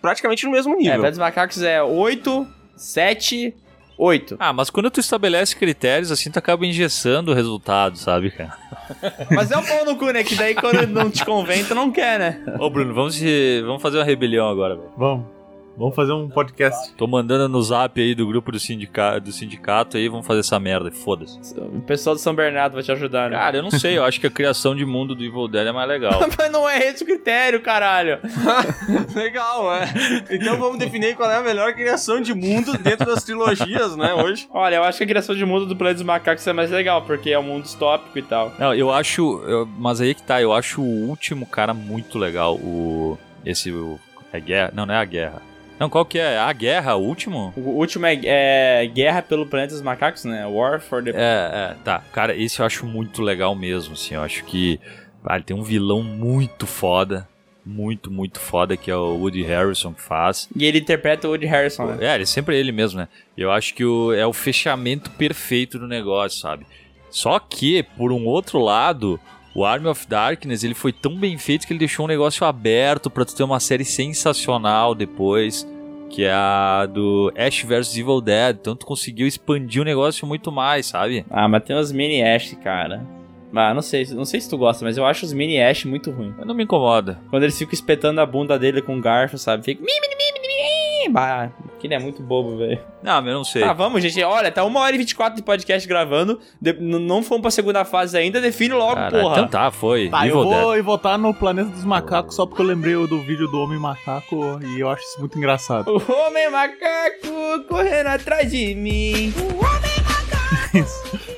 praticamente 0.00 0.44
no 0.46 0.52
mesmo 0.52 0.74
É, 0.74 0.76
nível. 0.76 0.92
Planeta 0.92 1.10
dos 1.10 1.18
Macacos 1.18 1.62
é 1.62 1.82
8, 1.82 2.46
7, 2.76 3.54
8. 3.98 4.36
Ah, 4.38 4.52
mas 4.52 4.70
quando 4.70 4.90
tu 4.90 5.00
estabelece 5.00 5.54
critérios, 5.54 6.10
assim, 6.10 6.30
tu 6.30 6.38
acaba 6.38 6.64
engessando 6.66 7.32
o 7.32 7.34
resultado, 7.34 7.96
sabe, 7.98 8.30
cara? 8.30 8.56
Mas 9.30 9.50
é 9.52 9.56
um 9.56 9.62
pau 9.64 9.84
no 9.84 9.96
cu, 9.96 10.06
né? 10.10 10.24
Que 10.24 10.34
daí 10.34 10.54
quando 10.54 10.86
não 10.88 11.08
te 11.10 11.24
convém, 11.24 11.64
tu 11.64 11.74
não 11.76 11.92
quer, 11.92 12.18
né? 12.18 12.42
Ô, 12.58 12.68
Bruno, 12.68 12.92
vamos, 12.92 13.14
se- 13.14 13.62
vamos 13.64 13.80
fazer 13.80 13.98
uma 13.98 14.04
rebelião 14.04 14.48
agora, 14.48 14.74
velho. 14.74 14.90
Vamos. 14.96 15.26
Vamos 15.76 15.94
fazer 15.96 16.12
um 16.12 16.28
podcast. 16.28 16.92
Tô 16.94 17.06
mandando 17.06 17.48
no 17.48 17.62
zap 17.62 17.98
aí 17.98 18.14
do 18.14 18.26
grupo 18.26 18.52
do, 18.52 18.60
sindica 18.60 19.18
do 19.18 19.32
sindicato 19.32 19.96
aí, 19.96 20.08
vamos 20.08 20.26
fazer 20.26 20.40
essa 20.40 20.60
merda, 20.60 20.90
foda-se. 20.90 21.38
O 21.58 21.80
pessoal 21.80 22.14
do 22.14 22.20
São 22.20 22.34
Bernardo 22.34 22.74
vai 22.74 22.82
te 22.82 22.92
ajudar, 22.92 23.30
né? 23.30 23.36
Cara, 23.38 23.56
eu 23.56 23.62
não 23.62 23.70
sei, 23.70 23.96
eu 23.96 24.04
acho 24.04 24.20
que 24.20 24.26
a 24.26 24.30
criação 24.30 24.74
de 24.74 24.84
mundo 24.84 25.14
do 25.14 25.24
Evil 25.24 25.48
Dead 25.48 25.66
é 25.66 25.72
mais 25.72 25.88
legal. 25.88 26.20
Mas 26.38 26.50
não 26.52 26.68
é 26.68 26.78
esse 26.86 27.02
o 27.02 27.06
critério, 27.06 27.62
caralho. 27.62 28.18
Legal, 29.14 29.72
é. 29.74 29.88
Então 30.30 30.58
vamos 30.58 30.78
definir 30.78 31.16
qual 31.16 31.30
é 31.30 31.36
a 31.36 31.42
melhor 31.42 31.72
criação 31.72 32.20
de 32.20 32.34
mundo 32.34 32.76
dentro 32.76 33.06
das 33.06 33.24
trilogias, 33.24 33.96
né, 33.96 34.12
hoje. 34.12 34.46
Olha, 34.50 34.76
eu 34.76 34.84
acho 34.84 34.98
que 34.98 35.04
a 35.04 35.06
criação 35.08 35.34
de 35.34 35.44
mundo 35.46 35.64
do 35.66 35.74
Planeta 35.76 35.94
dos 35.98 36.06
Macacos 36.06 36.46
é 36.46 36.52
mais 36.52 36.70
legal, 36.70 37.02
porque 37.02 37.30
é 37.30 37.38
um 37.38 37.42
mundo 37.42 37.62
distópico 37.62 38.18
e 38.18 38.22
tal. 38.22 38.52
Não, 38.58 38.74
eu 38.74 38.90
acho. 38.92 39.42
eu- 39.46 39.66
mas 39.78 40.00
aí 40.00 40.14
que 40.14 40.22
tá, 40.22 40.42
eu 40.42 40.52
acho 40.52 40.82
o 40.82 41.08
último 41.08 41.46
cara 41.46 41.72
muito 41.72 42.18
legal. 42.18 42.56
O. 42.56 43.16
Esse. 43.46 43.70
O, 43.72 43.98
é 44.32 44.38
guerra? 44.40 44.70
Não, 44.74 44.84
não 44.84 44.94
é 44.94 44.98
a 44.98 45.04
guerra. 45.04 45.49
Não, 45.80 45.88
qual 45.88 46.04
que 46.04 46.18
é? 46.18 46.36
A 46.36 46.52
guerra, 46.52 46.94
o 46.94 47.02
último? 47.02 47.54
O 47.56 47.70
último 47.70 48.04
é, 48.04 48.20
é 48.22 48.86
Guerra 48.86 49.22
pelo 49.22 49.46
Planeta 49.46 49.72
dos 49.72 49.80
Macacos, 49.80 50.26
né? 50.26 50.46
War 50.46 50.78
for 50.78 51.02
the... 51.02 51.10
É, 51.10 51.14
é, 51.14 51.76
tá. 51.82 52.02
Cara, 52.12 52.36
esse 52.36 52.60
eu 52.60 52.66
acho 52.66 52.84
muito 52.84 53.22
legal 53.22 53.54
mesmo, 53.54 53.94
assim. 53.94 54.14
Eu 54.14 54.22
acho 54.22 54.44
que. 54.44 54.78
Ah, 55.24 55.36
ele 55.36 55.44
tem 55.44 55.56
um 55.56 55.62
vilão 55.62 56.02
muito 56.02 56.66
foda. 56.66 57.26
Muito, 57.64 58.10
muito 58.10 58.38
foda, 58.38 58.76
que 58.76 58.90
é 58.90 58.96
o 58.96 59.16
Woody 59.16 59.42
Harrison 59.42 59.94
que 59.94 60.02
faz. 60.02 60.50
E 60.54 60.66
ele 60.66 60.80
interpreta 60.80 61.26
o 61.26 61.30
Woody 61.30 61.46
Harrison, 61.46 61.86
né? 61.86 62.06
É, 62.06 62.14
ele 62.14 62.24
é 62.24 62.26
sempre 62.26 62.58
ele 62.58 62.72
mesmo, 62.72 63.00
né? 63.00 63.08
Eu 63.34 63.50
acho 63.50 63.72
que 63.72 63.84
o, 63.84 64.12
é 64.12 64.26
o 64.26 64.34
fechamento 64.34 65.10
perfeito 65.12 65.78
do 65.78 65.86
negócio, 65.86 66.40
sabe? 66.40 66.66
Só 67.08 67.38
que, 67.38 67.82
por 67.96 68.12
um 68.12 68.26
outro 68.26 68.58
lado, 68.58 69.18
o 69.54 69.64
Army 69.64 69.88
of 69.88 70.06
Darkness 70.06 70.62
ele 70.62 70.74
foi 70.74 70.92
tão 70.92 71.16
bem 71.16 71.36
feito 71.38 71.66
que 71.66 71.72
ele 71.72 71.80
deixou 71.80 72.04
um 72.04 72.08
negócio 72.08 72.46
aberto 72.46 73.10
pra 73.10 73.24
tu 73.24 73.34
ter 73.34 73.42
uma 73.42 73.60
série 73.60 73.84
sensacional 73.84 74.94
depois, 74.94 75.66
que 76.08 76.24
é 76.24 76.32
a 76.32 76.86
do 76.86 77.32
Ash 77.36 77.62
vs 77.62 77.96
Evil 77.96 78.20
Dead. 78.20 78.56
Então 78.60 78.76
tu 78.76 78.86
conseguiu 78.86 79.26
expandir 79.26 79.82
o 79.82 79.84
negócio 79.84 80.26
muito 80.26 80.52
mais, 80.52 80.86
sabe? 80.86 81.24
Ah, 81.30 81.48
mas 81.48 81.62
tem 81.64 81.76
uns 81.76 81.92
mini 81.92 82.22
Ash, 82.22 82.56
cara. 82.62 83.04
Ah, 83.52 83.74
não 83.74 83.82
sei, 83.82 84.06
não 84.12 84.24
sei 84.24 84.40
se 84.40 84.48
tu 84.48 84.56
gosta, 84.56 84.84
mas 84.84 84.96
eu 84.96 85.04
acho 85.04 85.26
os 85.26 85.32
mini 85.32 85.60
Ash 85.60 85.84
muito 85.84 86.10
ruim. 86.10 86.32
Não 86.44 86.54
me 86.54 86.62
incomoda. 86.62 87.18
Quando 87.30 87.42
eles 87.42 87.58
ficam 87.58 87.72
espetando 87.72 88.20
a 88.20 88.26
bunda 88.26 88.58
dele 88.58 88.80
com 88.80 88.94
um 88.94 89.00
garfo, 89.00 89.36
sabe? 89.36 89.64
Fica. 89.64 89.80
mi, 89.82 89.86
mi, 89.86 90.08
mi, 90.08 90.29
mi. 91.08 91.12
Bah, 91.12 91.50
aquele 91.76 91.94
é 91.94 91.98
muito 91.98 92.22
bobo, 92.22 92.56
velho. 92.56 92.80
Não, 93.02 93.14
mas 93.22 93.26
eu 93.26 93.34
não 93.34 93.44
sei. 93.44 93.62
Ah, 93.62 93.72
vamos, 93.72 94.02
gente. 94.02 94.22
Olha, 94.22 94.50
tá 94.52 94.64
1 94.64 94.76
hora 94.76 94.94
e 94.94 94.98
24 94.98 95.36
de 95.36 95.42
podcast 95.42 95.88
gravando. 95.88 96.38
De- 96.60 96.72
não 96.74 97.22
fomos 97.22 97.42
pra 97.42 97.50
segunda 97.50 97.84
fase 97.84 98.16
ainda. 98.18 98.40
Define 98.40 98.74
logo, 98.74 98.94
Cara, 98.96 99.10
porra. 99.20 99.32
então 99.38 99.48
tá, 99.48 99.70
foi. 99.70 100.08
Tá, 100.10 100.26
eu 100.26 100.38
Evil 100.40 100.50
Dead. 100.50 100.62
vou 100.62 100.82
votar 100.84 101.18
no 101.18 101.32
Planeta 101.32 101.70
dos 101.70 101.84
Macacos 101.84 102.34
só 102.36 102.44
porque 102.46 102.60
eu 102.62 102.66
lembrei 102.66 102.94
do 103.06 103.18
vídeo 103.20 103.48
do 103.48 103.60
Homem 103.60 103.78
Macaco 103.78 104.58
e 104.62 104.80
eu 104.80 104.88
acho 104.90 105.02
isso 105.02 105.20
muito 105.20 105.36
engraçado. 105.38 105.88
O 105.90 106.12
homem 106.26 106.50
macaco 106.50 107.64
correndo 107.68 108.08
atrás 108.08 108.50
de 108.50 108.74
mim. 108.74 109.32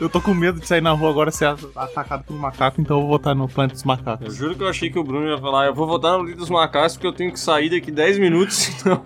Eu 0.00 0.08
tô 0.08 0.20
com 0.20 0.34
medo 0.34 0.60
de 0.60 0.66
sair 0.66 0.80
na 0.80 0.90
rua 0.90 1.10
agora 1.10 1.30
ser 1.30 1.46
atacado 1.76 2.24
por 2.24 2.34
um 2.34 2.38
macaco, 2.38 2.80
então 2.80 2.96
eu 2.96 3.00
vou 3.02 3.10
votar 3.10 3.34
no 3.34 3.48
Planeta 3.48 3.74
dos 3.74 3.84
Macacos. 3.84 4.26
Eu 4.26 4.32
juro 4.32 4.54
que 4.54 4.62
eu 4.62 4.68
achei 4.68 4.90
que 4.90 4.98
o 4.98 5.04
Bruno 5.04 5.28
ia 5.28 5.38
falar, 5.38 5.66
eu 5.66 5.74
vou 5.74 5.86
votar 5.86 6.18
no 6.18 6.24
Líder 6.24 6.38
dos 6.38 6.50
Macacos 6.50 6.94
porque 6.94 7.06
eu 7.06 7.12
tenho 7.12 7.32
que 7.32 7.40
sair 7.40 7.70
daqui 7.70 7.90
10 7.90 8.18
minutos, 8.18 8.56
senão... 8.78 9.02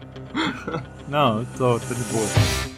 Não, 1.08 1.38
eu 1.40 1.46
tô, 1.56 1.80
tô 1.80 1.94
de 1.94 2.02
boa. 2.04 2.75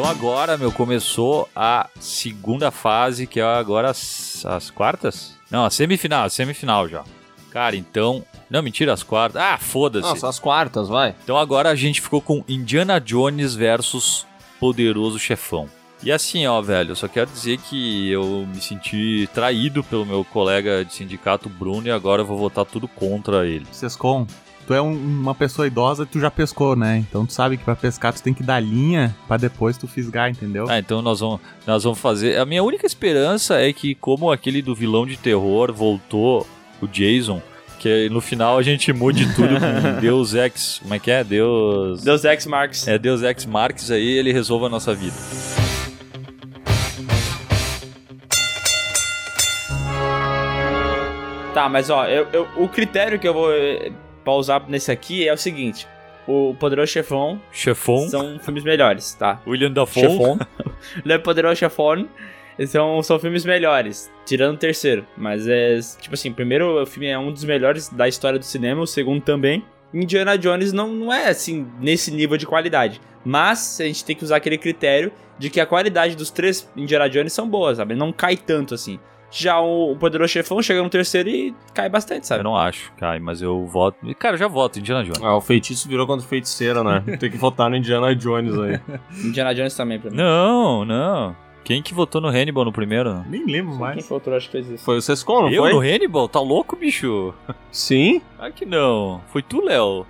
Então 0.00 0.10
agora, 0.10 0.56
meu, 0.56 0.72
começou 0.72 1.46
a 1.54 1.86
segunda 2.00 2.70
fase, 2.70 3.26
que 3.26 3.38
é 3.38 3.42
agora 3.42 3.90
as, 3.90 4.46
as 4.46 4.70
quartas? 4.70 5.36
Não, 5.50 5.66
a 5.66 5.68
semifinal, 5.68 6.24
a 6.24 6.30
semifinal 6.30 6.88
já. 6.88 7.04
Cara, 7.50 7.76
então. 7.76 8.24
Não, 8.48 8.62
mentira, 8.62 8.94
as 8.94 9.02
quartas. 9.02 9.42
Ah, 9.42 9.58
foda-se. 9.58 10.08
Nossa, 10.08 10.26
as 10.26 10.38
quartas, 10.38 10.88
vai. 10.88 11.14
Então 11.22 11.36
agora 11.36 11.68
a 11.68 11.74
gente 11.74 12.00
ficou 12.00 12.22
com 12.22 12.42
Indiana 12.48 12.98
Jones 12.98 13.54
versus 13.54 14.26
Poderoso 14.58 15.18
Chefão. 15.18 15.68
E 16.02 16.10
assim, 16.10 16.46
ó, 16.46 16.62
velho, 16.62 16.92
eu 16.92 16.96
só 16.96 17.06
quero 17.06 17.30
dizer 17.30 17.58
que 17.58 18.10
eu 18.10 18.46
me 18.50 18.62
senti 18.62 19.28
traído 19.34 19.84
pelo 19.84 20.06
meu 20.06 20.24
colega 20.24 20.82
de 20.82 20.94
sindicato 20.94 21.46
Bruno 21.46 21.88
e 21.88 21.90
agora 21.90 22.22
eu 22.22 22.26
vou 22.26 22.38
votar 22.38 22.64
tudo 22.64 22.88
contra 22.88 23.46
ele. 23.46 23.66
Sescon, 23.70 24.26
tu 24.70 24.74
é 24.74 24.80
um- 24.80 24.92
uma 24.94 25.34
pessoa 25.34 25.66
idosa 25.66 26.04
e 26.04 26.06
tu 26.06 26.20
já 26.20 26.30
pescou, 26.30 26.76
né? 26.76 26.98
Então 26.98 27.26
tu 27.26 27.32
sabe 27.32 27.56
que 27.56 27.64
pra 27.64 27.74
pescar 27.74 28.12
tu 28.12 28.22
tem 28.22 28.32
que 28.32 28.40
dar 28.44 28.60
linha 28.60 29.12
pra 29.26 29.36
depois 29.36 29.76
tu 29.76 29.88
fisgar, 29.88 30.30
entendeu? 30.30 30.66
Ah, 30.68 30.78
então 30.78 31.02
nós 31.02 31.18
vamos, 31.18 31.40
nós 31.66 31.82
vamos 31.82 31.98
fazer. 31.98 32.38
A 32.38 32.46
minha 32.46 32.62
única 32.62 32.86
esperança 32.86 33.60
é 33.60 33.72
que, 33.72 33.96
como 33.96 34.30
aquele 34.30 34.62
do 34.62 34.72
vilão 34.72 35.04
de 35.04 35.16
terror 35.16 35.72
voltou, 35.72 36.46
o 36.80 36.86
Jason, 36.86 37.42
que 37.80 38.08
no 38.10 38.20
final 38.20 38.58
a 38.58 38.62
gente 38.62 38.92
mude 38.92 39.26
tudo 39.34 39.54
com 39.58 39.58
Deus 40.00 40.34
Ex. 40.34 40.78
Como 40.80 40.94
é 40.94 41.00
que 41.00 41.10
é? 41.10 41.24
Deus. 41.24 42.02
Deus 42.04 42.24
Ex 42.24 42.46
Marx. 42.46 42.86
É 42.86 42.96
Deus 42.96 43.22
Ex 43.24 43.44
Marques 43.46 43.90
aí, 43.90 44.06
ele 44.06 44.32
resolva 44.32 44.66
a 44.66 44.68
nossa 44.68 44.94
vida. 44.94 45.16
Tá, 51.54 51.68
mas 51.68 51.90
ó, 51.90 52.06
eu, 52.06 52.26
eu- 52.32 52.48
o 52.56 52.68
critério 52.68 53.18
que 53.18 53.26
eu 53.26 53.34
vou 53.34 53.50
eh, 54.20 54.24
pausar 54.24 54.64
nesse 54.68 54.90
aqui 54.90 55.28
é 55.28 55.32
o 55.32 55.36
seguinte: 55.36 55.86
o 56.26 56.54
Poderoso 56.58 56.92
Chefão 56.92 57.40
Chefão, 57.52 58.08
são 58.08 58.38
filmes 58.38 58.64
melhores, 58.64 59.14
tá? 59.14 59.40
William 59.46 59.72
Dafoe. 59.72 60.02
Chefão. 60.02 60.38
Le 61.04 61.18
Poderoso 61.18 61.56
Chefão 61.56 62.08
são, 62.66 63.02
são 63.02 63.18
filmes 63.18 63.44
melhores, 63.44 64.10
tirando 64.24 64.54
o 64.54 64.58
terceiro. 64.58 65.06
Mas 65.16 65.48
é, 65.48 65.78
tipo 66.00 66.14
assim, 66.14 66.30
o 66.30 66.34
primeiro 66.34 66.84
filme 66.86 67.08
é 67.08 67.18
um 67.18 67.32
dos 67.32 67.44
melhores 67.44 67.88
da 67.88 68.08
história 68.08 68.38
do 68.38 68.44
cinema, 68.44 68.82
o 68.82 68.86
segundo 68.86 69.22
também. 69.22 69.64
Indiana 69.92 70.38
Jones 70.38 70.72
não, 70.72 70.88
não 70.88 71.12
é 71.12 71.28
assim, 71.28 71.66
nesse 71.80 72.10
nível 72.10 72.36
de 72.36 72.46
qualidade. 72.46 73.00
Mas 73.24 73.80
a 73.80 73.84
gente 73.84 74.04
tem 74.04 74.14
que 74.14 74.24
usar 74.24 74.36
aquele 74.36 74.56
critério 74.56 75.12
de 75.38 75.50
que 75.50 75.60
a 75.60 75.66
qualidade 75.66 76.14
dos 76.14 76.30
três 76.30 76.70
Indiana 76.76 77.08
Jones 77.08 77.32
são 77.32 77.48
boas, 77.48 77.78
sabe? 77.78 77.94
Não 77.94 78.12
cai 78.12 78.36
tanto 78.36 78.74
assim. 78.74 79.00
Já 79.30 79.60
o, 79.60 79.92
o 79.92 79.96
Poderoso 79.96 80.32
Chefão 80.32 80.60
chega 80.60 80.82
no 80.82 80.90
terceiro 80.90 81.28
e 81.28 81.54
cai 81.72 81.88
bastante, 81.88 82.22
Eu 82.22 82.24
sabe? 82.24 82.42
não 82.42 82.56
acho, 82.56 82.92
Kai, 82.98 83.20
mas 83.20 83.40
eu 83.40 83.64
voto. 83.66 83.96
Cara, 84.16 84.34
eu 84.34 84.38
já 84.38 84.48
voto 84.48 84.78
Indiana 84.78 85.04
Jones. 85.04 85.22
Ah, 85.22 85.36
o 85.36 85.40
feitiço 85.40 85.88
virou 85.88 86.06
contra 86.06 86.24
o 86.26 86.28
feiticeiro, 86.28 86.82
né? 86.82 87.00
Tem 87.18 87.30
que 87.30 87.36
votar 87.36 87.70
no 87.70 87.76
Indiana 87.76 88.14
Jones 88.14 88.58
aí. 88.58 88.80
Indiana 89.24 89.54
Jones 89.54 89.74
também, 89.76 90.00
pra 90.00 90.10
mim. 90.10 90.16
Não, 90.16 90.84
não. 90.84 91.36
Quem 91.62 91.80
que 91.82 91.94
votou 91.94 92.20
no 92.20 92.26
Hannibal 92.28 92.64
no 92.64 92.72
primeiro? 92.72 93.22
Nem 93.28 93.44
lembro 93.46 93.72
Quem 93.72 93.80
mais. 93.80 94.06
foi 94.08 94.16
outro, 94.16 94.34
acho 94.34 94.46
que 94.46 94.52
fez 94.52 94.68
isso. 94.68 94.84
Foi 94.84 94.96
o 94.96 95.02
Sescon, 95.02 95.42
não 95.42 95.50
eu 95.50 95.62
foi? 95.62 95.72
no 95.74 95.78
Hannibal? 95.80 96.28
Tá 96.28 96.40
louco, 96.40 96.74
bicho? 96.74 97.32
Sim. 97.70 98.20
Ah, 98.38 98.50
que 98.50 98.66
não. 98.66 99.20
Foi 99.28 99.42
tu, 99.42 99.62
Léo? 99.62 100.04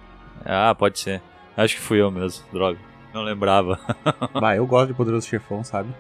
Ah, 0.45 0.75
pode 0.75 0.99
ser. 0.99 1.21
Acho 1.57 1.75
que 1.75 1.81
fui 1.83 2.01
eu 2.01 2.11
mesmo, 2.11 2.43
droga. 2.53 2.79
Não 3.13 3.23
lembrava. 3.23 3.79
Vai, 4.33 4.57
eu 4.59 4.67
gosto 4.67 4.89
de 4.89 4.95
Poderoso 4.95 5.27
Chefão, 5.27 5.63
sabe? 5.63 5.91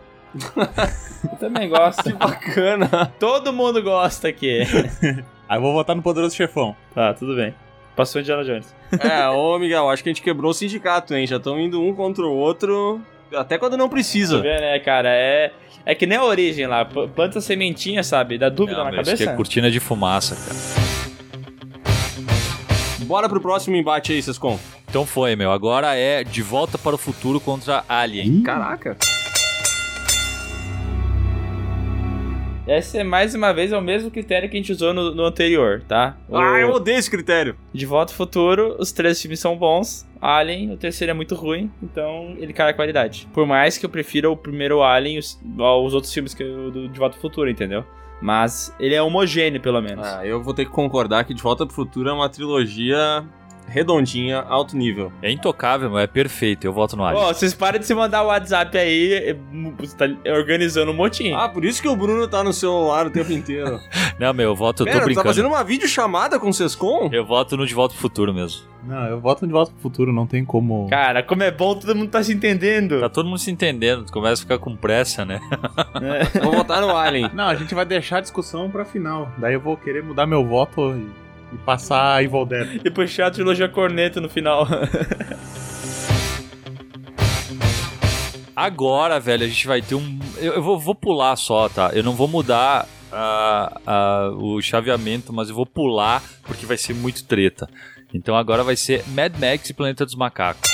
Eu 1.31 1.37
também 1.39 1.68
gosto. 1.68 2.14
Bacana. 2.16 3.12
Todo 3.18 3.53
mundo 3.53 3.83
gosta 3.83 4.28
aqui. 4.28 4.61
Aí 5.49 5.59
eu 5.59 5.62
vou 5.62 5.72
votar 5.72 5.97
no 5.97 6.03
Poderoso 6.03 6.35
Chefão. 6.35 6.76
Tá, 6.95 7.12
tudo 7.14 7.35
bem. 7.37 7.55
Passou 7.97 8.20
Indiana 8.20 8.45
Jones. 8.45 8.74
É, 9.01 9.28
ô 9.28 9.59
Miguel, 9.59 9.91
acho 9.91 10.03
que 10.03 10.09
a 10.09 10.12
gente 10.12 10.22
quebrou 10.22 10.51
o 10.53 10.55
sindicato, 10.55 11.14
hein? 11.14 11.26
Já 11.26 11.37
estão 11.37 11.59
indo 11.61 11.83
um 11.83 11.93
contra 11.95 12.24
o 12.24 12.33
outro, 12.33 13.01
até 13.37 13.59
quando 13.59 13.76
não 13.76 13.87
Tá 13.89 13.93
precisa. 13.95 14.41
vendo, 14.41 14.61
né, 14.61 14.78
cara? 14.78 15.09
É, 15.11 15.53
é 15.85 15.95
que 15.95 16.07
nem 16.07 16.16
a 16.16 16.24
origem 16.24 16.66
lá. 16.66 16.85
P- 16.85 17.09
Planta 17.09 17.41
sementinha, 17.41 18.03
sabe? 18.03 18.39
Dá 18.39 18.49
dúvida 18.49 18.78
Não, 18.78 18.85
na 18.85 18.91
meu, 18.93 19.01
isso 19.03 19.11
cabeça. 19.11 19.31
é 19.31 19.37
cortina 19.37 19.70
de 19.70 19.81
fumaça, 19.81 20.37
cara. 20.37 20.57
Bora 23.07 23.28
pro 23.28 23.41
próximo 23.41 23.74
embate 23.76 24.12
aí, 24.12 24.22
Sescon. 24.22 24.59
Então 24.89 25.05
foi, 25.05 25.35
meu. 25.37 25.51
Agora 25.51 25.95
é 25.97 26.22
De 26.24 26.43
Volta 26.43 26.78
para 26.78 26.95
o 26.95 26.99
Futuro 26.99 27.41
contra 27.41 27.85
Alien. 27.89 28.43
Caraca. 28.43 28.97
Esse 32.66 32.98
é 32.98 33.04
mais 33.04 33.34
uma 33.34 33.52
vez 33.52 33.72
é 33.72 33.76
o 33.78 33.80
mesmo 33.82 34.11
critério 34.11 34.48
que 34.48 34.56
a 34.56 34.61
gente 34.61 34.70
usou 34.70 34.92
no, 34.94 35.14
no 35.14 35.24
anterior, 35.24 35.82
tá? 35.88 36.16
O- 36.28 36.36
Ah, 36.36 36.61
eu 36.61 36.70
odeio 36.70 36.98
esse 36.98 37.11
critério. 37.11 37.56
De 37.72 37.84
Volta 37.86 38.12
ao 38.12 38.16
Futuro, 38.16 38.76
os 38.78 38.92
três 38.92 39.20
filmes 39.20 39.40
são 39.40 39.56
bons. 39.56 40.06
Alien, 40.20 40.72
o 40.72 40.76
terceiro 40.76 41.11
é 41.11 41.14
muito 41.14 41.34
ruim, 41.34 41.70
então 41.82 42.34
ele 42.38 42.52
cai 42.52 42.70
a 42.70 42.74
qualidade. 42.74 43.26
Por 43.32 43.46
mais 43.46 43.78
que 43.78 43.84
eu 43.86 43.90
prefira 43.90 44.30
o 44.30 44.36
primeiro 44.36 44.82
Alien 44.82 45.18
os- 45.18 45.40
aos 45.58 45.94
outros 45.94 46.12
filmes 46.12 46.34
que 46.34 46.42
eu, 46.42 46.70
do 46.70 46.88
De 46.88 46.98
Volta 46.98 47.16
ao 47.16 47.20
Futuro, 47.22 47.48
entendeu? 47.50 47.82
Mas 48.22 48.72
ele 48.78 48.94
é 48.94 49.02
homogêneo, 49.02 49.61
pelo 49.62 49.80
menos. 49.80 50.06
Ah, 50.06 50.24
eu 50.26 50.42
vou 50.42 50.52
ter 50.52 50.66
que 50.66 50.70
concordar 50.70 51.24
que 51.24 51.32
De 51.32 51.42
Volta 51.42 51.64
pro 51.64 51.74
Futuro 51.74 52.11
é 52.11 52.12
uma 52.12 52.28
trilogia 52.28 53.24
redondinha, 53.71 54.41
alto 54.41 54.77
nível. 54.77 55.12
É 55.23 55.31
intocável, 55.31 55.89
mas 55.91 56.05
é 56.05 56.07
perfeito. 56.07 56.66
Eu 56.66 56.73
voto 56.73 56.97
no 56.97 57.05
Alien. 57.05 57.23
Ó, 57.25 57.33
vocês 57.33 57.55
parem 57.55 57.81
de 57.81 57.87
se 57.87 57.95
mandar 57.95 58.23
o 58.23 58.27
WhatsApp 58.27 58.77
aí, 58.77 59.12
eh, 59.12 59.37
você 59.79 59.97
tá 59.97 60.07
organizando 60.33 60.91
um 60.91 60.95
motim. 60.95 61.33
Ah, 61.33 61.49
por 61.49 61.64
isso 61.64 61.81
que 61.81 61.89
o 61.89 61.97
Bruno 61.97 62.27
tá 62.29 62.43
no 62.43 62.53
celular 62.53 63.07
o 63.07 63.11
tempo 63.11 63.33
inteiro. 63.33 63.79
Não, 64.18 64.35
meu, 64.35 64.51
eu 64.51 64.57
voto, 64.57 64.83
eu 64.83 64.87
tô 64.87 64.93
Pera, 64.93 64.99
tu 64.99 65.01
tá 65.01 65.05
brincando. 65.07 65.27
fazendo 65.29 65.49
uma 65.49 65.62
videochamada 65.64 66.39
com 66.39 66.49
o 66.49 66.53
Sescon? 66.53 67.09
Eu 67.12 67.25
voto 67.25 67.57
no 67.57 67.66
De 67.66 67.73
Volta 67.73 67.95
pro 67.95 68.03
Futuro 68.03 68.35
mesmo. 68.35 68.68
Não, 68.83 69.07
eu 69.07 69.21
voto 69.21 69.47
de 69.47 69.53
volta 69.53 69.73
pro 69.73 69.83
futuro, 69.83 70.11
não 70.12 70.27
tem 70.27 70.43
como. 70.45 70.89
Cara, 70.89 71.23
como 71.23 71.43
é 71.43 71.51
bom, 71.51 71.75
todo 71.75 71.95
mundo 71.95 72.11
tá 72.11 72.23
se 72.23 72.33
entendendo. 72.33 73.01
Tá 73.01 73.11
todo 73.11 73.27
mundo 73.27 73.39
se 73.39 73.51
entendendo, 73.51 74.05
tu 74.05 74.12
começa 74.12 74.41
a 74.41 74.45
ficar 74.45 74.59
com 74.59 74.75
pressa, 74.75 75.25
né? 75.25 75.39
Eu 76.35 76.43
Vou 76.45 76.53
votar 76.53 76.81
no 76.81 76.97
Alien. 76.97 77.31
Não, 77.35 77.45
a 77.49 77.55
gente 77.55 77.75
vai 77.75 77.85
deixar 77.85 78.18
a 78.18 78.21
discussão 78.23 78.71
pra 78.71 78.85
final. 78.85 79.31
Daí 79.37 79.55
eu 79.55 79.61
vou 79.61 79.77
querer 79.77 80.03
mudar 80.03 80.27
meu 80.27 80.45
voto 80.47 80.95
e, 80.97 81.07
e 81.53 81.59
passar 81.59 82.16
a 82.16 82.22
Evil 82.22 82.44
Dead. 82.46 82.80
E 82.84 82.90
puxar 82.90 83.26
a 83.26 83.30
trilogia 83.30 83.68
corneta 83.68 84.20
no 84.20 84.28
final. 84.28 84.66
Agora, 88.55 89.18
velho, 89.18 89.44
a 89.44 89.48
gente 89.48 89.66
vai 89.66 89.80
ter 89.80 89.94
um. 89.94 90.18
Eu, 90.36 90.55
eu 90.55 90.62
vou, 90.62 90.78
vou 90.78 90.94
pular 90.94 91.34
só, 91.36 91.68
tá? 91.68 91.90
Eu 91.94 92.03
não 92.03 92.12
vou 92.12 92.28
mudar 92.28 92.86
ah, 93.12 93.80
ah, 93.86 94.30
o 94.34 94.61
chaveamento, 94.61 95.32
mas 95.32 95.48
eu 95.48 95.55
vou 95.55 95.66
pular 95.66 96.22
porque 96.42 96.66
vai 96.66 96.76
ser 96.76 96.94
muito 96.94 97.24
treta. 97.24 97.68
Então 98.12 98.36
agora 98.36 98.62
vai 98.62 98.76
ser 98.76 99.05
Mad 99.09 99.32
Max 99.38 99.70
e 99.70 99.74
Planeta 99.74 100.05
dos 100.05 100.14
Macacos. 100.14 100.70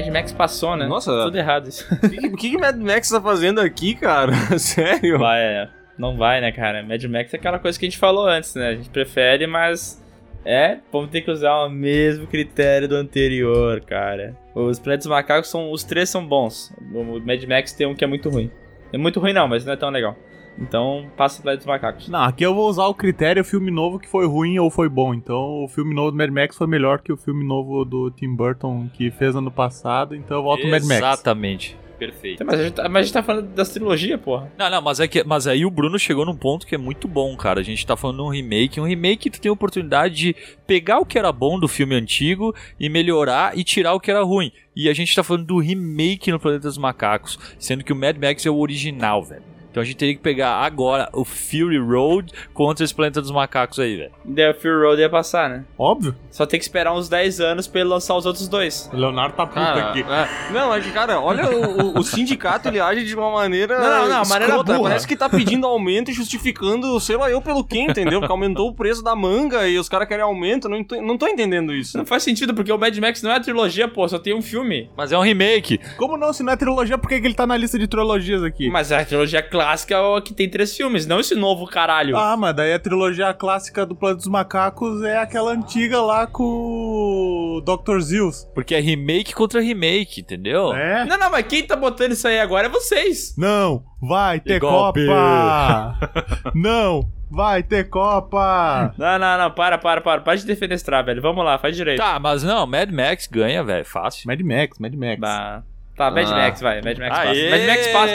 Mad 0.00 0.12
Max 0.12 0.32
passou, 0.32 0.76
né? 0.76 0.86
Nossa. 0.86 1.10
Tudo 1.24 1.36
errado 1.36 1.68
isso. 1.68 1.86
O 2.32 2.36
que, 2.36 2.50
que 2.50 2.58
Mad 2.58 2.76
Max 2.76 3.08
tá 3.08 3.20
fazendo 3.20 3.60
aqui, 3.60 3.94
cara? 3.94 4.32
Sério? 4.58 5.18
Vai, 5.18 5.40
é. 5.40 5.68
Não 5.98 6.16
vai, 6.16 6.40
né, 6.40 6.50
cara? 6.52 6.82
Mad 6.82 7.02
Max 7.04 7.32
é 7.34 7.36
aquela 7.36 7.58
coisa 7.58 7.78
que 7.78 7.84
a 7.86 7.88
gente 7.88 7.98
falou 7.98 8.26
antes, 8.26 8.54
né? 8.54 8.68
A 8.68 8.74
gente 8.74 8.88
prefere, 8.90 9.46
mas 9.46 10.02
É, 10.44 10.78
vamos 10.90 11.10
ter 11.10 11.20
que 11.20 11.30
usar 11.30 11.54
o 11.64 11.68
mesmo 11.68 12.26
critério 12.26 12.88
do 12.88 12.96
anterior, 12.96 13.80
cara. 13.82 14.34
Os 14.54 14.78
Planetas 14.78 15.06
Macacos 15.06 15.50
são. 15.50 15.70
Os 15.70 15.84
três 15.84 16.08
são 16.08 16.26
bons. 16.26 16.72
O 16.94 17.20
Mad 17.20 17.44
Max 17.44 17.72
tem 17.72 17.86
um 17.86 17.94
que 17.94 18.02
é 18.02 18.06
muito 18.06 18.30
ruim. 18.30 18.50
É 18.92 18.96
muito 18.98 19.20
ruim 19.20 19.32
não, 19.34 19.46
mas 19.46 19.64
não 19.64 19.72
é 19.74 19.76
tão 19.76 19.90
legal. 19.90 20.16
Então, 20.58 21.06
passa 21.16 21.38
o 21.38 21.42
Planetas 21.42 21.66
Macacos. 21.66 22.08
Não, 22.08 22.22
aqui 22.22 22.44
eu 22.44 22.54
vou 22.54 22.68
usar 22.68 22.86
o 22.86 22.94
critério 22.94 23.44
filme 23.44 23.70
novo 23.70 23.98
que 23.98 24.08
foi 24.08 24.26
ruim 24.26 24.58
ou 24.58 24.70
foi 24.70 24.88
bom. 24.88 25.14
Então, 25.14 25.64
o 25.64 25.68
filme 25.68 25.94
novo 25.94 26.10
do 26.10 26.16
Mad 26.16 26.30
Max 26.30 26.56
foi 26.56 26.66
melhor 26.66 27.00
que 27.00 27.12
o 27.12 27.16
filme 27.16 27.44
novo 27.44 27.84
do 27.84 28.10
Tim 28.10 28.34
Burton 28.34 28.88
que 28.92 29.10
fez 29.10 29.34
ano 29.34 29.50
passado. 29.50 30.14
Então, 30.14 30.36
eu 30.36 30.42
voto 30.42 30.64
no 30.64 30.70
Mad 30.70 30.82
Max. 30.82 30.98
Exatamente. 30.98 31.78
Perfeito. 32.00 32.42
Mas 32.46 32.58
a, 32.58 32.62
gente 32.62 32.72
tá, 32.72 32.88
mas 32.88 32.96
a 32.96 33.02
gente 33.02 33.12
tá 33.12 33.22
falando 33.22 33.48
das 33.48 33.68
trilogias, 33.68 34.18
porra. 34.18 34.50
Não, 34.56 34.70
não, 34.70 34.80
mas, 34.80 35.00
é 35.00 35.06
que, 35.06 35.22
mas 35.22 35.46
aí 35.46 35.66
o 35.66 35.70
Bruno 35.70 35.98
chegou 35.98 36.24
num 36.24 36.34
ponto 36.34 36.66
que 36.66 36.74
é 36.74 36.78
muito 36.78 37.06
bom, 37.06 37.36
cara. 37.36 37.60
A 37.60 37.62
gente 37.62 37.86
tá 37.86 37.94
falando 37.94 38.16
de 38.16 38.22
um 38.22 38.28
remake. 38.28 38.80
Um 38.80 38.86
remake 38.86 39.28
tu 39.28 39.38
tem 39.38 39.50
a 39.50 39.52
oportunidade 39.52 40.14
de 40.14 40.36
pegar 40.66 40.98
o 40.98 41.04
que 41.04 41.18
era 41.18 41.30
bom 41.30 41.60
do 41.60 41.68
filme 41.68 41.94
antigo 41.94 42.54
e 42.78 42.88
melhorar 42.88 43.56
e 43.56 43.62
tirar 43.62 43.92
o 43.92 44.00
que 44.00 44.10
era 44.10 44.22
ruim. 44.22 44.50
E 44.74 44.88
a 44.88 44.94
gente 44.94 45.14
tá 45.14 45.22
falando 45.22 45.44
do 45.44 45.58
remake 45.58 46.32
no 46.32 46.40
Planeta 46.40 46.68
dos 46.68 46.78
Macacos, 46.78 47.38
sendo 47.58 47.84
que 47.84 47.92
o 47.92 47.96
Mad 47.96 48.16
Max 48.16 48.46
é 48.46 48.50
o 48.50 48.56
original, 48.56 49.22
velho. 49.22 49.49
Então 49.70 49.82
a 49.82 49.86
gente 49.86 49.96
teria 49.96 50.14
que 50.14 50.20
pegar 50.20 50.54
agora 50.56 51.08
o 51.12 51.24
Fury 51.24 51.78
Road 51.78 52.32
contra 52.52 52.84
esse 52.84 52.94
Planeta 52.94 53.20
dos 53.20 53.30
Macacos 53.30 53.78
aí, 53.78 53.96
velho. 53.96 54.10
The 54.34 54.52
Fury 54.54 54.82
Road 54.84 55.00
ia 55.00 55.08
passar, 55.08 55.48
né? 55.48 55.64
Óbvio. 55.78 56.14
Só 56.30 56.44
tem 56.44 56.58
que 56.58 56.64
esperar 56.64 56.92
uns 56.92 57.08
10 57.08 57.40
anos 57.40 57.66
pra 57.66 57.80
ele 57.80 57.90
lançar 57.90 58.14
os 58.16 58.26
outros 58.26 58.48
dois. 58.48 58.90
O 58.92 58.96
Leonardo 58.96 59.34
tá 59.36 59.46
puto 59.46 59.60
Cara, 59.60 59.90
aqui. 59.90 60.00
é. 60.02 60.52
Não, 60.52 60.74
é 60.74 60.80
que, 60.80 60.90
cara, 60.90 61.20
olha, 61.20 61.48
o, 61.50 61.82
o- 61.94 61.98
o 62.00 62.02
sindicato 62.02 62.68
ele 62.68 62.80
age 62.80 63.04
de 63.04 63.14
uma 63.14 63.30
maneira. 63.30 63.78
Não, 63.78 63.88
não, 63.88 64.08
não, 64.08 64.24
maneira 64.28 64.44
escrota, 64.54 64.72
burra. 64.74 64.88
Parece 64.88 65.06
que 65.06 65.16
tá 65.16 65.28
pedindo 65.28 65.66
aumento 65.66 66.10
e 66.10 66.14
justificando, 66.14 66.98
sei 66.98 67.16
lá, 67.16 67.30
eu 67.30 67.40
pelo 67.40 67.62
quê, 67.64 67.78
entendeu? 67.80 68.20
Porque 68.20 68.32
aumentou 68.32 68.68
o 68.68 68.74
preço 68.74 69.02
da 69.04 69.14
manga 69.14 69.68
e 69.68 69.78
os 69.78 69.88
caras 69.88 70.08
querem 70.08 70.24
aumento. 70.24 70.68
Não 70.68 70.82
tô, 70.82 71.00
não 71.00 71.16
tô 71.16 71.28
entendendo 71.28 71.72
isso. 71.72 71.96
Não 71.96 72.04
faz 72.06 72.22
sentido, 72.22 72.54
porque 72.54 72.72
o 72.72 72.78
Mad 72.78 72.96
Max 72.98 73.22
não 73.22 73.30
é 73.30 73.36
a 73.36 73.40
trilogia, 73.40 73.86
pô, 73.86 74.08
só 74.08 74.18
tem 74.18 74.34
um 74.34 74.42
filme. 74.42 74.90
Mas 74.96 75.12
é 75.12 75.18
um 75.18 75.22
remake. 75.22 75.78
Como 75.96 76.16
não? 76.16 76.32
Se 76.32 76.42
não 76.42 76.52
é 76.52 76.56
trilogia, 76.56 76.98
por 76.98 77.08
que, 77.08 77.20
que 77.20 77.26
ele 77.26 77.34
tá 77.34 77.46
na 77.46 77.56
lista 77.56 77.78
de 77.78 77.86
trilogias 77.86 78.42
aqui? 78.42 78.68
Mas 78.68 78.90
a 78.90 79.04
trilogia 79.04 79.40
clássica 79.42 79.59
é 79.62 79.98
o 79.98 80.20
que 80.20 80.34
tem 80.34 80.48
três 80.48 80.76
filmes, 80.76 81.06
não 81.06 81.20
esse 81.20 81.34
novo 81.34 81.66
caralho. 81.66 82.16
Ah, 82.16 82.36
mas 82.36 82.54
daí 82.54 82.72
a 82.72 82.78
trilogia 82.78 83.32
clássica 83.34 83.84
do 83.86 83.94
Planeta 83.94 84.18
dos 84.18 84.28
Macacos 84.28 85.02
é 85.02 85.18
aquela 85.18 85.52
antiga 85.52 86.00
lá 86.00 86.26
com 86.26 86.42
o 86.44 87.60
Dr. 87.60 88.00
Zeus. 88.00 88.44
Porque 88.54 88.74
é 88.74 88.80
remake 88.80 89.34
contra 89.34 89.60
remake, 89.60 90.20
entendeu? 90.20 90.72
É? 90.72 91.04
Não, 91.04 91.18
não, 91.18 91.30
mas 91.30 91.46
quem 91.46 91.66
tá 91.66 91.76
botando 91.76 92.12
isso 92.12 92.26
aí 92.26 92.40
agora 92.40 92.66
é 92.66 92.70
vocês. 92.70 93.34
Não, 93.36 93.84
vai 94.00 94.40
ter 94.40 94.58
Golpe. 94.58 95.06
Copa! 95.06 95.98
não, 96.54 97.08
vai 97.30 97.62
ter 97.62 97.88
Copa! 97.88 98.94
Não, 98.96 99.18
não, 99.18 99.38
não, 99.38 99.50
para, 99.50 99.78
para, 99.78 100.00
para. 100.00 100.20
Para 100.20 100.36
de 100.36 100.46
defenestrar, 100.46 101.04
velho. 101.04 101.22
Vamos 101.22 101.44
lá, 101.44 101.58
faz 101.58 101.76
direito. 101.76 101.98
Tá, 101.98 102.18
mas 102.18 102.42
não, 102.42 102.66
Mad 102.66 102.90
Max 102.90 103.26
ganha, 103.26 103.62
velho, 103.62 103.84
fácil. 103.84 104.26
Mad 104.26 104.40
Max, 104.40 104.78
Mad 104.78 104.94
Max. 104.94 105.20
Tá, 105.20 105.62
tá 106.00 106.10
Mad 106.10 106.28
Ah. 106.28 106.34
Max, 106.36 106.60
vai. 106.60 106.80
Mad 106.82 106.98
Max 106.98 107.16
passa. 107.16 107.50
Mad 107.50 107.66
Max 107.66 107.86
passa. 107.88 108.12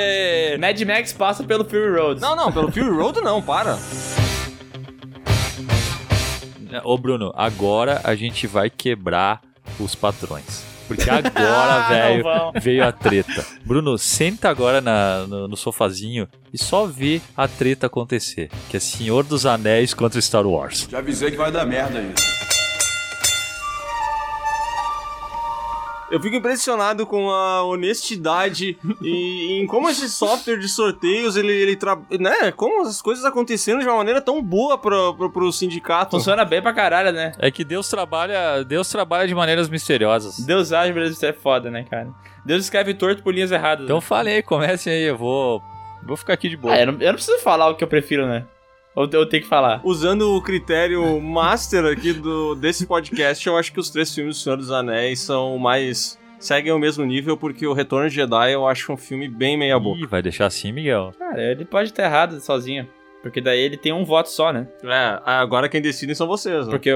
Mad 0.60 0.82
Max 0.82 1.14
passa 1.14 1.44
pelo 1.44 1.66
Fury 1.66 1.96
Road. 2.00 2.20
Não, 2.22 2.36
não, 2.36 2.52
pelo 2.52 2.72
Fury 2.72 2.90
Road 2.90 3.22
não, 3.22 3.42
para. 3.42 3.78
Ô, 6.84 6.98
Bruno, 6.98 7.32
agora 7.36 8.02
a 8.04 8.16
gente 8.16 8.48
vai 8.48 8.70
quebrar 8.70 9.42
os 9.80 9.96
patrões. 9.96 10.64
Porque 10.88 11.10
agora, 11.10 11.88
velho, 11.90 12.24
veio 12.62 12.86
a 12.86 12.92
treta. 12.92 13.44
Bruno, 13.66 13.98
senta 13.98 14.50
agora 14.50 14.82
na- 14.82 15.26
no, 15.26 15.48
no 15.48 15.58
sofazinho 15.58 16.28
e 16.54 16.58
só 16.58 16.86
vê 16.86 17.22
a 17.36 17.48
treta 17.48 17.88
acontecer. 17.88 18.50
Que 18.70 18.78
é 18.78 18.80
Senhor 18.80 19.24
dos 19.24 19.46
Anéis 19.46 19.94
contra 19.94 20.22
Star 20.22 20.46
Wars. 20.46 20.88
Já 20.92 21.00
avisei 21.00 21.32
que 21.32 21.38
vai 21.38 21.52
dar 21.52 21.66
merda 21.66 22.00
isso. 22.02 22.45
Eu 26.10 26.20
fico 26.22 26.36
impressionado 26.36 27.06
com 27.06 27.30
a 27.32 27.64
honestidade 27.64 28.78
e 29.02 29.60
em 29.60 29.66
como 29.66 29.90
esse 29.90 30.08
software 30.10 30.58
de 30.58 30.70
sorteios, 30.70 31.36
ele, 31.36 31.52
ele 31.52 31.76
tra... 31.76 31.98
né? 32.20 32.52
Como 32.52 32.86
as 32.86 33.02
coisas 33.02 33.26
acontecendo 33.26 33.80
de 33.80 33.86
uma 33.88 33.98
maneira 33.98 34.22
tão 34.22 34.42
boa 34.42 34.78
pro, 34.78 35.16
pro, 35.16 35.32
pro 35.32 35.52
sindicato. 35.52 36.12
Funciona 36.12 36.46
bem 36.46 36.62
pra 36.62 36.74
caralho, 36.74 37.12
né? 37.12 37.32
É 37.40 37.50
que 37.50 37.64
Deus 37.64 37.90
trabalha, 37.90 38.64
Deus 38.64 38.88
trabalha 38.90 39.28
de 39.28 39.34
maneiras 39.34 39.68
misteriosas. 39.68 40.40
Deus 40.40 40.72
age, 40.72 40.94
mas 40.94 41.12
isso 41.12 41.26
é 41.26 41.34
foda, 41.34 41.72
né, 41.72 41.86
cara? 41.90 42.10
Deus 42.46 42.64
escreve 42.64 42.94
torto 42.94 43.24
por 43.24 43.34
linhas 43.34 43.52
erradas. 43.52 43.86
Então 43.86 43.98
né? 43.98 44.02
falei, 44.02 44.42
comecem 44.44 44.94
aí, 44.94 45.04
eu 45.04 45.18
vou, 45.18 45.62
vou 46.04 46.16
ficar 46.16 46.34
aqui 46.34 46.50
de 46.50 46.58
boa. 46.58 46.74
Ah, 46.74 46.82
eu 46.82 46.92
não, 46.92 47.02
eu 47.02 47.08
não 47.08 47.16
preciso 47.16 47.40
falar 47.40 47.70
o 47.70 47.76
que 47.76 47.84
eu 47.84 47.88
prefiro, 47.88 48.28
né? 48.28 48.46
Ou 48.96 49.10
eu 49.12 49.26
tenho 49.26 49.44
que 49.44 49.50
falar? 49.50 49.82
Usando 49.84 50.34
o 50.36 50.42
critério 50.42 51.20
master 51.20 51.84
aqui 51.86 52.14
do, 52.14 52.56
desse 52.56 52.86
podcast, 52.86 53.46
eu 53.46 53.58
acho 53.58 53.74
que 53.74 53.80
os 53.80 53.90
três 53.90 54.16
filmes 54.16 54.38
do 54.38 54.40
Senhor 54.42 54.56
dos 54.56 54.72
Anéis 54.72 55.20
são 55.20 55.58
mais. 55.58 56.18
seguem 56.40 56.72
o 56.72 56.80
mesmo 56.80 57.04
nível, 57.04 57.36
porque 57.36 57.68
o 57.68 57.74
Retorno 57.74 58.08
de 58.08 58.16
Jedi 58.16 58.54
eu 58.54 58.66
acho 58.66 58.94
um 58.94 58.98
filme 58.98 59.28
bem 59.28 59.58
meia 59.58 59.78
boca. 59.78 60.00
Ih, 60.00 60.06
vai 60.06 60.22
deixar 60.22 60.46
assim, 60.46 60.72
Miguel? 60.72 61.12
Cara, 61.20 61.42
ele 61.42 61.66
pode 61.66 61.90
estar 61.90 62.06
errado 62.06 62.40
sozinho. 62.40 62.88
Porque 63.22 63.42
daí 63.42 63.60
ele 63.60 63.76
tem 63.76 63.92
um 63.92 64.06
voto 64.06 64.30
só, 64.30 64.54
né? 64.54 64.68
É, 64.84 65.20
agora 65.26 65.68
quem 65.68 65.82
decidem 65.82 66.14
são 66.14 66.28
vocês, 66.28 66.68
né? 66.68 66.72
Porque 66.72 66.92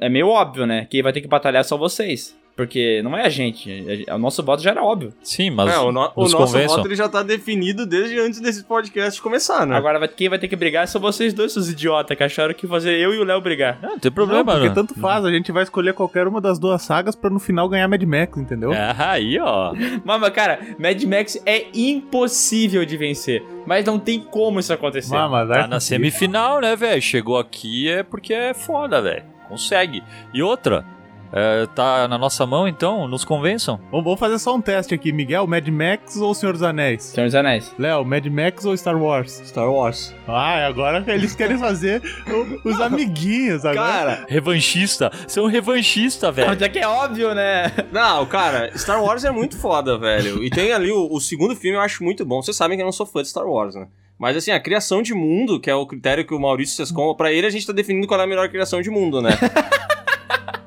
é 0.00 0.08
meio 0.08 0.28
óbvio, 0.28 0.66
né? 0.66 0.86
Quem 0.90 1.02
vai 1.02 1.12
ter 1.12 1.20
que 1.20 1.28
batalhar 1.28 1.62
são 1.64 1.76
vocês. 1.76 2.34
Porque 2.56 3.00
não 3.02 3.16
é 3.16 3.24
a 3.24 3.28
gente. 3.30 4.04
O 4.12 4.18
nosso 4.18 4.42
voto 4.42 4.62
já 4.62 4.70
era 4.72 4.82
óbvio. 4.84 5.14
Sim, 5.22 5.50
mas 5.50 5.72
É, 5.72 5.78
o, 5.78 5.90
no- 5.90 6.12
o 6.14 6.22
nos 6.22 6.32
nosso 6.32 6.36
convençam. 6.52 6.76
voto 6.76 6.88
ele 6.88 6.94
já 6.96 7.08
tá 7.08 7.22
definido 7.22 7.86
desde 7.86 8.18
antes 8.20 8.38
desse 8.40 8.64
podcast 8.64 9.20
começar, 9.22 9.66
né? 9.66 9.74
Agora 9.76 10.06
quem 10.08 10.28
vai 10.28 10.38
ter 10.38 10.46
que 10.46 10.56
brigar 10.56 10.86
são 10.86 11.00
vocês 11.00 11.32
dois, 11.32 11.52
seus 11.52 11.68
idiotas, 11.70 12.16
que 12.16 12.22
acharam 12.22 12.52
que 12.52 12.66
fazer 12.66 12.98
eu 12.98 13.14
e 13.14 13.18
o 13.18 13.24
Léo 13.24 13.40
brigar. 13.40 13.78
Não, 13.80 13.90
não 13.92 13.98
tem 13.98 14.10
Não, 14.10 14.14
problema, 14.14 14.44
porque 14.52 14.68
mano. 14.68 14.74
tanto 14.74 14.94
faz, 15.00 15.24
a 15.24 15.30
gente 15.32 15.50
vai 15.50 15.62
escolher 15.62 15.94
qualquer 15.94 16.26
uma 16.26 16.40
das 16.40 16.58
duas 16.58 16.82
sagas 16.82 17.16
pra 17.16 17.30
no 17.30 17.38
final 17.38 17.66
ganhar 17.68 17.88
Mad 17.88 18.02
Max, 18.02 18.36
entendeu? 18.36 18.74
É, 18.74 18.94
aí, 18.98 19.38
ó. 19.38 19.72
Mas, 20.04 20.20
mas, 20.20 20.30
cara, 20.30 20.60
Mad 20.78 21.02
Max 21.04 21.40
é 21.46 21.66
impossível 21.74 22.84
de 22.84 22.96
vencer. 22.96 23.42
Mas 23.66 23.84
não 23.84 23.98
tem 23.98 24.20
como 24.20 24.58
isso 24.60 24.72
acontecer. 24.72 25.10
Vai 25.14 25.46
Tá 25.46 25.66
na 25.66 25.80
semifinal, 25.80 26.60
né, 26.60 26.74
velho? 26.76 27.00
Chegou 27.00 27.38
aqui 27.38 27.88
é 27.88 28.02
porque 28.02 28.32
é 28.34 28.52
foda, 28.54 29.00
velho. 29.00 29.22
Consegue. 29.48 30.02
E 30.32 30.42
outra, 30.42 30.84
é, 31.32 31.66
tá 31.74 32.08
na 32.08 32.18
nossa 32.18 32.44
mão, 32.46 32.66
então, 32.66 33.06
nos 33.06 33.24
convençam. 33.24 33.78
Vamos 33.90 34.04
vamos 34.04 34.20
fazer 34.20 34.38
só 34.38 34.54
um 34.54 34.60
teste 34.60 34.94
aqui. 34.94 35.12
Miguel, 35.12 35.46
Mad 35.46 35.66
Max 35.68 36.16
ou 36.16 36.34
Senhor 36.34 36.52
dos 36.52 36.62
Anéis? 36.62 37.04
Senhor 37.04 37.26
dos 37.26 37.34
Anéis. 37.34 37.72
Léo, 37.78 38.04
Mad 38.04 38.26
Max 38.26 38.64
ou 38.64 38.76
Star 38.76 38.96
Wars? 39.00 39.40
Star 39.44 39.70
Wars. 39.70 40.14
Ah, 40.26 40.66
agora 40.66 41.04
eles 41.08 41.34
querem 41.34 41.58
fazer 41.58 42.02
o- 42.28 42.68
os 42.68 42.80
amiguinhos 42.80 43.64
agora. 43.64 43.90
Cara, 44.16 44.26
Revanchista. 44.28 45.10
Você 45.26 45.38
é 45.38 45.42
um 45.42 45.46
revanchista, 45.46 46.30
velho. 46.32 46.48
Mas 46.48 46.62
é 46.62 46.68
que 46.68 46.78
é 46.78 46.86
óbvio, 46.88 47.34
né? 47.34 47.72
não, 47.92 48.26
cara, 48.26 48.70
Star 48.76 49.02
Wars 49.02 49.24
é 49.24 49.30
muito 49.30 49.56
foda, 49.58 49.98
velho. 49.98 50.42
E 50.42 50.50
tem 50.50 50.72
ali 50.72 50.90
o, 50.90 51.08
o 51.10 51.20
segundo 51.20 51.54
filme 51.56 51.76
eu 51.76 51.80
acho 51.82 52.02
muito 52.02 52.24
bom. 52.24 52.42
Vocês 52.42 52.56
sabem 52.56 52.76
que 52.76 52.82
eu 52.82 52.86
não 52.86 52.92
sou 52.92 53.06
fã 53.06 53.22
de 53.22 53.28
Star 53.28 53.46
Wars, 53.46 53.74
né? 53.74 53.86
Mas 54.18 54.36
assim, 54.36 54.50
a 54.50 54.60
criação 54.60 55.00
de 55.00 55.14
mundo, 55.14 55.58
que 55.58 55.70
é 55.70 55.74
o 55.74 55.86
critério 55.86 56.26
que 56.26 56.34
o 56.34 56.38
Maurício 56.38 56.76
Sescom, 56.76 57.14
pra 57.14 57.32
ele 57.32 57.46
a 57.46 57.50
gente 57.50 57.66
tá 57.66 57.72
definindo 57.72 58.06
qual 58.06 58.20
é 58.20 58.24
a 58.24 58.26
melhor 58.26 58.48
criação 58.50 58.82
de 58.82 58.90
mundo, 58.90 59.22
né? 59.22 59.30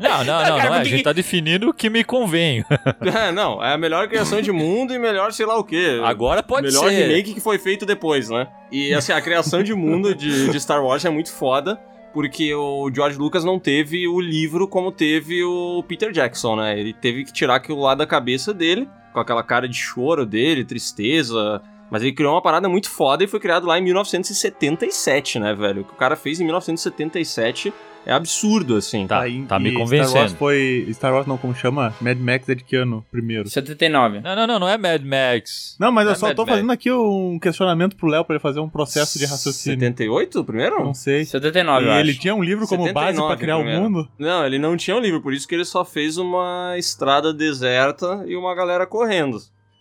Não, 0.03 0.23
não, 0.23 0.39
não, 0.43 0.57
Cara, 0.57 0.69
não 0.69 0.75
é. 0.75 0.79
A 0.81 0.83
gente 0.83 1.01
tá 1.03 1.13
definindo 1.13 1.69
o 1.69 1.73
que 1.73 1.89
me 1.89 2.03
convém. 2.03 2.63
É, 3.13 3.31
não, 3.31 3.63
é 3.63 3.73
a 3.73 3.77
melhor 3.77 4.07
criação 4.07 4.41
de 4.41 4.51
mundo 4.51 4.93
e 4.93 4.99
melhor 4.99 5.31
sei 5.31 5.45
lá 5.45 5.57
o 5.57 5.63
quê. 5.63 5.99
Agora 6.03 6.41
pode 6.41 6.67
melhor 6.67 6.89
ser. 6.89 7.07
remake 7.07 7.33
que 7.33 7.39
foi 7.39 7.57
feito 7.57 7.85
depois, 7.85 8.29
né? 8.29 8.47
E 8.71 8.93
assim, 8.93 9.11
a 9.11 9.21
criação 9.21 9.61
de 9.61 9.73
mundo 9.73 10.15
de, 10.15 10.49
de 10.49 10.59
Star 10.59 10.83
Wars 10.83 11.05
é 11.05 11.09
muito 11.09 11.31
foda, 11.31 11.79
porque 12.13 12.53
o 12.53 12.89
George 12.93 13.17
Lucas 13.17 13.43
não 13.43 13.59
teve 13.59 14.07
o 14.07 14.19
livro 14.19 14.67
como 14.67 14.91
teve 14.91 15.43
o 15.43 15.83
Peter 15.87 16.11
Jackson, 16.11 16.55
né? 16.55 16.79
Ele 16.79 16.93
teve 16.93 17.23
que 17.23 17.31
tirar 17.31 17.55
aquilo 17.55 17.81
lá 17.81 17.93
da 17.93 18.05
cabeça 18.05 18.53
dele, 18.53 18.87
com 19.13 19.19
aquela 19.19 19.43
cara 19.43 19.67
de 19.67 19.77
choro 19.77 20.25
dele, 20.25 20.65
tristeza. 20.65 21.61
Mas 21.91 22.01
ele 22.01 22.13
criou 22.13 22.33
uma 22.33 22.41
parada 22.41 22.67
muito 22.67 22.89
foda 22.89 23.23
e 23.23 23.27
foi 23.27 23.39
criado 23.39 23.67
lá 23.67 23.77
em 23.77 23.83
1977, 23.83 25.39
né, 25.39 25.53
velho? 25.53 25.81
O 25.81 25.85
que 25.85 25.93
o 25.93 25.97
cara 25.97 26.15
fez 26.15 26.39
em 26.39 26.45
1977 26.45 27.71
é 28.05 28.13
absurdo, 28.13 28.75
assim. 28.75 29.07
Tá, 29.07 29.21
Aí, 29.21 29.43
tá 29.45 29.57
me 29.59 29.69
e 29.69 29.71
Star 29.71 29.79
Wars 29.81 29.89
convencendo. 29.91 30.35
foi. 30.37 30.87
Star 30.93 31.13
Wars 31.13 31.27
não, 31.27 31.37
como 31.37 31.53
chama? 31.55 31.93
Mad 32.01 32.17
Max 32.19 32.47
é 32.49 32.55
de 32.55 32.63
que 32.63 32.75
ano 32.75 33.05
primeiro? 33.11 33.49
79. 33.49 34.19
Não, 34.21 34.35
não, 34.35 34.47
não, 34.47 34.59
não 34.59 34.69
é 34.69 34.77
Mad 34.77 35.01
Max. 35.03 35.75
Não, 35.79 35.91
mas 35.91 36.05
Não 36.05 36.11
eu 36.11 36.15
é 36.15 36.19
só 36.19 36.27
Mad 36.27 36.35
tô 36.35 36.41
Max. 36.43 36.51
fazendo 36.55 36.71
aqui 36.71 36.91
um 36.91 37.39
questionamento 37.39 37.95
pro 37.95 38.07
Léo 38.07 38.23
pra 38.25 38.35
ele 38.35 38.41
fazer 38.41 38.59
um 38.59 38.69
processo 38.69 39.17
de 39.17 39.25
raciocínio. 39.25 39.79
78 39.79 40.39
o 40.39 40.43
primeiro? 40.45 40.83
Não 40.83 40.93
sei. 40.93 41.25
79, 41.25 41.85
E 41.85 41.89
eu 41.89 41.93
ele 41.95 42.11
acho. 42.11 42.19
tinha 42.19 42.35
um 42.35 42.43
livro 42.43 42.67
como 42.67 42.83
base 42.93 43.17
79 43.17 43.27
pra 43.27 43.37
criar 43.37 43.57
o 43.57 43.63
mundo? 43.65 44.07
Não, 44.19 44.45
ele 44.45 44.59
não 44.59 44.75
tinha 44.77 44.95
um 44.95 44.99
livro, 44.99 45.21
por 45.21 45.33
isso 45.33 45.47
que 45.47 45.55
ele 45.55 45.65
só 45.65 45.83
fez 45.85 46.17
uma 46.17 46.75
estrada 46.77 47.33
deserta 47.33 48.23
e 48.27 48.35
uma 48.35 48.53
galera 48.55 48.85
correndo. 48.85 49.37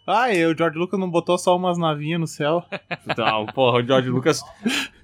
Ah, 0.07 0.33
e 0.35 0.45
o 0.47 0.57
George 0.57 0.77
Lucas 0.79 0.99
não 0.99 1.09
botou 1.11 1.39
só 1.39 1.57
umas 1.57 1.79
navinhas 1.79 2.21
no 2.21 2.27
céu. 2.27 2.65
Então, 3.09 3.47
porra, 3.47 3.79
o 3.83 3.87
George 3.87 4.09
Lucas. 4.09 4.43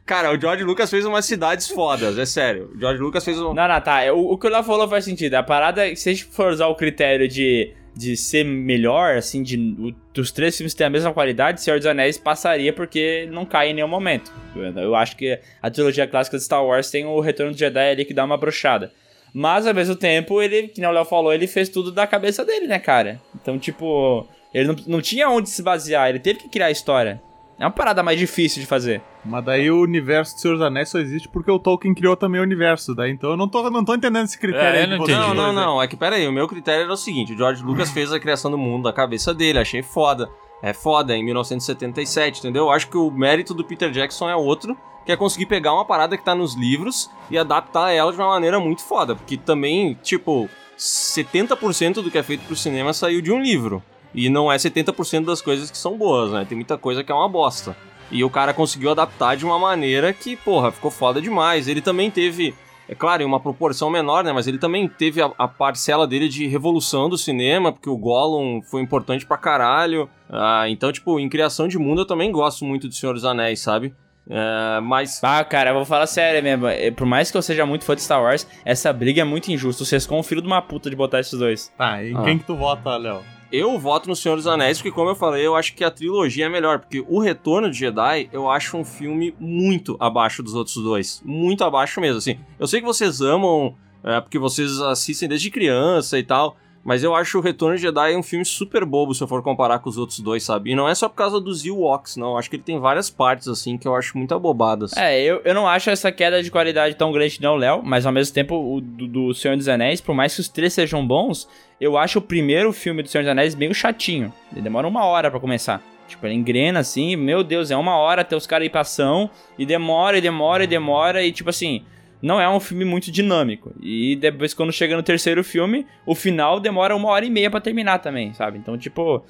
Cara, 0.06 0.32
o 0.32 0.40
George 0.40 0.64
Lucas 0.64 0.88
fez 0.88 1.04
umas 1.04 1.24
cidades 1.24 1.68
fodas, 1.68 2.16
é 2.16 2.24
sério. 2.24 2.70
O 2.74 2.78
George 2.78 3.00
Lucas 3.02 3.24
fez 3.24 3.38
um. 3.38 3.52
Não, 3.52 3.68
não, 3.68 3.80
tá. 3.80 4.00
O, 4.12 4.32
o 4.32 4.38
que 4.38 4.46
o 4.46 4.50
Léo 4.50 4.62
falou 4.62 4.88
faz 4.88 5.04
sentido. 5.04 5.34
A 5.34 5.42
parada, 5.42 5.86
é 5.86 5.90
que 5.90 5.96
se 5.96 6.08
a 6.08 6.12
gente 6.12 6.24
for 6.26 6.50
usar 6.52 6.66
o 6.68 6.74
critério 6.74 7.28
de 7.28 7.74
de 7.96 8.16
ser 8.16 8.44
melhor, 8.44 9.16
assim, 9.16 9.42
de 9.42 9.56
o- 9.76 9.92
dos 10.14 10.30
três 10.30 10.56
filmes 10.56 10.72
terem 10.72 10.86
a 10.86 10.90
mesma 10.90 11.12
qualidade, 11.12 11.60
Senhor 11.60 11.78
dos 11.80 11.86
Anéis 11.86 12.16
passaria 12.16 12.72
porque 12.72 13.28
não 13.32 13.44
cai 13.44 13.70
em 13.70 13.74
nenhum 13.74 13.88
momento. 13.88 14.32
Eu, 14.54 14.62
eu 14.78 14.94
acho 14.94 15.16
que 15.16 15.36
a 15.60 15.68
trilogia 15.68 16.06
clássica 16.06 16.36
de 16.38 16.44
Star 16.44 16.64
Wars 16.64 16.92
tem 16.92 17.04
o 17.04 17.18
Retorno 17.18 17.50
do 17.50 17.58
Jedi 17.58 17.90
ali 17.90 18.04
que 18.04 18.14
dá 18.14 18.24
uma 18.24 18.36
brochada. 18.36 18.92
Mas 19.34 19.66
ao 19.66 19.74
mesmo 19.74 19.96
tempo, 19.96 20.40
ele, 20.40 20.68
que 20.68 20.80
nem 20.80 20.88
o 20.88 20.92
Léo 20.92 21.04
falou, 21.04 21.32
ele 21.32 21.48
fez 21.48 21.68
tudo 21.68 21.90
da 21.90 22.06
cabeça 22.06 22.44
dele, 22.44 22.68
né, 22.68 22.78
cara? 22.78 23.20
Então, 23.34 23.58
tipo, 23.58 24.28
ele 24.52 24.68
não, 24.68 24.76
não 24.86 25.00
tinha 25.00 25.28
onde 25.28 25.48
se 25.48 25.62
basear, 25.62 26.08
ele 26.08 26.18
teve 26.18 26.40
que 26.40 26.48
criar 26.48 26.66
a 26.66 26.70
história. 26.70 27.22
É 27.58 27.64
uma 27.64 27.72
parada 27.72 28.04
mais 28.04 28.18
difícil 28.18 28.60
de 28.60 28.66
fazer. 28.66 29.02
Mas 29.24 29.44
daí 29.44 29.68
o 29.68 29.80
universo 29.80 30.36
do 30.36 30.40
Senhor 30.40 30.54
dos 30.54 30.64
Anéis 30.64 30.90
só 30.90 30.98
existe 30.98 31.28
porque 31.28 31.50
o 31.50 31.58
Tolkien 31.58 31.92
criou 31.92 32.16
também 32.16 32.40
o 32.40 32.44
universo. 32.44 32.94
Daí 32.94 33.10
então 33.10 33.30
eu 33.30 33.36
não 33.36 33.48
tô, 33.48 33.68
não 33.68 33.84
tô 33.84 33.94
entendendo 33.94 34.26
esse 34.26 34.38
critério 34.38 34.78
É, 34.78 34.82
aí 34.82 34.84
de 34.84 34.96
não 34.96 35.02
entendi. 35.02 35.18
Não, 35.18 35.34
não, 35.34 35.46
aí. 35.46 35.54
não. 35.56 35.82
É 35.82 35.88
que 35.88 35.96
pera 35.96 36.14
aí, 36.14 36.28
o 36.28 36.32
meu 36.32 36.46
critério 36.46 36.84
era 36.84 36.92
o 36.92 36.96
seguinte: 36.96 37.32
o 37.32 37.36
George 37.36 37.62
Lucas 37.64 37.90
fez 37.90 38.12
a 38.12 38.20
criação 38.20 38.48
do 38.48 38.56
mundo 38.56 38.84
da 38.84 38.92
cabeça 38.92 39.34
dele, 39.34 39.58
achei 39.58 39.82
foda. 39.82 40.30
É 40.62 40.72
foda, 40.72 41.16
em 41.16 41.24
1977, 41.24 42.40
entendeu? 42.40 42.64
Eu 42.64 42.70
acho 42.70 42.88
que 42.88 42.96
o 42.96 43.10
mérito 43.10 43.54
do 43.54 43.64
Peter 43.64 43.90
Jackson 43.90 44.28
é 44.28 44.36
outro, 44.36 44.76
que 45.04 45.12
é 45.12 45.16
conseguir 45.16 45.46
pegar 45.46 45.72
uma 45.72 45.84
parada 45.84 46.16
que 46.16 46.24
tá 46.24 46.34
nos 46.34 46.54
livros 46.56 47.10
e 47.30 47.38
adaptar 47.38 47.92
ela 47.92 48.12
de 48.12 48.18
uma 48.18 48.28
maneira 48.28 48.58
muito 48.58 48.82
foda. 48.82 49.14
Porque 49.14 49.36
também, 49.36 49.94
tipo, 50.02 50.48
70% 50.76 51.94
do 51.94 52.10
que 52.10 52.18
é 52.18 52.22
feito 52.22 52.44
pro 52.44 52.56
cinema 52.56 52.92
saiu 52.92 53.20
de 53.20 53.32
um 53.32 53.40
livro. 53.40 53.82
E 54.14 54.28
não 54.28 54.51
é 54.51 54.56
70% 54.56 55.24
das 55.24 55.40
coisas 55.43 55.70
que 55.70 55.76
são 55.78 55.97
boas, 55.97 56.32
né? 56.32 56.44
Tem 56.48 56.56
muita 56.56 56.76
coisa 56.78 57.05
que 57.05 57.12
é 57.12 57.14
uma 57.14 57.28
bosta. 57.28 57.76
E 58.10 58.24
o 58.24 58.30
cara 58.30 58.55
conseguiu 58.55 58.90
adaptar 58.90 59.36
de 59.36 59.44
uma 59.44 59.59
maneira 59.59 60.12
que, 60.12 60.35
porra, 60.36 60.72
ficou 60.72 60.90
foda 60.90 61.20
demais. 61.20 61.68
Ele 61.68 61.82
também 61.82 62.10
teve, 62.10 62.55
é 62.89 62.94
claro, 62.94 63.22
em 63.22 63.26
uma 63.26 63.39
proporção 63.39 63.90
menor, 63.90 64.24
né? 64.24 64.32
Mas 64.32 64.47
ele 64.47 64.56
também 64.56 64.89
teve 64.89 65.20
a, 65.20 65.30
a 65.39 65.47
parcela 65.47 66.06
dele 66.06 66.26
de 66.28 66.47
revolução 66.47 67.09
do 67.10 67.18
cinema, 67.18 67.70
porque 67.70 67.90
o 67.90 67.98
Gollum 67.98 68.62
foi 68.62 68.80
importante 68.80 69.26
pra 69.26 69.36
caralho. 69.36 70.09
Ah, 70.30 70.64
então, 70.70 70.90
tipo, 70.90 71.20
em 71.20 71.28
criação 71.28 71.68
de 71.68 71.78
mundo 71.78 72.01
eu 72.01 72.06
também 72.06 72.32
gosto 72.32 72.64
muito 72.64 72.89
do 72.89 72.94
Senhor 72.94 73.12
dos 73.12 73.26
Anéis, 73.26 73.60
sabe? 73.60 73.94
É, 74.30 74.80
mas. 74.80 75.22
Ah, 75.22 75.44
cara, 75.44 75.70
eu 75.70 75.74
vou 75.74 75.85
falar 75.85 76.06
sério 76.06 76.43
mesmo. 76.43 76.66
é, 76.66 76.90
Por 76.90 77.06
mais 77.06 77.30
que 77.30 77.36
eu 77.36 77.43
seja 77.43 77.64
muito 77.66 77.85
fã 77.85 77.94
de 77.94 78.02
Star 78.02 78.22
Wars, 78.22 78.47
essa 78.64 78.90
briga 78.93 79.20
é 79.20 79.24
muito 79.24 79.51
injusta. 79.52 79.85
Vocês 79.85 80.06
com 80.06 80.18
o 80.18 80.22
filho 80.22 80.40
de 80.43 80.47
uma 80.47 80.62
puta 80.62 80.89
de 80.89 80.97
botar 80.97 81.20
esses 81.20 81.39
dois. 81.39 81.68
Tá, 81.76 82.02
em 82.02 82.16
Ah. 82.16 82.22
quem 82.22 82.39
que 82.39 82.44
tu 82.44 82.56
vota, 82.56 82.97
Léo? 82.97 83.20
Eu 83.50 83.78
voto 83.78 84.08
no 84.08 84.16
Senhor 84.16 84.36
dos 84.36 84.46
Anéis, 84.46 84.78
porque, 84.78 84.90
como 84.90 85.10
eu 85.10 85.14
falei, 85.14 85.46
eu 85.46 85.56
acho 85.56 85.74
que 85.74 85.82
a 85.82 85.90
trilogia 85.90 86.46
é 86.46 86.48
melhor. 86.48 86.78
Porque 86.80 87.04
O 87.08 87.18
Retorno 87.18 87.70
de 87.70 87.78
Jedi, 87.78 88.28
eu 88.32 88.50
acho 88.50 88.76
um 88.76 88.84
filme 88.84 89.34
muito 89.38 89.96
abaixo 89.98 90.42
dos 90.42 90.54
outros 90.54 90.76
dois. 90.76 91.22
Muito 91.24 91.64
abaixo 91.64 92.00
mesmo, 92.00 92.18
assim. 92.18 92.38
Eu 92.58 92.66
sei 92.66 92.80
que 92.80 92.86
vocês 92.86 93.20
amam, 93.20 93.74
é, 94.04 94.20
porque 94.20 94.38
vocês 94.38 94.80
assistem 94.80 95.28
desde 95.28 95.50
criança 95.50 96.18
e 96.18 96.22
tal. 96.22 96.56
Mas 96.84 97.04
eu 97.04 97.14
acho 97.14 97.38
o 97.38 97.40
Retorno 97.42 97.76
de 97.76 97.82
Jedi 97.82 98.16
um 98.16 98.22
filme 98.22 98.44
super 98.46 98.84
bobo 98.84 99.14
se 99.14 99.22
eu 99.22 99.28
for 99.28 99.42
comparar 99.42 99.78
com 99.80 99.90
os 99.90 99.98
outros 99.98 100.20
dois, 100.20 100.42
sabe? 100.42 100.70
E 100.70 100.74
não 100.74 100.88
é 100.88 100.94
só 100.94 101.06
por 101.06 101.16
causa 101.16 101.38
dos 101.38 101.62
Ewoks, 101.64 102.16
não. 102.16 102.30
Eu 102.30 102.38
acho 102.38 102.48
que 102.48 102.56
ele 102.56 102.62
tem 102.62 102.78
várias 102.78 103.10
partes, 103.10 103.46
assim, 103.48 103.76
que 103.76 103.86
eu 103.86 103.94
acho 103.94 104.16
muito 104.16 104.34
abobadas. 104.34 104.96
É, 104.96 105.20
eu, 105.20 105.42
eu 105.44 105.52
não 105.54 105.68
acho 105.68 105.90
essa 105.90 106.10
queda 106.10 106.42
de 106.42 106.50
qualidade 106.50 106.94
tão 106.94 107.12
grande 107.12 107.42
não, 107.42 107.56
Léo, 107.56 107.82
mas 107.84 108.06
ao 108.06 108.12
mesmo 108.12 108.32
tempo 108.32 108.54
o 108.54 108.80
do, 108.80 109.06
do 109.06 109.34
Senhor 109.34 109.56
dos 109.56 109.68
Anéis, 109.68 110.00
por 110.00 110.14
mais 110.14 110.34
que 110.34 110.40
os 110.40 110.48
três 110.48 110.72
sejam 110.72 111.06
bons, 111.06 111.46
eu 111.80 111.96
acho 111.96 112.18
o 112.18 112.22
primeiro 112.22 112.72
filme 112.72 113.02
do 113.02 113.09
Senhor 113.09 113.22
dos 113.22 113.30
Anéis 113.30 113.55
meio 113.55 113.74
chatinho. 113.74 114.32
Ele 114.52 114.62
demora 114.62 114.86
uma 114.88 115.05
hora 115.05 115.30
pra 115.30 115.40
começar. 115.40 115.82
Tipo, 116.06 116.26
ele 116.26 116.34
engrena 116.34 116.80
assim, 116.80 117.16
meu 117.16 117.44
Deus, 117.44 117.70
é 117.70 117.76
uma 117.76 117.96
hora 117.96 118.22
até 118.22 118.34
os 118.34 118.46
caras 118.46 118.66
ir 118.66 118.70
pra 118.70 118.80
ação, 118.80 119.28
e 119.59 119.66
demora, 119.66 120.16
e 120.16 120.20
demora, 120.22 120.64
e 120.64 120.66
demora, 120.66 121.22
e 121.22 121.30
tipo 121.30 121.50
assim, 121.50 121.84
não 122.22 122.40
é 122.40 122.48
um 122.48 122.59
filme 122.59 122.84
muito 122.84 123.12
dinâmico. 123.12 123.74
E 123.80 124.16
depois, 124.16 124.55
quando 124.55 124.72
chega 124.72 124.96
no 124.96 125.02
terceiro 125.02 125.44
filme, 125.44 125.86
o 126.06 126.14
final 126.14 126.59
demora 126.60 126.96
uma 126.96 127.09
hora 127.10 127.26
e 127.26 127.30
meia 127.30 127.50
pra 127.50 127.60
terminar 127.60 127.98
também, 127.98 128.32
sabe? 128.32 128.56
Então, 128.56 128.78
tipo, 128.78 129.22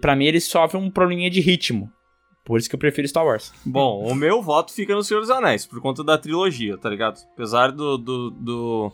pra 0.00 0.16
mim 0.16 0.24
ele 0.26 0.40
sofre 0.40 0.76
um 0.76 0.90
probleminha 0.90 1.30
de 1.30 1.40
ritmo. 1.40 1.88
Por 2.44 2.58
isso 2.58 2.68
que 2.68 2.74
eu 2.74 2.80
prefiro 2.80 3.06
Star 3.06 3.24
Wars. 3.24 3.52
Bom, 3.64 4.02
o 4.02 4.14
meu 4.14 4.42
voto 4.42 4.72
fica 4.72 4.94
no 4.94 5.04
Senhor 5.04 5.20
dos 5.20 5.30
Anéis, 5.30 5.66
por 5.66 5.80
conta 5.80 6.02
da 6.02 6.18
trilogia, 6.18 6.76
tá 6.78 6.88
ligado? 6.90 7.18
Apesar 7.34 7.70
do. 7.70 7.96
do, 7.96 8.30
do- 8.30 8.92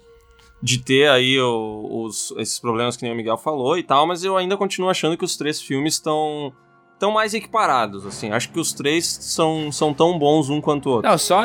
de 0.65 0.79
ter 0.79 1.11
aí 1.11 1.39
o- 1.39 2.05
os, 2.07 2.33
esses 2.39 2.59
problemas 2.59 2.97
que 2.97 3.03
nem 3.03 3.13
o 3.13 3.17
Miguel 3.17 3.37
falou 3.37 3.77
e 3.77 3.83
tal, 3.83 4.07
mas 4.07 4.25
eu 4.25 4.35
ainda 4.35 4.57
continuo 4.57 4.89
achando 4.89 5.15
que 5.15 5.25
os 5.25 5.37
três 5.37 5.61
filmes 5.61 5.95
estão. 5.95 6.53
Estão 6.95 7.11
mais 7.11 7.35
equiparados, 7.35 8.07
assim. 8.07 8.31
Acho 8.31 8.49
que 8.51 8.59
os 8.59 8.73
três 8.73 9.05
são, 9.07 9.71
são 9.71 9.93
tão 9.93 10.17
bons 10.19 10.49
um 10.49 10.61
quanto 10.61 10.89
o 10.89 10.93
outro. 10.93 11.11
Não, 11.11 11.19
só 11.19 11.43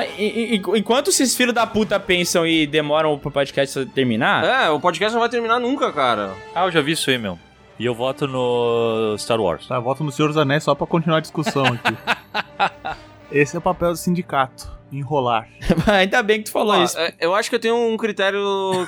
enquanto 0.78 1.10
esses 1.10 1.36
filhos 1.36 1.54
da 1.56 1.66
puta 1.68 2.00
pensam 2.00 2.46
e 2.48 2.66
demoram 2.68 3.18
pro 3.18 3.32
podcast 3.32 3.84
terminar, 3.88 4.46
É, 4.46 4.70
o 4.70 4.80
podcast 4.80 5.12
não 5.12 5.20
vai 5.20 5.28
terminar 5.30 5.60
nunca, 5.60 5.92
cara. 5.92 6.34
Ah, 6.56 6.66
eu 6.66 6.72
já 6.72 6.82
vi 6.82 6.92
isso 6.94 7.10
aí, 7.10 7.18
meu. 7.18 7.38
E 7.80 7.86
eu 7.86 7.96
voto 7.96 8.28
no 8.28 9.16
Star 9.18 9.42
Wars. 9.42 9.68
Tá, 9.68 9.80
voto 9.80 10.04
no 10.04 10.12
Senhor 10.12 10.28
dos 10.30 10.38
Anéis 10.38 10.64
só 10.64 10.76
pra 10.76 10.86
continuar 10.88 11.18
a 11.18 11.22
discussão 11.22 11.66
aqui. 11.66 11.98
Esse 13.32 13.56
é 13.56 13.60
o 13.60 13.62
papel 13.62 13.92
do 13.92 13.98
sindicato, 13.98 14.70
enrolar. 14.92 15.48
ainda 15.88 16.22
bem 16.24 16.40
que 16.40 16.46
tu 16.46 16.52
falou 16.52 16.76
Ó, 16.76 16.84
isso. 16.84 16.98
é, 16.98 17.14
eu 17.20 17.36
acho 17.36 17.50
que 17.50 17.56
eu 17.56 17.60
tenho 17.60 17.76
um 17.76 17.96
critério 17.98 18.42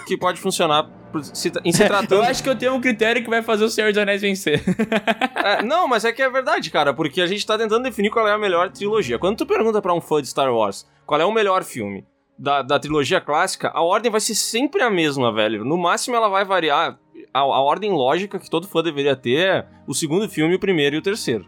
que 0.08 0.18
pode 0.18 0.40
funcionar 0.40 0.90
se- 1.34 1.52
em 1.64 1.72
se 1.72 1.86
tratando. 1.88 2.24
Eu 2.24 2.24
acho 2.24 2.42
que 2.42 2.50
eu 2.50 2.56
tenho 2.56 2.74
um 2.74 2.82
critério 2.82 3.24
que 3.24 3.30
vai 3.30 3.42
fazer 3.44 3.64
o 3.66 3.70
Senhor 3.70 3.90
dos 3.92 3.98
Anéis 3.98 4.22
vencer. 4.22 4.62
É, 5.44 5.64
não, 5.64 5.88
mas 5.88 6.06
é 6.06 6.12
que 6.12 6.22
é 6.22 6.30
verdade, 6.30 6.70
cara, 6.70 6.94
porque 6.94 7.20
a 7.20 7.26
gente 7.26 7.44
tá 7.46 7.58
tentando 7.58 7.82
definir 7.84 8.12
qual 8.12 8.28
é 8.28 8.32
a 8.32 8.38
melhor 8.38 8.70
trilogia. 8.72 9.18
Quando 9.18 9.38
tu 9.38 9.46
pergunta 9.46 9.82
pra 9.82 9.92
um 9.92 10.00
fã 10.00 10.22
de 10.22 10.28
Star 10.28 10.54
Wars 10.54 10.88
qual 11.04 11.20
é 11.20 11.26
o 11.26 11.32
melhor 11.32 11.64
filme 11.64 12.06
da, 12.38 12.62
da 12.62 12.78
trilogia 12.80 13.20
clássica, 13.20 13.72
a 13.74 13.82
ordem 13.82 14.12
vai 14.12 14.22
ser 14.22 14.36
sempre 14.36 14.84
a 14.84 14.90
mesma, 14.92 15.34
velho. 15.34 15.66
No 15.66 15.78
máximo 15.80 16.16
ela 16.16 16.30
vai 16.30 16.46
variar. 16.46 17.00
A, 17.34 17.40
a 17.40 17.60
ordem 17.62 17.92
lógica 17.92 18.38
que 18.38 18.50
todo 18.50 18.68
fã 18.68 18.84
deveria 18.84 19.16
ter 19.16 19.38
é 19.40 19.66
o 19.88 19.96
segundo 19.96 20.30
filme, 20.30 20.54
o 20.56 20.60
primeiro 20.60 20.96
e 20.96 21.00
o 21.00 21.02
terceiro. 21.02 21.44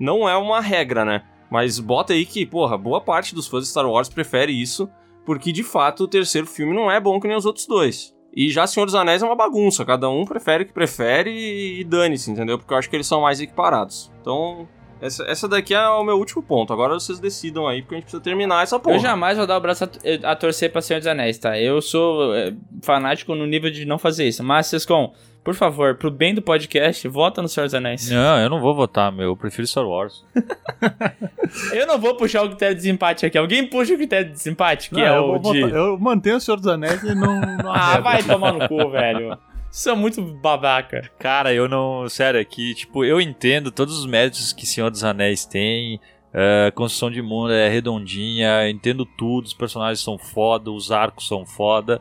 Não 0.00 0.26
é 0.26 0.34
uma 0.38 0.60
regra, 0.62 1.04
né? 1.04 1.22
Mas 1.50 1.78
bota 1.78 2.12
aí 2.12 2.24
que, 2.24 2.44
porra, 2.44 2.76
boa 2.76 3.00
parte 3.00 3.34
dos 3.34 3.46
fãs 3.46 3.64
de 3.64 3.70
Star 3.70 3.88
Wars 3.88 4.08
prefere 4.08 4.52
isso, 4.52 4.88
porque 5.24 5.52
de 5.52 5.62
fato 5.62 6.04
o 6.04 6.08
terceiro 6.08 6.46
filme 6.46 6.74
não 6.74 6.90
é 6.90 7.00
bom 7.00 7.20
que 7.20 7.28
nem 7.28 7.36
os 7.36 7.46
outros 7.46 7.66
dois. 7.66 8.14
E 8.36 8.50
já 8.50 8.66
Senhor 8.66 8.86
dos 8.86 8.96
Anéis 8.96 9.22
é 9.22 9.26
uma 9.26 9.36
bagunça, 9.36 9.84
cada 9.84 10.10
um 10.10 10.24
prefere 10.24 10.64
o 10.64 10.66
que 10.66 10.72
prefere 10.72 11.30
e, 11.30 11.84
dane-se, 11.84 12.30
entendeu? 12.30 12.58
Porque 12.58 12.74
eu 12.74 12.78
acho 12.78 12.90
que 12.90 12.96
eles 12.96 13.06
são 13.06 13.20
mais 13.20 13.40
equiparados. 13.40 14.10
Então, 14.20 14.68
essa, 15.00 15.22
essa 15.24 15.46
daqui 15.46 15.72
é 15.72 15.88
o 15.88 16.02
meu 16.02 16.16
último 16.16 16.42
ponto. 16.42 16.72
Agora 16.72 16.94
vocês 16.94 17.20
decidam 17.20 17.68
aí, 17.68 17.82
porque 17.82 17.94
a 17.94 17.98
gente 17.98 18.04
precisa 18.06 18.22
terminar 18.22 18.64
essa 18.64 18.80
porra. 18.80 18.96
Eu 18.96 19.00
jamais 19.00 19.38
vou 19.38 19.46
dar 19.46 19.56
o 19.56 19.60
braço 19.60 19.84
a, 19.84 20.32
a 20.32 20.34
torcer 20.34 20.72
pra 20.72 20.82
Senhor 20.82 20.98
dos 20.98 21.06
Anéis, 21.06 21.38
tá? 21.38 21.56
Eu 21.56 21.80
sou 21.80 22.34
é, 22.34 22.52
fanático 22.82 23.36
no 23.36 23.46
nível 23.46 23.70
de 23.70 23.84
não 23.84 23.98
fazer 23.98 24.26
isso. 24.26 24.42
Mas, 24.42 24.66
Sescon, 24.66 25.14
por 25.44 25.54
favor, 25.54 25.94
pro 25.96 26.10
bem 26.10 26.34
do 26.34 26.40
podcast, 26.42 27.06
vota 27.06 27.42
no 27.42 27.48
Senhor 27.48 27.66
dos 27.66 27.74
Anéis. 27.74 28.08
Não, 28.10 28.38
eu 28.40 28.48
não 28.48 28.60
vou 28.60 28.74
votar, 28.74 29.12
meu. 29.12 29.26
Eu 29.26 29.36
prefiro 29.36 29.66
Star 29.66 29.86
Wars. 29.86 30.24
Eu 31.72 31.86
não 31.86 31.98
vou 32.00 32.16
puxar 32.16 32.42
o 32.42 32.48
critério 32.48 32.74
de 32.74 32.80
desempate 32.82 33.26
aqui. 33.26 33.36
Alguém 33.38 33.66
puxa 33.66 33.92
o 33.94 33.96
critério 33.96 34.26
de 34.26 34.32
desempate, 34.32 34.88
que 34.88 34.96
Não, 34.96 35.02
é 35.02 35.16
eu, 35.16 35.22
o 35.24 35.38
vou 35.40 35.52
de... 35.52 35.60
votar- 35.60 35.76
eu 35.76 35.98
mantenho 35.98 36.36
o 36.36 36.40
Senhor 36.40 36.56
dos 36.56 36.66
Anéis 36.66 37.02
e 37.02 37.14
não, 37.14 37.40
não 37.40 37.72
Ah, 37.72 38.00
vai 38.00 38.22
tomar 38.22 38.52
no 38.52 38.66
cu, 38.68 38.90
velho. 38.90 39.36
Isso 39.70 39.88
é 39.90 39.94
muito 39.94 40.22
babaca. 40.22 41.10
Cara, 41.18 41.52
eu 41.52 41.68
não. 41.68 42.08
Sério, 42.08 42.40
aqui, 42.40 42.74
tipo, 42.74 43.04
eu 43.04 43.20
entendo 43.20 43.70
todos 43.70 43.98
os 43.98 44.06
méritos 44.06 44.52
que 44.52 44.64
Senhor 44.66 44.90
dos 44.90 45.04
Anéis 45.04 45.44
tem. 45.44 46.00
é, 46.32 46.66
A 46.68 46.72
construção 46.72 47.10
de 47.10 47.20
mundo 47.20 47.52
é 47.52 47.68
redondinha, 47.68 48.68
entendo 48.70 49.04
tudo, 49.04 49.44
os 49.46 49.54
personagens 49.54 50.00
são 50.00 50.16
foda, 50.16 50.70
os 50.70 50.90
arcos 50.92 51.26
são 51.28 51.44
foda. 51.44 52.00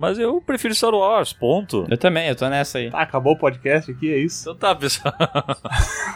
Mas 0.00 0.18
eu 0.18 0.40
prefiro 0.40 0.74
Star 0.74 0.94
Wars, 0.94 1.34
ponto. 1.34 1.86
Eu 1.90 1.98
também, 1.98 2.26
eu 2.26 2.34
tô 2.34 2.48
nessa 2.48 2.78
aí. 2.78 2.90
Tá, 2.90 3.02
acabou 3.02 3.34
o 3.34 3.38
podcast 3.38 3.90
aqui, 3.90 4.10
é 4.10 4.16
isso? 4.16 4.40
Então 4.48 4.54
tá, 4.54 4.74
pessoal. 4.74 5.14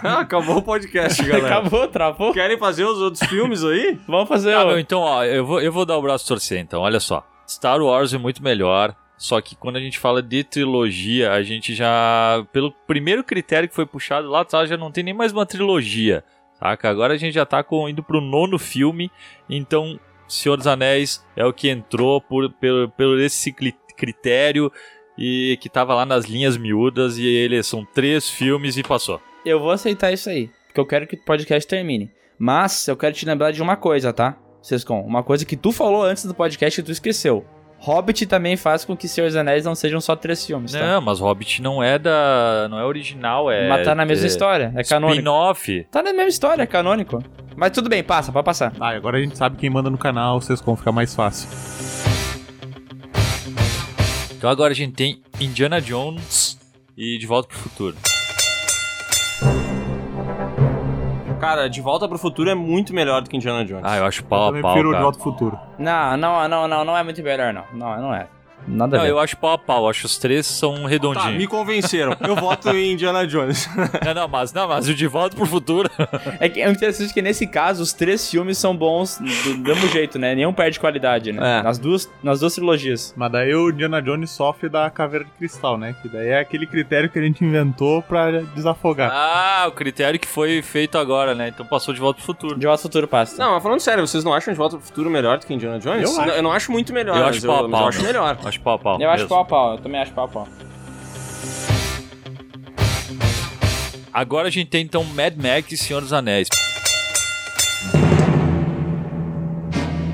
Ah, 0.02 0.20
acabou 0.24 0.56
o 0.56 0.62
podcast, 0.62 1.20
galera. 1.28 1.58
Acabou, 1.58 1.86
travou. 1.88 2.32
Querem 2.32 2.56
fazer 2.56 2.84
os 2.84 2.98
outros 2.98 3.28
filmes 3.28 3.62
aí? 3.62 3.98
Vamos 4.08 4.26
fazer 4.26 4.54
Ah, 4.54 4.64
o... 4.64 4.68
meu, 4.68 4.78
então, 4.78 5.00
ó, 5.00 5.22
eu 5.22 5.44
vou, 5.44 5.60
eu 5.60 5.70
vou 5.70 5.84
dar 5.84 5.98
o 5.98 6.02
braço 6.02 6.26
torcer, 6.26 6.58
então, 6.60 6.80
olha 6.80 6.98
só. 6.98 7.22
Star 7.46 7.78
Wars 7.82 8.14
é 8.14 8.16
muito 8.16 8.42
melhor, 8.42 8.96
só 9.18 9.38
que 9.42 9.54
quando 9.54 9.76
a 9.76 9.80
gente 9.80 9.98
fala 9.98 10.22
de 10.22 10.42
trilogia, 10.42 11.32
a 11.32 11.42
gente 11.42 11.74
já, 11.74 12.42
pelo 12.54 12.72
primeiro 12.86 13.22
critério 13.22 13.68
que 13.68 13.74
foi 13.74 13.84
puxado 13.84 14.30
lá 14.30 14.40
atrás, 14.40 14.66
já 14.66 14.78
não 14.78 14.90
tem 14.90 15.04
nem 15.04 15.12
mais 15.12 15.30
uma 15.30 15.44
trilogia, 15.44 16.24
saca? 16.58 16.88
Agora 16.88 17.12
a 17.12 17.18
gente 17.18 17.34
já 17.34 17.44
tá 17.44 17.62
com, 17.62 17.86
indo 17.86 18.02
pro 18.02 18.22
nono 18.22 18.58
filme, 18.58 19.10
então 19.46 20.00
Senhor 20.26 20.56
dos 20.56 20.66
Anéis 20.66 21.24
é 21.36 21.44
o 21.44 21.52
que 21.52 21.68
entrou 21.68 22.20
por, 22.20 22.50
pelo, 22.54 22.88
pelo 22.90 23.20
esse 23.20 23.52
critério 23.96 24.72
e 25.16 25.58
que 25.60 25.68
tava 25.68 25.94
lá 25.94 26.04
nas 26.04 26.24
linhas 26.24 26.56
miúdas 26.56 27.18
e 27.18 27.26
eles 27.26 27.66
são 27.66 27.84
três 27.84 28.28
filmes 28.28 28.76
e 28.76 28.82
passou. 28.82 29.20
Eu 29.44 29.60
vou 29.60 29.70
aceitar 29.70 30.12
isso 30.12 30.28
aí, 30.28 30.50
porque 30.66 30.80
eu 30.80 30.86
quero 30.86 31.06
que 31.06 31.16
o 31.16 31.24
podcast 31.24 31.68
termine. 31.68 32.10
Mas 32.38 32.88
eu 32.88 32.96
quero 32.96 33.14
te 33.14 33.24
lembrar 33.24 33.52
de 33.52 33.62
uma 33.62 33.76
coisa, 33.76 34.12
tá? 34.12 34.36
Sescon, 34.60 35.02
uma 35.02 35.22
coisa 35.22 35.44
que 35.44 35.56
tu 35.56 35.70
falou 35.70 36.02
antes 36.02 36.24
do 36.24 36.34
podcast 36.34 36.80
que 36.80 36.86
tu 36.86 36.92
esqueceu. 36.92 37.44
Hobbit 37.84 38.24
também 38.24 38.56
faz 38.56 38.82
com 38.82 38.96
que 38.96 39.06
Senhor 39.06 39.26
dos 39.26 39.36
Anéis 39.36 39.62
não 39.66 39.74
sejam 39.74 40.00
só 40.00 40.16
três 40.16 40.46
filmes, 40.46 40.72
tá? 40.72 40.78
Não, 40.78 41.02
mas 41.02 41.20
Hobbit 41.20 41.60
não 41.60 41.82
é 41.82 41.98
da, 41.98 42.66
não 42.70 42.78
é 42.78 42.84
original, 42.84 43.50
é 43.50 43.68
Mas 43.68 43.84
tá 43.84 43.94
na 43.94 44.06
mesma 44.06 44.24
é 44.24 44.26
história, 44.26 44.72
é 44.74 44.82
canônico. 44.82 45.16
spin-off. 45.18 45.86
Tá 45.90 46.02
na 46.02 46.14
mesma 46.14 46.28
história, 46.28 46.62
é 46.62 46.66
canônico. 46.66 47.22
Mas 47.54 47.72
tudo 47.72 47.90
bem, 47.90 48.02
passa, 48.02 48.32
pode 48.32 48.46
passar. 48.46 48.72
Ah, 48.80 48.88
agora 48.88 49.18
a 49.18 49.20
gente 49.20 49.36
sabe 49.36 49.58
quem 49.58 49.68
manda 49.68 49.90
no 49.90 49.98
canal, 49.98 50.40
vocês 50.40 50.62
vão 50.62 50.74
ficar 50.74 50.92
mais 50.92 51.14
fácil. 51.14 51.46
Então 54.34 54.48
agora 54.48 54.72
a 54.72 54.74
gente 54.74 54.94
tem 54.94 55.22
Indiana 55.38 55.78
Jones 55.78 56.58
e 56.96 57.18
De 57.18 57.26
Volta 57.26 57.48
pro 57.48 57.58
Futuro. 57.58 57.96
Cara, 61.44 61.68
De 61.68 61.80
Volta 61.80 62.08
pro 62.08 62.16
Futuro 62.18 62.48
é 62.48 62.54
muito 62.54 62.94
melhor 62.94 63.20
do 63.20 63.28
que 63.28 63.36
Indiana 63.36 63.64
Jones. 63.64 63.84
Ah, 63.84 63.98
eu 63.98 64.06
acho 64.06 64.22
Eu 64.22 64.26
pau 64.26 64.48
a 64.48 64.52
pau, 64.52 64.52
prefiro 64.52 64.90
o 64.90 64.94
de 64.94 65.00
volta 65.00 65.18
ao 65.18 65.24
futuro. 65.24 65.58
Não, 65.78 66.16
não, 66.16 66.48
não, 66.48 66.68
não, 66.68 66.84
não 66.84 66.96
é 66.96 67.02
muito 67.02 67.22
melhor, 67.22 67.52
não. 67.52 67.64
Não, 67.74 68.00
não 68.00 68.14
é. 68.14 68.26
Nada 68.66 68.96
a 68.96 68.98
Não, 68.98 69.04
ver. 69.04 69.10
eu 69.10 69.18
acho 69.18 69.36
pau 69.36 69.52
a 69.52 69.58
pau, 69.58 69.88
acho 69.88 70.06
os 70.06 70.16
três 70.18 70.46
são 70.46 70.82
Tá, 70.82 70.88
redondinhos. 70.88 71.36
me 71.36 71.46
convenceram. 71.46 72.16
Eu 72.20 72.34
voto 72.36 72.68
em 72.70 72.92
Indiana 72.92 73.26
Jones. 73.26 73.68
Não, 74.04 74.14
não, 74.14 74.28
mas, 74.28 74.52
não, 74.52 74.66
mas 74.68 74.88
o 74.88 74.94
De 74.94 75.06
Volta 75.06 75.36
pro 75.36 75.46
Futuro. 75.46 75.90
É 76.40 76.48
que 76.48 76.60
é 76.60 76.70
interessante 76.70 77.12
que 77.14 77.22
nesse 77.22 77.46
caso 77.46 77.82
os 77.82 77.92
três 77.92 78.28
filmes 78.30 78.58
são 78.58 78.76
bons 78.76 79.18
do 79.18 79.56
mesmo 79.58 79.88
jeito, 79.88 80.18
né? 80.18 80.34
Nenhum 80.34 80.52
perde 80.52 80.78
qualidade, 80.80 81.32
né? 81.32 81.60
É. 81.60 81.62
Nas, 81.62 81.78
duas, 81.78 82.10
nas 82.22 82.40
duas 82.40 82.54
trilogias. 82.54 83.14
Mas 83.16 83.30
daí 83.32 83.54
o 83.54 83.70
Indiana 83.70 84.00
Jones 84.02 84.30
sofre 84.30 84.68
da 84.68 84.90
caveira 84.90 85.24
de 85.24 85.30
cristal, 85.32 85.76
né? 85.78 85.94
Que 86.02 86.08
daí 86.08 86.28
é 86.28 86.38
aquele 86.40 86.66
critério 86.66 87.08
que 87.10 87.18
a 87.18 87.22
gente 87.22 87.44
inventou 87.44 88.02
pra 88.02 88.30
desafogar. 88.54 89.10
Ah, 89.12 89.66
o 89.68 89.72
critério 89.72 90.18
que 90.18 90.26
foi 90.26 90.60
feito 90.62 90.98
agora, 90.98 91.34
né? 91.34 91.48
Então 91.48 91.64
passou 91.66 91.92
De 91.94 92.00
Volta 92.00 92.16
pro 92.18 92.26
Futuro. 92.26 92.58
De 92.58 92.66
volta 92.66 92.80
ao 92.80 92.82
futuro 92.82 93.06
passa. 93.08 93.36
Não, 93.42 93.52
mas 93.54 93.62
falando 93.62 93.80
sério, 93.80 94.06
vocês 94.06 94.24
não 94.24 94.32
acham 94.34 94.52
De 94.52 94.58
Volta 94.58 94.76
pro 94.76 94.84
Futuro 94.86 95.08
melhor 95.10 95.38
do 95.38 95.46
que 95.46 95.54
Indiana 95.54 95.78
Jones? 95.78 96.02
Eu 96.02 96.20
acho. 96.20 96.26
Não, 96.28 96.34
eu 96.36 96.42
não 96.42 96.52
acho 96.52 96.72
muito 96.72 96.92
melhor, 96.92 97.16
Eu 97.16 97.26
acho 97.26 97.46
pau 97.46 97.64
a 97.66 97.68
pau. 97.68 97.80
eu 97.82 97.88
acho 97.88 98.02
melhor. 98.02 98.36
Acho 98.54 98.60
pau 98.62 98.74
a 98.74 98.78
pau. 98.78 99.00
Eu 99.00 99.10
acho 99.10 99.22
mesmo. 99.24 99.28
pau 99.28 99.40
a 99.40 99.44
pau, 99.44 99.72
eu 99.72 99.78
também 99.78 100.00
acho 100.00 100.12
pau 100.12 100.24
a 100.26 100.28
pau. 100.28 100.48
Agora 104.12 104.46
a 104.46 104.50
gente 104.50 104.68
tem 104.68 104.84
então 104.84 105.02
Mad 105.02 105.34
Max 105.36 105.72
e 105.72 105.76
Senhor 105.76 106.00
dos 106.00 106.12
Anéis. 106.12 106.46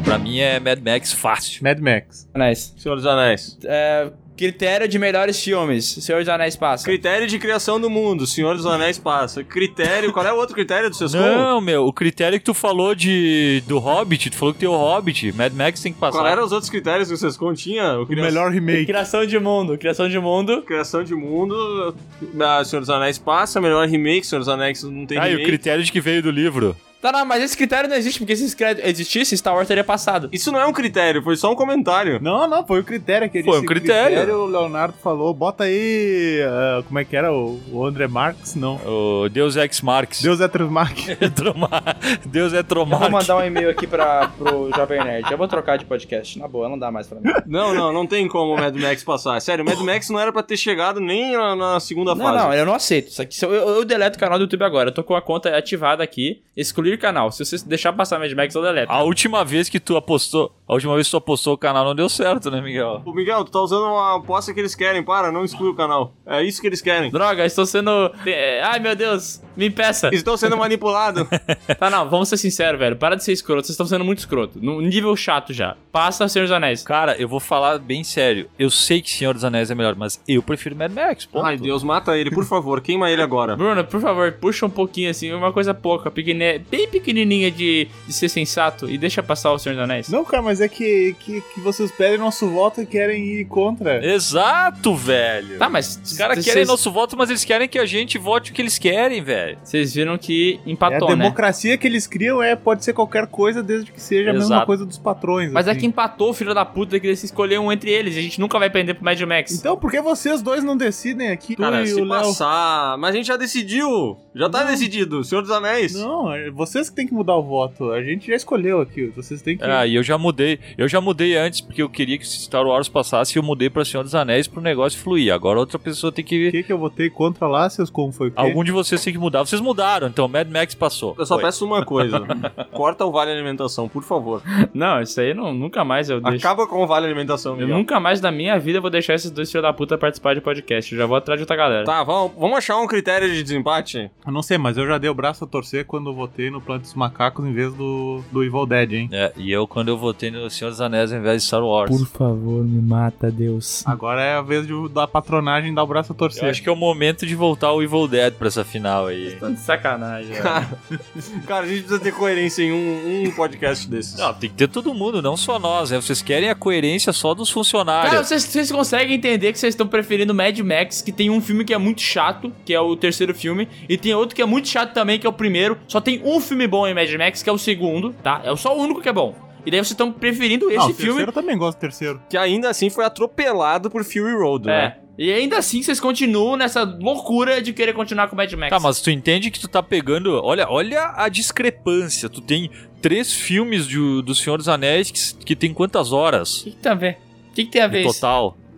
Pra 0.03 0.19
mim 0.19 0.39
é 0.39 0.59
Mad 0.59 0.81
Max 0.83 1.13
fácil. 1.13 1.63
Mad 1.63 1.79
Max. 1.81 2.27
Anéis. 2.33 2.75
Senhor 2.79 2.95
dos 2.97 3.05
Anéis. 3.05 3.59
É, 3.63 4.11
critério 4.41 4.89
de 4.89 4.99
melhores 4.99 5.43
filmes. 5.43 5.85
Senhor 5.85 6.21
dos 6.21 6.29
Anéis 6.31 6.57
passa. 6.57 6.85
Critério 6.85 7.27
de 7.27 7.39
criação 7.39 7.79
do 7.79 7.91
mundo. 7.91 8.27
Senhor 8.27 8.57
dos 8.57 8.65
Anéis 8.65 8.99
passa. 8.99 9.45
Critério. 9.45 10.13
Qual 10.13 10.25
é 10.25 10.33
o 10.33 10.37
outro 10.37 10.55
critério 10.55 10.89
do 10.89 10.97
Sescom? 10.97 11.19
Não, 11.21 11.61
meu, 11.61 11.85
o 11.85 11.93
critério 11.93 12.39
que 12.39 12.45
tu 12.45 12.55
falou 12.55 12.95
de 12.95 13.63
do 13.67 13.79
Hobbit, 13.79 14.31
tu 14.31 14.37
falou 14.37 14.55
que 14.55 14.61
tem 14.61 14.69
o 14.69 14.77
Hobbit, 14.77 15.31
Mad 15.33 15.53
Max 15.53 15.83
tem 15.83 15.93
que 15.93 15.99
passar. 15.99 16.19
Qual 16.19 16.27
eram 16.27 16.43
os 16.45 16.53
outros 16.53 16.71
critérios 16.71 17.09
que 17.09 17.15
o 17.15 17.19
Sescom 17.19 17.53
tinha? 17.53 17.99
O 17.99 18.03
O 18.03 18.07
cria- 18.07 18.23
melhor 18.25 18.51
remake. 18.51 18.87
Criação 18.87 19.27
de 19.27 19.39
mundo. 19.39 19.77
Criação 19.77 20.09
de 20.09 20.19
mundo. 20.19 20.63
Criação 20.63 21.05
de 21.05 21.15
mundo. 21.15 21.95
Ah, 22.41 22.65
Senhor 22.65 22.81
dos 22.81 22.91
Anéis 22.91 23.19
passa. 23.19 23.61
Melhor 23.61 23.87
remake. 23.87 24.27
Senhor 24.27 24.41
dos 24.41 24.49
Anéis 24.49 24.83
não 24.85 25.05
tem 25.05 25.19
Ah, 25.19 25.27
e 25.29 25.35
o 25.35 25.37
remake. 25.37 25.47
critério 25.51 25.85
de 25.85 25.93
que 25.93 26.01
veio 26.01 26.23
do 26.23 26.31
livro. 26.31 26.75
Tá, 27.01 27.11
não, 27.13 27.25
mas 27.25 27.43
esse 27.43 27.57
critério 27.57 27.89
não 27.89 27.97
existe, 27.97 28.19
porque 28.19 28.37
se 28.37 28.45
esse 28.45 28.55
critério 28.55 28.87
existisse, 28.89 29.37
Star 29.37 29.55
Wars 29.55 29.67
teria 29.67 29.83
passado. 29.83 30.29
Isso 30.33 30.53
não 30.53 30.61
é 30.61 30.67
um 30.67 30.73
critério, 30.73 31.23
foi 31.23 31.37
só 31.37 31.51
um 31.51 31.55
comentário. 31.57 32.19
Não, 32.21 32.47
não, 32.47 32.67
foi 32.67 32.81
o 32.81 32.85
critério 32.85 33.29
que 33.31 33.39
ele 33.39 33.45
Foi 33.45 33.61
um 33.61 33.65
critério. 33.65 34.35
O 34.41 34.47
Leonardo 34.47 34.95
falou, 35.03 35.33
bota 35.33 35.65
aí. 35.65 36.41
ah, 36.47 36.83
como 36.87 36.99
é 36.99 37.05
que 37.05 37.17
era? 37.17 37.33
O, 37.33 37.61
o 37.73 37.85
André 37.87 38.07
Marx? 38.07 38.55
Não. 38.55 38.77
O 38.87 39.29
Deus 39.31 39.57
Ex 39.57 39.81
Marx. 39.81 40.21
Deus 40.21 40.41
é 40.41 40.49
Trasmark. 40.49 40.97
Tromar. 41.35 41.97
Deus 42.27 42.53
é 42.53 42.59
Eu 42.59 42.65
Tromar. 42.65 43.01
vou 43.01 43.11
mandar 43.11 43.37
um 43.37 43.45
e-mail 43.45 43.71
aqui 43.71 43.87
pra, 43.87 44.29
pro 44.29 44.71
Jovem 44.77 45.03
Nerd. 45.03 45.31
Eu 45.31 45.39
vou 45.39 45.49
trocar 45.49 45.79
de 45.79 45.85
podcast. 45.85 46.39
Na 46.39 46.47
boa, 46.47 46.69
não 46.69 46.79
dá 46.79 46.91
mais 46.91 47.07
pra 47.07 47.19
mim. 47.21 47.31
Não, 47.47 47.73
não, 47.75 47.93
não 47.93 48.07
tem 48.07 48.29
como 48.29 48.55
o 48.55 48.57
Mad 48.57 48.77
Max 48.77 49.03
passar. 49.03 49.41
Sério, 49.41 49.65
o 49.65 49.67
Mad 49.69 49.79
Max 49.81 50.11
não 50.11 50.21
era 50.21 50.33
pra 50.33 50.43
ter 50.43 50.57
chegado 50.57 51.01
nem 51.01 51.33
na, 51.33 51.57
na 51.57 51.81
segunda 51.81 52.15
Não, 52.15 52.25
fase. 52.25 52.39
não, 52.45 52.55
eu 52.55 52.67
não 52.67 52.75
aceito. 52.75 53.09
Isso 53.09 53.23
aqui, 53.23 53.45
eu, 53.45 53.51
eu, 53.53 53.85
deleto 53.85 54.17
o 54.17 54.21
canal 54.21 54.39
do 54.39 54.43
YouTube 54.43 54.65
agora. 54.65 54.91
Eu 54.91 54.95
tô 54.95 55.03
com 55.03 55.15
a 55.15 55.23
conta 55.23 55.57
ativada 55.57 56.03
aqui. 56.03 56.43
Excluir 56.91 56.99
canal. 56.99 57.31
Se 57.31 57.45
você 57.45 57.57
deixar 57.67 57.93
passar 57.93 58.19
Mad 58.19 58.33
Max, 58.33 58.55
eu 58.55 58.63
deleto. 58.63 58.91
A 58.93 59.03
última 59.03 59.45
vez 59.45 59.69
que 59.69 59.79
tu 59.79 59.97
apostou, 59.97 60.53
a 60.67 60.75
última 60.75 60.95
vez 60.95 61.07
que 61.07 61.11
tu 61.13 61.17
apostou 61.17 61.55
o 61.55 61.59
canal 61.59 61.85
não 61.85 61.95
deu 61.95 62.09
certo, 62.09 62.51
né, 62.51 62.61
Miguel? 62.61 63.03
Ô, 63.05 63.13
Miguel, 63.13 63.45
tu 63.45 63.51
tá 63.51 63.61
usando 63.61 63.85
uma 63.85 64.17
aposta 64.17 64.53
que 64.53 64.61
eles 64.61 64.75
querem. 64.75 65.03
Para, 65.03 65.31
não 65.33 65.45
exclui 65.45 65.71
o 65.71 65.75
canal. 65.75 66.13
É 66.27 66.43
isso 66.43 66.61
que 66.61 66.67
eles 66.67 66.81
querem. 66.81 67.11
Droga, 67.11 67.45
estou 67.45 67.65
sendo. 67.67 68.13
é, 68.27 68.63
Ai, 68.63 68.79
meu 68.81 68.95
Deus, 68.95 69.43
me 69.57 69.67
impeça. 69.67 70.11
Estão 70.13 70.37
sendo 70.37 70.57
manipulados. 70.57 71.27
Tá, 71.79 71.89
não, 71.89 72.09
vamos 72.11 72.29
ser 72.29 72.37
sinceros, 72.37 72.79
velho. 72.79 72.97
Para 72.97 73.15
de 73.17 73.25
ser 73.25 73.33
escroto. 73.33 73.63
Vocês 73.67 73.71
estão 73.75 73.87
sendo 73.87 74.05
muito 74.05 74.19
escroto. 74.19 74.59
No 74.61 74.81
nível 74.81 75.15
chato 75.17 75.53
já. 75.53 75.77
Passa 75.93 76.29
Senhor 76.29 76.45
dos 76.45 76.53
Anéis. 76.53 76.83
Cara, 76.83 77.17
eu 77.19 77.27
vou 77.29 77.41
falar 77.41 77.79
bem 77.79 78.05
sério. 78.05 78.49
Eu 78.59 78.71
sei 78.71 79.01
que 79.01 79.11
Senhor 79.11 79.33
dos 79.35 79.45
Anéis 79.45 79.71
é 79.71 79.75
melhor, 79.75 79.95
mas 79.97 80.21
eu 80.29 80.43
prefiro 80.43 80.77
Mad 80.77 80.93
Max, 80.93 81.25
ponto. 81.25 81.47
Ai, 81.47 81.57
Deus, 81.57 81.83
mata 81.83 82.17
ele, 82.19 82.31
por 82.31 82.45
favor. 82.45 82.81
Queima 82.81 83.11
ele 83.11 83.23
agora. 83.23 83.57
Bruno, 83.57 83.83
por 83.85 84.01
favor, 84.01 84.33
puxa 84.33 84.67
um 84.67 84.71
pouquinho 84.71 85.11
assim, 85.11 85.33
uma 85.33 85.53
coisa 85.53 85.73
pouca, 85.73 86.11
pequene... 86.11 86.59
bem 86.59 86.89
pequenininha 86.89 87.51
de, 87.51 87.89
de 88.07 88.13
ser 88.13 88.29
sensato 88.29 88.91
e 88.91 88.99
deixa 88.99 89.23
passar 89.23 89.53
o 89.53 89.59
Senhor 89.59 89.75
dos 89.77 89.85
Anéis. 89.85 90.09
Não, 90.09 90.25
cara, 90.25 90.43
mas 90.43 90.61
é 90.61 90.69
que, 90.69 91.15
que, 91.21 91.41
que 91.41 91.61
vocês 91.61 91.91
pedem 91.91 92.19
nosso 92.19 92.49
voto 92.51 92.83
e 92.83 92.87
querem 92.87 93.25
ir 93.25 93.45
contra. 93.47 94.05
Exato, 94.05 94.95
velho. 94.95 95.59
Tá, 95.59 95.69
mas 95.69 95.99
Os 96.05 96.17
caras 96.17 96.37
vocês- 96.37 96.47
querem 96.47 96.67
nosso 96.67 96.91
voto, 96.91 97.17
mas 97.17 97.31
eles 97.31 97.45
querem 97.45 97.69
que 97.69 97.79
a 97.79 97.87
gente 97.87 98.19
vote 98.19 98.51
o 98.51 98.55
que 98.55 98.61
eles 98.61 98.79
querem, 98.79 99.23
velho. 99.23 99.40
Vocês 99.63 99.95
viram 99.95 100.17
que 100.19 100.61
É 100.65 100.69
a 100.69 100.73
empatou, 100.73 101.11
né? 101.11 101.17
democracia 101.17 101.77
que 101.79 101.87
eles 101.87 102.07
criam 102.07 102.43
é 102.43 102.55
pode 102.57 102.85
ser 102.85 102.93
qualquer 102.93 103.27
coisa 103.27 103.63
desde 103.63 103.91
que 103.93 104.01
seja 104.01 104.31
a 104.31 104.33
mesma 104.33 104.47
Exato. 104.47 104.67
coisa 104.67 104.87
dos 104.87 104.99
patrões. 104.99 105.51
Mas 105.53 105.67
é 105.67 105.71
assim. 105.73 105.81
que 105.81 105.87
empatou, 105.87 106.33
filho 106.33 106.55
da 106.55 106.65
puta, 106.65 106.99
que 106.99 107.07
eles 107.07 107.23
escolheram 107.23 107.67
um 107.67 107.73
entre 107.73 107.91
eles. 107.91 108.17
A 108.17 108.21
gente 108.21 108.41
nunca 108.41 108.59
vai 108.59 108.71
prender 108.71 108.95
pro 108.95 109.05
Mad 109.05 109.21
Max. 109.23 109.53
Então, 109.53 109.77
por 109.77 109.91
que 109.91 110.01
vocês 110.01 110.43
dois 110.43 110.63
não 110.65 110.77
decidem 110.77 111.31
aqui? 111.31 111.57
Cara, 111.57 111.83
e 111.83 111.87
se 111.87 111.95
o 112.01 112.05
Léo. 112.05 112.09
passar... 112.23 112.97
Mas 112.99 113.15
a 113.15 113.17
gente 113.19 113.27
já 113.27 113.37
decidiu. 113.37 114.17
Já 114.35 114.49
tá 114.49 114.61
Não. 114.65 114.71
decidido. 114.71 115.23
Senhor 115.25 115.43
dos 115.43 115.51
Anéis. 115.51 115.95
Não, 115.95 116.33
é 116.33 116.51
vocês 116.51 116.89
que 116.89 116.97
tem 116.97 117.07
que 117.07 117.13
mudar 117.15 117.37
o 117.37 117.43
voto. 117.43 117.91
A 117.93 118.03
gente 118.03 118.27
já 118.29 118.35
escolheu 118.37 118.81
aqui. 118.81 119.07
Vocês 119.17 119.43
têm 119.43 119.57
que. 119.57 119.65
Ah, 119.65 119.87
e 119.87 119.95
eu 119.95 120.03
já 120.03 120.17
mudei. 120.19 120.59
Eu 120.79 120.89
já 120.89 121.01
mudei 121.01 121.37
antes, 121.37 121.61
porque 121.61 121.83
eu 121.83 121.89
queria 121.89 122.17
que 122.19 122.27
Star 122.27 122.67
Wars 122.67 122.89
passasse 122.89 123.37
e 123.37 123.39
eu 123.39 123.43
mudei 123.43 123.69
pra 123.71 123.85
Senhor 123.85 124.03
dos 124.03 124.15
Anéis 124.15 124.47
pro 124.47 124.61
negócio 124.61 124.99
fluir. 124.99 125.33
Agora 125.33 125.59
outra 125.59 125.79
pessoa 125.79 126.13
tem 126.13 126.25
O 126.25 126.29
que. 126.29 126.51
que, 126.51 126.63
que 126.65 126.73
eu 126.73 126.79
votei 126.79 127.11
contra 127.11 127.47
lá, 127.47 127.69
seus 127.71 127.91
como 127.91 128.13
foi 128.13 128.29
o 128.29 128.31
quê? 128.31 128.37
Algum 128.41 128.63
de 128.65 128.73
vocês 128.73 129.03
tem 129.03 129.13
que 129.13 129.19
mudar. 129.19 129.30
Vocês 129.39 129.61
mudaram, 129.61 130.09
então 130.09 130.29
Mad 130.29 130.49
Max 130.51 130.75
passou. 130.75 131.15
Eu 131.19 131.27
só 131.27 131.35
Foi. 131.35 131.45
peço 131.45 131.65
uma 131.65 131.85
coisa. 131.85 132.21
Corta 132.73 133.05
o 133.05 133.13
Vale 133.13 133.31
Alimentação, 133.33 133.89
por 133.89 134.03
favor. 134.03 134.43
Não, 134.75 135.01
isso 135.01 135.21
aí 135.21 135.33
não, 135.35 135.53
nunca 135.55 135.85
mais 135.85 136.11
eu 136.11 136.21
deixo. 136.21 136.39
Acaba 136.47 136.67
com 136.67 136.83
o 136.83 136.87
Vale 136.87 137.07
Alimentação, 137.07 137.53
Eu 137.53 137.59
Miguel. 137.61 137.77
nunca 137.77 138.01
mais 138.01 138.21
na 138.21 138.31
minha 138.31 138.59
vida 138.59 138.81
vou 138.81 138.91
deixar 138.91 139.15
esses 139.15 139.31
dois 139.31 139.51
filhos 139.51 139.63
da 139.63 139.73
puta 139.73 139.97
participar 139.99 140.35
de 140.35 140.41
podcast. 140.41 140.93
Eu 140.93 140.99
já 140.99 141.07
vou 141.07 141.17
atrás 141.17 141.39
de 141.39 141.43
outra 141.43 141.57
galera. 141.57 141.85
Tá, 141.85 142.03
vamos, 142.03 142.33
vamos 142.39 142.59
achar 142.59 142.77
um 142.79 142.87
critério 142.87 143.29
de 143.33 143.43
desempate? 143.43 144.11
Eu 144.27 144.33
não 144.33 144.43
sei, 144.43 144.59
mas 144.59 144.77
eu 144.77 144.87
já 144.87 144.99
dei 144.99 145.11
o 145.11 145.15
braço 145.15 145.45
a 145.45 145.47
torcer 145.47 145.85
quando 145.85 146.11
eu 146.11 146.15
votei 146.15 146.51
no 146.51 146.61
Planeta 146.61 146.85
dos 146.85 146.95
Macacos 146.95 147.45
em 147.47 147.53
vez 147.53 147.73
do, 147.75 148.23
do 148.31 148.43
Evil 148.43 148.67
Dead, 148.67 148.93
hein? 148.93 149.09
É, 149.13 149.33
e 149.37 149.51
eu 149.51 149.67
quando 149.67 149.89
eu 149.89 149.97
votei 149.97 150.31
no 150.31 150.49
Senhor 150.51 150.71
dos 150.71 150.81
Anéis 150.81 151.13
ao 151.13 151.19
invés 151.19 151.43
de 151.43 151.47
Star 151.49 151.63
Wars. 151.65 151.91
favor, 152.11 152.65
me 152.65 152.81
mata, 152.83 153.31
Deus. 153.31 153.87
Agora 153.87 154.21
é 154.23 154.35
a 154.35 154.43
vez 154.43 154.67
de, 154.67 154.89
da 154.89 155.07
patronagem 155.07 155.73
dar 155.75 155.83
o 155.85 155.87
braço 155.87 156.13
a 156.13 156.15
torcer. 156.15 156.45
Eu 156.45 156.51
acho 156.51 156.63
que 156.63 156.69
é 156.69 156.73
o 156.73 156.77
momento 156.77 157.27
de 157.27 157.35
voltar 157.35 157.73
o 157.73 157.83
Evil 157.83 158.07
Dead 158.09 158.35
pra 158.35 158.49
essa 158.49 158.65
final 158.65 159.07
aí. 159.07 159.20
Tô 159.39 159.51
de 159.51 159.59
sacanagem, 159.61 160.31
velho. 160.33 160.43
Cara, 160.43 160.69
cara, 161.47 161.65
a 161.65 161.69
gente 161.69 161.81
precisa 161.83 162.01
ter 162.01 162.13
coerência 162.13 162.63
em 162.63 162.73
um, 162.73 163.25
um 163.27 163.31
podcast 163.33 163.89
desses. 163.89 164.17
Não, 164.17 164.33
tem 164.35 164.51
que 164.51 164.57
ter 164.57 164.69
todo 164.69 164.93
mundo, 164.95 165.21
não 165.23 165.37
só 165.37 165.59
nós. 165.59 165.91
Né? 165.91 166.01
Vocês 166.01 166.23
querem 166.23 166.49
a 166.51 166.55
coerência 166.55 167.13
só 167.13 167.35
dos 167.35 167.51
funcionários. 167.51 168.11
Cara, 168.13 168.25
vocês, 168.25 168.43
vocês 168.45 168.71
conseguem 168.73 169.17
entender 169.17 169.53
que 169.53 169.59
vocês 169.59 169.73
estão 169.75 169.87
preferindo 169.87 170.35
Mad 170.35 170.59
Max, 170.61 171.03
que 171.03 171.13
tem 171.13 171.31
um 171.31 171.41
filme 171.41 171.65
que 171.65 171.75
é 171.75 171.79
muito 171.79 172.01
chato, 172.01 172.53
que 172.65 172.73
é 172.75 172.81
o 172.81 172.97
terceiro 172.97 173.35
filme, 173.35 173.69
e 173.89 173.97
tem 173.97 174.15
outro 174.15 174.35
que 174.37 174.43
é 174.43 174.47
muito 174.47 174.69
chato 174.69 174.93
também, 174.93 175.19
que 175.19 175.27
é 175.27 175.31
o 175.31 175.33
primeiro. 175.33 175.79
Só 175.89 176.01
tem 176.01 176.21
um 176.25 176.41
filme 176.41 176.67
bom 176.67 176.87
em 176.87 176.95
Mad 176.95 177.11
Max, 177.15 177.43
que 177.43 177.51
é 177.51 177.53
o 177.53 177.59
segundo, 177.59 178.15
tá? 178.23 178.41
É 178.45 178.55
só 178.57 178.77
o 178.77 178.81
único 178.81 179.01
que 179.01 179.09
é 179.09 179.13
bom. 179.13 179.35
E 179.65 179.71
daí 179.71 179.79
vocês 179.79 179.91
estão 179.91 180.11
preferindo 180.11 180.71
esse 180.71 180.79
Ah, 180.79 180.87
o 180.87 180.95
filme. 180.95 181.05
terceiro 181.05 181.29
eu 181.29 181.35
também 181.35 181.59
gosto 181.59 181.77
do 181.77 181.81
terceiro. 181.81 182.21
Que 182.31 182.37
ainda 182.39 182.71
assim 182.71 182.89
foi 182.89 183.05
atropelado 183.05 183.91
por 183.91 184.03
Fury 184.05 184.33
Road, 184.35 184.69
É. 184.69 184.73
né? 184.73 184.97
E 185.23 185.31
ainda 185.31 185.59
assim 185.59 185.83
vocês 185.83 186.01
continuam 186.01 186.57
nessa 186.57 186.83
loucura 186.83 187.61
de 187.61 187.75
querer 187.75 187.93
continuar 187.93 188.27
com 188.29 188.35
Mad 188.35 188.51
Max. 188.55 188.71
Tá, 188.71 188.81
mas 188.81 189.03
tu 189.03 189.11
entende 189.11 189.51
que 189.51 189.61
tu 189.61 189.69
tá 189.69 189.83
pegando. 189.83 190.41
Olha, 190.43 190.67
olha 190.67 191.13
a 191.15 191.29
discrepância. 191.29 192.27
Tu 192.31 192.41
tem 192.41 192.71
três 193.03 193.31
filmes 193.31 193.87
de- 193.87 194.23
do 194.23 194.35
Senhor 194.35 194.57
dos 194.57 194.67
Anéis 194.67 195.11
que, 195.11 195.45
que 195.45 195.55
tem 195.55 195.75
quantas 195.75 196.11
horas 196.11 196.63
O 196.63 196.65
que, 196.65 196.71
que 196.71 196.77
tem 196.79 196.93
a 196.93 196.95
ver? 196.95 197.19
O 197.51 197.55
que, 197.55 197.65
que 197.67 197.71
tem 197.71 197.83
a 197.83 197.87
ver 197.87 198.05
no 198.05 198.11
isso? 198.11 198.21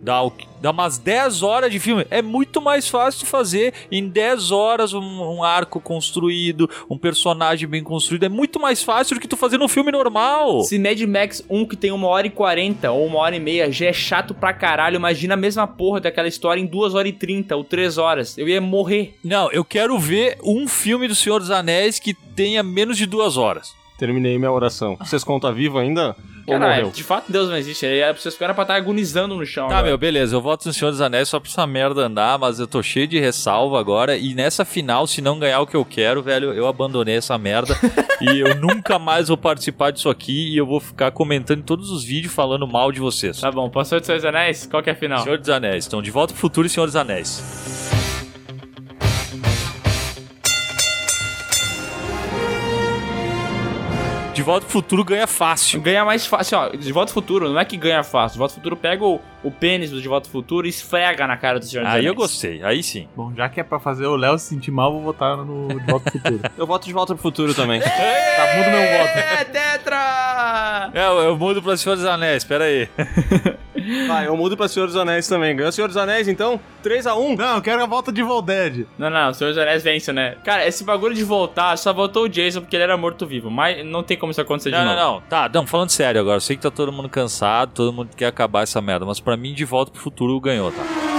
Dá, 0.03 0.21
o- 0.21 0.33
dá 0.61 0.71
umas 0.71 0.97
10 0.97 1.41
horas 1.43 1.71
de 1.71 1.79
filme. 1.79 2.05
É 2.11 2.21
muito 2.21 2.61
mais 2.61 2.89
fácil 2.89 3.25
fazer 3.25 3.73
em 3.89 4.05
10 4.09 4.51
horas 4.51 4.93
um, 4.93 4.99
um 5.01 5.41
arco 5.43 5.79
construído, 5.79 6.69
um 6.89 6.97
personagem 6.97 7.67
bem 7.69 7.81
construído. 7.81 8.23
É 8.25 8.29
muito 8.29 8.59
mais 8.59 8.83
fácil 8.83 9.15
do 9.15 9.21
que 9.21 9.27
tu 9.29 9.37
fazer 9.37 9.57
num 9.57 9.67
filme 9.69 9.91
normal. 9.93 10.61
Se 10.63 10.77
Mad 10.77 10.99
Max 11.03 11.41
1 11.49 11.65
que 11.65 11.77
tem 11.77 11.91
uma 11.91 12.07
hora 12.07 12.27
e 12.27 12.29
40 12.29 12.91
ou 12.91 13.05
uma 13.05 13.19
hora 13.19 13.35
e 13.35 13.39
meia 13.39 13.71
já 13.71 13.85
é 13.85 13.93
chato 13.93 14.33
pra 14.33 14.51
caralho, 14.53 14.97
imagina 14.97 15.35
a 15.35 15.37
mesma 15.37 15.65
porra 15.65 16.01
daquela 16.01 16.27
história 16.27 16.59
em 16.59 16.65
2 16.65 16.93
horas 16.93 17.09
e 17.09 17.13
30 17.13 17.55
ou 17.55 17.63
3 17.63 17.97
horas. 17.97 18.37
Eu 18.37 18.49
ia 18.49 18.59
morrer. 18.59 19.15
Não, 19.23 19.49
eu 19.53 19.63
quero 19.63 19.97
ver 19.97 20.37
um 20.43 20.67
filme 20.67 21.07
do 21.07 21.15
Senhor 21.15 21.39
dos 21.39 21.49
Anéis 21.49 21.97
que 21.97 22.13
tenha 22.13 22.61
menos 22.61 22.97
de 22.97 23.05
duas 23.05 23.37
horas. 23.37 23.73
Terminei 24.03 24.37
minha 24.37 24.51
oração. 24.51 24.97
Vocês 24.99 25.23
contam 25.23 25.53
vivo 25.53 25.79
ainda? 25.79 26.13
Ou 26.45 26.59
Caralho, 26.59 26.81
morreu? 26.81 26.91
de 26.93 27.03
fato 27.05 27.31
Deus 27.31 27.47
não 27.47 27.55
existe. 27.55 27.85
Aí 27.85 28.13
Vocês 28.13 28.33
ficaram 28.33 28.53
pra 28.53 28.63
estar 28.63 28.75
agonizando 28.75 29.33
no 29.33 29.45
chão. 29.45 29.69
Tá, 29.69 29.75
agora. 29.75 29.87
meu, 29.87 29.97
beleza. 29.97 30.35
Eu 30.35 30.41
voto 30.41 30.67
no 30.67 30.73
Senhor 30.73 30.91
dos 30.91 30.99
Anéis 30.99 31.29
só 31.29 31.39
pra 31.39 31.49
essa 31.49 31.65
merda 31.65 32.01
andar, 32.01 32.37
mas 32.37 32.59
eu 32.59 32.67
tô 32.67 32.83
cheio 32.83 33.07
de 33.07 33.17
ressalva 33.17 33.79
agora. 33.79 34.17
E 34.17 34.35
nessa 34.35 34.65
final, 34.65 35.07
se 35.07 35.21
não 35.21 35.39
ganhar 35.39 35.61
o 35.61 35.65
que 35.65 35.77
eu 35.77 35.85
quero, 35.85 36.21
velho, 36.21 36.51
eu 36.51 36.67
abandonei 36.67 37.15
essa 37.15 37.37
merda. 37.37 37.77
e 38.19 38.41
eu 38.41 38.55
nunca 38.59 38.99
mais 38.99 39.29
vou 39.29 39.37
participar 39.37 39.91
disso 39.91 40.09
aqui. 40.09 40.51
E 40.51 40.57
eu 40.57 40.65
vou 40.65 40.81
ficar 40.81 41.11
comentando 41.11 41.59
em 41.59 41.63
todos 41.63 41.89
os 41.89 42.03
vídeos 42.03 42.33
falando 42.33 42.67
mal 42.67 42.91
de 42.91 42.99
vocês. 42.99 43.39
Tá 43.39 43.53
bom, 43.53 43.69
passou 43.69 44.01
de 44.01 44.05
Senhor 44.05 44.17
dos 44.17 44.25
Anéis? 44.25 44.67
Qual 44.69 44.83
que 44.83 44.89
é 44.89 44.93
a 44.93 44.97
final? 44.97 45.23
Senhor 45.23 45.37
dos 45.37 45.47
Anéis. 45.47 45.87
Então, 45.87 46.01
de 46.01 46.11
volta 46.11 46.33
pro 46.33 46.41
futuro 46.41 46.67
e 46.67 46.69
Senhor 46.69 46.87
dos 46.87 46.97
Anéis. 46.97 47.41
De 54.33 54.41
volta 54.41 54.61
pro 54.65 54.71
futuro 54.73 55.03
ganha 55.03 55.27
fácil. 55.27 55.79
Ganha 55.79 56.03
mais 56.03 56.25
fácil, 56.25 56.57
ó. 56.57 56.69
De 56.69 56.91
volta 56.91 57.11
ao 57.11 57.13
futuro, 57.13 57.49
não 57.49 57.59
é 57.59 57.65
que 57.65 57.77
ganha 57.77 58.03
fácil. 58.03 58.33
De 58.33 58.39
volta 58.39 58.53
ao 58.53 58.55
futuro 58.55 58.75
pega 58.75 59.05
o, 59.05 59.21
o 59.43 59.51
pênis 59.51 59.91
do 59.91 60.01
De 60.01 60.07
volta 60.07 60.27
ao 60.27 60.31
futuro 60.31 60.65
e 60.65 60.69
esfrega 60.69 61.27
na 61.27 61.37
cara 61.37 61.59
do 61.59 61.65
senhor. 61.65 61.85
Aí 61.85 62.05
eu 62.05 62.15
gostei, 62.15 62.63
aí 62.63 62.81
sim. 62.81 63.07
Bom, 63.15 63.31
já 63.35 63.47
que 63.47 63.59
é 63.59 63.63
pra 63.63 63.79
fazer 63.79 64.07
o 64.07 64.15
Léo 64.15 64.37
se 64.39 64.45
sentir 64.45 64.71
mal, 64.71 64.91
vou 64.91 65.01
votar 65.03 65.37
no 65.37 65.67
De 65.67 65.85
Volta 65.85 66.09
pro 66.09 66.19
Futuro. 66.19 66.39
Eu 66.57 66.67
voto 66.67 66.85
de 66.87 66.93
volta 66.93 67.13
pro 67.13 67.21
futuro 67.21 67.53
também. 67.53 67.79
tá, 67.81 68.55
mudo 68.57 68.69
meu 68.71 68.97
voto. 68.97 69.17
É, 69.17 69.43
Tetra! 69.45 70.91
É, 70.93 71.05
eu, 71.05 71.19
eu 71.21 71.37
mudo 71.37 71.61
pra 71.61 71.77
Senhor 71.77 71.95
dos 71.95 72.05
Anéis, 72.05 72.43
pera 72.43 72.63
aí. 72.65 72.87
Vai, 74.07 74.27
eu 74.27 74.35
mudo 74.37 74.55
pra 74.57 74.67
Senhor 74.67 74.85
dos 74.87 74.95
Anéis 74.95 75.27
também. 75.27 75.55
Ganhou 75.55 75.71
Senhor 75.71 75.87
dos 75.87 75.97
Anéis, 75.97 76.27
então? 76.27 76.59
3x1. 76.83 77.37
Não, 77.37 77.55
eu 77.55 77.61
quero 77.61 77.81
a 77.83 77.85
volta 77.85 78.11
de 78.11 78.21
Volded. 78.23 78.87
Não, 78.97 79.09
não, 79.09 79.29
o 79.29 79.33
Senhor 79.33 79.49
dos 79.51 79.57
Anéis 79.57 79.83
vence, 79.83 80.11
né? 80.13 80.35
Cara, 80.43 80.65
esse 80.67 80.83
bagulho 80.83 81.13
de 81.15 81.23
voltar, 81.23 81.77
só 81.77 81.91
voltou 81.93 82.23
o 82.23 82.29
Jason 82.29 82.61
porque 82.61 82.75
ele 82.75 82.83
era 82.83 82.97
morto-vivo. 82.97 83.49
Mas 83.49 83.85
não 83.85 84.03
tem 84.03 84.17
como 84.17 84.31
isso 84.31 84.41
acontecer 84.41 84.71
de 84.71 84.77
Não, 84.77 84.85
novo. 84.85 84.95
não, 84.95 85.13
não. 85.15 85.21
Tá, 85.21 85.49
não, 85.53 85.65
falando 85.67 85.89
sério 85.89 86.19
agora. 86.21 86.37
Eu 86.37 86.41
sei 86.41 86.55
que 86.55 86.61
tá 86.61 86.71
todo 86.71 86.91
mundo 86.91 87.09
cansado, 87.09 87.71
todo 87.73 87.93
mundo 87.93 88.09
quer 88.15 88.27
acabar 88.27 88.63
essa 88.63 88.81
merda. 88.81 89.05
Mas 89.05 89.19
pra 89.19 89.35
mim, 89.37 89.53
de 89.53 89.65
volta 89.65 89.91
pro 89.91 90.01
futuro 90.01 90.39
ganhou, 90.39 90.71
tá? 90.71 91.12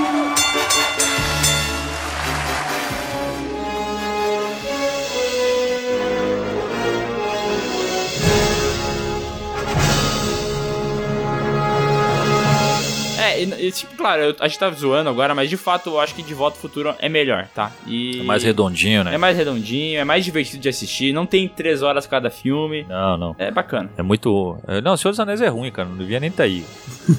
E, 13.44 13.66
e, 13.68 13.72
tipo, 13.72 13.94
claro, 13.96 14.22
eu- 14.22 14.36
a 14.40 14.48
gente 14.48 14.58
tá 14.58 14.70
zoando 14.70 15.08
agora, 15.10 15.34
mas 15.34 15.48
de 15.50 15.56
fato 15.56 15.90
eu 15.90 16.00
acho 16.00 16.14
que 16.14 16.22
De 16.22 16.34
Volta 16.34 16.56
ao 16.56 16.60
Futuro 16.62 16.94
é 16.98 17.08
melhor, 17.08 17.46
tá? 17.54 17.70
E... 17.86 18.20
É 18.20 18.22
mais 18.24 18.42
redondinho, 18.42 19.00
É 19.02 19.04
né? 19.04 19.16
mais 19.18 19.36
redondinho, 19.36 19.98
é 20.00 20.04
mais 20.04 20.24
divertido 20.24 20.62
de 20.62 20.68
assistir, 20.68 21.12
não 21.12 21.26
tem 21.26 21.46
três 21.48 21.82
horas 21.82 22.06
cada 22.06 22.30
filme. 22.30 22.84
Não, 22.88 23.16
não. 23.16 23.36
É 23.38 23.50
bacana. 23.50 23.90
É 23.96 24.02
muito. 24.02 24.58
é, 24.66 24.80
Não, 24.80 24.96
Senhor 24.96 25.12
dos 25.12 25.20
Anéis 25.20 25.40
é 25.40 25.48
ruim, 25.48 25.70
cara. 25.70 25.88
Não 25.88 25.96
devia 25.96 26.18
nem 26.20 26.30
tá 26.30 26.42
aí. 26.44 26.64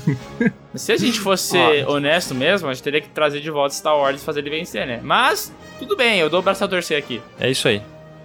Se 0.75 0.91
a 0.91 0.97
gente 0.97 1.19
fosse 1.19 1.49
ser 1.51 1.87
honesto 1.87 2.35
mesmo, 2.35 2.67
a 2.69 2.73
gente 2.73 2.83
teria 2.83 2.99
que 3.01 3.09
trazer 3.09 3.39
de 3.39 3.49
volta 3.49 3.73
Star 3.73 3.97
Wars 3.97 4.21
e 4.21 4.25
fazer 4.25 4.41
ele 4.41 4.49
vencer, 4.49 4.85
né? 4.85 4.99
Mas, 5.03 5.53
tudo 5.79 5.95
bem, 5.95 6.19
eu 6.19 6.29
dou 6.29 6.39
o 6.39 6.43
braço 6.43 6.63
a 6.63 6.67
torcer 6.67 6.97
aqui. 6.97 7.21
É 7.39 7.49
isso 7.49 7.67
aí. 7.67 7.81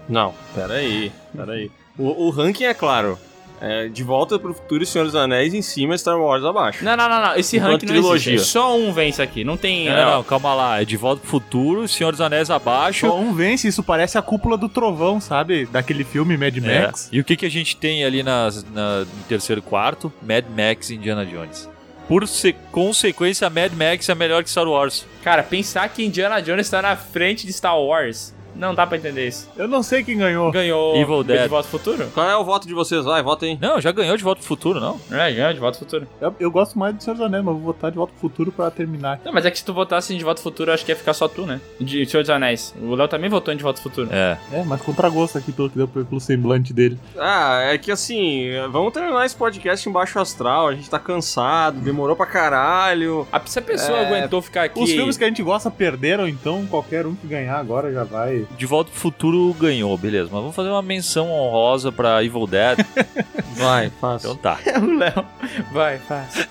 Não, 0.08 0.34
peraí, 0.54 1.12
peraí. 1.36 1.70
O, 1.96 2.26
o 2.26 2.30
ranking 2.30 2.64
é 2.64 2.74
claro. 2.74 3.18
É, 3.60 3.88
de 3.88 4.02
volta 4.02 4.38
pro 4.38 4.54
futuro 4.54 4.82
e 4.82 4.86
Senhor 4.86 5.04
dos 5.04 5.14
Anéis 5.14 5.52
em 5.52 5.60
cima, 5.60 5.96
Star 5.98 6.18
Wars 6.18 6.42
abaixo. 6.44 6.82
Não, 6.82 6.96
não, 6.96 7.08
não, 7.08 7.20
não. 7.20 7.36
Esse 7.36 7.58
Enquanto 7.58 7.72
ranking 7.72 7.86
não 7.86 7.92
trilogia. 7.92 8.34
existe. 8.34 8.50
Só 8.52 8.74
um 8.76 8.90
vence 8.92 9.20
aqui. 9.20 9.44
Não 9.44 9.56
tem. 9.56 9.86
Não, 9.88 10.08
ó, 10.08 10.14
não, 10.16 10.24
calma 10.24 10.54
lá. 10.54 10.80
É 10.80 10.84
de 10.86 10.96
volta 10.96 11.20
pro 11.20 11.30
futuro, 11.30 11.86
Senhor 11.86 12.10
dos 12.10 12.22
Anéis 12.22 12.48
abaixo. 12.50 13.06
Só 13.06 13.18
um 13.18 13.34
vence, 13.34 13.68
isso 13.68 13.82
parece 13.82 14.16
a 14.16 14.22
cúpula 14.22 14.56
do 14.56 14.68
trovão, 14.68 15.20
sabe? 15.20 15.66
Daquele 15.66 16.04
filme 16.04 16.38
Mad 16.38 16.56
É. 16.56 16.80
Max. 16.86 17.08
E 17.12 17.20
o 17.20 17.24
que, 17.24 17.36
que 17.36 17.44
a 17.44 17.50
gente 17.50 17.76
tem 17.76 18.02
ali 18.04 18.22
nas, 18.22 18.64
na, 18.72 19.00
no 19.00 19.06
terceiro 19.28 19.60
e 19.60 19.62
quarto? 19.62 20.10
Mad 20.22 20.44
Max 20.56 20.88
e 20.88 20.94
Indiana 20.94 21.26
Jones. 21.26 21.68
Por 22.08 22.26
se- 22.26 22.54
consequência, 22.72 23.48
Mad 23.50 23.72
Max 23.74 24.08
é 24.08 24.14
melhor 24.14 24.42
que 24.42 24.50
Star 24.50 24.66
Wars. 24.66 25.06
Cara, 25.22 25.42
pensar 25.42 25.88
que 25.90 26.02
Indiana 26.04 26.40
Jones 26.40 26.68
tá 26.68 26.80
na 26.82 26.96
frente 26.96 27.46
de 27.46 27.52
Star 27.52 27.78
Wars. 27.78 28.34
Não 28.60 28.74
dá 28.74 28.86
pra 28.86 28.96
entender 28.98 29.26
isso. 29.26 29.48
Eu 29.56 29.66
não 29.66 29.82
sei 29.82 30.04
quem 30.04 30.18
ganhou. 30.18 30.52
Ganhou 30.52 30.94
Evil 30.96 31.24
Dead. 31.24 31.42
De 31.42 31.48
Volta 31.48 31.66
ao 31.66 31.70
Futuro? 31.70 32.06
Qual 32.12 32.28
é 32.28 32.36
o 32.36 32.44
voto 32.44 32.68
de 32.68 32.74
vocês? 32.74 33.04
Vai, 33.04 33.22
vota 33.22 33.46
aí. 33.46 33.58
Não, 33.60 33.80
já 33.80 33.90
ganhou 33.90 34.16
de 34.16 34.22
volta 34.22 34.40
pro 34.40 34.48
futuro, 34.48 34.78
não? 34.80 35.00
É, 35.10 35.32
ganhou 35.32 35.52
De 35.54 35.58
Volta 35.60 35.78
ao 35.78 35.80
Futuro. 35.80 36.06
Eu, 36.20 36.34
eu 36.38 36.50
gosto 36.50 36.78
mais 36.78 36.94
do 36.94 37.02
Senhor 37.02 37.16
dos 37.16 37.24
Anéis, 37.26 37.42
mas 37.44 37.54
vou 37.54 37.64
votar 37.64 37.90
de 37.90 37.96
volta 37.96 38.12
pro 38.12 38.20
futuro 38.20 38.52
pra 38.52 38.70
terminar. 38.70 39.20
Não, 39.24 39.32
mas 39.32 39.46
é 39.46 39.50
que 39.50 39.58
se 39.58 39.64
tu 39.64 39.72
votasse 39.72 40.14
em 40.14 40.18
De 40.18 40.24
Volta 40.24 40.40
ao 40.40 40.42
Futuro, 40.42 40.72
acho 40.72 40.84
que 40.84 40.92
ia 40.92 40.96
ficar 40.96 41.14
só 41.14 41.26
tu, 41.26 41.46
né? 41.46 41.60
De 41.80 42.04
Senhor 42.06 42.22
dos 42.22 42.30
Anéis. 42.30 42.74
O 42.82 42.94
Léo 42.94 43.08
também 43.08 43.30
votou 43.30 43.52
em 43.52 43.56
De 43.56 43.62
Volta 43.62 43.78
ao 43.80 43.82
Futuro. 43.82 44.08
É. 44.12 44.36
É, 44.52 44.62
mas 44.64 44.80
contra 44.82 45.08
gosto 45.08 45.38
aqui 45.38 45.50
pelo 45.52 45.70
que 45.70 45.76
deu 45.78 45.88
pelo 45.88 46.20
semblante 46.20 46.72
dele. 46.74 46.98
Ah, 47.18 47.60
é 47.72 47.78
que 47.78 47.90
assim, 47.90 48.48
vamos 48.70 48.92
terminar 48.92 49.24
esse 49.24 49.34
podcast 49.36 49.88
em 49.88 49.92
baixo 49.92 50.18
astral. 50.18 50.68
A 50.68 50.74
gente 50.74 50.90
tá 50.90 50.98
cansado, 50.98 51.78
demorou 51.80 52.14
pra 52.16 52.26
caralho. 52.26 53.26
A- 53.32 53.40
Se 53.46 53.58
a 53.58 53.62
pessoa 53.62 53.98
É, 53.98 54.06
aguentou 54.06 54.42
ficar 54.42 54.64
aqui. 54.64 54.80
Os 54.82 54.90
filmes 54.90 55.16
que 55.16 55.24
a 55.24 55.26
gente 55.26 55.42
gosta 55.42 55.70
perderam, 55.70 56.28
então 56.28 56.66
qualquer 56.66 57.06
um 57.06 57.14
que 57.14 57.26
ganhar 57.26 57.56
agora 57.58 57.92
já 57.92 58.04
vai. 58.04 58.44
De 58.56 58.66
volta 58.66 58.90
pro 58.90 59.00
futuro 59.00 59.54
ganhou, 59.54 59.96
beleza. 59.96 60.28
Mas 60.30 60.40
vamos 60.40 60.54
fazer 60.54 60.68
uma 60.68 60.82
menção 60.82 61.30
honrosa 61.30 61.90
pra 61.90 62.22
Evil 62.22 62.46
Dead. 62.46 62.78
Vai, 63.56 63.90
faz. 64.00 64.22
então 64.24 64.36
tá. 64.36 64.58
o 64.82 64.98
Léo. 64.98 65.24
Vai, 65.72 65.98
faz. 65.98 66.46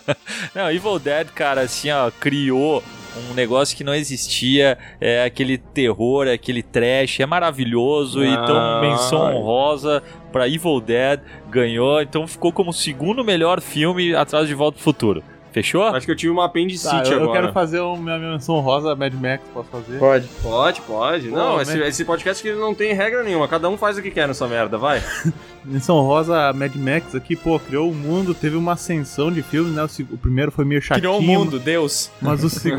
Não, 0.54 0.70
Evil 0.70 0.98
Dead, 0.98 1.28
cara, 1.28 1.62
assim, 1.62 1.90
ó, 1.90 2.10
criou 2.10 2.82
um 3.30 3.34
negócio 3.34 3.76
que 3.76 3.84
não 3.84 3.94
existia, 3.94 4.76
é 5.00 5.22
aquele 5.22 5.56
terror, 5.56 6.26
é 6.26 6.32
aquele 6.32 6.64
trash, 6.64 7.20
é 7.20 7.26
maravilhoso, 7.26 8.20
Ah. 8.20 8.26
então 8.26 8.80
menção 8.80 9.36
honrosa 9.36 10.02
pra 10.32 10.48
Evil 10.48 10.80
Dead, 10.80 11.20
ganhou, 11.48 12.02
então 12.02 12.26
ficou 12.26 12.52
como 12.52 12.70
o 12.70 12.74
segundo 12.74 13.22
melhor 13.24 13.60
filme 13.60 14.14
atrás 14.16 14.48
de 14.48 14.54
Volta 14.54 14.74
pro 14.76 14.82
Futuro. 14.84 15.22
Fechou? 15.54 15.84
Acho 15.84 16.04
que 16.04 16.10
eu 16.10 16.16
tive 16.16 16.32
uma 16.32 16.46
apendicite 16.46 16.90
Tá, 16.90 17.04
eu, 17.04 17.12
eu 17.12 17.22
agora. 17.22 17.40
quero 17.42 17.52
fazer 17.52 17.78
uma 17.78 17.96
minha 18.18 18.32
menção 18.32 18.58
rosa 18.58 18.96
Mad 18.96 19.14
Max, 19.14 19.44
posso 19.54 19.68
fazer? 19.70 19.98
Pode. 20.00 20.28
Pode, 20.42 20.80
pode. 20.80 21.28
não, 21.30 21.54
Pô, 21.54 21.60
esse, 21.62 21.76
né? 21.76 21.86
esse 21.88 22.04
podcast 22.04 22.42
que 22.42 22.52
não 22.52 22.74
tem 22.74 22.92
regra 22.92 23.22
nenhuma. 23.22 23.46
Cada 23.46 23.68
um 23.68 23.78
faz 23.78 23.96
o 23.96 24.02
que 24.02 24.10
quer 24.10 24.26
nessa 24.26 24.48
merda, 24.48 24.76
vai. 24.76 25.00
Menção 25.64 26.00
rosa 26.00 26.52
Mad 26.52 26.74
Max 26.74 27.14
aqui, 27.14 27.36
pô, 27.36 27.58
criou 27.60 27.88
o 27.88 27.94
mundo, 27.94 28.34
teve 28.34 28.56
uma 28.56 28.72
ascensão 28.72 29.30
de 29.30 29.42
filmes, 29.42 29.72
né? 29.72 29.84
O, 29.84 30.14
o 30.14 30.18
primeiro 30.18 30.50
foi 30.50 30.64
meio 30.64 30.82
chatinho. 30.82 31.16
Criou 31.16 31.18
o 31.20 31.22
mundo, 31.22 31.60
Deus. 31.60 32.10
Mas 32.20 32.42
o, 32.42 32.50
seg- 32.50 32.74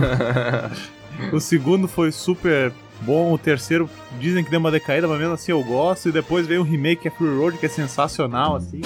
o 1.31 1.39
segundo 1.39 1.87
foi 1.87 2.11
super 2.11 2.73
bom, 3.01 3.31
o 3.33 3.37
terceiro 3.37 3.89
dizem 4.19 4.43
que 4.43 4.51
deu 4.51 4.59
uma 4.59 4.69
decaída, 4.71 5.07
mas 5.07 5.17
mesmo 5.17 5.33
assim 5.33 5.51
eu 5.53 5.63
gosto. 5.63 6.09
E 6.09 6.11
depois 6.11 6.45
veio 6.45 6.59
um 6.59 6.65
remake 6.65 7.03
que 7.03 7.07
é 7.07 7.11
Fury 7.11 7.37
Road, 7.37 7.57
que 7.57 7.65
é 7.65 7.69
sensacional, 7.69 8.57
assim. 8.57 8.81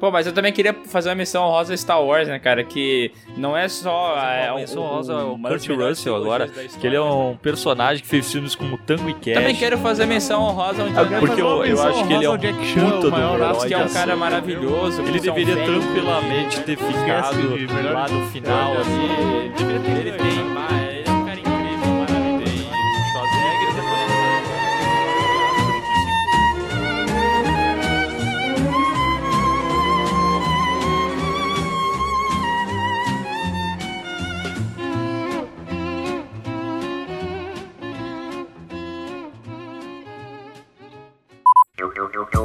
Pô, 0.00 0.10
mas 0.10 0.26
eu 0.26 0.32
também 0.32 0.50
queria 0.52 0.74
fazer 0.86 1.10
uma 1.10 1.14
missão 1.14 1.42
rosa 1.44 1.76
Star 1.76 2.02
Wars, 2.02 2.26
né, 2.26 2.38
cara? 2.38 2.64
Que 2.64 3.12
não 3.36 3.54
é 3.56 3.68
só. 3.68 4.16
É, 4.18 4.46
Uma 4.46 4.54
o- 4.54 4.56
menção 4.58 4.82
o- 4.82 5.34
uma 5.34 5.50
das 5.50 5.66
Kurt 5.66 5.78
Russell 5.78 6.16
agora, 6.16 6.48
que 6.48 6.86
ele 6.86 6.96
é 6.96 7.00
um 7.02 7.36
personagem 7.36 8.02
que 8.02 8.08
fez 8.08 8.32
filmes 8.32 8.54
como 8.54 8.78
Tango 8.78 9.10
e 9.10 9.14
Cash. 9.14 9.34
Também 9.34 9.54
quero 9.54 9.76
fazer 9.78 10.06
menção 10.06 10.42
honrosa 10.42 10.82
quero 10.82 10.88
Indiana 10.88 11.18
Porque 11.20 11.40
eu- 11.40 11.46
eu 11.48 11.62
menção 11.62 11.88
acho 11.90 12.06
que 12.06 12.12
ele 12.14 12.24
é 12.24 12.28
um 12.28 12.32
ao 12.32 12.38
Jack 12.38 12.66
Chan, 12.66 12.90
puta 12.90 13.08
o 13.08 13.10
maior 13.10 13.36
do 13.38 13.44
astro 13.44 13.56
herói 13.58 13.68
que 13.68 13.74
é 13.74 13.78
um 13.78 13.86
de 13.86 13.92
cara 13.92 14.16
maravilhoso. 14.16 15.02
Ele 15.02 15.18
é 15.18 15.20
deveria 15.20 15.64
tranquilamente 15.64 16.60
ter 16.62 16.76
ficado 16.78 17.36
lá 17.92 18.08
no 18.08 18.26
final, 18.30 18.72
assim. 18.78 19.52
Deveria 19.58 19.80
ter 19.80 20.00
Ele 20.00 20.12
tem, 20.12 20.79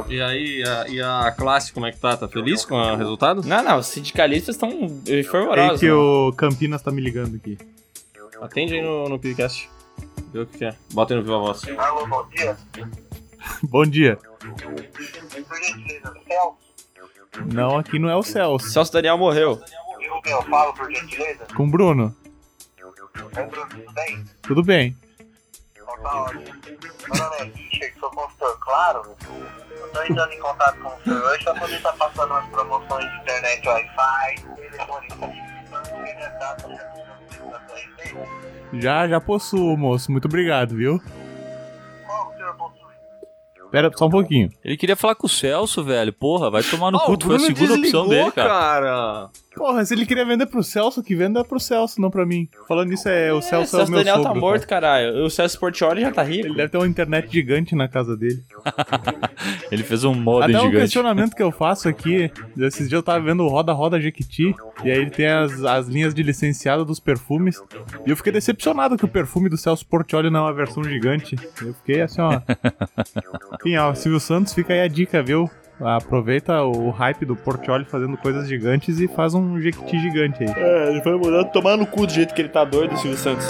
E 0.08 0.20
aí, 0.20 0.62
a, 0.62 0.88
e 0.88 1.00
a 1.00 1.34
classe, 1.36 1.72
como 1.72 1.86
é 1.86 1.92
que 1.92 1.98
tá? 1.98 2.16
Tá 2.16 2.28
feliz 2.28 2.64
com 2.64 2.74
o 2.74 2.96
resultado? 2.96 3.42
Não, 3.46 3.62
não, 3.62 3.78
os 3.78 3.86
sindicalistas 3.86 4.54
estão 4.54 4.70
fervorosos. 5.04 5.80
que 5.80 5.86
né? 5.86 5.92
o 5.92 6.32
Campinas 6.36 6.82
tá 6.82 6.90
me 6.90 7.00
ligando 7.00 7.36
aqui. 7.36 7.58
Atende 8.40 8.74
aí 8.74 8.82
no, 8.82 9.08
no 9.08 9.18
podcast. 9.18 9.68
Vê 10.32 10.40
o 10.40 10.46
que, 10.46 10.64
é. 10.64 10.74
Bota 10.92 11.14
aí 11.14 11.18
no 11.18 11.24
Viva 11.24 11.38
Voz. 11.38 11.62
Alô, 11.78 12.06
bom 12.06 12.28
dia. 12.28 12.56
Bom 13.62 13.86
dia. 13.86 14.16
Por 14.16 15.62
gentileza, 15.62 16.12
Celso. 16.26 16.56
Não, 17.52 17.78
aqui 17.78 17.98
não 17.98 18.08
é 18.08 18.16
o 18.16 18.22
Celso. 18.22 18.68
Celso 18.68 18.92
Daniel 18.92 19.16
morreu. 19.16 19.62
E 20.00 20.08
com 20.08 20.20
quem 20.20 20.32
eu 20.32 20.42
falo, 20.42 20.74
por 20.74 20.90
gentileza? 20.90 21.46
Com 21.56 21.64
o 21.64 21.70
Bruno. 21.70 22.14
É 22.76 22.84
o 22.84 22.90
Bruno, 23.46 23.70
tudo 24.42 24.62
bem? 24.64 24.96
Tá 26.06 26.22
ótimo. 26.22 26.42
Meu 26.42 27.24
nome 27.24 27.36
é 27.38 27.44
Richard, 27.44 27.94
sou 28.00 28.10
consultor, 28.10 28.58
claro. 28.60 29.02
Eu 29.70 29.88
tô 29.92 30.02
entrando 30.02 30.32
em 30.32 30.38
contato 30.40 30.78
com 30.80 30.88
o 30.88 31.02
senhor 31.02 31.22
hoje 31.24 31.44
pra 31.44 31.54
poder 31.54 31.76
estar 31.76 31.92
passando 31.94 32.30
umas 32.30 32.46
promoções 32.46 33.04
de 33.10 33.16
internet 33.22 33.68
Wi-Fi, 33.68 34.46
telefone 34.70 35.08
Já, 38.74 39.08
já 39.08 39.20
possuo, 39.20 39.76
moço. 39.76 40.10
Muito 40.12 40.26
obrigado, 40.26 40.76
viu? 40.76 41.00
Qual 42.06 42.28
o 42.30 42.34
senhor 42.36 42.54
possui? 42.56 42.76
Pera 43.70 43.90
só 43.94 44.06
um 44.06 44.10
pouquinho. 44.10 44.50
Ele 44.64 44.76
queria 44.76 44.96
falar 44.96 45.14
com 45.14 45.26
o 45.26 45.30
Celso, 45.30 45.82
velho. 45.84 46.12
Porra, 46.12 46.50
vai 46.50 46.62
tomar 46.62 46.90
no 46.90 46.98
Ah, 46.98 47.04
cu, 47.04 47.16
foi 47.22 47.36
a 47.36 47.38
segunda 47.40 47.74
opção 47.74 47.80
desligou, 47.80 48.08
dele, 48.08 48.32
cara. 48.32 48.48
cara. 48.48 49.30
Porra, 49.56 49.84
se 49.86 49.94
ele 49.94 50.04
queria 50.04 50.24
vender 50.24 50.44
pro 50.44 50.62
Celso, 50.62 51.02
que 51.02 51.14
venda 51.14 51.42
pro 51.42 51.58
Celso, 51.58 51.98
não 51.98 52.10
pra 52.10 52.26
mim. 52.26 52.46
Falando 52.68 52.90
nisso, 52.90 53.08
é, 53.08 53.32
o 53.32 53.40
Celso 53.40 53.54
é, 53.54 53.58
o 53.58 53.66
Celso 53.66 53.90
meu 53.90 54.00
Daniel 54.00 54.16
sogro, 54.16 54.34
tá 54.34 54.38
morto, 54.38 54.68
caralho. 54.68 55.24
O 55.24 55.30
Celso 55.30 55.58
Portioli 55.58 56.02
já 56.02 56.12
tá 56.12 56.22
rico. 56.22 56.46
Ele 56.46 56.54
deve 56.54 56.68
ter 56.68 56.76
uma 56.76 56.86
internet 56.86 57.32
gigante 57.32 57.74
na 57.74 57.88
casa 57.88 58.14
dele. 58.14 58.42
Ele 59.72 59.82
fez 59.82 60.04
um 60.04 60.14
modem 60.14 60.54
Até 60.54 60.58
um 60.58 60.66
gigante. 60.68 60.82
questionamento 60.84 61.34
que 61.34 61.42
eu 61.42 61.50
faço 61.50 61.88
aqui, 61.88 62.30
esses 62.58 62.88
dias 62.88 62.92
eu 62.92 63.02
tava 63.02 63.20
vendo 63.24 63.42
o 63.44 63.48
Roda 63.48 63.72
Roda 63.72 64.00
Jequiti, 64.00 64.54
e 64.84 64.90
aí 64.90 64.98
ele 64.98 65.10
tem 65.10 65.26
as, 65.26 65.64
as 65.64 65.88
linhas 65.88 66.14
de 66.14 66.22
licenciado 66.22 66.84
dos 66.84 67.00
perfumes, 67.00 67.60
e 68.06 68.10
eu 68.10 68.16
fiquei 68.16 68.32
decepcionado 68.32 68.96
que 68.96 69.04
o 69.04 69.08
perfume 69.08 69.48
do 69.48 69.56
Celso 69.56 69.86
Portioli 69.86 70.30
não 70.30 70.40
é 70.40 70.42
uma 70.44 70.52
versão 70.52 70.84
gigante. 70.84 71.36
Eu 71.62 71.74
fiquei 71.74 72.02
assim, 72.02 72.20
ó. 72.20 72.40
Enfim, 73.60 73.76
ó, 73.76 73.94
Silvio 73.94 74.20
Santos, 74.20 74.52
fica 74.52 74.72
aí 74.72 74.80
a 74.80 74.88
dica, 74.88 75.22
viu? 75.22 75.50
Aproveita 75.80 76.62
o 76.62 76.90
hype 76.90 77.26
do 77.26 77.36
Portioli 77.36 77.84
fazendo 77.84 78.16
coisas 78.16 78.48
gigantes 78.48 78.98
e 78.98 79.06
faz 79.06 79.34
um 79.34 79.60
Jequiti 79.60 79.98
gigante 79.98 80.42
aí. 80.42 80.50
É, 80.56 80.90
ele 80.90 81.00
vai 81.02 81.14
mudar, 81.14 81.44
tomar 81.44 81.76
no 81.76 81.86
cu 81.86 82.06
do 82.06 82.12
jeito 82.12 82.34
que 82.34 82.40
ele 82.40 82.48
tá 82.48 82.64
doido, 82.64 82.96
Silvio 82.96 83.18
Santos. 83.18 83.46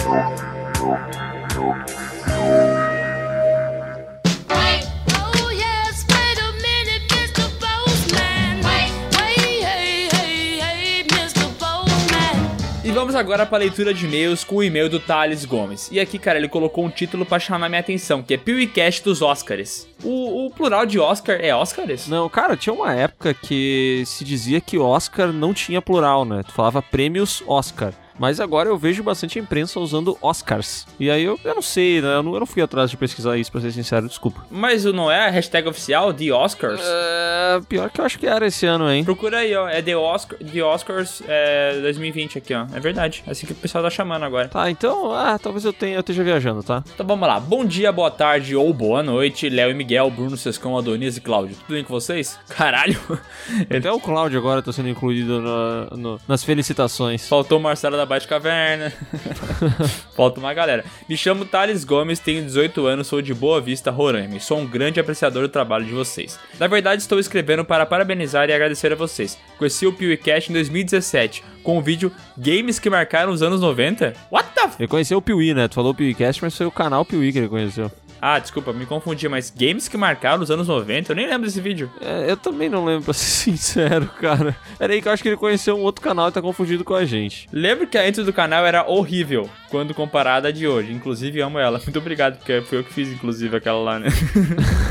Vamos 12.96 13.14
agora 13.14 13.44
pra 13.44 13.58
leitura 13.58 13.92
de 13.92 14.06
e-mails 14.06 14.42
com 14.42 14.56
o 14.56 14.64
e-mail 14.64 14.88
do 14.88 14.98
Thales 14.98 15.44
Gomes. 15.44 15.90
E 15.92 16.00
aqui, 16.00 16.18
cara, 16.18 16.38
ele 16.38 16.48
colocou 16.48 16.82
um 16.82 16.88
título 16.88 17.26
pra 17.26 17.38
chamar 17.38 17.68
minha 17.68 17.82
atenção, 17.82 18.22
que 18.22 18.32
é 18.32 18.38
PewCast 18.38 19.04
dos 19.04 19.20
Oscars. 19.20 19.86
O, 20.02 20.46
o 20.46 20.50
plural 20.50 20.86
de 20.86 20.98
Oscar 20.98 21.36
é 21.38 21.54
Oscars? 21.54 22.08
Não, 22.08 22.26
cara, 22.30 22.56
tinha 22.56 22.72
uma 22.72 22.94
época 22.94 23.34
que 23.34 24.02
se 24.06 24.24
dizia 24.24 24.62
que 24.62 24.78
Oscar 24.78 25.30
não 25.30 25.52
tinha 25.52 25.82
plural, 25.82 26.24
né? 26.24 26.42
Tu 26.42 26.52
falava 26.52 26.80
prêmios 26.80 27.42
Oscar. 27.46 27.92
Mas 28.18 28.40
agora 28.40 28.68
eu 28.68 28.76
vejo 28.78 29.02
bastante 29.02 29.38
imprensa 29.38 29.78
usando 29.80 30.16
Oscars. 30.22 30.86
E 30.98 31.10
aí 31.10 31.24
eu, 31.24 31.38
eu 31.44 31.54
não 31.54 31.62
sei, 31.62 32.00
né? 32.00 32.14
Eu 32.14 32.22
não, 32.22 32.34
eu 32.34 32.40
não 32.40 32.46
fui 32.46 32.62
atrás 32.62 32.90
de 32.90 32.96
pesquisar 32.96 33.36
isso, 33.36 33.50
pra 33.52 33.60
ser 33.60 33.72
sincero, 33.72 34.08
desculpa. 34.08 34.44
Mas 34.50 34.84
não 34.84 35.10
é 35.10 35.26
a 35.26 35.30
hashtag 35.30 35.68
oficial 35.68 36.12
de 36.12 36.32
Oscars? 36.32 36.80
É, 36.82 37.60
pior 37.68 37.90
que 37.90 38.00
eu 38.00 38.04
acho 38.04 38.18
que 38.18 38.26
era 38.26 38.46
esse 38.46 38.64
ano, 38.66 38.90
hein? 38.90 39.04
Procura 39.04 39.38
aí, 39.38 39.54
ó. 39.54 39.68
É 39.68 39.82
The, 39.82 39.96
Oscar, 39.96 40.38
The 40.38 40.62
Oscars 40.62 41.22
é, 41.28 41.78
2020 41.82 42.38
aqui, 42.38 42.54
ó. 42.54 42.66
É 42.74 42.80
verdade. 42.80 43.22
É 43.26 43.30
assim 43.32 43.46
que 43.46 43.52
o 43.52 43.56
pessoal 43.56 43.84
tá 43.84 43.90
chamando 43.90 44.22
agora. 44.24 44.48
Tá, 44.48 44.70
então, 44.70 45.12
ah, 45.12 45.38
talvez 45.38 45.64
eu 45.64 45.72
tenha, 45.72 45.96
eu 45.96 46.00
esteja 46.00 46.24
viajando, 46.24 46.62
tá? 46.62 46.82
Então 46.94 47.06
vamos 47.06 47.26
lá. 47.28 47.38
Bom 47.38 47.64
dia, 47.64 47.92
boa 47.92 48.10
tarde 48.10 48.56
ou 48.56 48.72
boa 48.72 49.02
noite, 49.02 49.48
Léo 49.48 49.70
e 49.70 49.74
Miguel, 49.74 50.10
Bruno, 50.10 50.36
Sescão, 50.36 50.76
Adonias 50.78 51.16
e 51.16 51.20
Cláudio. 51.20 51.56
Tudo 51.56 51.74
bem 51.74 51.84
com 51.84 51.92
vocês? 51.92 52.38
Caralho. 52.48 52.98
Até 53.68 53.90
o 53.92 54.00
Cláudio 54.00 54.38
agora 54.38 54.62
tá 54.62 54.72
sendo 54.72 54.88
incluído 54.88 55.40
no- 55.40 55.96
no- 55.96 56.20
nas 56.26 56.42
felicitações. 56.44 57.28
Faltou 57.28 57.58
o 57.58 57.62
Marcelo 57.62 57.96
da 57.96 58.05
Bate 58.06 58.26
Caverna. 58.26 58.92
Falta 60.16 60.40
uma 60.40 60.54
galera. 60.54 60.84
Me 61.08 61.16
chamo 61.16 61.44
Thales 61.44 61.84
Gomes, 61.84 62.18
tenho 62.18 62.42
18 62.42 62.86
anos, 62.86 63.06
sou 63.06 63.20
de 63.20 63.34
Boa 63.34 63.60
Vista, 63.60 63.90
Roraima. 63.90 64.36
e 64.36 64.40
Sou 64.40 64.58
um 64.58 64.66
grande 64.66 64.98
apreciador 64.98 65.42
do 65.42 65.48
trabalho 65.48 65.84
de 65.84 65.92
vocês. 65.92 66.38
Na 66.58 66.66
verdade, 66.66 67.02
estou 67.02 67.18
escrevendo 67.18 67.64
para 67.64 67.84
parabenizar 67.84 68.48
e 68.48 68.52
agradecer 68.52 68.92
a 68.92 68.96
vocês. 68.96 69.38
Conheci 69.58 69.86
o 69.86 69.92
PewCast 69.92 70.50
em 70.50 70.54
2017, 70.54 71.44
com 71.62 71.76
o 71.76 71.82
vídeo 71.82 72.10
Games 72.38 72.78
que 72.78 72.88
marcaram 72.88 73.32
os 73.32 73.42
anos 73.42 73.60
90. 73.60 74.14
What 74.32 74.48
the 74.54 74.62
f... 74.62 74.76
Ele 74.78 74.88
conheceu 74.88 75.18
o 75.18 75.22
Piuí, 75.22 75.52
né? 75.52 75.68
Tu 75.68 75.74
falou 75.74 75.94
Piuícast, 75.94 76.42
mas 76.42 76.56
foi 76.56 76.66
o 76.66 76.70
canal 76.70 77.04
Piuí 77.04 77.32
que 77.32 77.38
ele 77.38 77.48
conheceu. 77.48 77.90
Ah, 78.20 78.38
desculpa, 78.38 78.72
me 78.72 78.86
confundi, 78.86 79.28
mas 79.28 79.50
games 79.50 79.88
que 79.88 79.96
marcaram 79.96 80.42
os 80.42 80.50
anos 80.50 80.68
90? 80.68 81.12
Eu 81.12 81.16
nem 81.16 81.26
lembro 81.26 81.46
desse 81.46 81.60
vídeo. 81.60 81.90
É, 82.00 82.30
eu 82.30 82.36
também 82.36 82.68
não 82.68 82.84
lembro, 82.84 83.04
pra 83.04 83.14
ser 83.14 83.26
sincero, 83.56 84.06
cara. 84.20 84.56
Era 84.78 84.92
aí 84.92 85.02
que 85.02 85.08
eu 85.08 85.12
acho 85.12 85.22
que 85.22 85.28
ele 85.28 85.36
conheceu 85.36 85.76
um 85.76 85.82
outro 85.82 86.02
canal 86.02 86.28
e 86.28 86.32
tá 86.32 86.42
confundido 86.42 86.84
com 86.84 86.94
a 86.94 87.04
gente. 87.04 87.48
Lembro 87.52 87.86
que 87.86 87.98
a 87.98 88.08
intro 88.08 88.24
do 88.24 88.32
canal 88.32 88.64
era 88.64 88.88
horrível 88.88 89.48
quando 89.70 89.94
comparada 89.94 90.48
à 90.48 90.52
de 90.52 90.66
hoje. 90.66 90.92
Inclusive, 90.92 91.40
amo 91.40 91.58
ela. 91.58 91.80
Muito 91.84 91.98
obrigado, 91.98 92.36
porque 92.38 92.60
foi 92.62 92.78
eu 92.78 92.84
que 92.84 92.92
fiz, 92.92 93.08
inclusive, 93.08 93.56
aquela 93.56 93.78
lá, 93.78 93.98
né? 93.98 94.08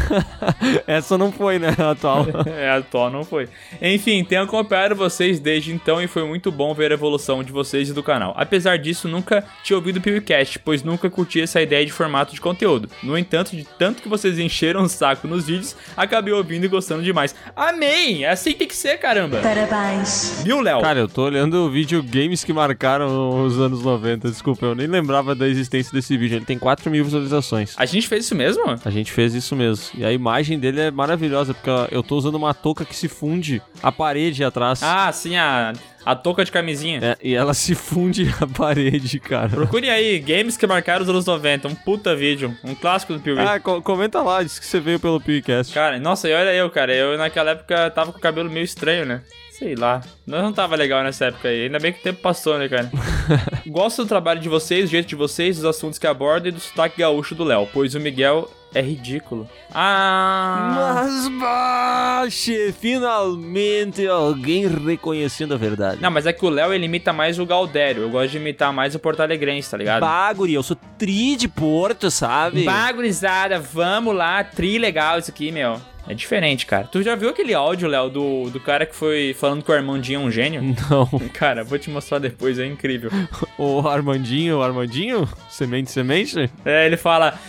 Essa 0.87 1.17
não 1.17 1.31
foi, 1.31 1.59
né? 1.59 1.75
A 1.77 1.91
atual. 1.91 2.25
é, 2.45 2.69
a 2.69 2.77
atual 2.77 3.09
não 3.09 3.23
foi. 3.23 3.47
Enfim, 3.81 4.23
tenho 4.23 4.43
acompanhado 4.43 4.95
vocês 4.95 5.39
desde 5.39 5.73
então 5.73 6.01
e 6.01 6.07
foi 6.07 6.23
muito 6.25 6.51
bom 6.51 6.73
ver 6.73 6.91
a 6.91 6.95
evolução 6.95 7.43
de 7.43 7.51
vocês 7.51 7.89
e 7.89 7.93
do 7.93 8.03
canal. 8.03 8.33
Apesar 8.37 8.77
disso, 8.77 9.07
nunca 9.07 9.43
tinha 9.63 9.77
ouvido 9.77 9.97
o 9.97 10.01
PewCast, 10.01 10.59
pois 10.59 10.83
nunca 10.83 11.09
curti 11.09 11.41
essa 11.41 11.61
ideia 11.61 11.85
de 11.85 11.91
formato 11.91 12.33
de 12.33 12.41
conteúdo. 12.41 12.89
No 13.03 13.14
entanto, 13.17 13.55
de 13.55 13.65
tanto 13.77 14.01
que 14.01 14.09
vocês 14.09 14.39
encheram 14.39 14.83
o 14.83 14.89
saco 14.89 15.27
nos 15.27 15.45
vídeos, 15.47 15.75
acabei 15.95 16.33
ouvindo 16.33 16.65
e 16.65 16.67
gostando 16.67 17.03
demais. 17.03 17.35
Amém! 17.55 18.25
Assim 18.25 18.53
tem 18.53 18.67
que 18.67 18.75
ser, 18.75 18.97
caramba! 18.97 19.39
Parabéns. 19.41 20.41
Viu, 20.43 20.61
Léo? 20.61 20.81
Cara, 20.81 20.99
eu 20.99 21.07
tô 21.07 21.23
olhando 21.23 21.65
o 21.65 21.69
vídeo 21.69 22.03
games 22.03 22.43
que 22.43 22.53
marcaram 22.53 23.43
os 23.45 23.59
anos 23.59 23.81
90. 23.81 24.29
Desculpa, 24.29 24.65
eu 24.65 24.75
nem 24.75 24.87
lembrava 24.87 25.35
da 25.35 25.47
existência 25.47 25.91
desse 25.91 26.17
vídeo. 26.17 26.37
Ele 26.37 26.45
tem 26.45 26.57
4 26.57 26.89
mil 26.89 27.03
visualizações. 27.03 27.73
A 27.77 27.85
gente 27.85 28.07
fez 28.07 28.25
isso 28.25 28.35
mesmo? 28.35 28.63
A 28.83 28.89
gente 28.89 29.11
fez 29.11 29.33
isso 29.33 29.55
mesmo. 29.55 29.85
E 29.97 30.05
a 30.05 30.11
imagem 30.11 30.59
dele 30.59 30.81
é 30.81 30.91
maravilhosa, 30.91 31.53
porque 31.53 31.69
eu 31.93 32.03
tô 32.03 32.17
usando 32.17 32.35
uma 32.35 32.53
touca 32.53 32.85
que 32.85 32.95
se 32.95 33.07
funde 33.07 33.61
a 33.81 33.91
parede 33.91 34.43
atrás. 34.43 34.81
Ah, 34.83 35.11
sim, 35.11 35.35
a, 35.35 35.73
a 36.05 36.15
touca 36.15 36.45
de 36.45 36.51
camisinha. 36.51 36.99
É, 37.01 37.17
e 37.21 37.33
ela 37.33 37.53
se 37.53 37.73
funde 37.73 38.33
a 38.39 38.45
parede, 38.45 39.19
cara. 39.19 39.49
Procure 39.49 39.89
aí, 39.89 40.19
games 40.19 40.55
que 40.55 40.67
marcaram 40.67 41.03
os 41.03 41.09
anos 41.09 41.25
90. 41.25 41.67
Um 41.67 41.75
puta 41.75 42.15
vídeo. 42.15 42.55
Um 42.63 42.75
clássico 42.75 43.13
do 43.13 43.19
Piuí. 43.19 43.39
Ah, 43.39 43.59
co- 43.59 43.81
comenta 43.81 44.21
lá, 44.21 44.43
diz 44.43 44.59
que 44.59 44.65
você 44.65 44.79
veio 44.79 44.99
pelo 44.99 45.19
PewCast. 45.19 45.73
Cara, 45.73 45.99
nossa, 45.99 46.29
e 46.29 46.33
olha 46.33 46.53
eu, 46.53 46.69
cara. 46.69 46.93
Eu 46.93 47.17
naquela 47.17 47.51
época 47.51 47.89
tava 47.89 48.11
com 48.11 48.19
o 48.19 48.21
cabelo 48.21 48.49
meio 48.49 48.63
estranho, 48.63 49.05
né? 49.05 49.21
Sei 49.51 49.73
lá. 49.73 50.01
Nós 50.27 50.43
não 50.43 50.51
tava 50.51 50.75
legal 50.75 51.01
nessa 51.01 51.25
época 51.27 51.47
aí. 51.47 51.63
Ainda 51.63 51.79
bem 51.79 51.93
que 51.93 51.99
o 51.99 52.03
tempo 52.03 52.21
passou, 52.21 52.57
né, 52.59 52.67
cara? 52.67 52.91
Gosto 53.65 54.03
do 54.03 54.07
trabalho 54.09 54.41
de 54.41 54.49
vocês, 54.49 54.85
do 54.89 54.91
jeito 54.91 55.07
de 55.07 55.15
vocês, 55.15 55.55
dos 55.55 55.65
assuntos 55.65 55.97
que 55.97 56.05
abordam 56.05 56.49
e 56.49 56.51
do 56.51 56.59
sotaque 56.59 56.99
gaúcho 56.99 57.33
do 57.33 57.43
Léo, 57.45 57.67
pois 57.73 57.95
o 57.95 57.99
Miguel 57.99 58.49
é 58.75 58.81
ridículo. 58.81 59.49
Ah. 59.73 61.01
Mas 61.01 61.27
baixe, 61.39 62.73
finalmente 62.73 64.05
alguém 64.05 64.67
reconhecendo 64.67 65.53
a 65.53 65.57
verdade. 65.57 66.01
Não, 66.01 66.11
mas 66.11 66.25
é 66.25 66.33
que 66.33 66.45
o 66.45 66.49
Léo 66.49 66.73
ele 66.73 66.85
imita 66.85 67.13
mais 67.13 67.39
o 67.39 67.45
Galdério. 67.45 68.03
Eu 68.03 68.09
gosto 68.09 68.31
de 68.31 68.37
imitar 68.37 68.73
mais 68.73 68.93
o 68.93 68.99
Porto 68.99 69.21
Alegrense, 69.21 69.71
tá 69.71 69.77
ligado? 69.77 70.01
Baguri, 70.01 70.53
eu 70.53 70.61
sou 70.61 70.77
tri 70.97 71.37
de 71.37 71.47
Porto, 71.47 72.11
sabe? 72.11 72.65
Bagurizada, 72.65 73.59
vamos 73.59 74.13
lá, 74.13 74.43
tri 74.43 74.77
legal 74.77 75.19
isso 75.19 75.31
aqui, 75.31 75.51
meu. 75.51 75.79
É 76.07 76.13
diferente, 76.13 76.65
cara. 76.65 76.87
Tu 76.87 77.01
já 77.01 77.15
viu 77.15 77.29
aquele 77.29 77.53
áudio, 77.53 77.87
Léo, 77.87 78.09
do, 78.09 78.49
do 78.49 78.59
cara 78.59 78.85
que 78.85 78.95
foi 78.95 79.35
falando 79.37 79.63
que 79.63 79.71
o 79.71 79.73
Armandinho 79.73 80.21
é 80.21 80.23
um 80.23 80.31
gênio? 80.31 80.61
Não. 80.89 81.07
Cara, 81.29 81.63
vou 81.63 81.79
te 81.79 81.89
mostrar 81.89 82.19
depois, 82.19 82.59
é 82.59 82.65
incrível. 82.65 83.09
O 83.57 83.87
Armandinho, 83.87 84.57
o 84.57 84.61
Armandinho? 84.61 85.27
Semente, 85.49 85.89
semente? 85.89 86.49
É, 86.65 86.85
ele 86.85 86.97
fala: 86.97 87.39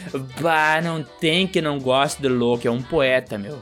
Bah, 0.40 0.80
não 0.80 1.02
tem 1.02 1.48
que 1.48 1.60
não 1.60 1.80
goste 1.80 2.22
do 2.22 2.28
louco, 2.28 2.68
é 2.68 2.70
um 2.70 2.80
poeta, 2.80 3.36
meu. 3.36 3.60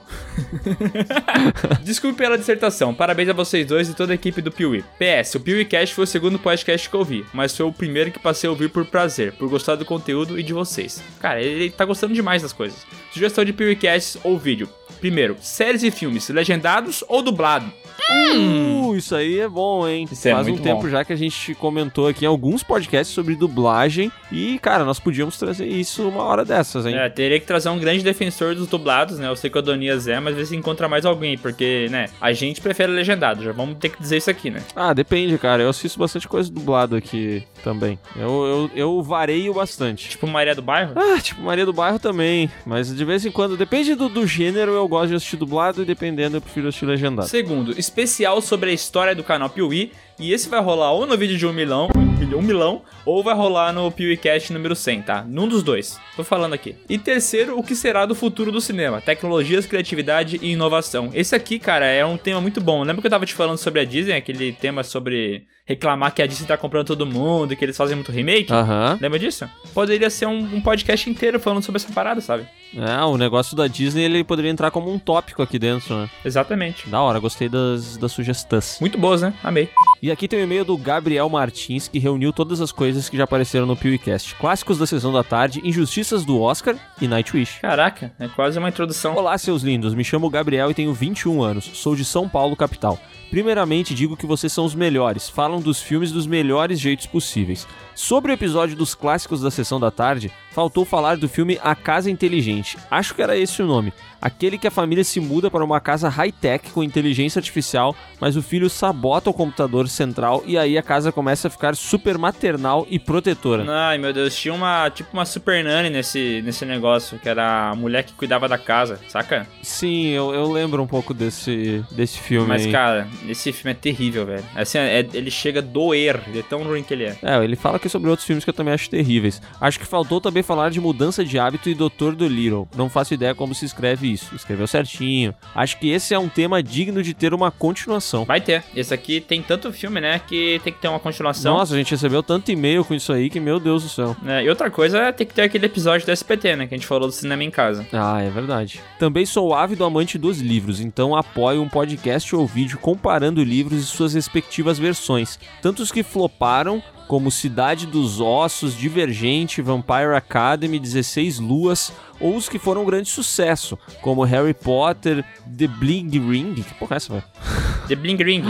Desculpe 1.82 2.18
pela 2.18 2.36
dissertação, 2.36 2.94
parabéns 2.94 3.30
a 3.30 3.32
vocês 3.32 3.66
dois 3.66 3.88
e 3.88 3.94
toda 3.94 4.12
a 4.12 4.14
equipe 4.14 4.42
do 4.42 4.52
Piuí. 4.52 4.84
PS, 4.98 5.36
o 5.36 5.40
PeeWeeCast 5.40 5.94
foi 5.94 6.04
o 6.04 6.06
segundo 6.06 6.38
podcast 6.38 6.88
que 6.88 6.94
eu 6.94 7.00
ouvi, 7.00 7.24
mas 7.32 7.56
foi 7.56 7.64
o 7.64 7.72
primeiro 7.72 8.10
que 8.10 8.18
passei 8.18 8.46
a 8.46 8.50
ouvir 8.50 8.68
por 8.68 8.84
prazer, 8.84 9.32
por 9.32 9.48
gostar 9.48 9.76
do 9.76 9.86
conteúdo 9.86 10.38
e 10.38 10.42
de 10.42 10.52
vocês. 10.52 11.02
Cara, 11.20 11.40
ele 11.40 11.70
tá 11.70 11.86
gostando 11.86 12.12
demais 12.12 12.42
das 12.42 12.52
coisas. 12.52 12.86
Sugestão 13.10 13.42
de 13.42 13.54
PeeWeeCast 13.54 14.18
ou 14.22 14.38
vídeo. 14.38 14.68
Primeiro, 15.04 15.36
séries 15.42 15.82
e 15.82 15.90
filmes, 15.90 16.30
legendados 16.30 17.04
ou 17.06 17.20
dublado? 17.20 17.70
Uh, 18.10 18.96
isso 18.96 19.14
aí 19.14 19.40
é 19.40 19.48
bom, 19.48 19.86
hein? 19.88 20.06
Isso 20.10 20.28
é 20.28 20.32
Faz 20.32 20.46
um 20.46 20.50
muito 20.50 20.62
tempo 20.62 20.82
bom. 20.82 20.88
já 20.88 21.04
que 21.04 21.12
a 21.12 21.16
gente 21.16 21.54
comentou 21.54 22.06
aqui 22.06 22.24
em 22.24 22.28
alguns 22.28 22.62
podcasts 22.62 23.14
sobre 23.14 23.34
dublagem 23.34 24.10
e, 24.30 24.58
cara, 24.58 24.84
nós 24.84 24.98
podíamos 24.98 25.38
trazer 25.38 25.66
isso 25.66 26.08
uma 26.08 26.22
hora 26.22 26.44
dessas, 26.44 26.86
hein? 26.86 26.94
É, 26.96 27.08
teria 27.08 27.38
que 27.40 27.46
trazer 27.46 27.68
um 27.68 27.78
grande 27.78 28.02
defensor 28.02 28.54
dos 28.54 28.66
dublados, 28.66 29.18
né? 29.18 29.28
Eu 29.28 29.36
sei 29.36 29.50
que 29.50 29.56
o 29.56 29.60
Adonias 29.60 30.08
é, 30.08 30.18
mas 30.20 30.34
ver 30.34 30.46
se 30.46 30.56
encontra 30.56 30.88
mais 30.88 31.04
alguém, 31.04 31.36
porque, 31.38 31.88
né, 31.90 32.06
a 32.20 32.32
gente 32.32 32.60
prefere 32.60 32.92
legendado, 32.92 33.42
já 33.42 33.52
vamos 33.52 33.78
ter 33.78 33.88
que 33.90 34.00
dizer 34.00 34.16
isso 34.18 34.30
aqui, 34.30 34.50
né? 34.50 34.62
Ah, 34.74 34.92
depende, 34.92 35.36
cara. 35.38 35.62
Eu 35.62 35.68
assisto 35.70 35.98
bastante 35.98 36.28
coisa 36.28 36.50
dublada 36.50 36.96
aqui 36.96 37.42
também. 37.62 37.98
Eu, 38.16 38.44
eu, 38.46 38.70
eu 38.74 39.02
vareio 39.02 39.54
bastante. 39.54 40.08
Tipo 40.10 40.26
Maria 40.26 40.54
do 40.54 40.62
Bairro? 40.62 40.92
Ah, 40.96 41.20
tipo 41.20 41.40
Maria 41.42 41.64
do 41.66 41.72
Bairro 41.72 41.98
também. 41.98 42.50
Mas 42.66 42.94
de 42.94 43.04
vez 43.04 43.24
em 43.24 43.30
quando, 43.30 43.56
depende 43.56 43.94
do, 43.94 44.08
do 44.08 44.26
gênero, 44.26 44.72
eu 44.72 44.86
gosto 44.88 45.08
de 45.08 45.14
assistir 45.16 45.36
dublado 45.36 45.82
e 45.82 45.84
dependendo, 45.84 46.36
eu 46.36 46.40
prefiro 46.40 46.68
assistir 46.68 46.86
legendado. 46.86 47.28
Segundo, 47.28 47.78
especial 47.84 48.40
sobre 48.40 48.70
a 48.70 48.72
história 48.72 49.14
do 49.14 49.22
canal 49.22 49.50
Piuí. 49.50 49.92
E 50.18 50.32
esse 50.32 50.48
vai 50.48 50.60
rolar 50.60 50.92
ou 50.92 51.06
no 51.06 51.16
vídeo 51.16 51.36
de 51.36 51.46
um 51.46 51.52
milhão, 51.52 51.88
um 52.36 52.42
milhão, 52.42 52.82
ou 53.04 53.22
vai 53.22 53.34
rolar 53.34 53.72
no 53.72 53.90
PeeWeeCast 53.90 54.52
número 54.52 54.74
100, 54.74 55.02
tá? 55.02 55.24
Num 55.26 55.48
dos 55.48 55.62
dois. 55.62 55.98
Tô 56.16 56.24
falando 56.24 56.52
aqui. 56.52 56.76
E 56.88 56.98
terceiro, 56.98 57.58
o 57.58 57.62
que 57.62 57.74
será 57.74 58.06
do 58.06 58.14
futuro 58.14 58.52
do 58.52 58.60
cinema? 58.60 59.00
Tecnologias, 59.00 59.66
criatividade 59.66 60.38
e 60.40 60.52
inovação. 60.52 61.10
Esse 61.12 61.34
aqui, 61.34 61.58
cara, 61.58 61.86
é 61.86 62.04
um 62.04 62.16
tema 62.16 62.40
muito 62.40 62.60
bom. 62.60 62.82
Lembra 62.82 63.00
que 63.00 63.06
eu 63.06 63.10
tava 63.10 63.26
te 63.26 63.34
falando 63.34 63.58
sobre 63.58 63.80
a 63.80 63.84
Disney? 63.84 64.14
Aquele 64.14 64.52
tema 64.52 64.82
sobre 64.82 65.46
reclamar 65.66 66.14
que 66.14 66.22
a 66.22 66.26
Disney 66.26 66.46
tá 66.46 66.56
comprando 66.56 66.86
todo 66.86 67.06
mundo 67.06 67.52
e 67.52 67.56
que 67.56 67.64
eles 67.64 67.76
fazem 67.76 67.96
muito 67.96 68.12
remake? 68.12 68.52
Aham. 68.52 68.98
Lembra 69.00 69.18
disso? 69.18 69.48
Poderia 69.72 70.10
ser 70.10 70.26
um, 70.26 70.38
um 70.56 70.60
podcast 70.60 71.08
inteiro 71.08 71.40
falando 71.40 71.62
sobre 71.62 71.80
essa 71.80 71.92
parada, 71.92 72.20
sabe? 72.20 72.46
É, 72.76 73.02
o 73.04 73.16
negócio 73.16 73.56
da 73.56 73.66
Disney, 73.66 74.04
ele 74.04 74.24
poderia 74.24 74.50
entrar 74.50 74.70
como 74.70 74.92
um 74.92 74.98
tópico 74.98 75.42
aqui 75.42 75.58
dentro, 75.58 75.96
né? 75.96 76.10
Exatamente. 76.24 76.88
Da 76.88 77.00
hora, 77.00 77.18
gostei 77.18 77.48
das, 77.48 77.96
das 77.96 78.12
sugestões. 78.12 78.78
Muito 78.80 78.98
boas, 78.98 79.22
né? 79.22 79.32
Amei. 79.42 79.68
E 80.04 80.10
aqui 80.10 80.28
tem 80.28 80.38
o 80.38 80.42
e-mail 80.42 80.66
do 80.66 80.76
Gabriel 80.76 81.30
Martins, 81.30 81.88
que 81.88 81.98
reuniu 81.98 82.30
todas 82.30 82.60
as 82.60 82.70
coisas 82.70 83.08
que 83.08 83.16
já 83.16 83.24
apareceram 83.24 83.64
no 83.64 83.74
PewCast. 83.74 84.34
Clássicos 84.34 84.76
da 84.76 84.86
Sessão 84.86 85.10
da 85.10 85.24
Tarde, 85.24 85.62
Injustiças 85.64 86.26
do 86.26 86.42
Oscar 86.42 86.76
e 87.00 87.08
Nightwish. 87.08 87.60
Caraca, 87.62 88.12
é 88.18 88.28
quase 88.28 88.58
uma 88.58 88.68
introdução. 88.68 89.14
Olá, 89.14 89.38
seus 89.38 89.62
lindos. 89.62 89.94
Me 89.94 90.04
chamo 90.04 90.28
Gabriel 90.28 90.70
e 90.70 90.74
tenho 90.74 90.92
21 90.92 91.42
anos. 91.42 91.70
Sou 91.72 91.96
de 91.96 92.04
São 92.04 92.28
Paulo, 92.28 92.54
capital. 92.54 93.00
Primeiramente, 93.30 93.94
digo 93.94 94.14
que 94.14 94.26
vocês 94.26 94.52
são 94.52 94.66
os 94.66 94.74
melhores. 94.74 95.30
Falam 95.30 95.58
dos 95.58 95.80
filmes 95.80 96.12
dos 96.12 96.26
melhores 96.26 96.78
jeitos 96.78 97.06
possíveis. 97.06 97.66
Sobre 97.94 98.30
o 98.30 98.34
episódio 98.34 98.76
dos 98.76 98.94
clássicos 98.94 99.40
da 99.40 99.50
Sessão 99.50 99.80
da 99.80 99.90
Tarde, 99.90 100.30
faltou 100.50 100.84
falar 100.84 101.16
do 101.16 101.28
filme 101.28 101.58
A 101.62 101.74
Casa 101.74 102.10
Inteligente. 102.10 102.76
Acho 102.90 103.14
que 103.14 103.22
era 103.22 103.38
esse 103.38 103.62
o 103.62 103.66
nome. 103.66 103.92
Aquele 104.24 104.56
que 104.56 104.66
a 104.66 104.70
família 104.70 105.04
se 105.04 105.20
muda 105.20 105.50
para 105.50 105.62
uma 105.62 105.78
casa 105.80 106.08
high-tech 106.08 106.70
com 106.70 106.82
inteligência 106.82 107.38
artificial, 107.38 107.94
mas 108.18 108.38
o 108.38 108.42
filho 108.42 108.70
sabota 108.70 109.28
o 109.28 109.34
computador 109.34 109.86
central 109.86 110.42
e 110.46 110.56
aí 110.56 110.78
a 110.78 110.82
casa 110.82 111.12
começa 111.12 111.48
a 111.48 111.50
ficar 111.50 111.76
super 111.76 112.16
maternal 112.16 112.86
e 112.88 112.98
protetora. 112.98 113.66
Ai, 113.68 113.98
meu 113.98 114.14
Deus, 114.14 114.34
tinha 114.34 114.54
uma, 114.54 114.88
tipo 114.88 115.10
uma 115.12 115.26
super 115.26 115.62
nani 115.62 115.90
nesse, 115.90 116.40
nesse 116.42 116.64
negócio, 116.64 117.18
que 117.18 117.28
era 117.28 117.68
a 117.68 117.74
mulher 117.74 118.02
que 118.02 118.14
cuidava 118.14 118.48
da 118.48 118.56
casa, 118.56 118.98
saca? 119.08 119.46
Sim, 119.62 120.06
eu, 120.06 120.32
eu 120.32 120.50
lembro 120.50 120.82
um 120.82 120.86
pouco 120.86 121.12
desse, 121.12 121.84
desse 121.90 122.18
filme. 122.18 122.48
Mas, 122.48 122.64
aí. 122.64 122.72
cara, 122.72 123.06
esse 123.28 123.52
filme 123.52 123.72
é 123.72 123.74
terrível, 123.74 124.24
velho. 124.24 124.44
Assim, 124.54 124.78
é- 124.78 125.06
ele 125.12 125.30
chega 125.30 125.60
a 125.60 125.62
doer, 125.62 126.18
de 126.32 126.42
tão 126.42 126.62
ruim 126.62 126.82
que 126.82 126.94
ele 126.94 127.04
é. 127.04 127.18
É, 127.22 127.44
ele 127.44 127.56
fala 127.56 127.76
aqui 127.76 127.90
sobre 127.90 128.08
outros 128.08 128.26
filmes 128.26 128.42
que 128.42 128.48
eu 128.48 128.54
também 128.54 128.72
acho 128.72 128.88
terríveis. 128.88 129.42
Acho 129.60 129.78
que 129.78 129.86
faltou 129.86 130.18
também 130.18 130.42
falar 130.42 130.70
de 130.70 130.80
Mudança 130.80 131.22
de 131.22 131.38
Hábito 131.38 131.68
e 131.68 131.74
Doutor 131.74 132.16
Dolittle. 132.16 132.66
Não 132.74 132.88
faço 132.88 133.12
ideia 133.12 133.34
como 133.34 133.54
se 133.54 133.66
escreve 133.66 134.13
isso. 134.14 134.34
Escreveu 134.34 134.66
certinho. 134.66 135.34
Acho 135.54 135.78
que 135.78 135.90
esse 135.90 136.14
é 136.14 136.18
um 136.18 136.28
tema 136.28 136.62
digno 136.62 137.02
de 137.02 137.12
ter 137.12 137.34
uma 137.34 137.50
continuação. 137.50 138.24
Vai 138.24 138.40
ter. 138.40 138.64
Esse 138.74 138.94
aqui 138.94 139.20
tem 139.20 139.42
tanto 139.42 139.72
filme, 139.72 140.00
né, 140.00 140.20
que 140.26 140.60
tem 140.64 140.72
que 140.72 140.80
ter 140.80 140.88
uma 140.88 141.00
continuação. 141.00 141.56
Nossa, 141.56 141.74
a 141.74 141.76
gente 141.76 141.90
recebeu 141.90 142.22
tanto 142.22 142.50
e-mail 142.50 142.84
com 142.84 142.94
isso 142.94 143.12
aí 143.12 143.28
que, 143.28 143.40
meu 143.40 143.60
Deus 143.60 143.82
do 143.82 143.88
céu. 143.88 144.16
É, 144.26 144.42
e 144.42 144.48
outra 144.48 144.70
coisa 144.70 144.98
é 144.98 145.12
ter 145.12 145.24
que 145.24 145.34
ter 145.34 145.42
aquele 145.42 145.66
episódio 145.66 146.06
do 146.06 146.12
SPT, 146.12 146.56
né, 146.56 146.66
que 146.66 146.74
a 146.74 146.78
gente 146.78 146.86
falou 146.86 147.08
do 147.08 147.12
cinema 147.12 147.44
em 147.44 147.50
casa. 147.50 147.86
Ah, 147.92 148.22
é 148.22 148.30
verdade. 148.30 148.80
Também 148.98 149.26
sou 149.26 149.54
ávido 149.54 149.84
amante 149.84 150.16
dos 150.16 150.40
livros, 150.40 150.80
então 150.80 151.14
apoio 151.14 151.62
um 151.62 151.68
podcast 151.68 152.34
ou 152.34 152.46
vídeo 152.46 152.78
comparando 152.78 153.42
livros 153.42 153.82
e 153.82 153.86
suas 153.86 154.14
respectivas 154.14 154.78
versões. 154.78 155.38
Tanto 155.60 155.82
os 155.82 155.92
que 155.92 156.02
floparam, 156.02 156.82
como 157.06 157.30
Cidade 157.30 157.86
dos 157.86 158.20
Ossos, 158.20 158.76
Divergente, 158.76 159.62
Vampire 159.62 160.14
Academy, 160.16 160.78
16 160.78 161.38
Luas, 161.38 161.92
ou 162.24 162.36
os 162.36 162.48
que 162.48 162.58
foram 162.58 162.82
um 162.82 162.86
grande 162.86 163.10
sucesso, 163.10 163.78
como 164.00 164.24
Harry 164.24 164.54
Potter, 164.54 165.22
The 165.56 165.66
Bling 165.66 166.08
Ring. 166.08 166.54
Que 166.54 166.74
porra 166.74 166.94
é 166.94 166.96
essa, 166.96 167.12
velho? 167.12 167.24
The 167.86 167.94
Bling 167.94 168.16
Ring. 168.16 168.42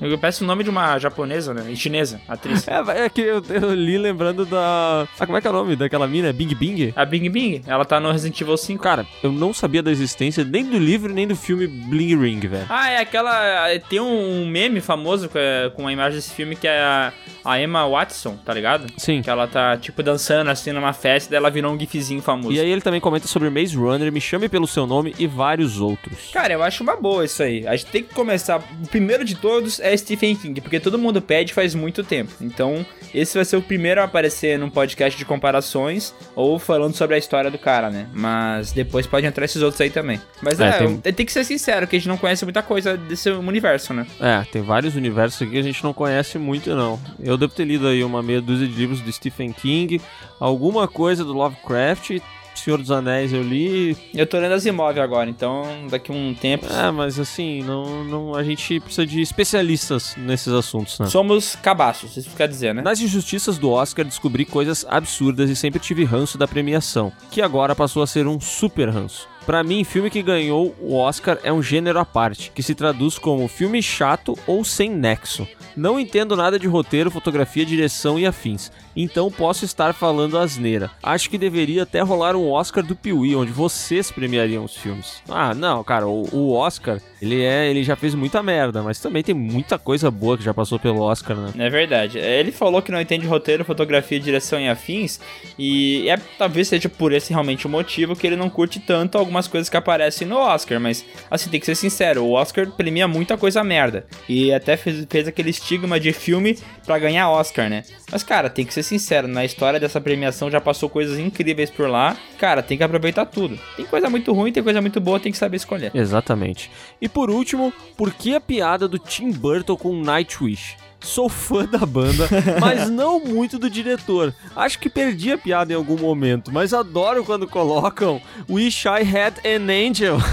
Eu 0.00 0.16
peço 0.16 0.44
o 0.44 0.46
nome 0.46 0.62
de 0.62 0.70
uma 0.70 0.96
japonesa, 0.98 1.52
né, 1.52 1.66
e 1.68 1.76
chinesa, 1.76 2.20
atriz. 2.28 2.66
É, 2.68 3.04
é 3.04 3.08
que 3.08 3.20
eu, 3.20 3.42
eu 3.48 3.74
li 3.74 3.98
lembrando 3.98 4.46
da. 4.46 5.08
Ah, 5.18 5.26
como 5.26 5.36
é 5.36 5.40
que 5.40 5.46
é 5.48 5.50
o 5.50 5.52
nome 5.52 5.74
daquela 5.74 6.06
mina? 6.06 6.32
Bing 6.32 6.54
Bing? 6.54 6.92
A 6.94 7.04
Bing 7.04 7.28
Bing, 7.28 7.62
ela 7.66 7.84
tá 7.84 7.98
no 7.98 8.12
Resident 8.12 8.40
Evil 8.40 8.56
5. 8.56 8.80
Cara, 8.80 9.04
eu 9.24 9.32
não 9.32 9.52
sabia 9.52 9.82
da 9.82 9.90
existência 9.90 10.44
nem 10.44 10.64
do 10.64 10.78
livro 10.78 11.12
nem 11.12 11.26
do 11.26 11.34
filme 11.34 11.66
Bling 11.66 12.16
Ring, 12.16 12.40
velho. 12.40 12.66
Ah, 12.68 12.90
é 12.90 12.98
aquela. 12.98 13.66
Tem 13.88 13.98
um 13.98 14.46
meme 14.46 14.80
famoso 14.80 15.28
com 15.28 15.38
a, 15.38 15.70
com 15.70 15.88
a 15.88 15.92
imagem 15.92 16.18
desse 16.18 16.32
filme 16.32 16.54
que 16.54 16.68
é 16.68 16.78
a, 16.78 17.12
a 17.44 17.60
Emma 17.60 17.88
Watson, 17.88 18.36
tá 18.44 18.54
ligado? 18.54 18.86
Sim. 18.96 19.20
Que 19.20 19.30
ela 19.30 19.48
tá, 19.48 19.76
tipo, 19.76 20.00
dançando 20.00 20.48
assim 20.50 20.70
numa 20.70 20.92
festa, 20.92 21.30
daí 21.30 21.38
ela 21.38 21.50
virou 21.50 21.72
um 21.72 21.78
gifzinho 21.78 22.22
famoso. 22.22 22.52
E 22.52 22.60
aí 22.60 22.70
ele 22.70 22.80
também 22.80 23.00
comenta 23.00 23.15
sobre 23.24 23.48
Maze 23.50 23.76
Runner, 23.76 24.12
Me 24.12 24.20
Chame 24.20 24.48
Pelo 24.48 24.66
Seu 24.66 24.86
Nome 24.86 25.14
e 25.18 25.26
vários 25.26 25.80
outros. 25.80 26.30
Cara, 26.32 26.52
eu 26.52 26.62
acho 26.62 26.82
uma 26.82 26.96
boa 26.96 27.24
isso 27.24 27.42
aí. 27.42 27.66
A 27.66 27.74
gente 27.76 27.90
tem 27.90 28.02
que 28.02 28.14
começar. 28.14 28.58
O 28.84 28.88
primeiro 28.88 29.24
de 29.24 29.34
todos 29.36 29.80
é 29.80 29.96
Stephen 29.96 30.34
King, 30.36 30.60
porque 30.60 30.78
todo 30.80 30.98
mundo 30.98 31.22
pede 31.22 31.54
faz 31.54 31.74
muito 31.74 32.02
tempo. 32.04 32.32
Então, 32.40 32.84
esse 33.14 33.36
vai 33.36 33.44
ser 33.44 33.56
o 33.56 33.62
primeiro 33.62 34.00
a 34.00 34.04
aparecer 34.04 34.58
num 34.58 34.68
podcast 34.70 35.16
de 35.18 35.24
comparações 35.24 36.14
ou 36.34 36.58
falando 36.58 36.94
sobre 36.94 37.14
a 37.16 37.18
história 37.18 37.50
do 37.50 37.58
cara, 37.58 37.88
né? 37.90 38.08
Mas 38.12 38.72
depois 38.72 39.06
pode 39.06 39.26
entrar 39.26 39.44
esses 39.44 39.62
outros 39.62 39.80
aí 39.80 39.90
também. 39.90 40.20
Mas 40.42 40.60
É, 40.60 40.68
é, 40.68 40.72
tem- 40.78 40.96
tem... 41.12 41.26
que 41.26 41.32
ser 41.32 41.44
sincero, 41.44 41.86
que 41.86 41.96
a 41.96 41.98
gente 41.98 42.08
não 42.08 42.16
conhece 42.16 42.44
muita 42.44 42.62
coisa 42.62 42.96
desse 42.96 43.30
universo, 43.30 43.94
né? 43.94 44.06
É, 44.20 44.44
tem 44.50 44.62
vários 44.62 44.94
universos 44.96 45.40
aqui 45.42 45.52
que 45.52 45.58
a 45.58 45.62
gente 45.62 45.82
não 45.82 45.92
conhece 45.92 46.38
muito, 46.38 46.74
não. 46.74 47.00
Eu 47.20 47.36
devo 47.36 47.52
ter 47.52 47.64
lido 47.64 47.86
aí 47.88 48.02
uma 48.04 48.22
meia 48.22 48.40
dúzia 48.40 48.66
de 48.66 48.74
livros 48.74 49.00
do 49.00 49.10
Stephen 49.12 49.52
King, 49.52 50.00
alguma 50.40 50.86
coisa 50.88 51.24
do 51.24 51.32
Lovecraft, 51.32 52.18
Senhor 52.60 52.78
dos 52.78 52.90
Anéis 52.90 53.32
eu 53.32 53.42
li. 53.42 53.96
Eu 54.14 54.26
tô 54.26 54.38
lendo 54.38 54.52
as 54.52 54.64
imóveis 54.66 55.04
agora, 55.04 55.28
então 55.28 55.86
daqui 55.90 56.12
um 56.12 56.34
tempo. 56.34 56.66
É, 56.72 56.90
mas 56.90 57.18
assim, 57.18 57.62
não, 57.62 58.04
não, 58.04 58.34
a 58.34 58.42
gente 58.42 58.80
precisa 58.80 59.06
de 59.06 59.20
especialistas 59.20 60.14
nesses 60.16 60.52
assuntos, 60.52 60.98
né? 60.98 61.06
Somos 61.06 61.56
cabaços, 61.56 62.16
isso 62.16 62.30
quer 62.36 62.48
dizer, 62.48 62.74
né? 62.74 62.82
Nas 62.82 63.00
injustiças 63.00 63.58
do 63.58 63.70
Oscar, 63.70 64.04
descobri 64.04 64.44
coisas 64.44 64.84
absurdas 64.88 65.50
e 65.50 65.56
sempre 65.56 65.80
tive 65.80 66.04
ranço 66.04 66.38
da 66.38 66.48
premiação, 66.48 67.12
que 67.30 67.42
agora 67.42 67.74
passou 67.74 68.02
a 68.02 68.06
ser 68.06 68.26
um 68.26 68.40
super 68.40 68.88
ranço. 68.88 69.28
Pra 69.46 69.62
mim, 69.62 69.84
filme 69.84 70.10
que 70.10 70.22
ganhou 70.22 70.74
o 70.80 70.96
Oscar 70.96 71.38
é 71.44 71.52
um 71.52 71.62
gênero 71.62 72.00
à 72.00 72.04
parte, 72.04 72.50
que 72.52 72.64
se 72.64 72.74
traduz 72.74 73.16
como 73.16 73.46
filme 73.46 73.80
chato 73.80 74.36
ou 74.44 74.64
sem 74.64 74.90
nexo. 74.90 75.46
Não 75.76 76.00
entendo 76.00 76.34
nada 76.34 76.58
de 76.58 76.66
roteiro, 76.66 77.12
fotografia, 77.12 77.64
direção 77.64 78.18
e 78.18 78.26
afins, 78.26 78.72
então 78.96 79.30
posso 79.30 79.64
estar 79.64 79.92
falando 79.92 80.38
asneira. 80.38 80.90
Acho 81.02 81.28
que 81.28 81.36
deveria 81.36 81.82
até 81.82 82.00
rolar 82.00 82.34
um 82.34 82.50
Oscar 82.50 82.82
do 82.82 82.96
Piuí, 82.96 83.36
onde 83.36 83.52
vocês 83.52 84.10
premiariam 84.10 84.64
os 84.64 84.76
filmes. 84.76 85.22
Ah, 85.28 85.54
não, 85.54 85.84
cara, 85.84 86.06
o, 86.06 86.26
o 86.32 86.52
Oscar, 86.54 87.00
ele 87.20 87.42
é, 87.42 87.68
ele 87.68 87.82
já 87.82 87.94
fez 87.94 88.14
muita 88.14 88.42
merda, 88.42 88.82
mas 88.82 88.98
também 88.98 89.22
tem 89.22 89.34
muita 89.34 89.78
coisa 89.78 90.10
boa 90.10 90.38
que 90.38 90.44
já 90.44 90.54
passou 90.54 90.78
pelo 90.78 91.00
Oscar, 91.00 91.36
né? 91.36 91.52
É 91.58 91.68
verdade. 91.68 92.18
Ele 92.18 92.50
falou 92.50 92.80
que 92.80 92.90
não 92.90 93.00
entende 93.00 93.26
roteiro, 93.26 93.64
fotografia, 93.64 94.18
direção 94.18 94.58
e 94.60 94.68
afins. 94.68 95.20
E 95.58 96.08
é, 96.08 96.16
talvez 96.38 96.68
seja 96.68 96.88
por 96.88 97.12
esse 97.12 97.32
realmente 97.32 97.66
o 97.66 97.70
motivo 97.70 98.16
que 98.16 98.26
ele 98.26 98.36
não 98.36 98.48
curte 98.48 98.80
tanto 98.80 99.18
algumas 99.18 99.46
coisas 99.46 99.68
que 99.68 99.76
aparecem 99.76 100.26
no 100.26 100.36
Oscar. 100.36 100.80
Mas, 100.80 101.04
assim, 101.30 101.50
tem 101.50 101.60
que 101.60 101.66
ser 101.66 101.74
sincero: 101.74 102.24
o 102.24 102.32
Oscar 102.32 102.66
premia 102.70 103.06
muita 103.06 103.36
coisa 103.36 103.62
merda. 103.62 104.06
E 104.28 104.52
até 104.52 104.76
fez, 104.76 105.06
fez 105.08 105.28
aquele 105.28 105.50
estigma 105.50 106.00
de 106.00 106.12
filme 106.12 106.58
pra 106.84 106.98
ganhar 106.98 107.30
Oscar, 107.30 107.68
né? 107.68 107.82
Mas, 108.10 108.22
cara, 108.22 108.48
tem 108.48 108.64
que 108.64 108.72
ser 108.72 108.82
sincero: 108.86 109.28
na 109.28 109.44
história 109.44 109.78
dessa 109.80 110.00
premiação 110.00 110.50
já 110.50 110.60
passou 110.60 110.88
coisas 110.88 111.18
incríveis 111.18 111.70
por 111.70 111.88
lá. 111.88 112.16
Cara, 112.38 112.62
tem 112.62 112.78
que 112.78 112.84
aproveitar 112.84 113.26
tudo. 113.26 113.58
Tem 113.76 113.84
coisa 113.84 114.08
muito 114.08 114.32
ruim, 114.32 114.52
tem 114.52 114.62
coisa 114.62 114.80
muito 114.80 115.00
boa, 115.00 115.20
tem 115.20 115.32
que 115.32 115.38
saber 115.38 115.56
escolher. 115.56 115.90
Exatamente. 115.94 116.70
E 117.00 117.08
por 117.08 117.30
último, 117.30 117.72
por 117.96 118.12
que 118.12 118.34
a 118.34 118.40
piada 118.40 118.86
do 118.88 118.98
Tim 118.98 119.30
Burton 119.30 119.76
com 119.76 120.02
Nightwish? 120.02 120.76
Sou 120.98 121.28
fã 121.28 121.64
da 121.66 121.84
banda, 121.86 122.28
mas 122.60 122.88
não 122.88 123.20
muito 123.20 123.58
do 123.58 123.70
diretor. 123.70 124.34
Acho 124.56 124.78
que 124.78 124.88
perdi 124.88 125.30
a 125.30 125.38
piada 125.38 125.72
em 125.72 125.76
algum 125.76 125.96
momento, 125.96 126.50
mas 126.52 126.72
adoro 126.72 127.24
quando 127.24 127.46
colocam 127.46 128.20
Wish 128.48 128.86
I 128.86 129.02
Had 129.02 129.34
an 129.44 129.70
Angel. 129.70 130.16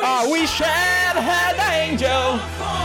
Ah, 0.00 0.24
we 0.30 0.46
shall 0.46 0.66
have 0.66 1.58
an 1.58 1.92
angel. 1.92 2.77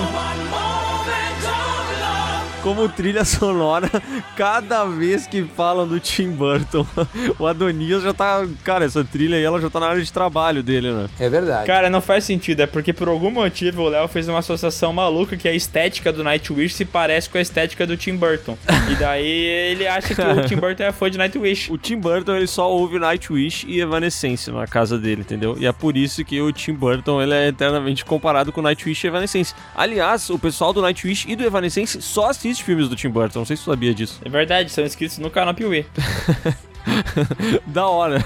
Como 2.63 2.87
trilha 2.87 3.25
sonora 3.25 3.89
cada 4.37 4.85
vez 4.85 5.27
que 5.27 5.43
falam 5.43 5.85
do 5.85 5.99
Tim 5.99 6.31
Burton. 6.31 6.87
O 7.39 7.47
Adonias 7.47 8.03
já 8.03 8.13
tá. 8.13 8.45
Cara, 8.63 8.85
essa 8.85 9.03
trilha 9.03 9.37
aí 9.37 9.43
ela 9.43 9.59
já 9.59 9.69
tá 9.69 9.79
na 9.79 9.87
área 9.87 10.01
de 10.01 10.11
trabalho 10.11 10.61
dele, 10.61 10.91
né? 10.91 11.09
É 11.19 11.29
verdade. 11.29 11.65
Cara, 11.65 11.89
não 11.89 12.01
faz 12.01 12.23
sentido, 12.23 12.61
é 12.61 12.67
porque 12.67 12.93
por 12.93 13.07
algum 13.07 13.31
motivo 13.31 13.83
o 13.83 13.89
Léo 13.89 14.07
fez 14.07 14.27
uma 14.27 14.39
associação 14.39 14.93
maluca 14.93 15.35
que 15.35 15.47
a 15.47 15.53
estética 15.53 16.11
do 16.11 16.23
Nightwish 16.23 16.75
se 16.75 16.85
parece 16.85 17.29
com 17.29 17.37
a 17.37 17.41
estética 17.41 17.87
do 17.87 17.97
Tim 17.97 18.15
Burton. 18.15 18.57
e 18.91 18.95
daí 18.95 19.27
ele 19.27 19.87
acha 19.87 20.13
que 20.13 20.21
o 20.21 20.47
Tim 20.47 20.55
Burton 20.57 20.83
é 20.83 20.91
fã 20.91 21.09
de 21.09 21.17
Nightwish. 21.17 21.71
O 21.71 21.77
Tim 21.77 21.97
Burton 21.97 22.35
ele 22.35 22.47
só 22.47 22.69
ouve 22.69 22.99
Nightwish 22.99 23.65
e 23.67 23.79
Evanescence 23.81 24.51
na 24.51 24.67
casa 24.67 24.97
dele, 24.97 25.21
entendeu? 25.21 25.55
E 25.57 25.65
é 25.65 25.71
por 25.71 25.97
isso 25.97 26.23
que 26.23 26.39
o 26.41 26.51
Tim 26.51 26.73
Burton 26.73 27.21
ele 27.21 27.33
é 27.33 27.47
eternamente 27.47 28.05
comparado 28.05 28.51
com 28.51 28.61
Nightwish 28.61 29.03
e 29.03 29.07
Evanescence. 29.07 29.53
Aliás, 29.75 30.29
o 30.29 30.37
pessoal 30.37 30.71
do 30.71 30.81
Nightwish 30.81 31.25
e 31.27 31.35
do 31.35 31.43
Evanescence 31.43 32.01
só 32.01 32.29
assiste 32.29 32.52
filmes 32.59 32.89
do 32.89 32.95
Tim 32.95 33.09
Burton, 33.09 33.39
não 33.39 33.45
sei 33.45 33.55
se 33.55 33.63
você 33.63 33.71
sabia 33.71 33.93
disso. 33.93 34.19
É 34.23 34.29
verdade, 34.29 34.69
são 34.69 34.83
inscritos 34.83 35.17
no 35.17 35.29
canal 35.29 35.53
Piuí. 35.53 35.85
da 37.65 37.87
hora. 37.87 38.23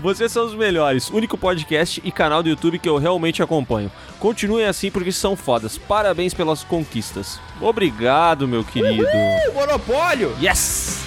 Vocês 0.00 0.32
são 0.32 0.46
os 0.46 0.54
melhores, 0.54 1.10
único 1.10 1.36
podcast 1.36 2.00
e 2.04 2.10
canal 2.10 2.42
do 2.42 2.48
YouTube 2.48 2.78
que 2.78 2.88
eu 2.88 2.96
realmente 2.96 3.42
acompanho. 3.42 3.90
Continuem 4.18 4.66
assim 4.66 4.90
porque 4.90 5.12
são 5.12 5.36
fodas. 5.36 5.78
Parabéns 5.78 6.34
pelas 6.34 6.64
conquistas. 6.64 7.38
Obrigado, 7.60 8.48
meu 8.48 8.64
querido. 8.64 9.06
O 9.50 9.54
monopólio! 9.54 10.34
Yes! 10.40 11.05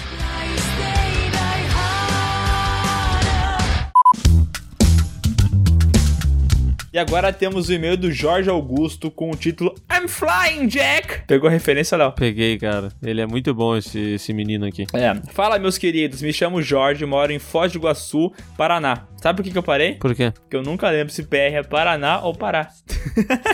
E 6.92 6.98
agora 6.98 7.32
temos 7.32 7.68
o 7.68 7.72
e-mail 7.72 7.96
do 7.96 8.10
Jorge 8.10 8.50
Augusto 8.50 9.12
com 9.12 9.30
o 9.30 9.36
título 9.36 9.72
I'm 9.92 10.08
Flying 10.08 10.66
Jack. 10.66 11.24
Pegou 11.24 11.48
a 11.48 11.52
referência, 11.52 11.96
Léo? 11.96 12.10
Peguei, 12.10 12.58
cara. 12.58 12.88
Ele 13.00 13.20
é 13.20 13.26
muito 13.28 13.54
bom, 13.54 13.76
esse, 13.76 14.14
esse 14.14 14.32
menino 14.32 14.66
aqui. 14.66 14.86
É. 14.92 15.14
Fala, 15.32 15.56
meus 15.60 15.78
queridos. 15.78 16.20
Me 16.20 16.32
chamo 16.32 16.60
Jorge, 16.60 17.06
moro 17.06 17.30
em 17.30 17.38
Foz 17.38 17.70
do 17.70 17.78
Iguaçu, 17.78 18.32
Paraná. 18.56 19.06
Sabe 19.20 19.36
por 19.36 19.42
que, 19.42 19.50
que 19.50 19.58
eu 19.58 19.62
parei? 19.62 19.96
Por 19.96 20.14
quê? 20.14 20.32
Porque 20.32 20.56
eu 20.56 20.62
nunca 20.62 20.88
lembro 20.88 21.12
se 21.12 21.22
PR 21.22 21.54
é 21.54 21.62
Paraná 21.62 22.20
ou 22.20 22.34
Pará. 22.34 22.68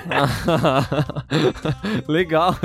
Legal. 2.07 2.57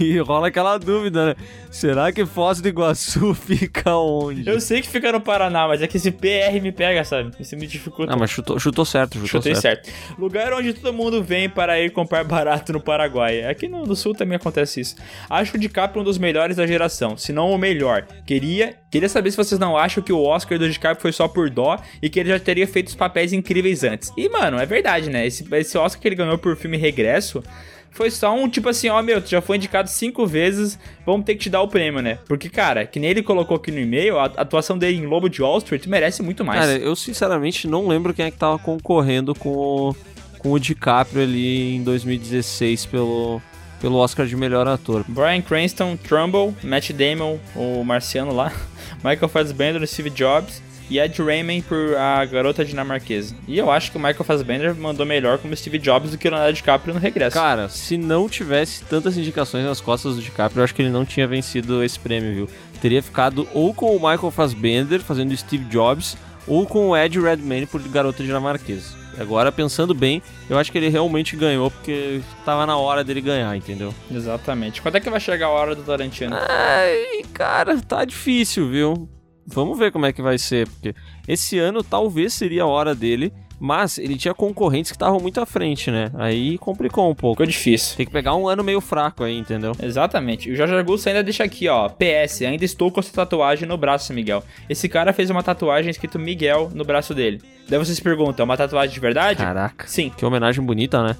E 0.00 0.18
rola 0.18 0.48
aquela 0.48 0.76
dúvida, 0.76 1.26
né? 1.26 1.36
Será 1.70 2.10
que 2.10 2.26
Foz 2.26 2.60
do 2.60 2.68
Iguaçu 2.68 3.32
fica 3.34 3.96
onde? 3.96 4.48
Eu 4.48 4.60
sei 4.60 4.80
que 4.80 4.88
fica 4.88 5.12
no 5.12 5.20
Paraná, 5.20 5.68
mas 5.68 5.82
é 5.82 5.86
que 5.86 5.98
esse 5.98 6.10
PR 6.10 6.60
me 6.60 6.72
pega, 6.72 7.04
sabe? 7.04 7.30
Isso 7.38 7.56
me 7.56 7.66
dificulta. 7.66 8.12
Ah, 8.12 8.16
mas 8.16 8.30
chutou, 8.30 8.58
chutou 8.58 8.84
certo, 8.84 9.14
chutou 9.14 9.28
Chutei 9.28 9.54
certo. 9.54 9.86
certo. 9.86 10.18
Lugar 10.18 10.52
onde 10.52 10.74
todo 10.74 10.92
mundo 10.92 11.22
vem 11.22 11.48
para 11.48 11.80
ir 11.80 11.90
comprar 11.90 12.24
barato 12.24 12.72
no 12.72 12.80
Paraguai. 12.80 13.44
Aqui 13.44 13.68
no, 13.68 13.84
no 13.84 13.94
sul 13.94 14.14
também 14.14 14.36
acontece 14.36 14.80
isso. 14.80 14.96
Acho 15.30 15.56
o 15.56 15.60
DiCaprio 15.60 16.02
um 16.02 16.04
dos 16.04 16.18
melhores 16.18 16.56
da 16.56 16.66
geração, 16.66 17.16
se 17.16 17.32
não 17.32 17.52
o 17.52 17.58
melhor. 17.58 18.04
Queria, 18.26 18.74
queria 18.90 19.08
saber 19.08 19.30
se 19.30 19.36
vocês 19.36 19.58
não 19.58 19.76
acham 19.76 20.02
que 20.02 20.12
o 20.12 20.22
Oscar 20.22 20.58
do 20.58 20.68
DiCaprio 20.68 21.00
foi 21.00 21.12
só 21.12 21.28
por 21.28 21.50
dó 21.50 21.78
e 22.02 22.08
que 22.08 22.20
ele 22.20 22.30
já 22.30 22.38
teria 22.38 22.66
feito 22.66 22.88
os 22.88 22.94
papéis 22.94 23.32
incríveis 23.32 23.84
antes. 23.84 24.12
E, 24.16 24.28
mano, 24.28 24.58
é 24.58 24.66
verdade, 24.66 25.10
né? 25.10 25.26
Esse, 25.26 25.46
esse 25.54 25.76
Oscar 25.78 26.00
que 26.00 26.08
ele 26.08 26.16
ganhou 26.16 26.38
por 26.38 26.56
filme 26.56 26.76
Regresso 26.76 27.42
foi 27.90 28.10
só 28.10 28.34
um 28.34 28.48
tipo 28.48 28.68
assim, 28.68 28.88
ó, 28.88 29.02
meu, 29.02 29.20
tu 29.20 29.28
já 29.28 29.40
foi 29.40 29.56
indicado 29.56 29.88
cinco 29.88 30.26
vezes, 30.26 30.78
vamos 31.04 31.26
ter 31.26 31.34
que 31.34 31.40
te 31.40 31.50
dar 31.50 31.62
o 31.62 31.68
prêmio, 31.68 32.00
né? 32.00 32.18
Porque, 32.26 32.48
cara, 32.48 32.86
que 32.86 33.00
nem 33.00 33.10
ele 33.10 33.22
colocou 33.22 33.56
aqui 33.56 33.70
no 33.70 33.78
e-mail, 33.80 34.18
a 34.18 34.24
atuação 34.24 34.78
dele 34.78 34.98
em 34.98 35.06
Lobo 35.06 35.28
de 35.28 35.42
Wall 35.42 35.58
Street 35.58 35.86
merece 35.86 36.22
muito 36.22 36.44
mais. 36.44 36.60
Cara, 36.60 36.78
eu 36.78 36.94
sinceramente 36.94 37.66
não 37.66 37.88
lembro 37.88 38.14
quem 38.14 38.26
é 38.26 38.30
que 38.30 38.36
tava 38.36 38.58
concorrendo 38.58 39.34
com 39.34 39.48
o, 39.50 39.96
com 40.38 40.52
o 40.52 40.60
DiCaprio 40.60 41.22
ali 41.22 41.74
em 41.74 41.82
2016 41.82 42.86
pelo, 42.86 43.42
pelo 43.80 43.96
Oscar 43.96 44.26
de 44.26 44.36
melhor 44.36 44.66
ator. 44.66 45.04
Brian 45.08 45.40
Cranston, 45.40 45.96
Trumbull, 45.96 46.54
Matt 46.62 46.90
Damon, 46.92 47.38
o 47.54 47.82
marciano 47.84 48.34
lá, 48.34 48.52
Michael 49.04 49.28
Fassbender, 49.28 49.86
Steve 49.86 50.10
Jobs 50.10 50.62
e 50.90 50.98
Ed 50.98 51.22
Raymond 51.22 51.62
por 51.62 51.96
a 51.96 52.24
garota 52.24 52.64
dinamarquesa. 52.64 53.34
E 53.46 53.58
eu 53.58 53.70
acho 53.70 53.90
que 53.90 53.98
o 53.98 54.00
Michael 54.00 54.24
Fassbender 54.24 54.74
mandou 54.74 55.04
melhor 55.04 55.38
como 55.38 55.54
Steve 55.54 55.78
Jobs 55.78 56.10
do 56.10 56.18
que 56.18 56.26
o 56.26 56.30
Leonardo 56.30 56.54
DiCaprio 56.54 56.94
no 56.94 57.00
regresso. 57.00 57.36
Cara, 57.36 57.68
se 57.68 57.98
não 57.98 58.28
tivesse 58.28 58.84
tantas 58.84 59.16
indicações 59.16 59.64
nas 59.64 59.80
costas 59.80 60.16
do 60.16 60.22
DiCaprio, 60.22 60.60
eu 60.60 60.64
acho 60.64 60.74
que 60.74 60.82
ele 60.82 60.90
não 60.90 61.04
tinha 61.04 61.26
vencido 61.26 61.84
esse 61.84 61.98
prêmio, 61.98 62.34
viu? 62.34 62.48
Teria 62.80 63.02
ficado 63.02 63.46
ou 63.52 63.74
com 63.74 63.94
o 63.94 63.98
Michael 63.98 64.30
Fassbender 64.30 65.00
fazendo 65.00 65.36
Steve 65.36 65.64
Jobs, 65.64 66.16
ou 66.46 66.66
com 66.66 66.88
o 66.88 66.96
Ed 66.96 67.20
Redmayne 67.20 67.66
por 67.66 67.80
garota 67.88 68.22
dinamarquesa. 68.24 68.96
Agora, 69.18 69.50
pensando 69.50 69.94
bem, 69.94 70.22
eu 70.48 70.58
acho 70.58 70.70
que 70.70 70.78
ele 70.78 70.88
realmente 70.88 71.36
ganhou 71.36 71.70
porque 71.70 72.20
tava 72.44 72.64
na 72.66 72.76
hora 72.76 73.02
dele 73.02 73.20
ganhar, 73.20 73.56
entendeu? 73.56 73.92
Exatamente. 74.10 74.80
Quando 74.80 74.96
é 74.96 75.00
que 75.00 75.10
vai 75.10 75.20
chegar 75.20 75.46
a 75.46 75.50
hora 75.50 75.74
do 75.74 75.82
Tarantino? 75.82 76.36
Ai, 76.36 77.22
cara, 77.32 77.80
tá 77.80 78.04
difícil, 78.04 78.68
viu? 78.68 79.08
Vamos 79.46 79.78
ver 79.78 79.90
como 79.90 80.04
é 80.06 80.12
que 80.12 80.20
vai 80.20 80.36
ser, 80.36 80.68
porque 80.68 80.94
esse 81.26 81.58
ano 81.58 81.82
talvez 81.82 82.34
seria 82.34 82.64
a 82.64 82.66
hora 82.66 82.94
dele, 82.94 83.32
mas 83.58 83.98
ele 83.98 84.16
tinha 84.16 84.34
concorrentes 84.34 84.90
que 84.90 84.96
estavam 84.96 85.18
muito 85.18 85.40
à 85.40 85.46
frente, 85.46 85.90
né? 85.90 86.10
Aí 86.14 86.58
complicou 86.58 87.10
um 87.10 87.14
pouco. 87.14 87.36
Ficou 87.36 87.46
difícil. 87.46 87.96
Tem 87.96 88.06
que 88.06 88.12
pegar 88.12 88.34
um 88.36 88.46
ano 88.46 88.62
meio 88.62 88.80
fraco 88.80 89.24
aí, 89.24 89.36
entendeu? 89.36 89.72
Exatamente. 89.82 90.48
E 90.48 90.52
o 90.52 90.56
Jorge 90.56 90.74
Augusto 90.74 91.08
ainda 91.08 91.22
deixa 91.22 91.44
aqui, 91.44 91.66
ó. 91.66 91.88
PS, 91.88 92.42
ainda 92.42 92.64
estou 92.64 92.92
com 92.92 93.00
essa 93.00 93.12
tatuagem 93.12 93.66
no 93.66 93.76
braço, 93.76 94.12
Miguel. 94.12 94.44
Esse 94.68 94.88
cara 94.88 95.12
fez 95.12 95.30
uma 95.30 95.42
tatuagem 95.42 95.90
escrito 95.90 96.18
Miguel 96.18 96.70
no 96.74 96.84
braço 96.84 97.14
dele. 97.14 97.40
Daí 97.68 97.78
vocês 97.78 98.00
perguntam, 98.00 98.42
é 98.42 98.44
uma 98.44 98.56
tatuagem 98.56 98.94
de 98.94 98.98
verdade? 99.00 99.38
Caraca. 99.44 99.86
Sim, 99.86 100.10
Que 100.16 100.24
homenagem 100.24 100.64
bonita, 100.64 101.02
né? 101.02 101.16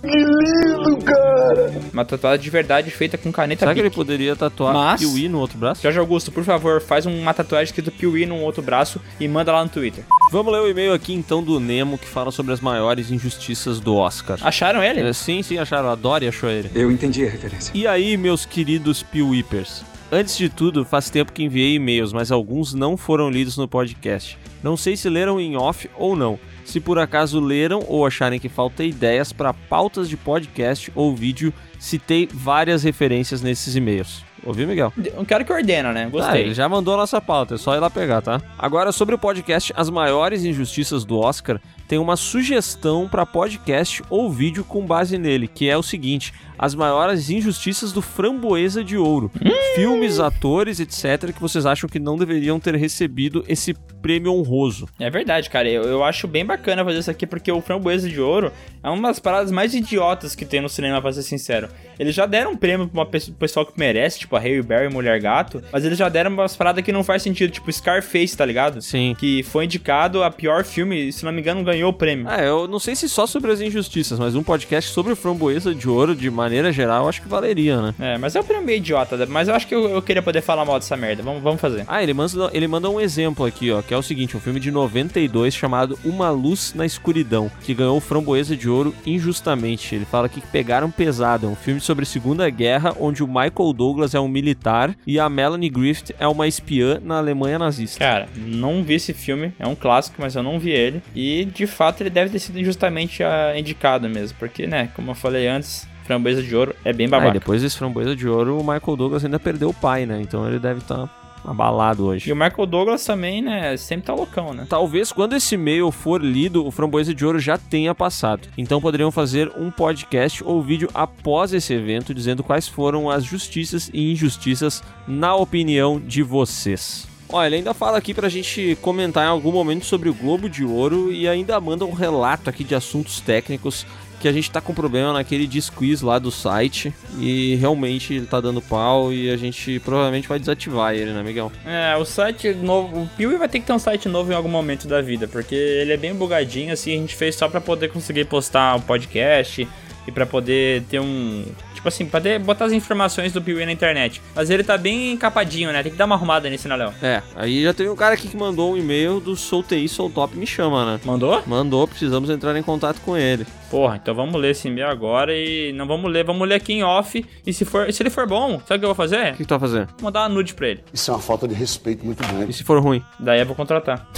uma 1.92 2.04
tatuagem 2.04 2.42
de 2.42 2.50
verdade 2.50 2.90
feita 2.90 3.18
com 3.18 3.30
caneta 3.30 3.60
Será 3.60 3.74
que 3.74 3.80
ele 3.80 3.88
Bic. 3.88 3.96
poderia 3.96 4.34
tatuar 4.34 4.72
Mas- 4.72 5.00
Piuí 5.00 5.28
no 5.28 5.38
outro 5.38 5.58
braço? 5.58 5.82
Jorge 5.82 5.98
Augusto, 5.98 6.32
por 6.32 6.44
favor, 6.44 6.80
faz 6.80 7.04
uma 7.06 7.34
tatuagem 7.34 7.64
escrito 7.66 7.90
Piuí 7.92 8.24
num 8.26 8.42
outro 8.42 8.62
braço 8.62 9.00
e 9.20 9.28
manda 9.28 9.52
lá 9.52 9.62
no 9.62 9.68
Twitter. 9.70 10.04
Vamos 10.32 10.52
ler 10.52 10.60
o 10.60 10.68
e-mail 10.68 10.92
aqui 10.94 11.12
então 11.12 11.42
do 11.42 11.60
Nemo 11.60 11.98
que 11.98 12.06
fala 12.06 12.30
sobre 12.30 12.52
as 12.52 12.60
maiores 12.60 13.10
injustiças 13.10 13.78
do 13.80 13.94
Oscar. 13.96 14.38
Acharam 14.42 14.82
ele? 14.82 15.00
É, 15.00 15.12
sim, 15.12 15.42
sim, 15.42 15.58
acharam. 15.58 15.90
A 15.90 15.94
Dory 15.94 16.28
achou 16.28 16.48
ele. 16.50 16.70
Eu 16.74 16.90
entendi 16.90 17.26
a 17.26 17.30
referência. 17.30 17.72
E 17.74 17.86
aí, 17.86 18.16
meus 18.16 18.44
queridos 18.46 19.02
Piuípers? 19.02 19.82
Antes 20.10 20.38
de 20.38 20.48
tudo, 20.48 20.86
faz 20.86 21.10
tempo 21.10 21.32
que 21.32 21.42
enviei 21.42 21.74
e-mails, 21.74 22.14
mas 22.14 22.32
alguns 22.32 22.72
não 22.72 22.96
foram 22.96 23.28
lidos 23.28 23.58
no 23.58 23.68
podcast. 23.68 24.38
Não 24.62 24.74
sei 24.74 24.96
se 24.96 25.06
leram 25.06 25.38
em 25.38 25.54
off 25.54 25.88
ou 25.98 26.16
não. 26.16 26.38
Se 26.64 26.80
por 26.80 26.98
acaso 26.98 27.38
leram 27.38 27.84
ou 27.86 28.06
acharem 28.06 28.40
que 28.40 28.48
falta 28.48 28.82
ideias 28.82 29.34
para 29.34 29.52
pautas 29.52 30.08
de 30.08 30.16
podcast 30.16 30.90
ou 30.94 31.14
vídeo, 31.14 31.52
citei 31.78 32.28
várias 32.32 32.82
referências 32.82 33.42
nesses 33.42 33.76
e-mails. 33.76 34.24
Ouviu, 34.44 34.68
Miguel? 34.68 34.92
Um 35.16 35.24
cara 35.24 35.42
que 35.44 35.52
ordena, 35.52 35.92
né? 35.92 36.04
Ah, 36.04 36.10
Gostei. 36.10 36.42
ele 36.42 36.54
já 36.54 36.68
mandou 36.68 36.94
a 36.94 36.96
nossa 36.96 37.20
pauta, 37.20 37.56
é 37.56 37.58
só 37.58 37.74
ir 37.74 37.80
lá 37.80 37.90
pegar, 37.90 38.22
tá? 38.22 38.40
Agora, 38.56 38.92
sobre 38.92 39.14
o 39.14 39.18
podcast 39.18 39.72
As 39.76 39.90
Maiores 39.90 40.44
Injustiças 40.44 41.04
do 41.04 41.18
Oscar, 41.18 41.60
tem 41.88 41.98
uma 41.98 42.16
sugestão 42.16 43.08
para 43.08 43.24
podcast 43.26 44.02
ou 44.08 44.30
vídeo 44.30 44.62
com 44.62 44.86
base 44.86 45.18
nele, 45.18 45.48
que 45.48 45.68
é 45.68 45.76
o 45.76 45.82
seguinte: 45.82 46.32
As 46.58 46.74
Maiores 46.74 47.30
Injustiças 47.30 47.92
do 47.92 48.00
Framboesa 48.02 48.84
de 48.84 48.96
Ouro. 48.96 49.30
Filmes, 49.74 50.20
atores, 50.20 50.78
etc., 50.80 51.32
que 51.32 51.40
vocês 51.40 51.66
acham 51.66 51.88
que 51.88 51.98
não 51.98 52.16
deveriam 52.16 52.60
ter 52.60 52.74
recebido 52.76 53.44
esse 53.48 53.74
prêmio 54.02 54.32
honroso. 54.32 54.86
É 55.00 55.10
verdade, 55.10 55.48
cara. 55.50 55.68
Eu, 55.68 55.82
eu 55.84 56.04
acho 56.04 56.28
bem 56.28 56.44
bacana 56.44 56.84
fazer 56.84 56.98
isso 56.98 57.10
aqui 57.10 57.26
porque 57.26 57.50
o 57.50 57.60
Framboesa 57.60 58.08
de 58.08 58.20
Ouro 58.20 58.52
é 58.82 58.88
uma 58.88 59.08
das 59.08 59.18
paradas 59.18 59.50
mais 59.50 59.74
idiotas 59.74 60.34
que 60.34 60.44
tem 60.44 60.60
no 60.60 60.68
cinema, 60.68 61.00
pra 61.00 61.12
ser 61.12 61.22
sincero. 61.22 61.67
stuff. 61.70 61.87
Eles 61.98 62.14
já 62.14 62.26
deram 62.26 62.52
um 62.52 62.56
prêmio 62.56 62.88
pra 62.88 63.00
uma 63.00 63.06
pessoa, 63.06 63.36
pessoal 63.38 63.66
que 63.66 63.72
merece, 63.76 64.20
tipo 64.20 64.36
a 64.36 64.38
Harry 64.38 64.62
Berry 64.62 64.92
Mulher 64.92 65.20
Gato, 65.20 65.62
mas 65.72 65.84
eles 65.84 65.98
já 65.98 66.08
deram 66.08 66.30
umas 66.30 66.56
paradas 66.56 66.84
que 66.84 66.92
não 66.92 67.02
faz 67.02 67.22
sentido, 67.22 67.50
tipo 67.50 67.70
Scarface, 67.72 68.36
tá 68.36 68.44
ligado? 68.44 68.80
Sim. 68.82 69.16
Que 69.18 69.42
foi 69.42 69.64
indicado 69.64 70.22
a 70.22 70.30
pior 70.30 70.64
filme, 70.64 71.08
e, 71.08 71.12
se 71.12 71.24
não 71.24 71.32
me 71.32 71.40
engano, 71.40 71.62
ganhou 71.64 71.90
o 71.90 71.92
prêmio. 71.92 72.26
Ah, 72.28 72.42
eu 72.42 72.68
não 72.68 72.78
sei 72.78 72.94
se 72.94 73.08
só 73.08 73.26
sobre 73.26 73.50
as 73.50 73.60
injustiças, 73.60 74.18
mas 74.18 74.34
um 74.34 74.42
podcast 74.42 74.90
sobre 74.90 75.12
o 75.12 75.16
Framboesa 75.16 75.74
de 75.74 75.88
Ouro, 75.88 76.14
de 76.14 76.30
maneira 76.30 76.72
geral, 76.72 77.04
eu 77.04 77.08
acho 77.08 77.22
que 77.22 77.28
valeria, 77.28 77.80
né? 77.80 77.94
É, 77.98 78.18
mas 78.18 78.36
é 78.36 78.40
um 78.40 78.44
prêmio 78.44 78.64
meio 78.64 78.78
idiota, 78.78 79.26
mas 79.26 79.48
eu 79.48 79.54
acho 79.54 79.66
que 79.66 79.74
eu, 79.74 79.88
eu 79.88 80.02
queria 80.02 80.22
poder 80.22 80.40
falar 80.40 80.64
mal 80.64 80.78
dessa 80.78 80.96
merda. 80.96 81.22
Vamos, 81.22 81.42
vamos 81.42 81.60
fazer. 81.60 81.84
Ah, 81.86 82.02
ele 82.02 82.14
manda, 82.14 82.50
ele 82.52 82.68
manda 82.68 82.88
um 82.88 83.00
exemplo 83.00 83.44
aqui, 83.44 83.70
ó, 83.70 83.82
que 83.82 83.92
é 83.92 83.96
o 83.96 84.02
seguinte, 84.02 84.36
um 84.36 84.40
filme 84.40 84.60
de 84.60 84.70
92 84.70 85.54
chamado 85.54 85.98
Uma 86.04 86.30
Luz 86.30 86.72
na 86.74 86.86
Escuridão, 86.86 87.50
que 87.62 87.74
ganhou 87.74 87.96
o 87.96 88.00
Framboesa 88.00 88.56
de 88.56 88.68
Ouro 88.68 88.94
injustamente. 89.04 89.94
Ele 89.94 90.04
fala 90.04 90.26
aqui 90.26 90.40
que 90.40 90.46
pegaram 90.46 90.90
pesado, 90.90 91.46
é 91.46 91.48
um 91.48 91.56
filme 91.56 91.80
sobre 91.88 92.02
a 92.02 92.06
Segunda 92.06 92.50
Guerra, 92.50 92.94
onde 93.00 93.22
o 93.22 93.26
Michael 93.26 93.72
Douglas 93.74 94.14
é 94.14 94.20
um 94.20 94.28
militar 94.28 94.94
e 95.06 95.18
a 95.18 95.26
Melanie 95.30 95.70
Griffith 95.70 96.14
é 96.20 96.28
uma 96.28 96.46
espiã 96.46 97.00
na 97.02 97.16
Alemanha 97.16 97.58
nazista. 97.58 97.98
Cara, 97.98 98.28
não 98.36 98.82
vi 98.84 98.92
esse 98.94 99.14
filme, 99.14 99.54
é 99.58 99.66
um 99.66 99.74
clássico, 99.74 100.16
mas 100.20 100.34
eu 100.36 100.42
não 100.42 100.58
vi 100.58 100.70
ele. 100.70 101.02
E 101.14 101.46
de 101.46 101.66
fato 101.66 102.02
ele 102.02 102.10
deve 102.10 102.30
ter 102.30 102.40
sido 102.40 102.60
injustamente 102.60 103.22
ah, 103.22 103.54
indicado 103.58 104.06
mesmo, 104.06 104.36
porque, 104.38 104.66
né, 104.66 104.90
como 104.94 105.12
eu 105.12 105.14
falei 105.14 105.48
antes, 105.48 105.88
Framboesa 106.04 106.42
de 106.42 106.54
Ouro 106.54 106.74
é 106.84 106.92
bem 106.92 107.06
Ah, 107.06 107.08
e 107.08 107.10
babaca. 107.10 107.32
depois 107.32 107.62
desse 107.62 107.78
Framboesa 107.78 108.14
de 108.14 108.28
Ouro, 108.28 108.58
o 108.58 108.60
Michael 108.60 108.96
Douglas 108.96 109.24
ainda 109.24 109.40
perdeu 109.40 109.70
o 109.70 109.74
pai, 109.74 110.04
né? 110.04 110.20
Então 110.20 110.46
ele 110.46 110.58
deve 110.58 110.80
estar 110.80 111.06
abalado 111.44 112.06
hoje. 112.06 112.28
E 112.28 112.32
o 112.32 112.36
Michael 112.36 112.66
Douglas 112.66 113.04
também, 113.04 113.42
né, 113.42 113.76
sempre 113.76 114.06
tá 114.06 114.14
loucão, 114.14 114.52
né? 114.52 114.66
Talvez 114.68 115.12
quando 115.12 115.34
esse 115.34 115.54
e-mail 115.54 115.90
for 115.90 116.22
lido, 116.22 116.66
o 116.66 116.70
Framboesa 116.70 117.14
de 117.14 117.24
Ouro 117.24 117.38
já 117.38 117.56
tenha 117.56 117.94
passado. 117.94 118.48
Então 118.56 118.80
poderiam 118.80 119.10
fazer 119.10 119.50
um 119.56 119.70
podcast 119.70 120.42
ou 120.44 120.62
vídeo 120.62 120.88
após 120.94 121.52
esse 121.52 121.72
evento 121.72 122.14
dizendo 122.14 122.42
quais 122.42 122.68
foram 122.68 123.10
as 123.10 123.24
justiças 123.24 123.90
e 123.92 124.12
injustiças 124.12 124.82
na 125.06 125.34
opinião 125.34 126.00
de 126.00 126.22
vocês. 126.22 127.06
Olha, 127.30 127.46
ele 127.46 127.56
ainda 127.56 127.74
fala 127.74 127.98
aqui 127.98 128.14
pra 128.14 128.28
gente 128.30 128.76
comentar 128.80 129.26
em 129.26 129.28
algum 129.28 129.52
momento 129.52 129.84
sobre 129.84 130.08
o 130.08 130.14
Globo 130.14 130.48
de 130.48 130.64
Ouro 130.64 131.12
e 131.12 131.28
ainda 131.28 131.60
manda 131.60 131.84
um 131.84 131.92
relato 131.92 132.48
aqui 132.48 132.64
de 132.64 132.74
assuntos 132.74 133.20
técnicos 133.20 133.86
que 134.20 134.28
a 134.28 134.32
gente 134.32 134.50
tá 134.50 134.60
com 134.60 134.74
problema 134.74 135.12
naquele 135.12 135.46
disquiz 135.46 136.02
lá 136.02 136.18
do 136.18 136.30
site 136.30 136.92
e 137.20 137.56
realmente 137.56 138.14
ele 138.14 138.26
tá 138.26 138.40
dando 138.40 138.60
pau 138.60 139.12
e 139.12 139.30
a 139.30 139.36
gente 139.36 139.78
provavelmente 139.80 140.28
vai 140.28 140.38
desativar 140.38 140.94
ele, 140.94 141.12
né, 141.12 141.22
Miguel? 141.22 141.52
É, 141.64 141.96
o 141.96 142.04
site 142.04 142.52
novo, 142.52 143.02
o 143.02 143.10
Piuí 143.16 143.36
vai 143.36 143.48
ter 143.48 143.60
que 143.60 143.66
ter 143.66 143.72
um 143.72 143.78
site 143.78 144.08
novo 144.08 144.32
em 144.32 144.34
algum 144.34 144.48
momento 144.48 144.88
da 144.88 145.00
vida, 145.00 145.28
porque 145.28 145.54
ele 145.54 145.92
é 145.92 145.96
bem 145.96 146.14
bugadinho, 146.14 146.72
assim, 146.72 146.92
a 146.92 146.96
gente 146.96 147.14
fez 147.14 147.34
só 147.34 147.48
pra 147.48 147.60
poder 147.60 147.88
conseguir 147.88 148.24
postar 148.24 148.74
um 148.76 148.80
podcast 148.80 149.66
e 150.06 150.12
pra 150.12 150.24
poder 150.26 150.82
ter 150.84 151.00
um... 151.00 151.44
Tipo 151.74 151.86
assim, 151.86 152.06
pra 152.06 152.18
poder 152.18 152.40
botar 152.40 152.64
as 152.64 152.72
informações 152.72 153.32
do 153.32 153.40
Piuí 153.40 153.64
na 153.64 153.70
internet. 153.70 154.20
Mas 154.34 154.50
ele 154.50 154.64
tá 154.64 154.76
bem 154.76 155.12
encapadinho, 155.12 155.70
né? 155.70 155.80
Tem 155.80 155.92
que 155.92 155.98
dar 155.98 156.06
uma 156.06 156.16
arrumada 156.16 156.50
nesse, 156.50 156.66
né, 156.66 156.74
Léo? 156.74 156.92
É, 157.00 157.22
aí 157.36 157.62
já 157.62 157.72
teve 157.72 157.88
um 157.88 157.94
cara 157.94 158.14
aqui 158.14 158.26
que 158.26 158.36
mandou 158.36 158.72
um 158.72 158.76
e-mail 158.76 159.20
do 159.20 159.36
Sou 159.36 159.62
TI, 159.62 159.86
Sou 159.88 160.10
Top, 160.10 160.36
me 160.36 160.46
chama, 160.46 160.84
né? 160.84 161.00
Mandou? 161.04 161.40
Mandou, 161.46 161.86
precisamos 161.86 162.30
entrar 162.30 162.56
em 162.56 162.62
contato 162.64 163.00
com 163.02 163.16
ele. 163.16 163.46
Porra, 163.70 163.96
então 163.96 164.14
vamos 164.14 164.40
ler 164.40 164.52
esse 164.52 164.66
e-mail 164.68 164.88
agora 164.88 165.34
e 165.34 165.72
não 165.72 165.86
vamos 165.86 166.10
ler, 166.10 166.24
vamos 166.24 166.48
ler 166.48 166.54
aqui 166.54 166.72
em 166.72 166.82
off. 166.82 167.24
E 167.46 167.52
se 167.52 167.64
for, 167.64 167.92
se 167.92 168.02
ele 168.02 168.10
for 168.10 168.26
bom, 168.26 168.60
sabe 168.60 168.76
o 168.76 168.78
que 168.78 168.84
eu 168.84 168.88
vou 168.88 168.94
fazer? 168.94 169.34
O 169.34 169.36
que 169.36 169.44
tu 169.44 169.50
vai 169.50 169.58
fazer? 169.58 169.86
Vou 169.86 170.04
mandar 170.04 170.22
uma 170.22 170.28
nude 170.30 170.54
pra 170.54 170.68
ele. 170.68 170.82
Isso 170.92 171.10
é 171.10 171.14
uma 171.14 171.20
falta 171.20 171.46
de 171.46 171.54
respeito 171.54 172.04
muito 172.04 172.26
grande. 172.26 172.50
E 172.50 172.54
se 172.54 172.64
for 172.64 172.80
ruim? 172.82 173.02
Daí 173.20 173.40
eu 173.40 173.46
vou 173.46 173.54
contratar. 173.54 174.08